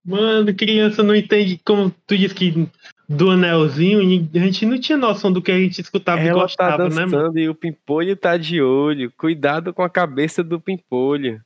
Mano, 0.04 0.54
criança 0.54 1.02
não 1.02 1.14
entende 1.14 1.60
como 1.64 1.94
tu 2.06 2.16
disse 2.16 2.34
que 2.34 2.68
do 3.08 3.30
anelzinho, 3.30 4.00
e 4.00 4.30
a 4.34 4.38
gente 4.38 4.64
não 4.64 4.78
tinha 4.78 4.96
noção 4.96 5.32
do 5.32 5.42
que 5.42 5.50
a 5.50 5.58
gente 5.58 5.80
escutava 5.80 6.22
e 6.22 6.28
Ela 6.28 6.38
tá 6.38 6.42
gostava, 6.42 6.88
né, 6.88 6.94
mano? 6.94 7.10
dançando 7.10 7.38
e 7.40 7.48
o 7.48 7.54
Pimpolho 7.54 8.16
tá 8.16 8.36
de 8.36 8.62
olho. 8.62 9.12
Cuidado 9.16 9.74
com 9.74 9.82
a 9.82 9.90
cabeça 9.90 10.44
do 10.44 10.60
Pimpolho. 10.60 11.42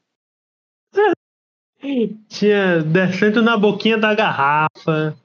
Tinha 2.29 2.83
descendo 2.83 3.43
na 3.43 3.57
boquinha 3.57 3.97
da 3.97 4.15
garrafa. 4.15 5.17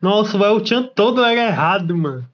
Nossa, 0.00 0.36
o 0.36 0.44
El 0.44 0.64
Chan 0.64 0.82
todo 0.94 1.24
era 1.24 1.46
errado, 1.46 1.96
mano. 1.96 2.28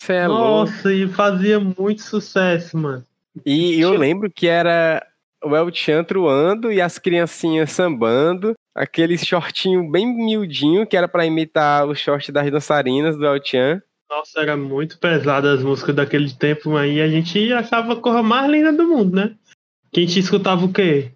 Você 0.00 0.12
é 0.12 0.28
louco. 0.28 0.42
Nossa, 0.42 0.92
e 0.92 1.08
fazia 1.08 1.58
muito 1.58 2.02
sucesso, 2.02 2.76
mano. 2.76 3.04
E 3.44 3.80
eu 3.80 3.94
lembro 3.94 4.30
que 4.30 4.46
era 4.46 5.04
o 5.42 5.56
El 5.56 5.74
Chan 5.74 6.04
truando 6.04 6.70
e 6.70 6.80
as 6.80 6.98
criancinhas 6.98 7.72
sambando. 7.72 8.54
Aquele 8.76 9.16
shortinho 9.16 9.90
bem 9.90 10.06
miudinho 10.06 10.86
que 10.86 10.96
era 10.96 11.08
pra 11.08 11.24
imitar 11.24 11.86
o 11.86 11.94
short 11.94 12.30
das 12.30 12.50
dançarinas 12.50 13.16
do 13.16 13.24
El 13.24 13.42
Chan. 13.42 13.82
Nossa, 14.08 14.40
era 14.40 14.54
muito 14.54 14.98
pesado 14.98 15.48
as 15.48 15.62
músicas 15.62 15.96
daquele 15.96 16.30
tempo, 16.30 16.76
aí 16.76 17.00
a 17.00 17.08
gente 17.08 17.52
achava 17.52 17.94
a 17.94 17.96
cor 17.96 18.22
mais 18.22 18.50
linda 18.50 18.72
do 18.72 18.86
mundo, 18.86 19.16
né? 19.16 19.34
Que 19.90 20.00
a 20.00 20.02
gente 20.02 20.20
escutava 20.20 20.64
o 20.64 20.72
quê? 20.72 21.10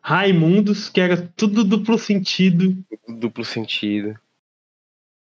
Raimundos, 0.00 0.88
que 0.88 1.00
era 1.00 1.30
tudo 1.36 1.62
duplo 1.62 1.98
sentido. 1.98 2.74
Duplo 3.06 3.44
sentido. 3.44 4.18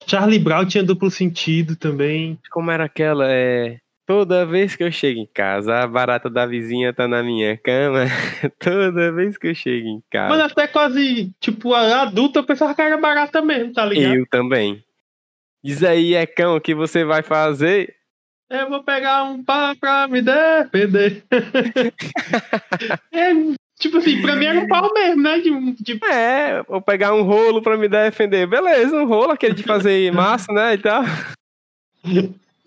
Charlie 0.05 0.39
Brown 0.39 0.65
tinha 0.65 0.83
duplo 0.83 1.11
sentido 1.11 1.75
também. 1.75 2.39
Como 2.51 2.71
era 2.71 2.85
aquela? 2.85 3.31
É. 3.31 3.79
Toda 4.07 4.45
vez 4.45 4.73
que 4.73 4.85
eu 4.85 4.91
chego 4.91 5.19
em 5.19 5.25
casa, 5.25 5.79
a 5.79 5.85
barata 5.85 6.29
da 6.29 6.45
vizinha 6.45 6.93
tá 6.93 7.09
na 7.09 7.21
minha 7.21 7.57
cama. 7.57 8.05
Toda 8.57 9.11
vez 9.11 9.37
que 9.37 9.47
eu 9.47 9.53
chego 9.53 9.85
em 9.85 10.01
casa. 10.09 10.29
Mas 10.29 10.49
até 10.49 10.65
quase, 10.65 11.33
tipo, 11.41 11.73
adulta 11.73 12.39
eu 12.39 12.45
pensava 12.45 12.73
que 12.73 12.81
era 12.81 12.95
barata 12.95 13.41
mesmo, 13.41 13.73
tá 13.73 13.85
ligado? 13.85 14.15
Eu 14.15 14.25
também. 14.25 14.81
Diz 15.61 15.83
aí, 15.83 16.15
Ecão, 16.15 16.55
o 16.55 16.61
que 16.61 16.73
você 16.73 17.03
vai 17.03 17.21
fazer? 17.21 17.93
Eu 18.49 18.69
vou 18.69 18.81
pegar 18.81 19.25
um 19.25 19.43
pá 19.43 19.75
pra 19.77 20.07
me 20.07 20.21
defender. 20.21 21.25
é, 23.11 23.33
tipo 23.77 23.97
assim, 23.97 24.21
pra 24.21 24.37
mim 24.37 24.45
era 24.45 24.57
um 24.57 24.67
pau 24.69 24.89
mesmo, 24.93 25.21
né? 25.21 25.39
De, 25.39 25.83
de... 25.83 25.99
É, 26.05 26.63
vou 26.63 26.81
pegar 26.81 27.13
um 27.13 27.23
rolo 27.23 27.61
pra 27.61 27.75
me 27.75 27.89
defender. 27.89 28.47
Beleza, 28.47 28.95
um 28.95 29.05
rolo, 29.05 29.31
aquele 29.31 29.53
de 29.53 29.63
fazer 29.63 30.09
massa, 30.15 30.53
né? 30.53 30.75
E 30.75 30.77
tal. 30.77 31.03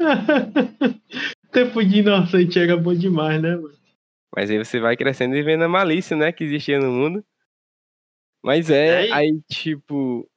Tempo 1.53 1.85
de 1.85 1.99
inocente 1.99 2.59
era 2.59 2.77
bom 2.77 2.95
demais, 2.95 3.41
né, 3.41 3.57
mano? 3.57 3.79
Mas 4.35 4.51
aí 4.51 4.59
você 4.59 4.79
vai 4.79 4.97
crescendo 4.97 5.35
e 5.37 5.43
vendo 5.43 5.65
a 5.65 5.69
malícia, 5.69 6.17
né? 6.17 6.33
Que 6.33 6.45
existia 6.45 6.79
no 6.79 6.91
mundo. 6.91 7.25
Mas 8.43 8.71
é, 8.71 9.09
É, 9.09 9.13
aí 9.13 9.41
tipo. 9.49 10.29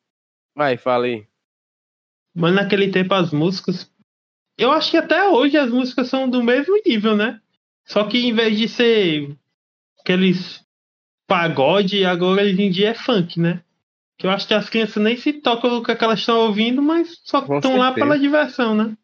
Vai, 0.56 0.78
fala 0.78 1.06
aí. 1.06 1.26
Mas 2.36 2.54
naquele 2.54 2.92
tempo 2.92 3.14
as 3.14 3.32
músicas. 3.32 3.92
Eu 4.58 4.72
acho 4.72 4.92
que 4.92 4.98
até 4.98 5.28
hoje 5.30 5.58
as 5.58 5.70
músicas 5.70 6.08
são 6.08 6.30
do 6.30 6.44
mesmo 6.44 6.76
nível, 6.86 7.16
né? 7.16 7.40
Só 7.86 8.04
que 8.06 8.18
em 8.18 8.34
vez 8.34 8.58
de 8.58 8.68
ser 8.68 9.36
aqueles 10.00 10.64
pagode, 11.28 12.06
agora 12.06 12.44
hoje 12.44 12.62
em 12.62 12.70
dia 12.70 12.90
é 12.90 12.94
funk, 12.94 13.40
né? 13.40 13.64
Que 14.18 14.28
eu 14.28 14.32
acho 14.32 14.48
que 14.48 14.54
as 14.54 14.70
crianças 14.70 15.02
nem 15.02 15.18
se 15.18 15.34
tocam 15.34 15.70
com 15.70 15.92
o 15.92 15.98
que 15.98 16.04
elas 16.04 16.20
estão 16.20 16.40
ouvindo, 16.40 16.82
mas 16.82 17.20
só 17.24 17.40
estão 17.40 17.78
lá 17.78 17.92
pela 17.92 18.18
diversão, 18.18 18.76
né? 18.76 18.96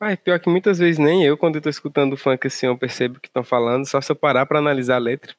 Mas 0.00 0.18
pior 0.18 0.38
que 0.38 0.48
muitas 0.50 0.78
vezes 0.78 0.98
nem 0.98 1.24
eu, 1.24 1.36
quando 1.38 1.56
eu 1.56 1.62
tô 1.62 1.70
escutando 1.70 2.16
funk 2.16 2.46
assim, 2.46 2.66
eu 2.66 2.76
percebo 2.76 3.16
o 3.16 3.20
que 3.20 3.28
estão 3.28 3.42
falando, 3.42 3.86
só 3.86 4.00
se 4.00 4.12
eu 4.12 4.16
parar 4.16 4.44
pra 4.46 4.58
analisar 4.58 4.96
a 4.96 4.98
letra. 4.98 5.34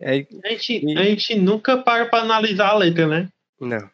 É, 0.00 0.26
A 0.44 0.48
gente, 0.50 0.84
E- 0.86 0.96
a 0.98 1.04
gente 1.04 1.34
nunca 1.36 1.76
para 1.76 2.06
pra 2.06 2.20
analisar 2.20 2.68
a 2.70 2.76
letra, 2.76 3.06
né? 3.06 3.28
não. 3.60 3.90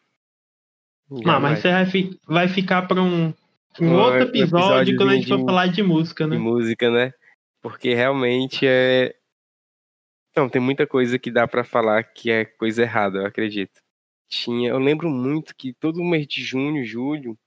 Não, 1.09 1.21
Jamais. 1.23 1.41
mas 1.41 1.59
você 1.61 1.71
vai, 1.71 1.85
fi- 1.85 2.19
vai 2.27 2.47
ficar 2.49 2.81
pra 2.85 3.01
um, 3.01 3.33
um 3.79 3.93
outro 3.95 4.23
episódio 4.23 4.97
quando 4.97 5.09
a 5.09 5.15
gente 5.15 5.27
for 5.29 5.37
de- 5.37 5.45
falar 5.45 5.67
de 5.67 5.81
música, 5.81 6.25
de 6.25 6.31
né? 6.31 6.37
música, 6.37 6.91
né? 6.91 7.13
Porque 7.61 7.93
realmente 7.93 8.65
é. 8.67 9.15
Não, 10.35 10.49
tem 10.49 10.61
muita 10.61 10.85
coisa 10.85 11.17
que 11.17 11.31
dá 11.31 11.47
pra 11.47 11.63
falar 11.63 12.03
que 12.03 12.29
é 12.29 12.43
coisa 12.45 12.81
errada, 12.83 13.19
eu 13.19 13.25
acredito. 13.25 13.81
Tinha, 14.29 14.69
eu 14.69 14.77
lembro 14.79 15.09
muito 15.09 15.55
que 15.55 15.73
todo 15.73 16.03
mês 16.03 16.27
de 16.27 16.43
junho, 16.43 16.85
julho, 16.85 17.37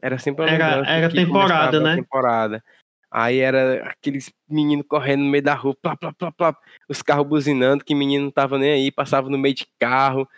era 0.00 0.18
sempre 0.18 0.44
uma 0.44 0.50
Era- 0.50 0.86
era 0.88 1.10
temporada, 1.10 1.80
né? 1.80 1.96
Temporada. 1.96 2.62
Aí 3.10 3.38
era 3.38 3.88
aqueles 3.88 4.30
meninos 4.48 4.84
correndo 4.88 5.22
no 5.24 5.30
meio 5.30 5.42
da 5.42 5.54
rua, 5.54 5.74
plá, 5.80 5.96
plá, 5.96 6.12
plá, 6.12 6.32
plá, 6.32 6.56
os 6.88 7.00
carros 7.02 7.26
buzinando, 7.26 7.84
que 7.84 7.94
menino 7.94 8.24
não 8.24 8.30
tava 8.30 8.58
nem 8.58 8.72
aí, 8.72 8.90
passava 8.90 9.30
no 9.30 9.38
meio 9.38 9.54
de 9.54 9.66
carro. 9.78 10.28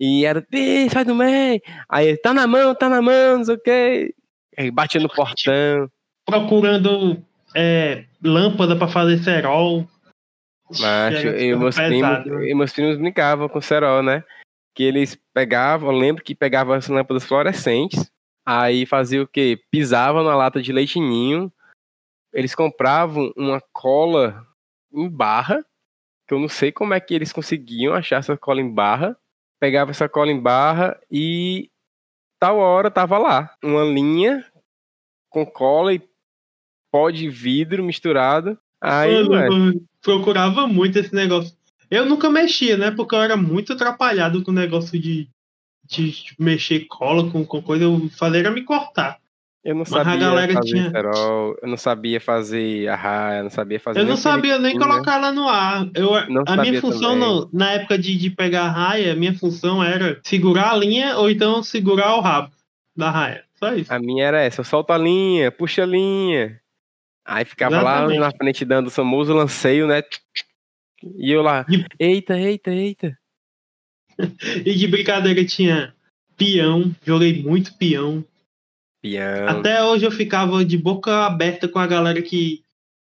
E 0.00 0.24
era, 0.24 0.44
"Ih, 0.52 0.88
sai 0.90 1.04
do 1.04 1.14
meio. 1.14 1.60
Aí, 1.88 2.16
tá 2.16 2.34
na 2.34 2.46
mão, 2.46 2.74
tá 2.74 2.88
na 2.88 3.00
mão, 3.00 3.38
não 3.38 3.44
sei 3.44 3.54
o 3.54 3.60
quê. 3.60 4.14
Aí 4.58 4.70
batia 4.70 5.00
no 5.00 5.08
portão. 5.08 5.88
Procurando 6.26 7.22
é, 7.54 8.04
lâmpada 8.22 8.74
pra 8.74 8.88
fazer 8.88 9.18
cerol. 9.18 9.86
Macho, 10.80 11.28
e 11.28 11.54
meus 11.54 11.76
primos, 11.76 12.26
né? 12.26 12.48
e 12.50 12.54
meus 12.54 12.72
primos 12.72 12.96
brincavam 12.96 13.48
com 13.48 13.60
cerol, 13.60 14.02
né? 14.02 14.24
Que 14.74 14.82
eles 14.82 15.16
pegavam, 15.32 15.92
eu 15.92 15.96
lembro 15.98 16.24
que 16.24 16.34
pegavam 16.34 16.74
as 16.74 16.88
lâmpadas 16.88 17.24
fluorescentes, 17.24 18.10
aí 18.44 18.86
fazia 18.86 19.22
o 19.22 19.26
quê? 19.26 19.60
Pisavam 19.70 20.22
na 20.22 20.36
lata 20.36 20.60
de 20.60 20.72
leite 20.72 21.00
ninho, 21.00 21.52
eles 22.32 22.54
compravam 22.54 23.32
uma 23.36 23.60
cola 23.72 24.46
em 24.92 25.08
barra, 25.08 25.64
que 26.26 26.34
eu 26.34 26.38
não 26.38 26.48
sei 26.48 26.72
como 26.72 26.94
é 26.94 27.00
que 27.00 27.14
eles 27.14 27.32
conseguiam 27.32 27.94
achar 27.94 28.16
essa 28.16 28.36
cola 28.36 28.60
em 28.60 28.72
barra, 28.72 29.16
pegava 29.60 29.90
essa 29.90 30.08
cola 30.08 30.30
em 30.30 30.40
barra 30.40 30.98
e 31.10 31.70
tal 32.38 32.58
hora 32.58 32.90
tava 32.90 33.18
lá, 33.18 33.54
uma 33.62 33.84
linha 33.84 34.44
com 35.30 35.46
cola 35.46 35.94
e 35.94 36.02
pó 36.92 37.10
de 37.10 37.28
vidro 37.28 37.82
misturado, 37.82 38.58
aí, 38.80 39.28
Mano, 39.28 39.84
procurava 40.00 40.66
muito 40.66 40.98
esse 40.98 41.14
negócio. 41.14 41.56
Eu 41.90 42.06
nunca 42.06 42.30
mexia, 42.30 42.76
né? 42.76 42.90
Porque 42.90 43.14
eu 43.14 43.22
era 43.22 43.36
muito 43.36 43.72
atrapalhado 43.72 44.42
com 44.42 44.50
o 44.50 44.54
negócio 44.54 44.98
de, 44.98 45.28
de 45.86 46.14
mexer 46.38 46.86
cola 46.86 47.30
com, 47.30 47.44
com 47.44 47.62
coisa. 47.62 47.84
Eu 47.84 48.08
fazia 48.10 48.40
era 48.40 48.50
me 48.50 48.62
cortar. 48.62 49.18
Eu 49.64 49.74
não 49.74 49.82
a 49.82 49.86
sabia 49.86 50.16
galera 50.18 50.52
fazer 50.52 50.68
tinha- 50.68 50.90
cerol, 50.90 51.56
eu 51.62 51.68
não 51.68 51.76
sabia 51.78 52.20
fazer 52.20 52.86
eu 53.38 53.42
não 53.44 53.48
sabia 53.50 53.80
fazer 53.80 53.98
Eu 54.00 54.04
nem 54.04 54.10
não 54.10 54.16
sabia 54.18 54.58
nem 54.58 54.74
né? 54.74 54.78
colocar 54.78 55.14
ela 55.14 55.32
no 55.32 55.48
ar. 55.48 55.88
Eu, 55.94 56.10
Não 56.28 56.44
a 56.46 56.56
minha 56.58 56.78
função 56.82 57.16
no- 57.16 57.48
na 57.50 57.72
época 57.72 57.96
de, 57.96 58.14
de 58.14 58.28
pegar 58.28 58.64
a 58.64 58.70
raia, 58.70 59.12
a 59.14 59.16
minha 59.16 59.32
função 59.32 59.82
era 59.82 60.20
segurar 60.22 60.72
a 60.72 60.76
linha 60.76 61.16
ou 61.16 61.30
então 61.30 61.62
segurar 61.62 62.14
o 62.14 62.20
rabo 62.20 62.50
da 62.94 63.10
raia. 63.10 63.42
Só 63.54 63.72
isso. 63.74 63.90
A 63.90 63.98
minha 63.98 64.26
era 64.26 64.42
essa, 64.42 64.60
eu 64.60 64.64
solto 64.66 64.92
a 64.92 64.98
linha, 64.98 65.50
puxa 65.50 65.82
a 65.84 65.86
linha. 65.86 66.60
Aí 67.24 67.46
ficava 67.46 67.80
lá 67.80 67.92
Exatamente. 68.00 68.20
na 68.20 68.30
frente 68.32 68.64
dando 68.66 68.88
o 68.88 68.90
famoso 68.90 69.32
lanceio, 69.32 69.86
né? 69.86 70.02
E 71.16 71.30
eu 71.32 71.40
lá, 71.40 71.64
eita, 71.98 72.38
eita, 72.38 72.70
eita. 72.70 73.16
E 74.64 74.74
de 74.74 74.86
brincadeira 74.86 75.44
tinha 75.44 75.94
peão, 76.36 76.94
joguei 77.04 77.42
muito 77.42 77.76
peão. 77.76 78.24
Peão. 79.02 79.48
Até 79.48 79.82
hoje 79.82 80.04
eu 80.04 80.10
ficava 80.10 80.64
de 80.64 80.78
boca 80.78 81.26
aberta 81.26 81.68
com 81.68 81.78
a 81.78 81.86
galera 81.86 82.22
que 82.22 82.62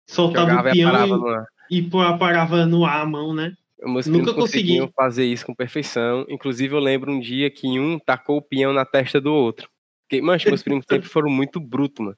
soltava 0.10 0.50
Jogava 0.50 0.70
o 0.70 0.72
e 0.72 0.76
peão 0.76 0.92
parava 0.92 1.18
no 1.18 1.46
e, 1.70 1.78
e 1.78 1.82
pô- 1.84 2.18
parava 2.18 2.66
no 2.66 2.86
ar 2.86 3.02
a 3.02 3.06
mão, 3.06 3.34
né? 3.34 3.56
Meus 3.84 4.08
Nunca 4.08 4.34
conseguiam 4.34 4.90
fazer 4.96 5.26
isso 5.26 5.46
com 5.46 5.54
perfeição. 5.54 6.26
Inclusive, 6.30 6.74
eu 6.74 6.80
lembro 6.80 7.12
um 7.12 7.20
dia 7.20 7.50
que 7.52 7.68
um 7.80 8.00
tacou 8.00 8.38
o 8.38 8.42
peão 8.42 8.74
na 8.74 8.86
testa 8.86 9.22
do 9.22 9.34
outro. 9.34 9.70
Porque, 10.04 10.22
mancho, 10.22 10.48
meus 10.48 10.64
primos 10.64 10.86
sempre 10.90 11.08
foram 11.10 11.30
muito 11.30 11.60
brutos, 11.60 12.04
mano. 12.06 12.18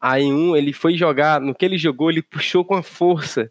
Aí 0.00 0.24
um, 0.24 0.54
ele 0.56 0.72
foi 0.72 0.96
jogar, 0.96 1.40
no 1.40 1.54
que 1.54 1.64
ele 1.64 1.76
jogou, 1.78 2.10
ele 2.10 2.22
puxou 2.22 2.64
com 2.64 2.74
a 2.74 2.82
força 2.82 3.50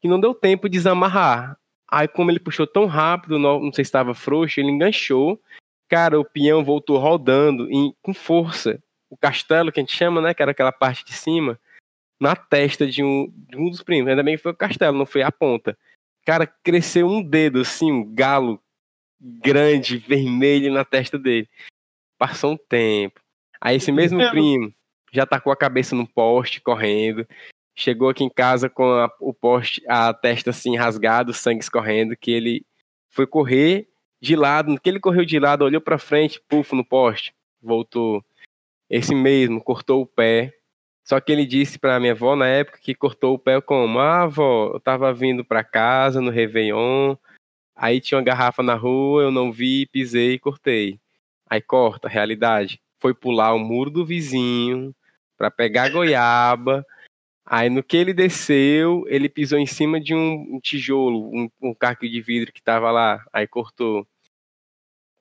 que 0.00 0.08
não 0.08 0.20
deu 0.20 0.34
tempo 0.34 0.68
de 0.68 0.76
desamarrar. 0.76 1.56
Aí, 1.90 2.06
como 2.06 2.30
ele 2.30 2.38
puxou 2.38 2.66
tão 2.66 2.86
rápido, 2.86 3.38
não, 3.38 3.60
sei 3.72 3.84
se 3.84 3.88
estava 3.88 4.14
frouxo, 4.14 4.60
ele 4.60 4.70
enganchou. 4.70 5.40
Cara, 5.88 6.20
o 6.20 6.24
peão 6.24 6.62
voltou 6.62 6.98
rodando 6.98 7.70
em- 7.70 7.94
com 8.02 8.12
força. 8.12 8.82
O 9.08 9.16
castelo, 9.16 9.72
que 9.72 9.80
a 9.80 9.82
gente 9.82 9.96
chama, 9.96 10.20
né? 10.20 10.34
Que 10.34 10.42
era 10.42 10.50
aquela 10.50 10.70
parte 10.72 11.02
de 11.04 11.14
cima, 11.14 11.58
na 12.20 12.36
testa 12.36 12.86
de 12.86 13.02
um, 13.02 13.32
de 13.48 13.56
um 13.56 13.70
dos 13.70 13.82
primos. 13.82 14.10
Ainda 14.10 14.22
bem 14.22 14.36
que 14.36 14.42
foi 14.42 14.52
o 14.52 14.56
castelo, 14.56 14.98
não 14.98 15.06
foi 15.06 15.22
a 15.22 15.32
ponta. 15.32 15.78
Cara, 16.26 16.46
cresceu 16.46 17.08
um 17.08 17.22
dedo, 17.22 17.60
assim, 17.60 17.90
um 17.90 18.14
galo 18.14 18.60
grande, 19.18 19.96
vermelho 19.96 20.72
na 20.72 20.84
testa 20.84 21.18
dele. 21.18 21.48
Passou 22.18 22.52
um 22.52 22.56
tempo. 22.56 23.20
Aí 23.60 23.76
esse 23.76 23.90
mesmo 23.90 24.18
primo 24.30 24.74
já 25.10 25.24
tacou 25.24 25.52
a 25.52 25.56
cabeça 25.56 25.96
num 25.96 26.04
poste, 26.04 26.60
correndo. 26.60 27.26
Chegou 27.80 28.08
aqui 28.08 28.24
em 28.24 28.28
casa 28.28 28.68
com 28.68 28.90
a- 28.90 29.08
o 29.20 29.32
poste, 29.32 29.80
a 29.88 30.12
testa 30.12 30.50
assim 30.50 30.76
rasgada, 30.76 31.30
o 31.30 31.34
sangue 31.34 31.62
escorrendo, 31.62 32.16
que 32.16 32.32
ele 32.32 32.66
foi 33.08 33.24
correr 33.24 33.86
de 34.20 34.34
lado. 34.34 34.80
Que 34.80 34.90
ele 34.90 34.98
correu 34.98 35.24
de 35.24 35.38
lado, 35.38 35.64
olhou 35.64 35.80
pra 35.80 35.96
frente, 35.96 36.42
pufo 36.48 36.74
no 36.74 36.84
poste. 36.84 37.32
Voltou. 37.62 38.24
Esse 38.90 39.14
mesmo, 39.14 39.62
cortou 39.62 40.02
o 40.02 40.06
pé. 40.06 40.52
Só 41.04 41.20
que 41.20 41.30
ele 41.30 41.46
disse 41.46 41.78
pra 41.78 42.00
minha 42.00 42.12
avó 42.12 42.34
na 42.34 42.48
época 42.48 42.80
que 42.82 42.96
cortou 42.96 43.34
o 43.34 43.38
pé 43.38 43.60
como? 43.60 44.00
Ah, 44.00 44.22
avó, 44.24 44.72
eu 44.74 44.80
tava 44.80 45.14
vindo 45.14 45.44
pra 45.44 45.62
casa 45.62 46.20
no 46.20 46.30
Réveillon, 46.32 47.14
aí 47.76 48.00
tinha 48.00 48.18
uma 48.18 48.24
garrafa 48.24 48.60
na 48.60 48.74
rua, 48.74 49.22
eu 49.22 49.30
não 49.30 49.52
vi, 49.52 49.86
pisei 49.86 50.32
e 50.32 50.38
cortei. 50.40 50.98
Aí 51.48 51.60
corta, 51.60 52.08
realidade. 52.08 52.80
Foi 52.98 53.14
pular 53.14 53.54
o 53.54 53.58
muro 53.60 53.88
do 53.88 54.04
vizinho 54.04 54.92
pra 55.36 55.48
pegar 55.48 55.90
goiaba. 55.90 56.84
Aí 57.50 57.70
no 57.70 57.82
que 57.82 57.96
ele 57.96 58.12
desceu, 58.12 59.06
ele 59.08 59.26
pisou 59.26 59.58
em 59.58 59.64
cima 59.64 59.98
de 59.98 60.14
um, 60.14 60.60
tijolo, 60.62 61.30
um, 61.34 61.48
um 61.62 61.74
de 62.02 62.20
vidro 62.20 62.52
que 62.52 62.62
tava 62.62 62.90
lá. 62.90 63.24
Aí 63.32 63.46
cortou. 63.46 64.06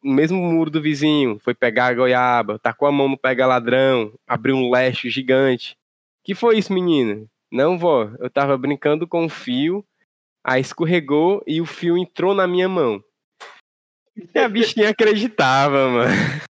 No 0.03 0.13
mesmo 0.13 0.37
muro 0.37 0.69
do 0.69 0.81
vizinho, 0.81 1.39
foi 1.39 1.55
pegar 1.55 1.85
a 1.85 1.93
goiaba, 1.93 2.59
tacou 2.59 2.85
a 2.85 2.91
mão 2.91 3.07
no 3.07 3.17
pega 3.17 3.47
ladrão, 3.47 4.13
abriu 4.27 4.57
um 4.57 4.69
leste 4.69 5.09
gigante. 5.09 5.77
Que 6.21 6.35
foi 6.35 6.57
isso, 6.57 6.73
menina? 6.73 7.25
Não, 7.49 7.79
vó, 7.79 8.11
eu 8.19 8.29
tava 8.29 8.57
brincando 8.57 9.07
com 9.07 9.23
o 9.25 9.29
fio, 9.29 9.85
aí 10.43 10.59
escorregou 10.59 11.41
e 11.47 11.61
o 11.61 11.65
fio 11.65 11.97
entrou 11.97 12.35
na 12.35 12.45
minha 12.45 12.67
mão. 12.67 13.01
E 14.35 14.37
a 14.37 14.49
bichinha 14.49 14.89
acreditava, 14.89 15.87
mano. 15.89 16.11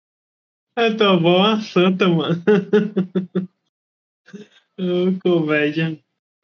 Eu 0.77 0.97
tô 0.97 1.18
bom 1.18 1.41
a 1.41 1.61
santa, 1.61 2.06
mano. 2.07 2.35
Ô, 4.80 5.18
comédia. 5.22 5.97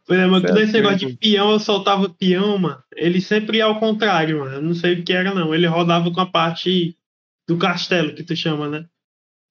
Por 0.06 0.16
exemplo, 0.16 0.42
Certo. 0.42 0.56
nesse 0.56 0.74
negócio 0.74 0.98
de 1.08 1.18
peão, 1.18 1.52
eu 1.52 1.60
soltava 1.60 2.10
peão, 2.10 2.58
mano. 2.58 2.84
Ele 2.96 3.22
sempre 3.22 3.58
ia 3.58 3.66
ao 3.66 3.80
contrário, 3.80 4.40
mano. 4.40 4.56
Eu 4.56 4.62
não 4.62 4.74
sei 4.74 4.96
o 4.96 5.04
que 5.04 5.14
era, 5.14 5.34
não. 5.34 5.54
Ele 5.54 5.68
rodava 5.68 6.12
com 6.12 6.20
a 6.20 6.26
parte 6.26 6.98
do 7.48 7.58
castelo, 7.58 8.14
que 8.14 8.24
tu 8.24 8.36
chama, 8.36 8.68
né? 8.68 8.86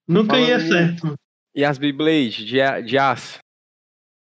Nunca 0.07 0.35
Falando 0.35 0.49
ia 0.49 0.61
certo, 0.61 1.07
mano. 1.07 1.19
E 1.55 1.65
as 1.65 1.79
Beyblade 1.79 2.45
de, 2.45 2.83
de 2.85 2.99
aço? 2.99 3.39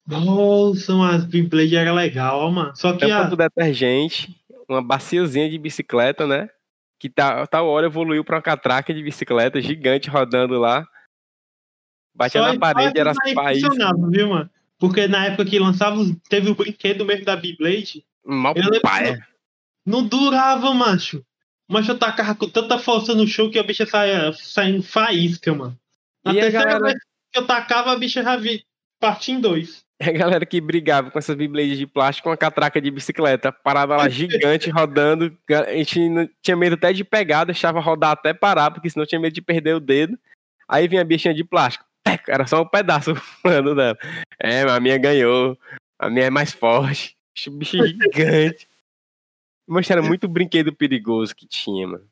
Nossa, 0.07 0.93
as 1.09 1.25
Beyblade 1.25 1.75
era 1.75 1.93
legal, 1.93 2.39
ó, 2.39 2.49
mano. 2.49 2.75
Só 2.75 2.93
que 2.93 2.99
Tampa 2.99 3.15
a, 3.15 3.23
do 3.23 3.35
detergente, 3.35 4.35
uma 4.67 4.81
baciazinha 4.81 5.49
de 5.49 5.57
bicicleta, 5.57 6.25
né? 6.25 6.49
Que 6.99 7.09
tá, 7.09 7.45
tal 7.47 7.67
hora 7.67 7.87
evoluiu 7.87 8.23
pra 8.23 8.37
uma 8.37 8.41
catraca 8.41 8.93
de 8.93 9.03
bicicleta 9.03 9.61
gigante 9.61 10.09
rodando 10.09 10.59
lá. 10.59 10.87
Batia 12.17 12.41
só- 12.41 12.53
na 12.53 12.59
parede, 12.59 12.99
era 12.99 13.13
funcionava, 13.13 14.09
viu, 14.09 14.29
mano? 14.29 14.49
Porque 14.79 15.07
na 15.07 15.25
época 15.25 15.45
que 15.45 15.57
lançava, 15.59 15.97
teve 16.29 16.49
o 16.49 16.55
brinquedo 16.55 17.05
mesmo 17.05 17.25
da 17.25 17.35
Beyblade. 17.35 18.03
Mal 18.25 18.53
lembro 18.55 18.81
paia. 18.81 19.25
Não 19.85 20.03
durava, 20.05 20.73
macho. 20.73 21.23
Mas 21.69 21.87
eu 21.87 21.97
tacava 21.97 22.35
com 22.35 22.47
tanta 22.47 22.77
força 22.77 23.13
no 23.15 23.25
show 23.27 23.49
que 23.49 23.59
a 23.59 23.63
bicha 23.63 23.85
saia 23.85 24.31
saindo 24.33 24.83
faísca, 24.83 25.53
mano. 25.53 25.77
Na 26.23 26.31
E 26.33 26.35
terceira 26.35 26.65
galera- 26.65 26.83
vez 26.85 26.99
que 27.31 27.39
eu 27.39 27.45
tacava, 27.45 27.91
a 27.91 27.95
bicha 27.97 28.23
já 28.23 28.35
vi 28.37 28.63
partir 28.99 29.31
em 29.33 29.39
dois. 29.41 29.85
É 29.99 30.09
a 30.11 30.13
galera 30.13 30.45
que 30.45 30.61
brigava 30.61 31.09
com 31.09 31.17
essas 31.17 31.35
Beyblades 31.35 31.77
de 31.77 31.87
plástico 31.87 32.29
com 32.29 32.33
a 32.33 32.37
catraca 32.37 32.79
de 32.79 32.91
bicicleta. 32.91 33.51
Parada 33.51 33.97
lá 33.97 34.07
gigante, 34.09 34.69
rodando. 34.69 35.35
A 35.49 35.73
gente 35.73 36.07
não- 36.09 36.29
tinha 36.41 36.55
medo 36.55 36.75
até 36.75 36.93
de 36.93 37.03
pegar, 37.03 37.45
deixava 37.45 37.79
rodar 37.79 38.11
até 38.11 38.33
parar, 38.33 38.71
porque 38.71 38.89
senão 38.89 39.05
tinha 39.05 39.19
medo 39.19 39.33
de 39.33 39.41
perder 39.41 39.75
o 39.75 39.79
dedo. 39.79 40.17
Aí 40.69 40.87
vinha 40.87 41.01
a 41.01 41.05
bichinha 41.05 41.33
de 41.33 41.43
plástico. 41.43 41.85
Era 42.27 42.47
só 42.47 42.61
um 42.61 42.67
pedaço 42.67 43.13
voando 43.43 43.75
dela. 43.75 43.97
É, 44.39 44.63
mas 44.63 44.73
a 44.73 44.79
minha 44.79 44.97
ganhou. 44.97 45.57
A 45.99 46.09
minha 46.09 46.25
é 46.25 46.29
mais 46.29 46.51
forte. 46.53 47.15
Bicho 47.51 47.77
gigante. 47.85 48.67
Mas 49.67 49.89
era 49.89 50.01
muito 50.01 50.27
brinquedo 50.29 50.73
perigoso 50.73 51.35
que 51.35 51.45
tinha, 51.45 51.85
mano. 51.85 52.07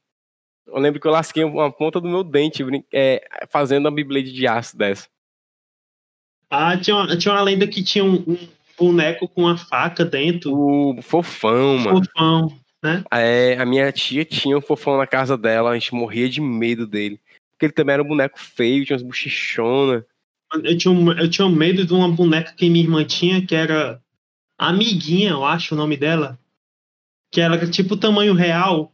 Eu 0.67 0.77
lembro 0.77 0.99
que 0.99 1.07
eu 1.07 1.11
lasquei 1.11 1.43
uma 1.43 1.71
ponta 1.71 2.01
do 2.01 2.07
meu 2.09 2.23
dente 2.23 2.63
brin- 2.63 2.83
é, 2.91 3.25
fazendo 3.49 3.85
uma 3.85 3.91
Beyblade 3.91 4.33
de 4.33 4.45
aço 4.45 4.77
dessa. 4.77 5.07
Ah, 6.49 6.77
tinha 6.77 6.95
uma, 6.95 7.17
tinha 7.17 7.33
uma 7.33 7.41
lenda 7.41 7.67
que 7.67 7.83
tinha 7.83 8.03
um, 8.03 8.15
um 8.27 8.37
boneco 8.77 9.27
com 9.27 9.43
uma 9.43 9.57
faca 9.57 10.03
dentro. 10.03 10.53
O 10.53 11.01
fofão, 11.01 11.77
mano. 11.77 12.03
Fofão. 12.03 12.59
É, 13.11 13.57
a 13.57 13.65
minha 13.65 13.91
tia 13.91 14.23
tinha 14.25 14.57
um 14.57 14.61
fofão 14.61 14.97
na 14.97 15.07
casa 15.07 15.37
dela, 15.37 15.71
a 15.71 15.73
gente 15.73 15.95
morria 15.95 16.29
de 16.29 16.39
medo 16.41 16.85
dele. 16.85 17.19
Porque 17.55 17.65
ele 17.67 17.73
também 17.73 17.93
era 17.93 18.03
um 18.03 18.07
boneco 18.07 18.39
feio, 18.39 18.85
tinha 18.85 18.95
umas 18.95 19.03
bochichonas. 19.03 20.03
Eu 20.63 20.77
tinha, 20.77 20.91
um- 20.91 21.11
eu 21.13 21.29
tinha 21.29 21.49
medo 21.49 21.85
de 21.85 21.93
uma 21.93 22.09
boneca 22.09 22.53
que 22.53 22.69
minha 22.69 22.83
irmã 22.83 23.03
tinha, 23.03 23.45
que 23.45 23.55
era 23.55 24.01
Amiguinha, 24.57 25.31
eu 25.31 25.43
acho 25.43 25.73
o 25.73 25.77
nome 25.77 25.97
dela. 25.97 26.39
Que 27.31 27.41
era 27.41 27.69
tipo 27.69 27.97
tamanho 27.97 28.33
real. 28.33 28.93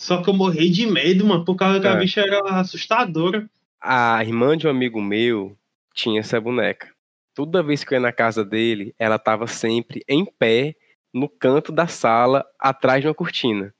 Só 0.00 0.22
que 0.22 0.30
eu 0.30 0.34
morri 0.34 0.70
de 0.70 0.86
medo, 0.86 1.26
mano, 1.26 1.44
por 1.44 1.56
causa 1.56 1.80
que 1.80 1.86
a 1.86 1.92
É. 1.92 1.98
bicha 1.98 2.20
era 2.20 2.40
assustadora. 2.60 3.48
A 3.80 4.22
irmã 4.24 4.56
de 4.56 4.66
um 4.66 4.70
amigo 4.70 5.00
meu 5.00 5.56
tinha 5.94 6.20
essa 6.20 6.40
boneca. 6.40 6.90
Toda 7.34 7.62
vez 7.62 7.84
que 7.84 7.92
eu 7.94 7.96
ia 7.96 8.00
na 8.00 8.12
casa 8.12 8.44
dele, 8.44 8.94
ela 8.98 9.18
tava 9.18 9.46
sempre 9.46 10.02
em 10.08 10.24
pé, 10.24 10.74
no 11.12 11.28
canto 11.28 11.72
da 11.72 11.86
sala, 11.86 12.44
atrás 12.58 13.02
de 13.02 13.08
uma 13.08 13.14
cortina. 13.14 13.74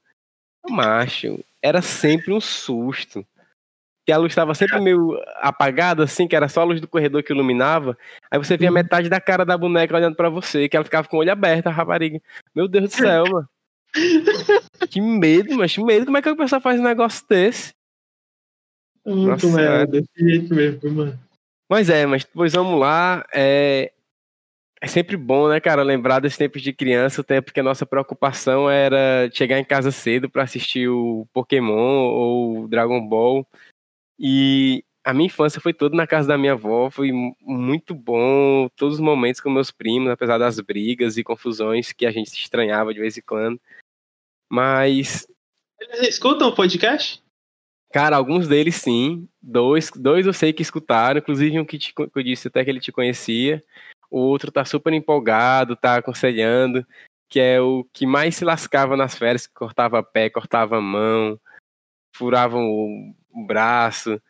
Macho, 0.69 1.43
era 1.63 1.81
sempre 1.81 2.33
um 2.35 2.41
susto. 2.41 3.27
Que 4.11 4.15
a 4.15 4.19
luz 4.19 4.33
estava 4.33 4.57
sempre 4.57 4.81
meio 4.81 5.17
apagada, 5.37 6.03
assim, 6.03 6.27
que 6.27 6.35
era 6.35 6.49
só 6.49 6.63
a 6.63 6.65
luz 6.65 6.81
do 6.81 6.89
corredor 6.89 7.23
que 7.23 7.33
iluminava. 7.33 7.97
Aí 8.29 8.37
você 8.41 8.57
via 8.57 8.67
Uhum. 8.67 8.75
metade 8.75 9.09
da 9.09 9.21
cara 9.21 9.45
da 9.45 9.57
boneca 9.57 9.95
olhando 9.95 10.17
pra 10.17 10.29
você, 10.29 10.69
que 10.69 10.77
ela 10.77 10.83
ficava 10.83 11.07
com 11.07 11.17
o 11.17 11.21
olho 11.21 11.31
aberto, 11.31 11.69
a 11.69 11.71
rapariga. 11.71 12.21
Meu 12.53 12.67
Deus 12.67 12.87
do 12.87 12.91
céu, 12.91 13.25
mano. 13.31 13.49
Que 14.91 15.01
medo, 15.01 15.57
mas 15.57 15.73
que 15.73 15.81
medo. 15.81 16.07
Como 16.07 16.17
é 16.17 16.23
que 16.23 16.29
a 16.29 16.35
pessoa 16.35 16.61
faz 16.61 16.81
um 16.81 16.83
negócio 16.83 17.25
desse? 17.29 17.73
Muito 19.07 19.47
Nossa 19.47 19.57
merda, 19.57 19.87
desse 19.93 20.09
jeito 20.19 20.53
mesmo, 20.53 20.91
mano. 20.91 21.21
Mas 21.71 21.89
é, 21.89 22.05
mas 22.05 22.25
depois 22.25 22.53
vamos 22.53 22.81
lá. 22.81 23.25
É, 23.33 23.93
é 24.81 24.87
sempre 24.89 25.17
bom, 25.17 25.49
né, 25.49 25.61
cara, 25.61 25.85
lembrar 25.85 26.19
desse 26.19 26.37
tempo 26.37 26.59
de 26.59 26.73
criança, 26.73 27.21
o 27.21 27.25
tempo 27.25 27.53
que 27.53 27.61
a 27.61 27.63
nossa 27.63 27.87
preocupação 27.87 28.69
era 28.69 29.31
chegar 29.33 29.61
em 29.61 29.65
casa 29.65 29.93
cedo 29.93 30.29
pra 30.29 30.43
assistir 30.43 30.89
o 30.89 31.29
Pokémon 31.33 32.09
ou 32.09 32.65
o 32.65 32.69
Dragon 32.69 33.01
Ball. 33.07 33.47
E 34.23 34.85
a 35.03 35.15
minha 35.15 35.29
infância 35.29 35.63
foi 35.63 35.73
toda 35.73 35.97
na 35.97 36.07
casa 36.07 36.29
da 36.29 36.37
minha 36.37 36.53
avó, 36.53 36.91
foi 36.91 37.11
mu- 37.11 37.35
muito 37.41 37.95
bom, 37.95 38.69
todos 38.77 38.97
os 38.97 39.01
momentos 39.01 39.41
com 39.41 39.49
meus 39.49 39.71
primos, 39.71 40.11
apesar 40.11 40.37
das 40.37 40.61
brigas 40.61 41.17
e 41.17 41.25
confusões 41.25 41.91
que 41.91 42.05
a 42.05 42.11
gente 42.11 42.29
se 42.29 42.37
estranhava 42.37 42.93
de 42.93 43.01
vez 43.01 43.17
em 43.17 43.23
quando. 43.23 43.59
Mas 44.47 45.27
Eles 45.81 46.03
escutam 46.03 46.49
o 46.49 46.55
podcast? 46.55 47.23
Cara, 47.93 48.17
alguns 48.17 48.47
deles 48.47 48.77
sim. 48.77 49.27
Dois, 49.41 49.91
dois 49.91 50.27
eu 50.27 50.35
sei 50.35 50.53
que 50.53 50.63
escutaram, 50.63 51.19
inclusive 51.19 51.59
um 51.59 51.65
que, 51.65 51.79
te, 51.79 51.95
que 51.95 52.03
eu 52.15 52.23
disse 52.23 52.49
até 52.49 52.63
que 52.63 52.71
ele 52.71 52.79
te 52.79 52.93
conhecia. 52.93 53.65
O 54.11 54.19
outro 54.19 54.53
tá 54.53 54.65
super 54.65 54.93
empolgado, 54.93 55.75
tá 55.75 55.97
aconselhando, 55.97 56.87
que 57.29 57.41
é 57.41 57.61
o 57.61 57.85
que 57.93 58.07
mais 58.07 58.37
se 58.37 58.45
lascava 58.45 58.97
nas 58.97 59.17
férias, 59.17 59.47
que 59.47 59.55
cortava 59.55 60.03
pé, 60.03 60.29
cortava 60.29 60.81
mão, 60.81 61.41
furava 62.15 62.59
o, 63.33 63.45
braço. 63.47 64.21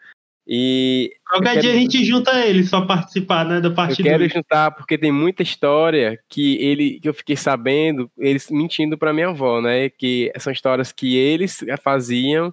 E 0.46 1.12
Qualquer 1.28 1.56
Eu 1.56 1.60
dia 1.60 1.70
a 1.70 1.74
quero- 1.74 1.78
gente 1.92 2.04
junta 2.04 2.44
eles 2.46 2.70
pra 2.70 2.84
participar, 2.84 3.44
né, 3.44 3.60
da 3.60 3.68
eu 3.68 3.74
parte 3.74 4.02
quero 4.02 4.18
2. 4.20 4.32
juntar 4.32 4.72
porque 4.72 4.98
tem 4.98 5.12
muita 5.12 5.42
história 5.44 6.18
que 6.28 6.56
ele 6.56 6.98
que 6.98 7.08
eu 7.08 7.14
fiquei 7.14 7.36
sabendo, 7.36 8.10
eles 8.18 8.50
mentindo 8.50 8.98
pra 8.98 9.12
minha 9.12 9.28
avó, 9.28 9.60
né? 9.60 9.88
Que 9.90 10.32
são 10.40 10.52
histórias 10.52 10.90
que 10.92 11.16
eles 11.16 11.64
faziam 11.82 12.52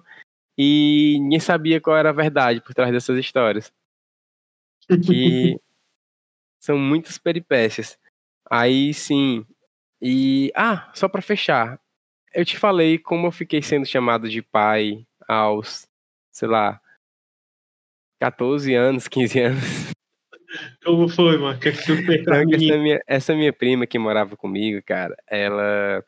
e 0.56 1.18
ninguém 1.20 1.40
sabia 1.40 1.80
qual 1.80 1.96
era 1.96 2.10
a 2.10 2.12
verdade 2.12 2.60
por 2.60 2.72
trás 2.74 2.92
dessas 2.92 3.18
histórias. 3.18 3.72
Que 4.88 4.88
são 6.60 6.78
muitas 6.78 7.18
peripécias. 7.18 7.98
Aí 8.50 8.94
sim. 8.94 9.44
E 10.00 10.52
ah, 10.54 10.90
só 10.94 11.08
pra 11.08 11.20
fechar, 11.20 11.80
eu 12.32 12.44
te 12.44 12.56
falei 12.56 12.96
como 12.98 13.26
eu 13.26 13.32
fiquei 13.32 13.60
sendo 13.60 13.84
chamado 13.86 14.28
de 14.28 14.40
pai 14.40 15.04
aos, 15.26 15.87
sei 16.38 16.46
lá, 16.46 16.80
14 18.20 18.72
anos, 18.72 19.08
15 19.08 19.40
anos. 19.40 19.62
Como 20.84 21.08
foi, 21.08 21.36
mano? 21.36 21.58
Que 21.58 21.70
Não, 21.70 22.46
que 22.46 22.56
mim? 22.56 22.68
essa, 22.68 22.78
minha, 22.78 23.02
essa 23.06 23.34
minha 23.34 23.52
prima 23.52 23.86
que 23.86 23.98
morava 23.98 24.36
comigo, 24.36 24.80
cara, 24.86 25.16
ela 25.26 26.04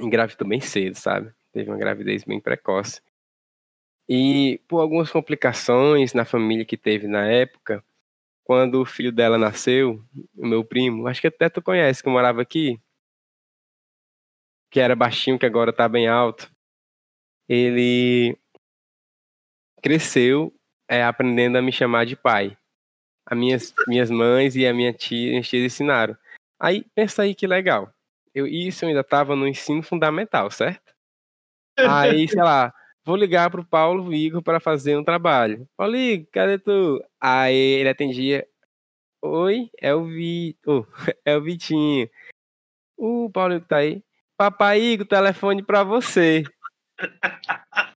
engravidou 0.00 0.48
bem 0.48 0.60
cedo, 0.60 0.94
sabe? 0.96 1.32
Teve 1.52 1.70
uma 1.70 1.78
gravidez 1.78 2.24
bem 2.24 2.40
precoce. 2.40 3.00
E 4.08 4.60
por 4.66 4.80
algumas 4.80 5.10
complicações 5.10 6.12
na 6.12 6.24
família 6.24 6.64
que 6.64 6.76
teve 6.76 7.06
na 7.06 7.24
época, 7.26 7.84
quando 8.42 8.80
o 8.80 8.84
filho 8.84 9.12
dela 9.12 9.38
nasceu, 9.38 10.02
o 10.36 10.46
meu 10.46 10.64
primo, 10.64 11.06
acho 11.06 11.20
que 11.20 11.28
até 11.28 11.48
tu 11.48 11.62
conhece, 11.62 12.02
que 12.02 12.08
morava 12.08 12.42
aqui, 12.42 12.80
que 14.70 14.80
era 14.80 14.96
baixinho, 14.96 15.38
que 15.38 15.46
agora 15.46 15.72
tá 15.72 15.88
bem 15.88 16.08
alto, 16.08 16.50
ele 17.48 18.38
cresceu 19.82 20.52
é, 20.88 21.04
aprendendo 21.04 21.56
a 21.58 21.62
me 21.62 21.72
chamar 21.72 22.06
de 22.06 22.16
pai 22.16 22.56
as 23.28 23.36
minhas, 23.36 23.74
minhas 23.86 24.10
mães 24.10 24.56
e 24.56 24.66
a 24.66 24.72
minha 24.72 24.92
tia, 24.92 25.30
minhas 25.30 25.48
tias 25.48 25.62
ensinaram. 25.62 26.16
Aí, 26.58 26.84
pensa 26.94 27.22
aí 27.22 27.34
que 27.34 27.46
legal. 27.46 27.92
Eu, 28.34 28.46
isso 28.46 28.84
eu 28.84 28.88
ainda 28.88 29.02
estava 29.02 29.36
no 29.36 29.46
ensino 29.46 29.82
fundamental, 29.82 30.50
certo? 30.50 30.94
Aí, 31.78 32.26
sei 32.28 32.42
lá, 32.42 32.72
vou 33.04 33.16
ligar 33.16 33.50
pro 33.50 33.64
Paulo 33.64 34.12
Igor 34.14 34.42
para 34.42 34.58
fazer 34.58 34.96
um 34.96 35.04
trabalho. 35.04 35.68
Paulo 35.76 35.94
Igor, 35.94 36.26
cadê 36.32 36.58
tu? 36.58 37.04
Aí 37.20 37.54
ele 37.54 37.88
atendia. 37.90 38.46
Oi, 39.22 39.70
é 39.78 39.94
o 39.94 40.06
Vi... 40.06 40.56
oh, 40.66 40.84
é 41.24 41.36
o 41.36 41.42
Vitinho. 41.42 42.08
O 42.96 43.30
Paulo 43.30 43.54
Igor 43.54 43.68
tá 43.68 43.76
aí. 43.78 44.02
Papai 44.38 44.80
Igor, 44.80 45.06
telefone 45.06 45.62
pra 45.62 45.84
você. 45.84 46.44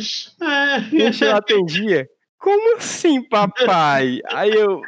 Gente, 0.00 1.24
eu 1.24 1.36
atendia. 1.36 2.08
Como 2.38 2.76
assim, 2.76 3.22
papai? 3.22 4.20
Aí 4.30 4.52
eu. 4.52 4.80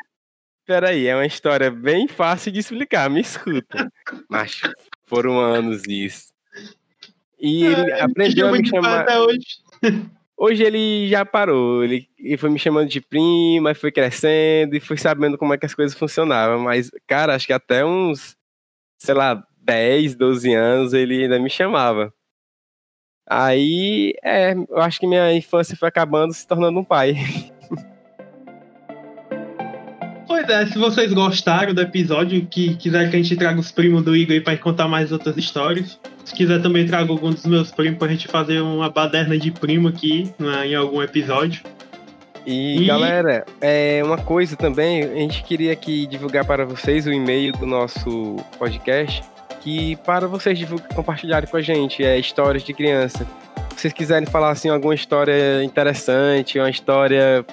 Peraí, 0.67 1.07
é 1.07 1.15
uma 1.15 1.27
história 1.27 1.71
bem 1.71 2.07
fácil 2.07 2.53
de 2.53 2.61
explicar, 2.61 3.09
me 3.09 3.21
escuta. 3.21 3.91
Mas 4.29 4.61
foram 5.07 5.41
anos 5.41 5.83
isso. 5.89 6.29
E 7.41 7.65
ele 7.65 7.93
aprendeu 7.93 8.49
a 8.49 8.53
me 8.53 8.67
chamar. 8.67 9.07
Hoje. 9.21 10.11
Hoje 10.37 10.63
ele 10.63 11.09
já 11.09 11.25
parou. 11.25 11.83
Ele, 11.83 12.09
ele 12.19 12.37
foi 12.37 12.51
me 12.51 12.59
chamando 12.59 12.89
de 12.89 13.01
prima, 13.01 13.75
foi 13.75 13.91
crescendo 13.91 14.77
e 14.77 14.81
foi 14.81 14.97
sabendo 14.97 15.37
como 15.37 15.53
é 15.53 15.59
que 15.59 15.67
as 15.67 15.75
coisas 15.75 15.99
funcionavam. 15.99 16.61
Mas, 16.61 16.91
cara, 17.07 17.35
acho 17.35 17.47
que 17.47 17.53
até 17.53 17.85
uns, 17.85 18.37
sei 18.99 19.15
lá, 19.15 19.43
10, 19.63 20.15
12 20.15 20.55
anos 20.55 20.93
ele 20.93 21.25
ainda 21.25 21.39
me 21.39 21.51
chamava. 21.51 22.13
Aí, 23.29 24.15
é, 24.25 24.55
eu 24.55 24.79
acho 24.81 24.99
que 24.99 25.07
minha 25.07 25.33
infância 25.35 25.77
foi 25.77 25.89
acabando 25.89 26.33
se 26.33 26.47
tornando 26.47 26.79
um 26.79 26.85
pai. 26.85 27.15
Pois 30.27 30.49
é, 30.49 30.67
se 30.67 30.79
vocês 30.79 31.13
gostaram 31.13 31.73
do 31.75 31.81
episódio, 31.81 32.47
que 32.47 32.75
quiserem 32.77 33.11
que 33.11 33.17
a 33.17 33.23
gente 33.23 33.37
traga 33.37 33.59
os 33.59 33.73
primos 33.73 34.03
do 34.03 34.15
Igor 34.15 34.35
aí 34.35 34.41
pra 34.41 34.57
contar 34.57 34.87
mais 34.87 35.11
outras 35.11 35.37
histórias. 35.37 35.99
Se 36.25 36.35
quiser 36.35 36.61
também 36.61 36.87
traga 36.87 37.11
algum 37.11 37.31
dos 37.31 37.47
meus 37.47 37.71
primos 37.71 37.99
pra 37.99 38.09
gente 38.09 38.29
fazer 38.29 38.61
uma 38.61 38.91
baderna 38.91 39.39
de 39.39 39.51
primo 39.51 39.89
aqui 39.89 40.31
né, 40.39 40.67
em 40.69 40.75
algum 40.75 41.03
episódio. 41.03 41.63
E, 42.47 42.83
E- 42.83 42.87
galera, 42.87 43.45
é 43.61 44.03
uma 44.05 44.19
coisa 44.19 44.55
também, 44.55 45.03
a 45.03 45.15
gente 45.17 45.43
queria 45.43 45.73
aqui 45.73 46.07
divulgar 46.07 46.45
para 46.45 46.65
vocês 46.65 47.07
o 47.07 47.13
e-mail 47.13 47.53
do 47.53 47.67
nosso 47.67 48.37
podcast, 48.59 49.23
que 49.69 49.97
para 49.97 50.27
vocês 50.27 50.59
compartilharem 50.95 51.47
com 51.47 51.59
a 51.59 51.61
gente, 51.61 52.03
é 52.03 52.19
histórias 52.19 52.65
de 52.65 52.73
criança. 52.73 53.27
Se 53.77 53.83
vocês 53.83 53.93
quiserem 53.93 54.27
falar 54.27 54.51
assim 54.51 54.71
alguma 54.71 54.95
história 54.95 55.63
interessante, 55.63 56.59
uma 56.59 56.71
história 56.71 57.45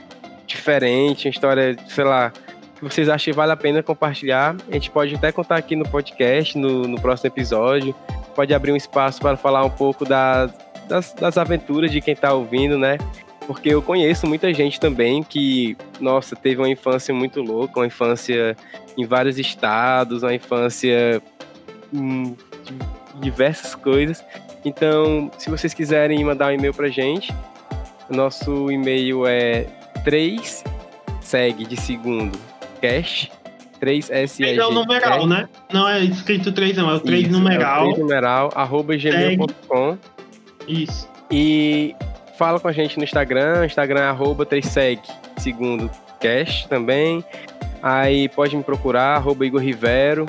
diferente, 0.47 1.27
uma 1.27 1.31
história, 1.31 1.75
sei 1.87 2.05
lá, 2.05 2.31
que 2.75 2.83
vocês 2.83 3.09
acham 3.09 3.33
que 3.33 3.35
vale 3.35 3.51
a 3.51 3.57
pena 3.57 3.83
compartilhar. 3.83 4.55
A 4.69 4.73
gente 4.73 4.89
pode 4.91 5.13
até 5.13 5.29
contar 5.33 5.57
aqui 5.57 5.75
no 5.75 5.83
podcast, 5.83 6.57
no, 6.57 6.87
no 6.87 7.01
próximo 7.01 7.27
episódio. 7.27 7.93
Pode 8.33 8.53
abrir 8.53 8.71
um 8.71 8.77
espaço 8.77 9.19
para 9.19 9.35
falar 9.35 9.65
um 9.65 9.69
pouco 9.69 10.05
da, 10.05 10.49
das, 10.87 11.13
das 11.13 11.37
aventuras 11.37 11.91
de 11.91 11.99
quem 11.99 12.13
está 12.13 12.33
ouvindo, 12.33 12.77
né? 12.77 12.97
Porque 13.45 13.69
eu 13.69 13.81
conheço 13.81 14.25
muita 14.25 14.53
gente 14.53 14.79
também 14.79 15.21
que, 15.21 15.77
nossa, 15.99 16.33
teve 16.33 16.61
uma 16.61 16.69
infância 16.69 17.13
muito 17.13 17.41
louca, 17.41 17.79
uma 17.81 17.85
infância 17.85 18.55
em 18.97 19.05
vários 19.05 19.37
estados, 19.37 20.23
uma 20.23 20.33
infância 20.33 21.21
em 21.93 22.35
diversas 23.19 23.75
coisas. 23.75 24.23
Então, 24.63 25.31
se 25.37 25.49
vocês 25.49 25.73
quiserem 25.73 26.23
mandar 26.23 26.47
um 26.47 26.51
e-mail 26.51 26.73
pra 26.73 26.87
gente, 26.89 27.33
nosso 28.09 28.71
e-mail 28.71 29.25
é 29.25 29.67
3 30.03 30.63
segue 31.21 31.65
de 31.65 31.75
segundo 31.75 32.37
cash 32.81 33.31
3 33.79 34.07
3 34.07 34.39
é 34.57 34.65
o 34.65 34.71
numeral, 34.71 35.27
né? 35.27 35.47
Não 35.71 35.87
é 35.87 36.03
escrito 36.03 36.51
3 36.51 36.77
não, 36.77 36.89
é 36.89 36.95
o 36.95 36.99
3 36.99 37.23
Isso, 37.23 37.31
numeral. 37.31 37.85
É 37.85 37.89
o 37.89 37.93
3 37.93 37.99
numeral, 37.99 38.51
arroba 38.55 38.95
gmail.com. 38.95 39.97
Isso. 40.67 41.07
E 41.29 41.95
fala 42.37 42.59
com 42.59 42.67
a 42.67 42.71
gente 42.71 42.97
no 42.97 43.03
Instagram, 43.03 43.65
Instagram 43.65 44.01
é 44.01 44.07
arroba 44.07 44.45
3seg 44.45 44.99
segundo 45.37 45.89
cash 46.19 46.65
também. 46.65 47.23
Aí 47.81 48.29
pode 48.29 48.55
me 48.55 48.63
procurar, 48.63 49.17
arroba 49.17 49.45
Igor 49.45 49.61
Rivero. 49.61 50.25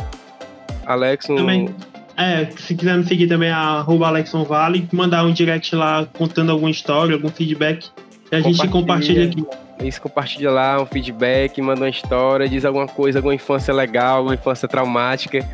Alex 0.87 1.29
no... 1.29 1.37
Também. 1.37 1.69
É, 2.17 2.49
se 2.57 2.75
quiser 2.75 2.97
me 2.97 3.05
seguir 3.05 3.27
também, 3.27 3.51
arroba 3.51 4.07
Alexon 4.07 4.43
Vale, 4.45 4.89
mandar 4.91 5.25
um 5.25 5.33
direct 5.33 5.75
lá 5.77 6.07
contando 6.17 6.51
alguma 6.51 6.71
história, 6.71 7.15
algum 7.15 7.29
feedback. 7.29 7.91
E 8.33 8.37
a 8.37 8.41
gente 8.41 8.67
compartilha 8.69 9.27
aqui. 9.27 9.45
Isso, 9.85 10.01
compartilha 10.01 10.51
lá 10.51 10.81
um 10.81 10.87
feedback, 10.87 11.61
manda 11.61 11.83
uma 11.83 11.91
história, 11.91 12.49
diz 12.49 12.65
alguma 12.65 12.89
coisa, 12.89 13.19
alguma 13.19 13.35
infância 13.35 13.75
legal, 13.75 14.19
alguma 14.19 14.35
infância 14.35 14.67
traumática. 14.67 15.47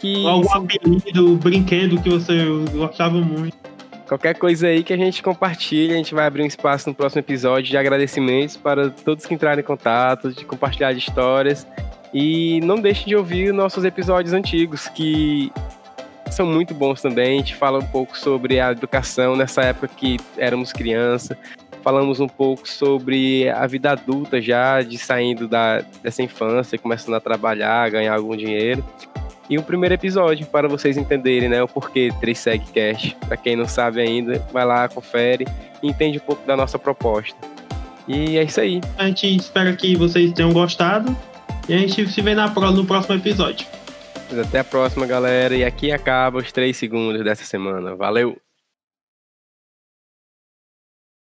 Que... 0.00 0.24
Algum 0.24 0.52
apelido, 0.52 1.34
brinquedo 1.36 2.00
que 2.00 2.08
você 2.08 2.44
gostava 2.72 3.18
muito. 3.20 3.56
Qualquer 4.06 4.34
coisa 4.34 4.68
aí 4.68 4.84
que 4.84 4.92
a 4.92 4.96
gente 4.96 5.20
compartilha, 5.20 5.94
a 5.94 5.96
gente 5.96 6.14
vai 6.14 6.26
abrir 6.26 6.42
um 6.44 6.46
espaço 6.46 6.88
no 6.88 6.94
próximo 6.94 7.18
episódio 7.18 7.70
de 7.70 7.76
agradecimentos 7.76 8.56
para 8.56 8.90
todos 8.90 9.26
que 9.26 9.34
entraram 9.34 9.58
em 9.58 9.64
contato, 9.64 10.32
de 10.32 10.44
compartilhar 10.44 10.92
de 10.92 11.00
histórias. 11.00 11.66
E 12.18 12.62
não 12.62 12.76
deixe 12.76 13.04
de 13.04 13.14
ouvir 13.14 13.52
nossos 13.52 13.84
episódios 13.84 14.32
antigos, 14.32 14.88
que 14.88 15.52
são 16.30 16.46
muito 16.46 16.72
bons 16.72 17.02
também. 17.02 17.34
A 17.34 17.36
gente 17.40 17.54
fala 17.54 17.78
um 17.78 17.84
pouco 17.84 18.16
sobre 18.16 18.58
a 18.58 18.72
educação 18.72 19.36
nessa 19.36 19.60
época 19.60 19.88
que 19.94 20.16
éramos 20.38 20.72
criança. 20.72 21.36
Falamos 21.82 22.18
um 22.18 22.26
pouco 22.26 22.66
sobre 22.66 23.50
a 23.50 23.66
vida 23.66 23.90
adulta 23.90 24.40
já, 24.40 24.80
de 24.80 24.96
saindo 24.96 25.46
da, 25.46 25.84
dessa 26.02 26.22
infância, 26.22 26.78
começando 26.78 27.16
a 27.16 27.20
trabalhar, 27.20 27.90
ganhar 27.90 28.14
algum 28.14 28.34
dinheiro 28.34 28.82
e 29.50 29.58
um 29.58 29.62
primeiro 29.62 29.94
episódio 29.94 30.46
para 30.46 30.66
vocês 30.68 30.96
entenderem 30.96 31.50
né, 31.50 31.62
o 31.62 31.68
porquê 31.68 32.10
3 32.18 32.44
Cash. 32.74 33.14
Para 33.28 33.36
quem 33.36 33.56
não 33.56 33.68
sabe 33.68 34.00
ainda, 34.00 34.38
vai 34.50 34.64
lá, 34.64 34.88
confere 34.88 35.46
e 35.82 35.88
entende 35.88 36.16
um 36.16 36.22
pouco 36.22 36.46
da 36.46 36.56
nossa 36.56 36.78
proposta. 36.78 37.36
E 38.08 38.38
é 38.38 38.42
isso 38.42 38.58
aí. 38.58 38.80
A 38.96 39.04
gente 39.06 39.36
espera 39.36 39.76
que 39.76 39.94
vocês 39.96 40.32
tenham 40.32 40.54
gostado 40.54 41.14
e 41.68 41.74
a 41.74 41.78
gente 41.78 42.06
se 42.08 42.22
vê 42.22 42.34
na, 42.34 42.48
no 42.48 42.84
próximo 42.84 43.16
episódio. 43.16 43.66
Até 44.40 44.60
a 44.60 44.64
próxima, 44.64 45.06
galera. 45.06 45.54
E 45.54 45.64
aqui 45.64 45.92
acaba 45.92 46.38
os 46.38 46.50
3 46.50 46.76
segundos 46.76 47.22
dessa 47.24 47.44
semana. 47.44 47.94
Valeu! 47.94 48.36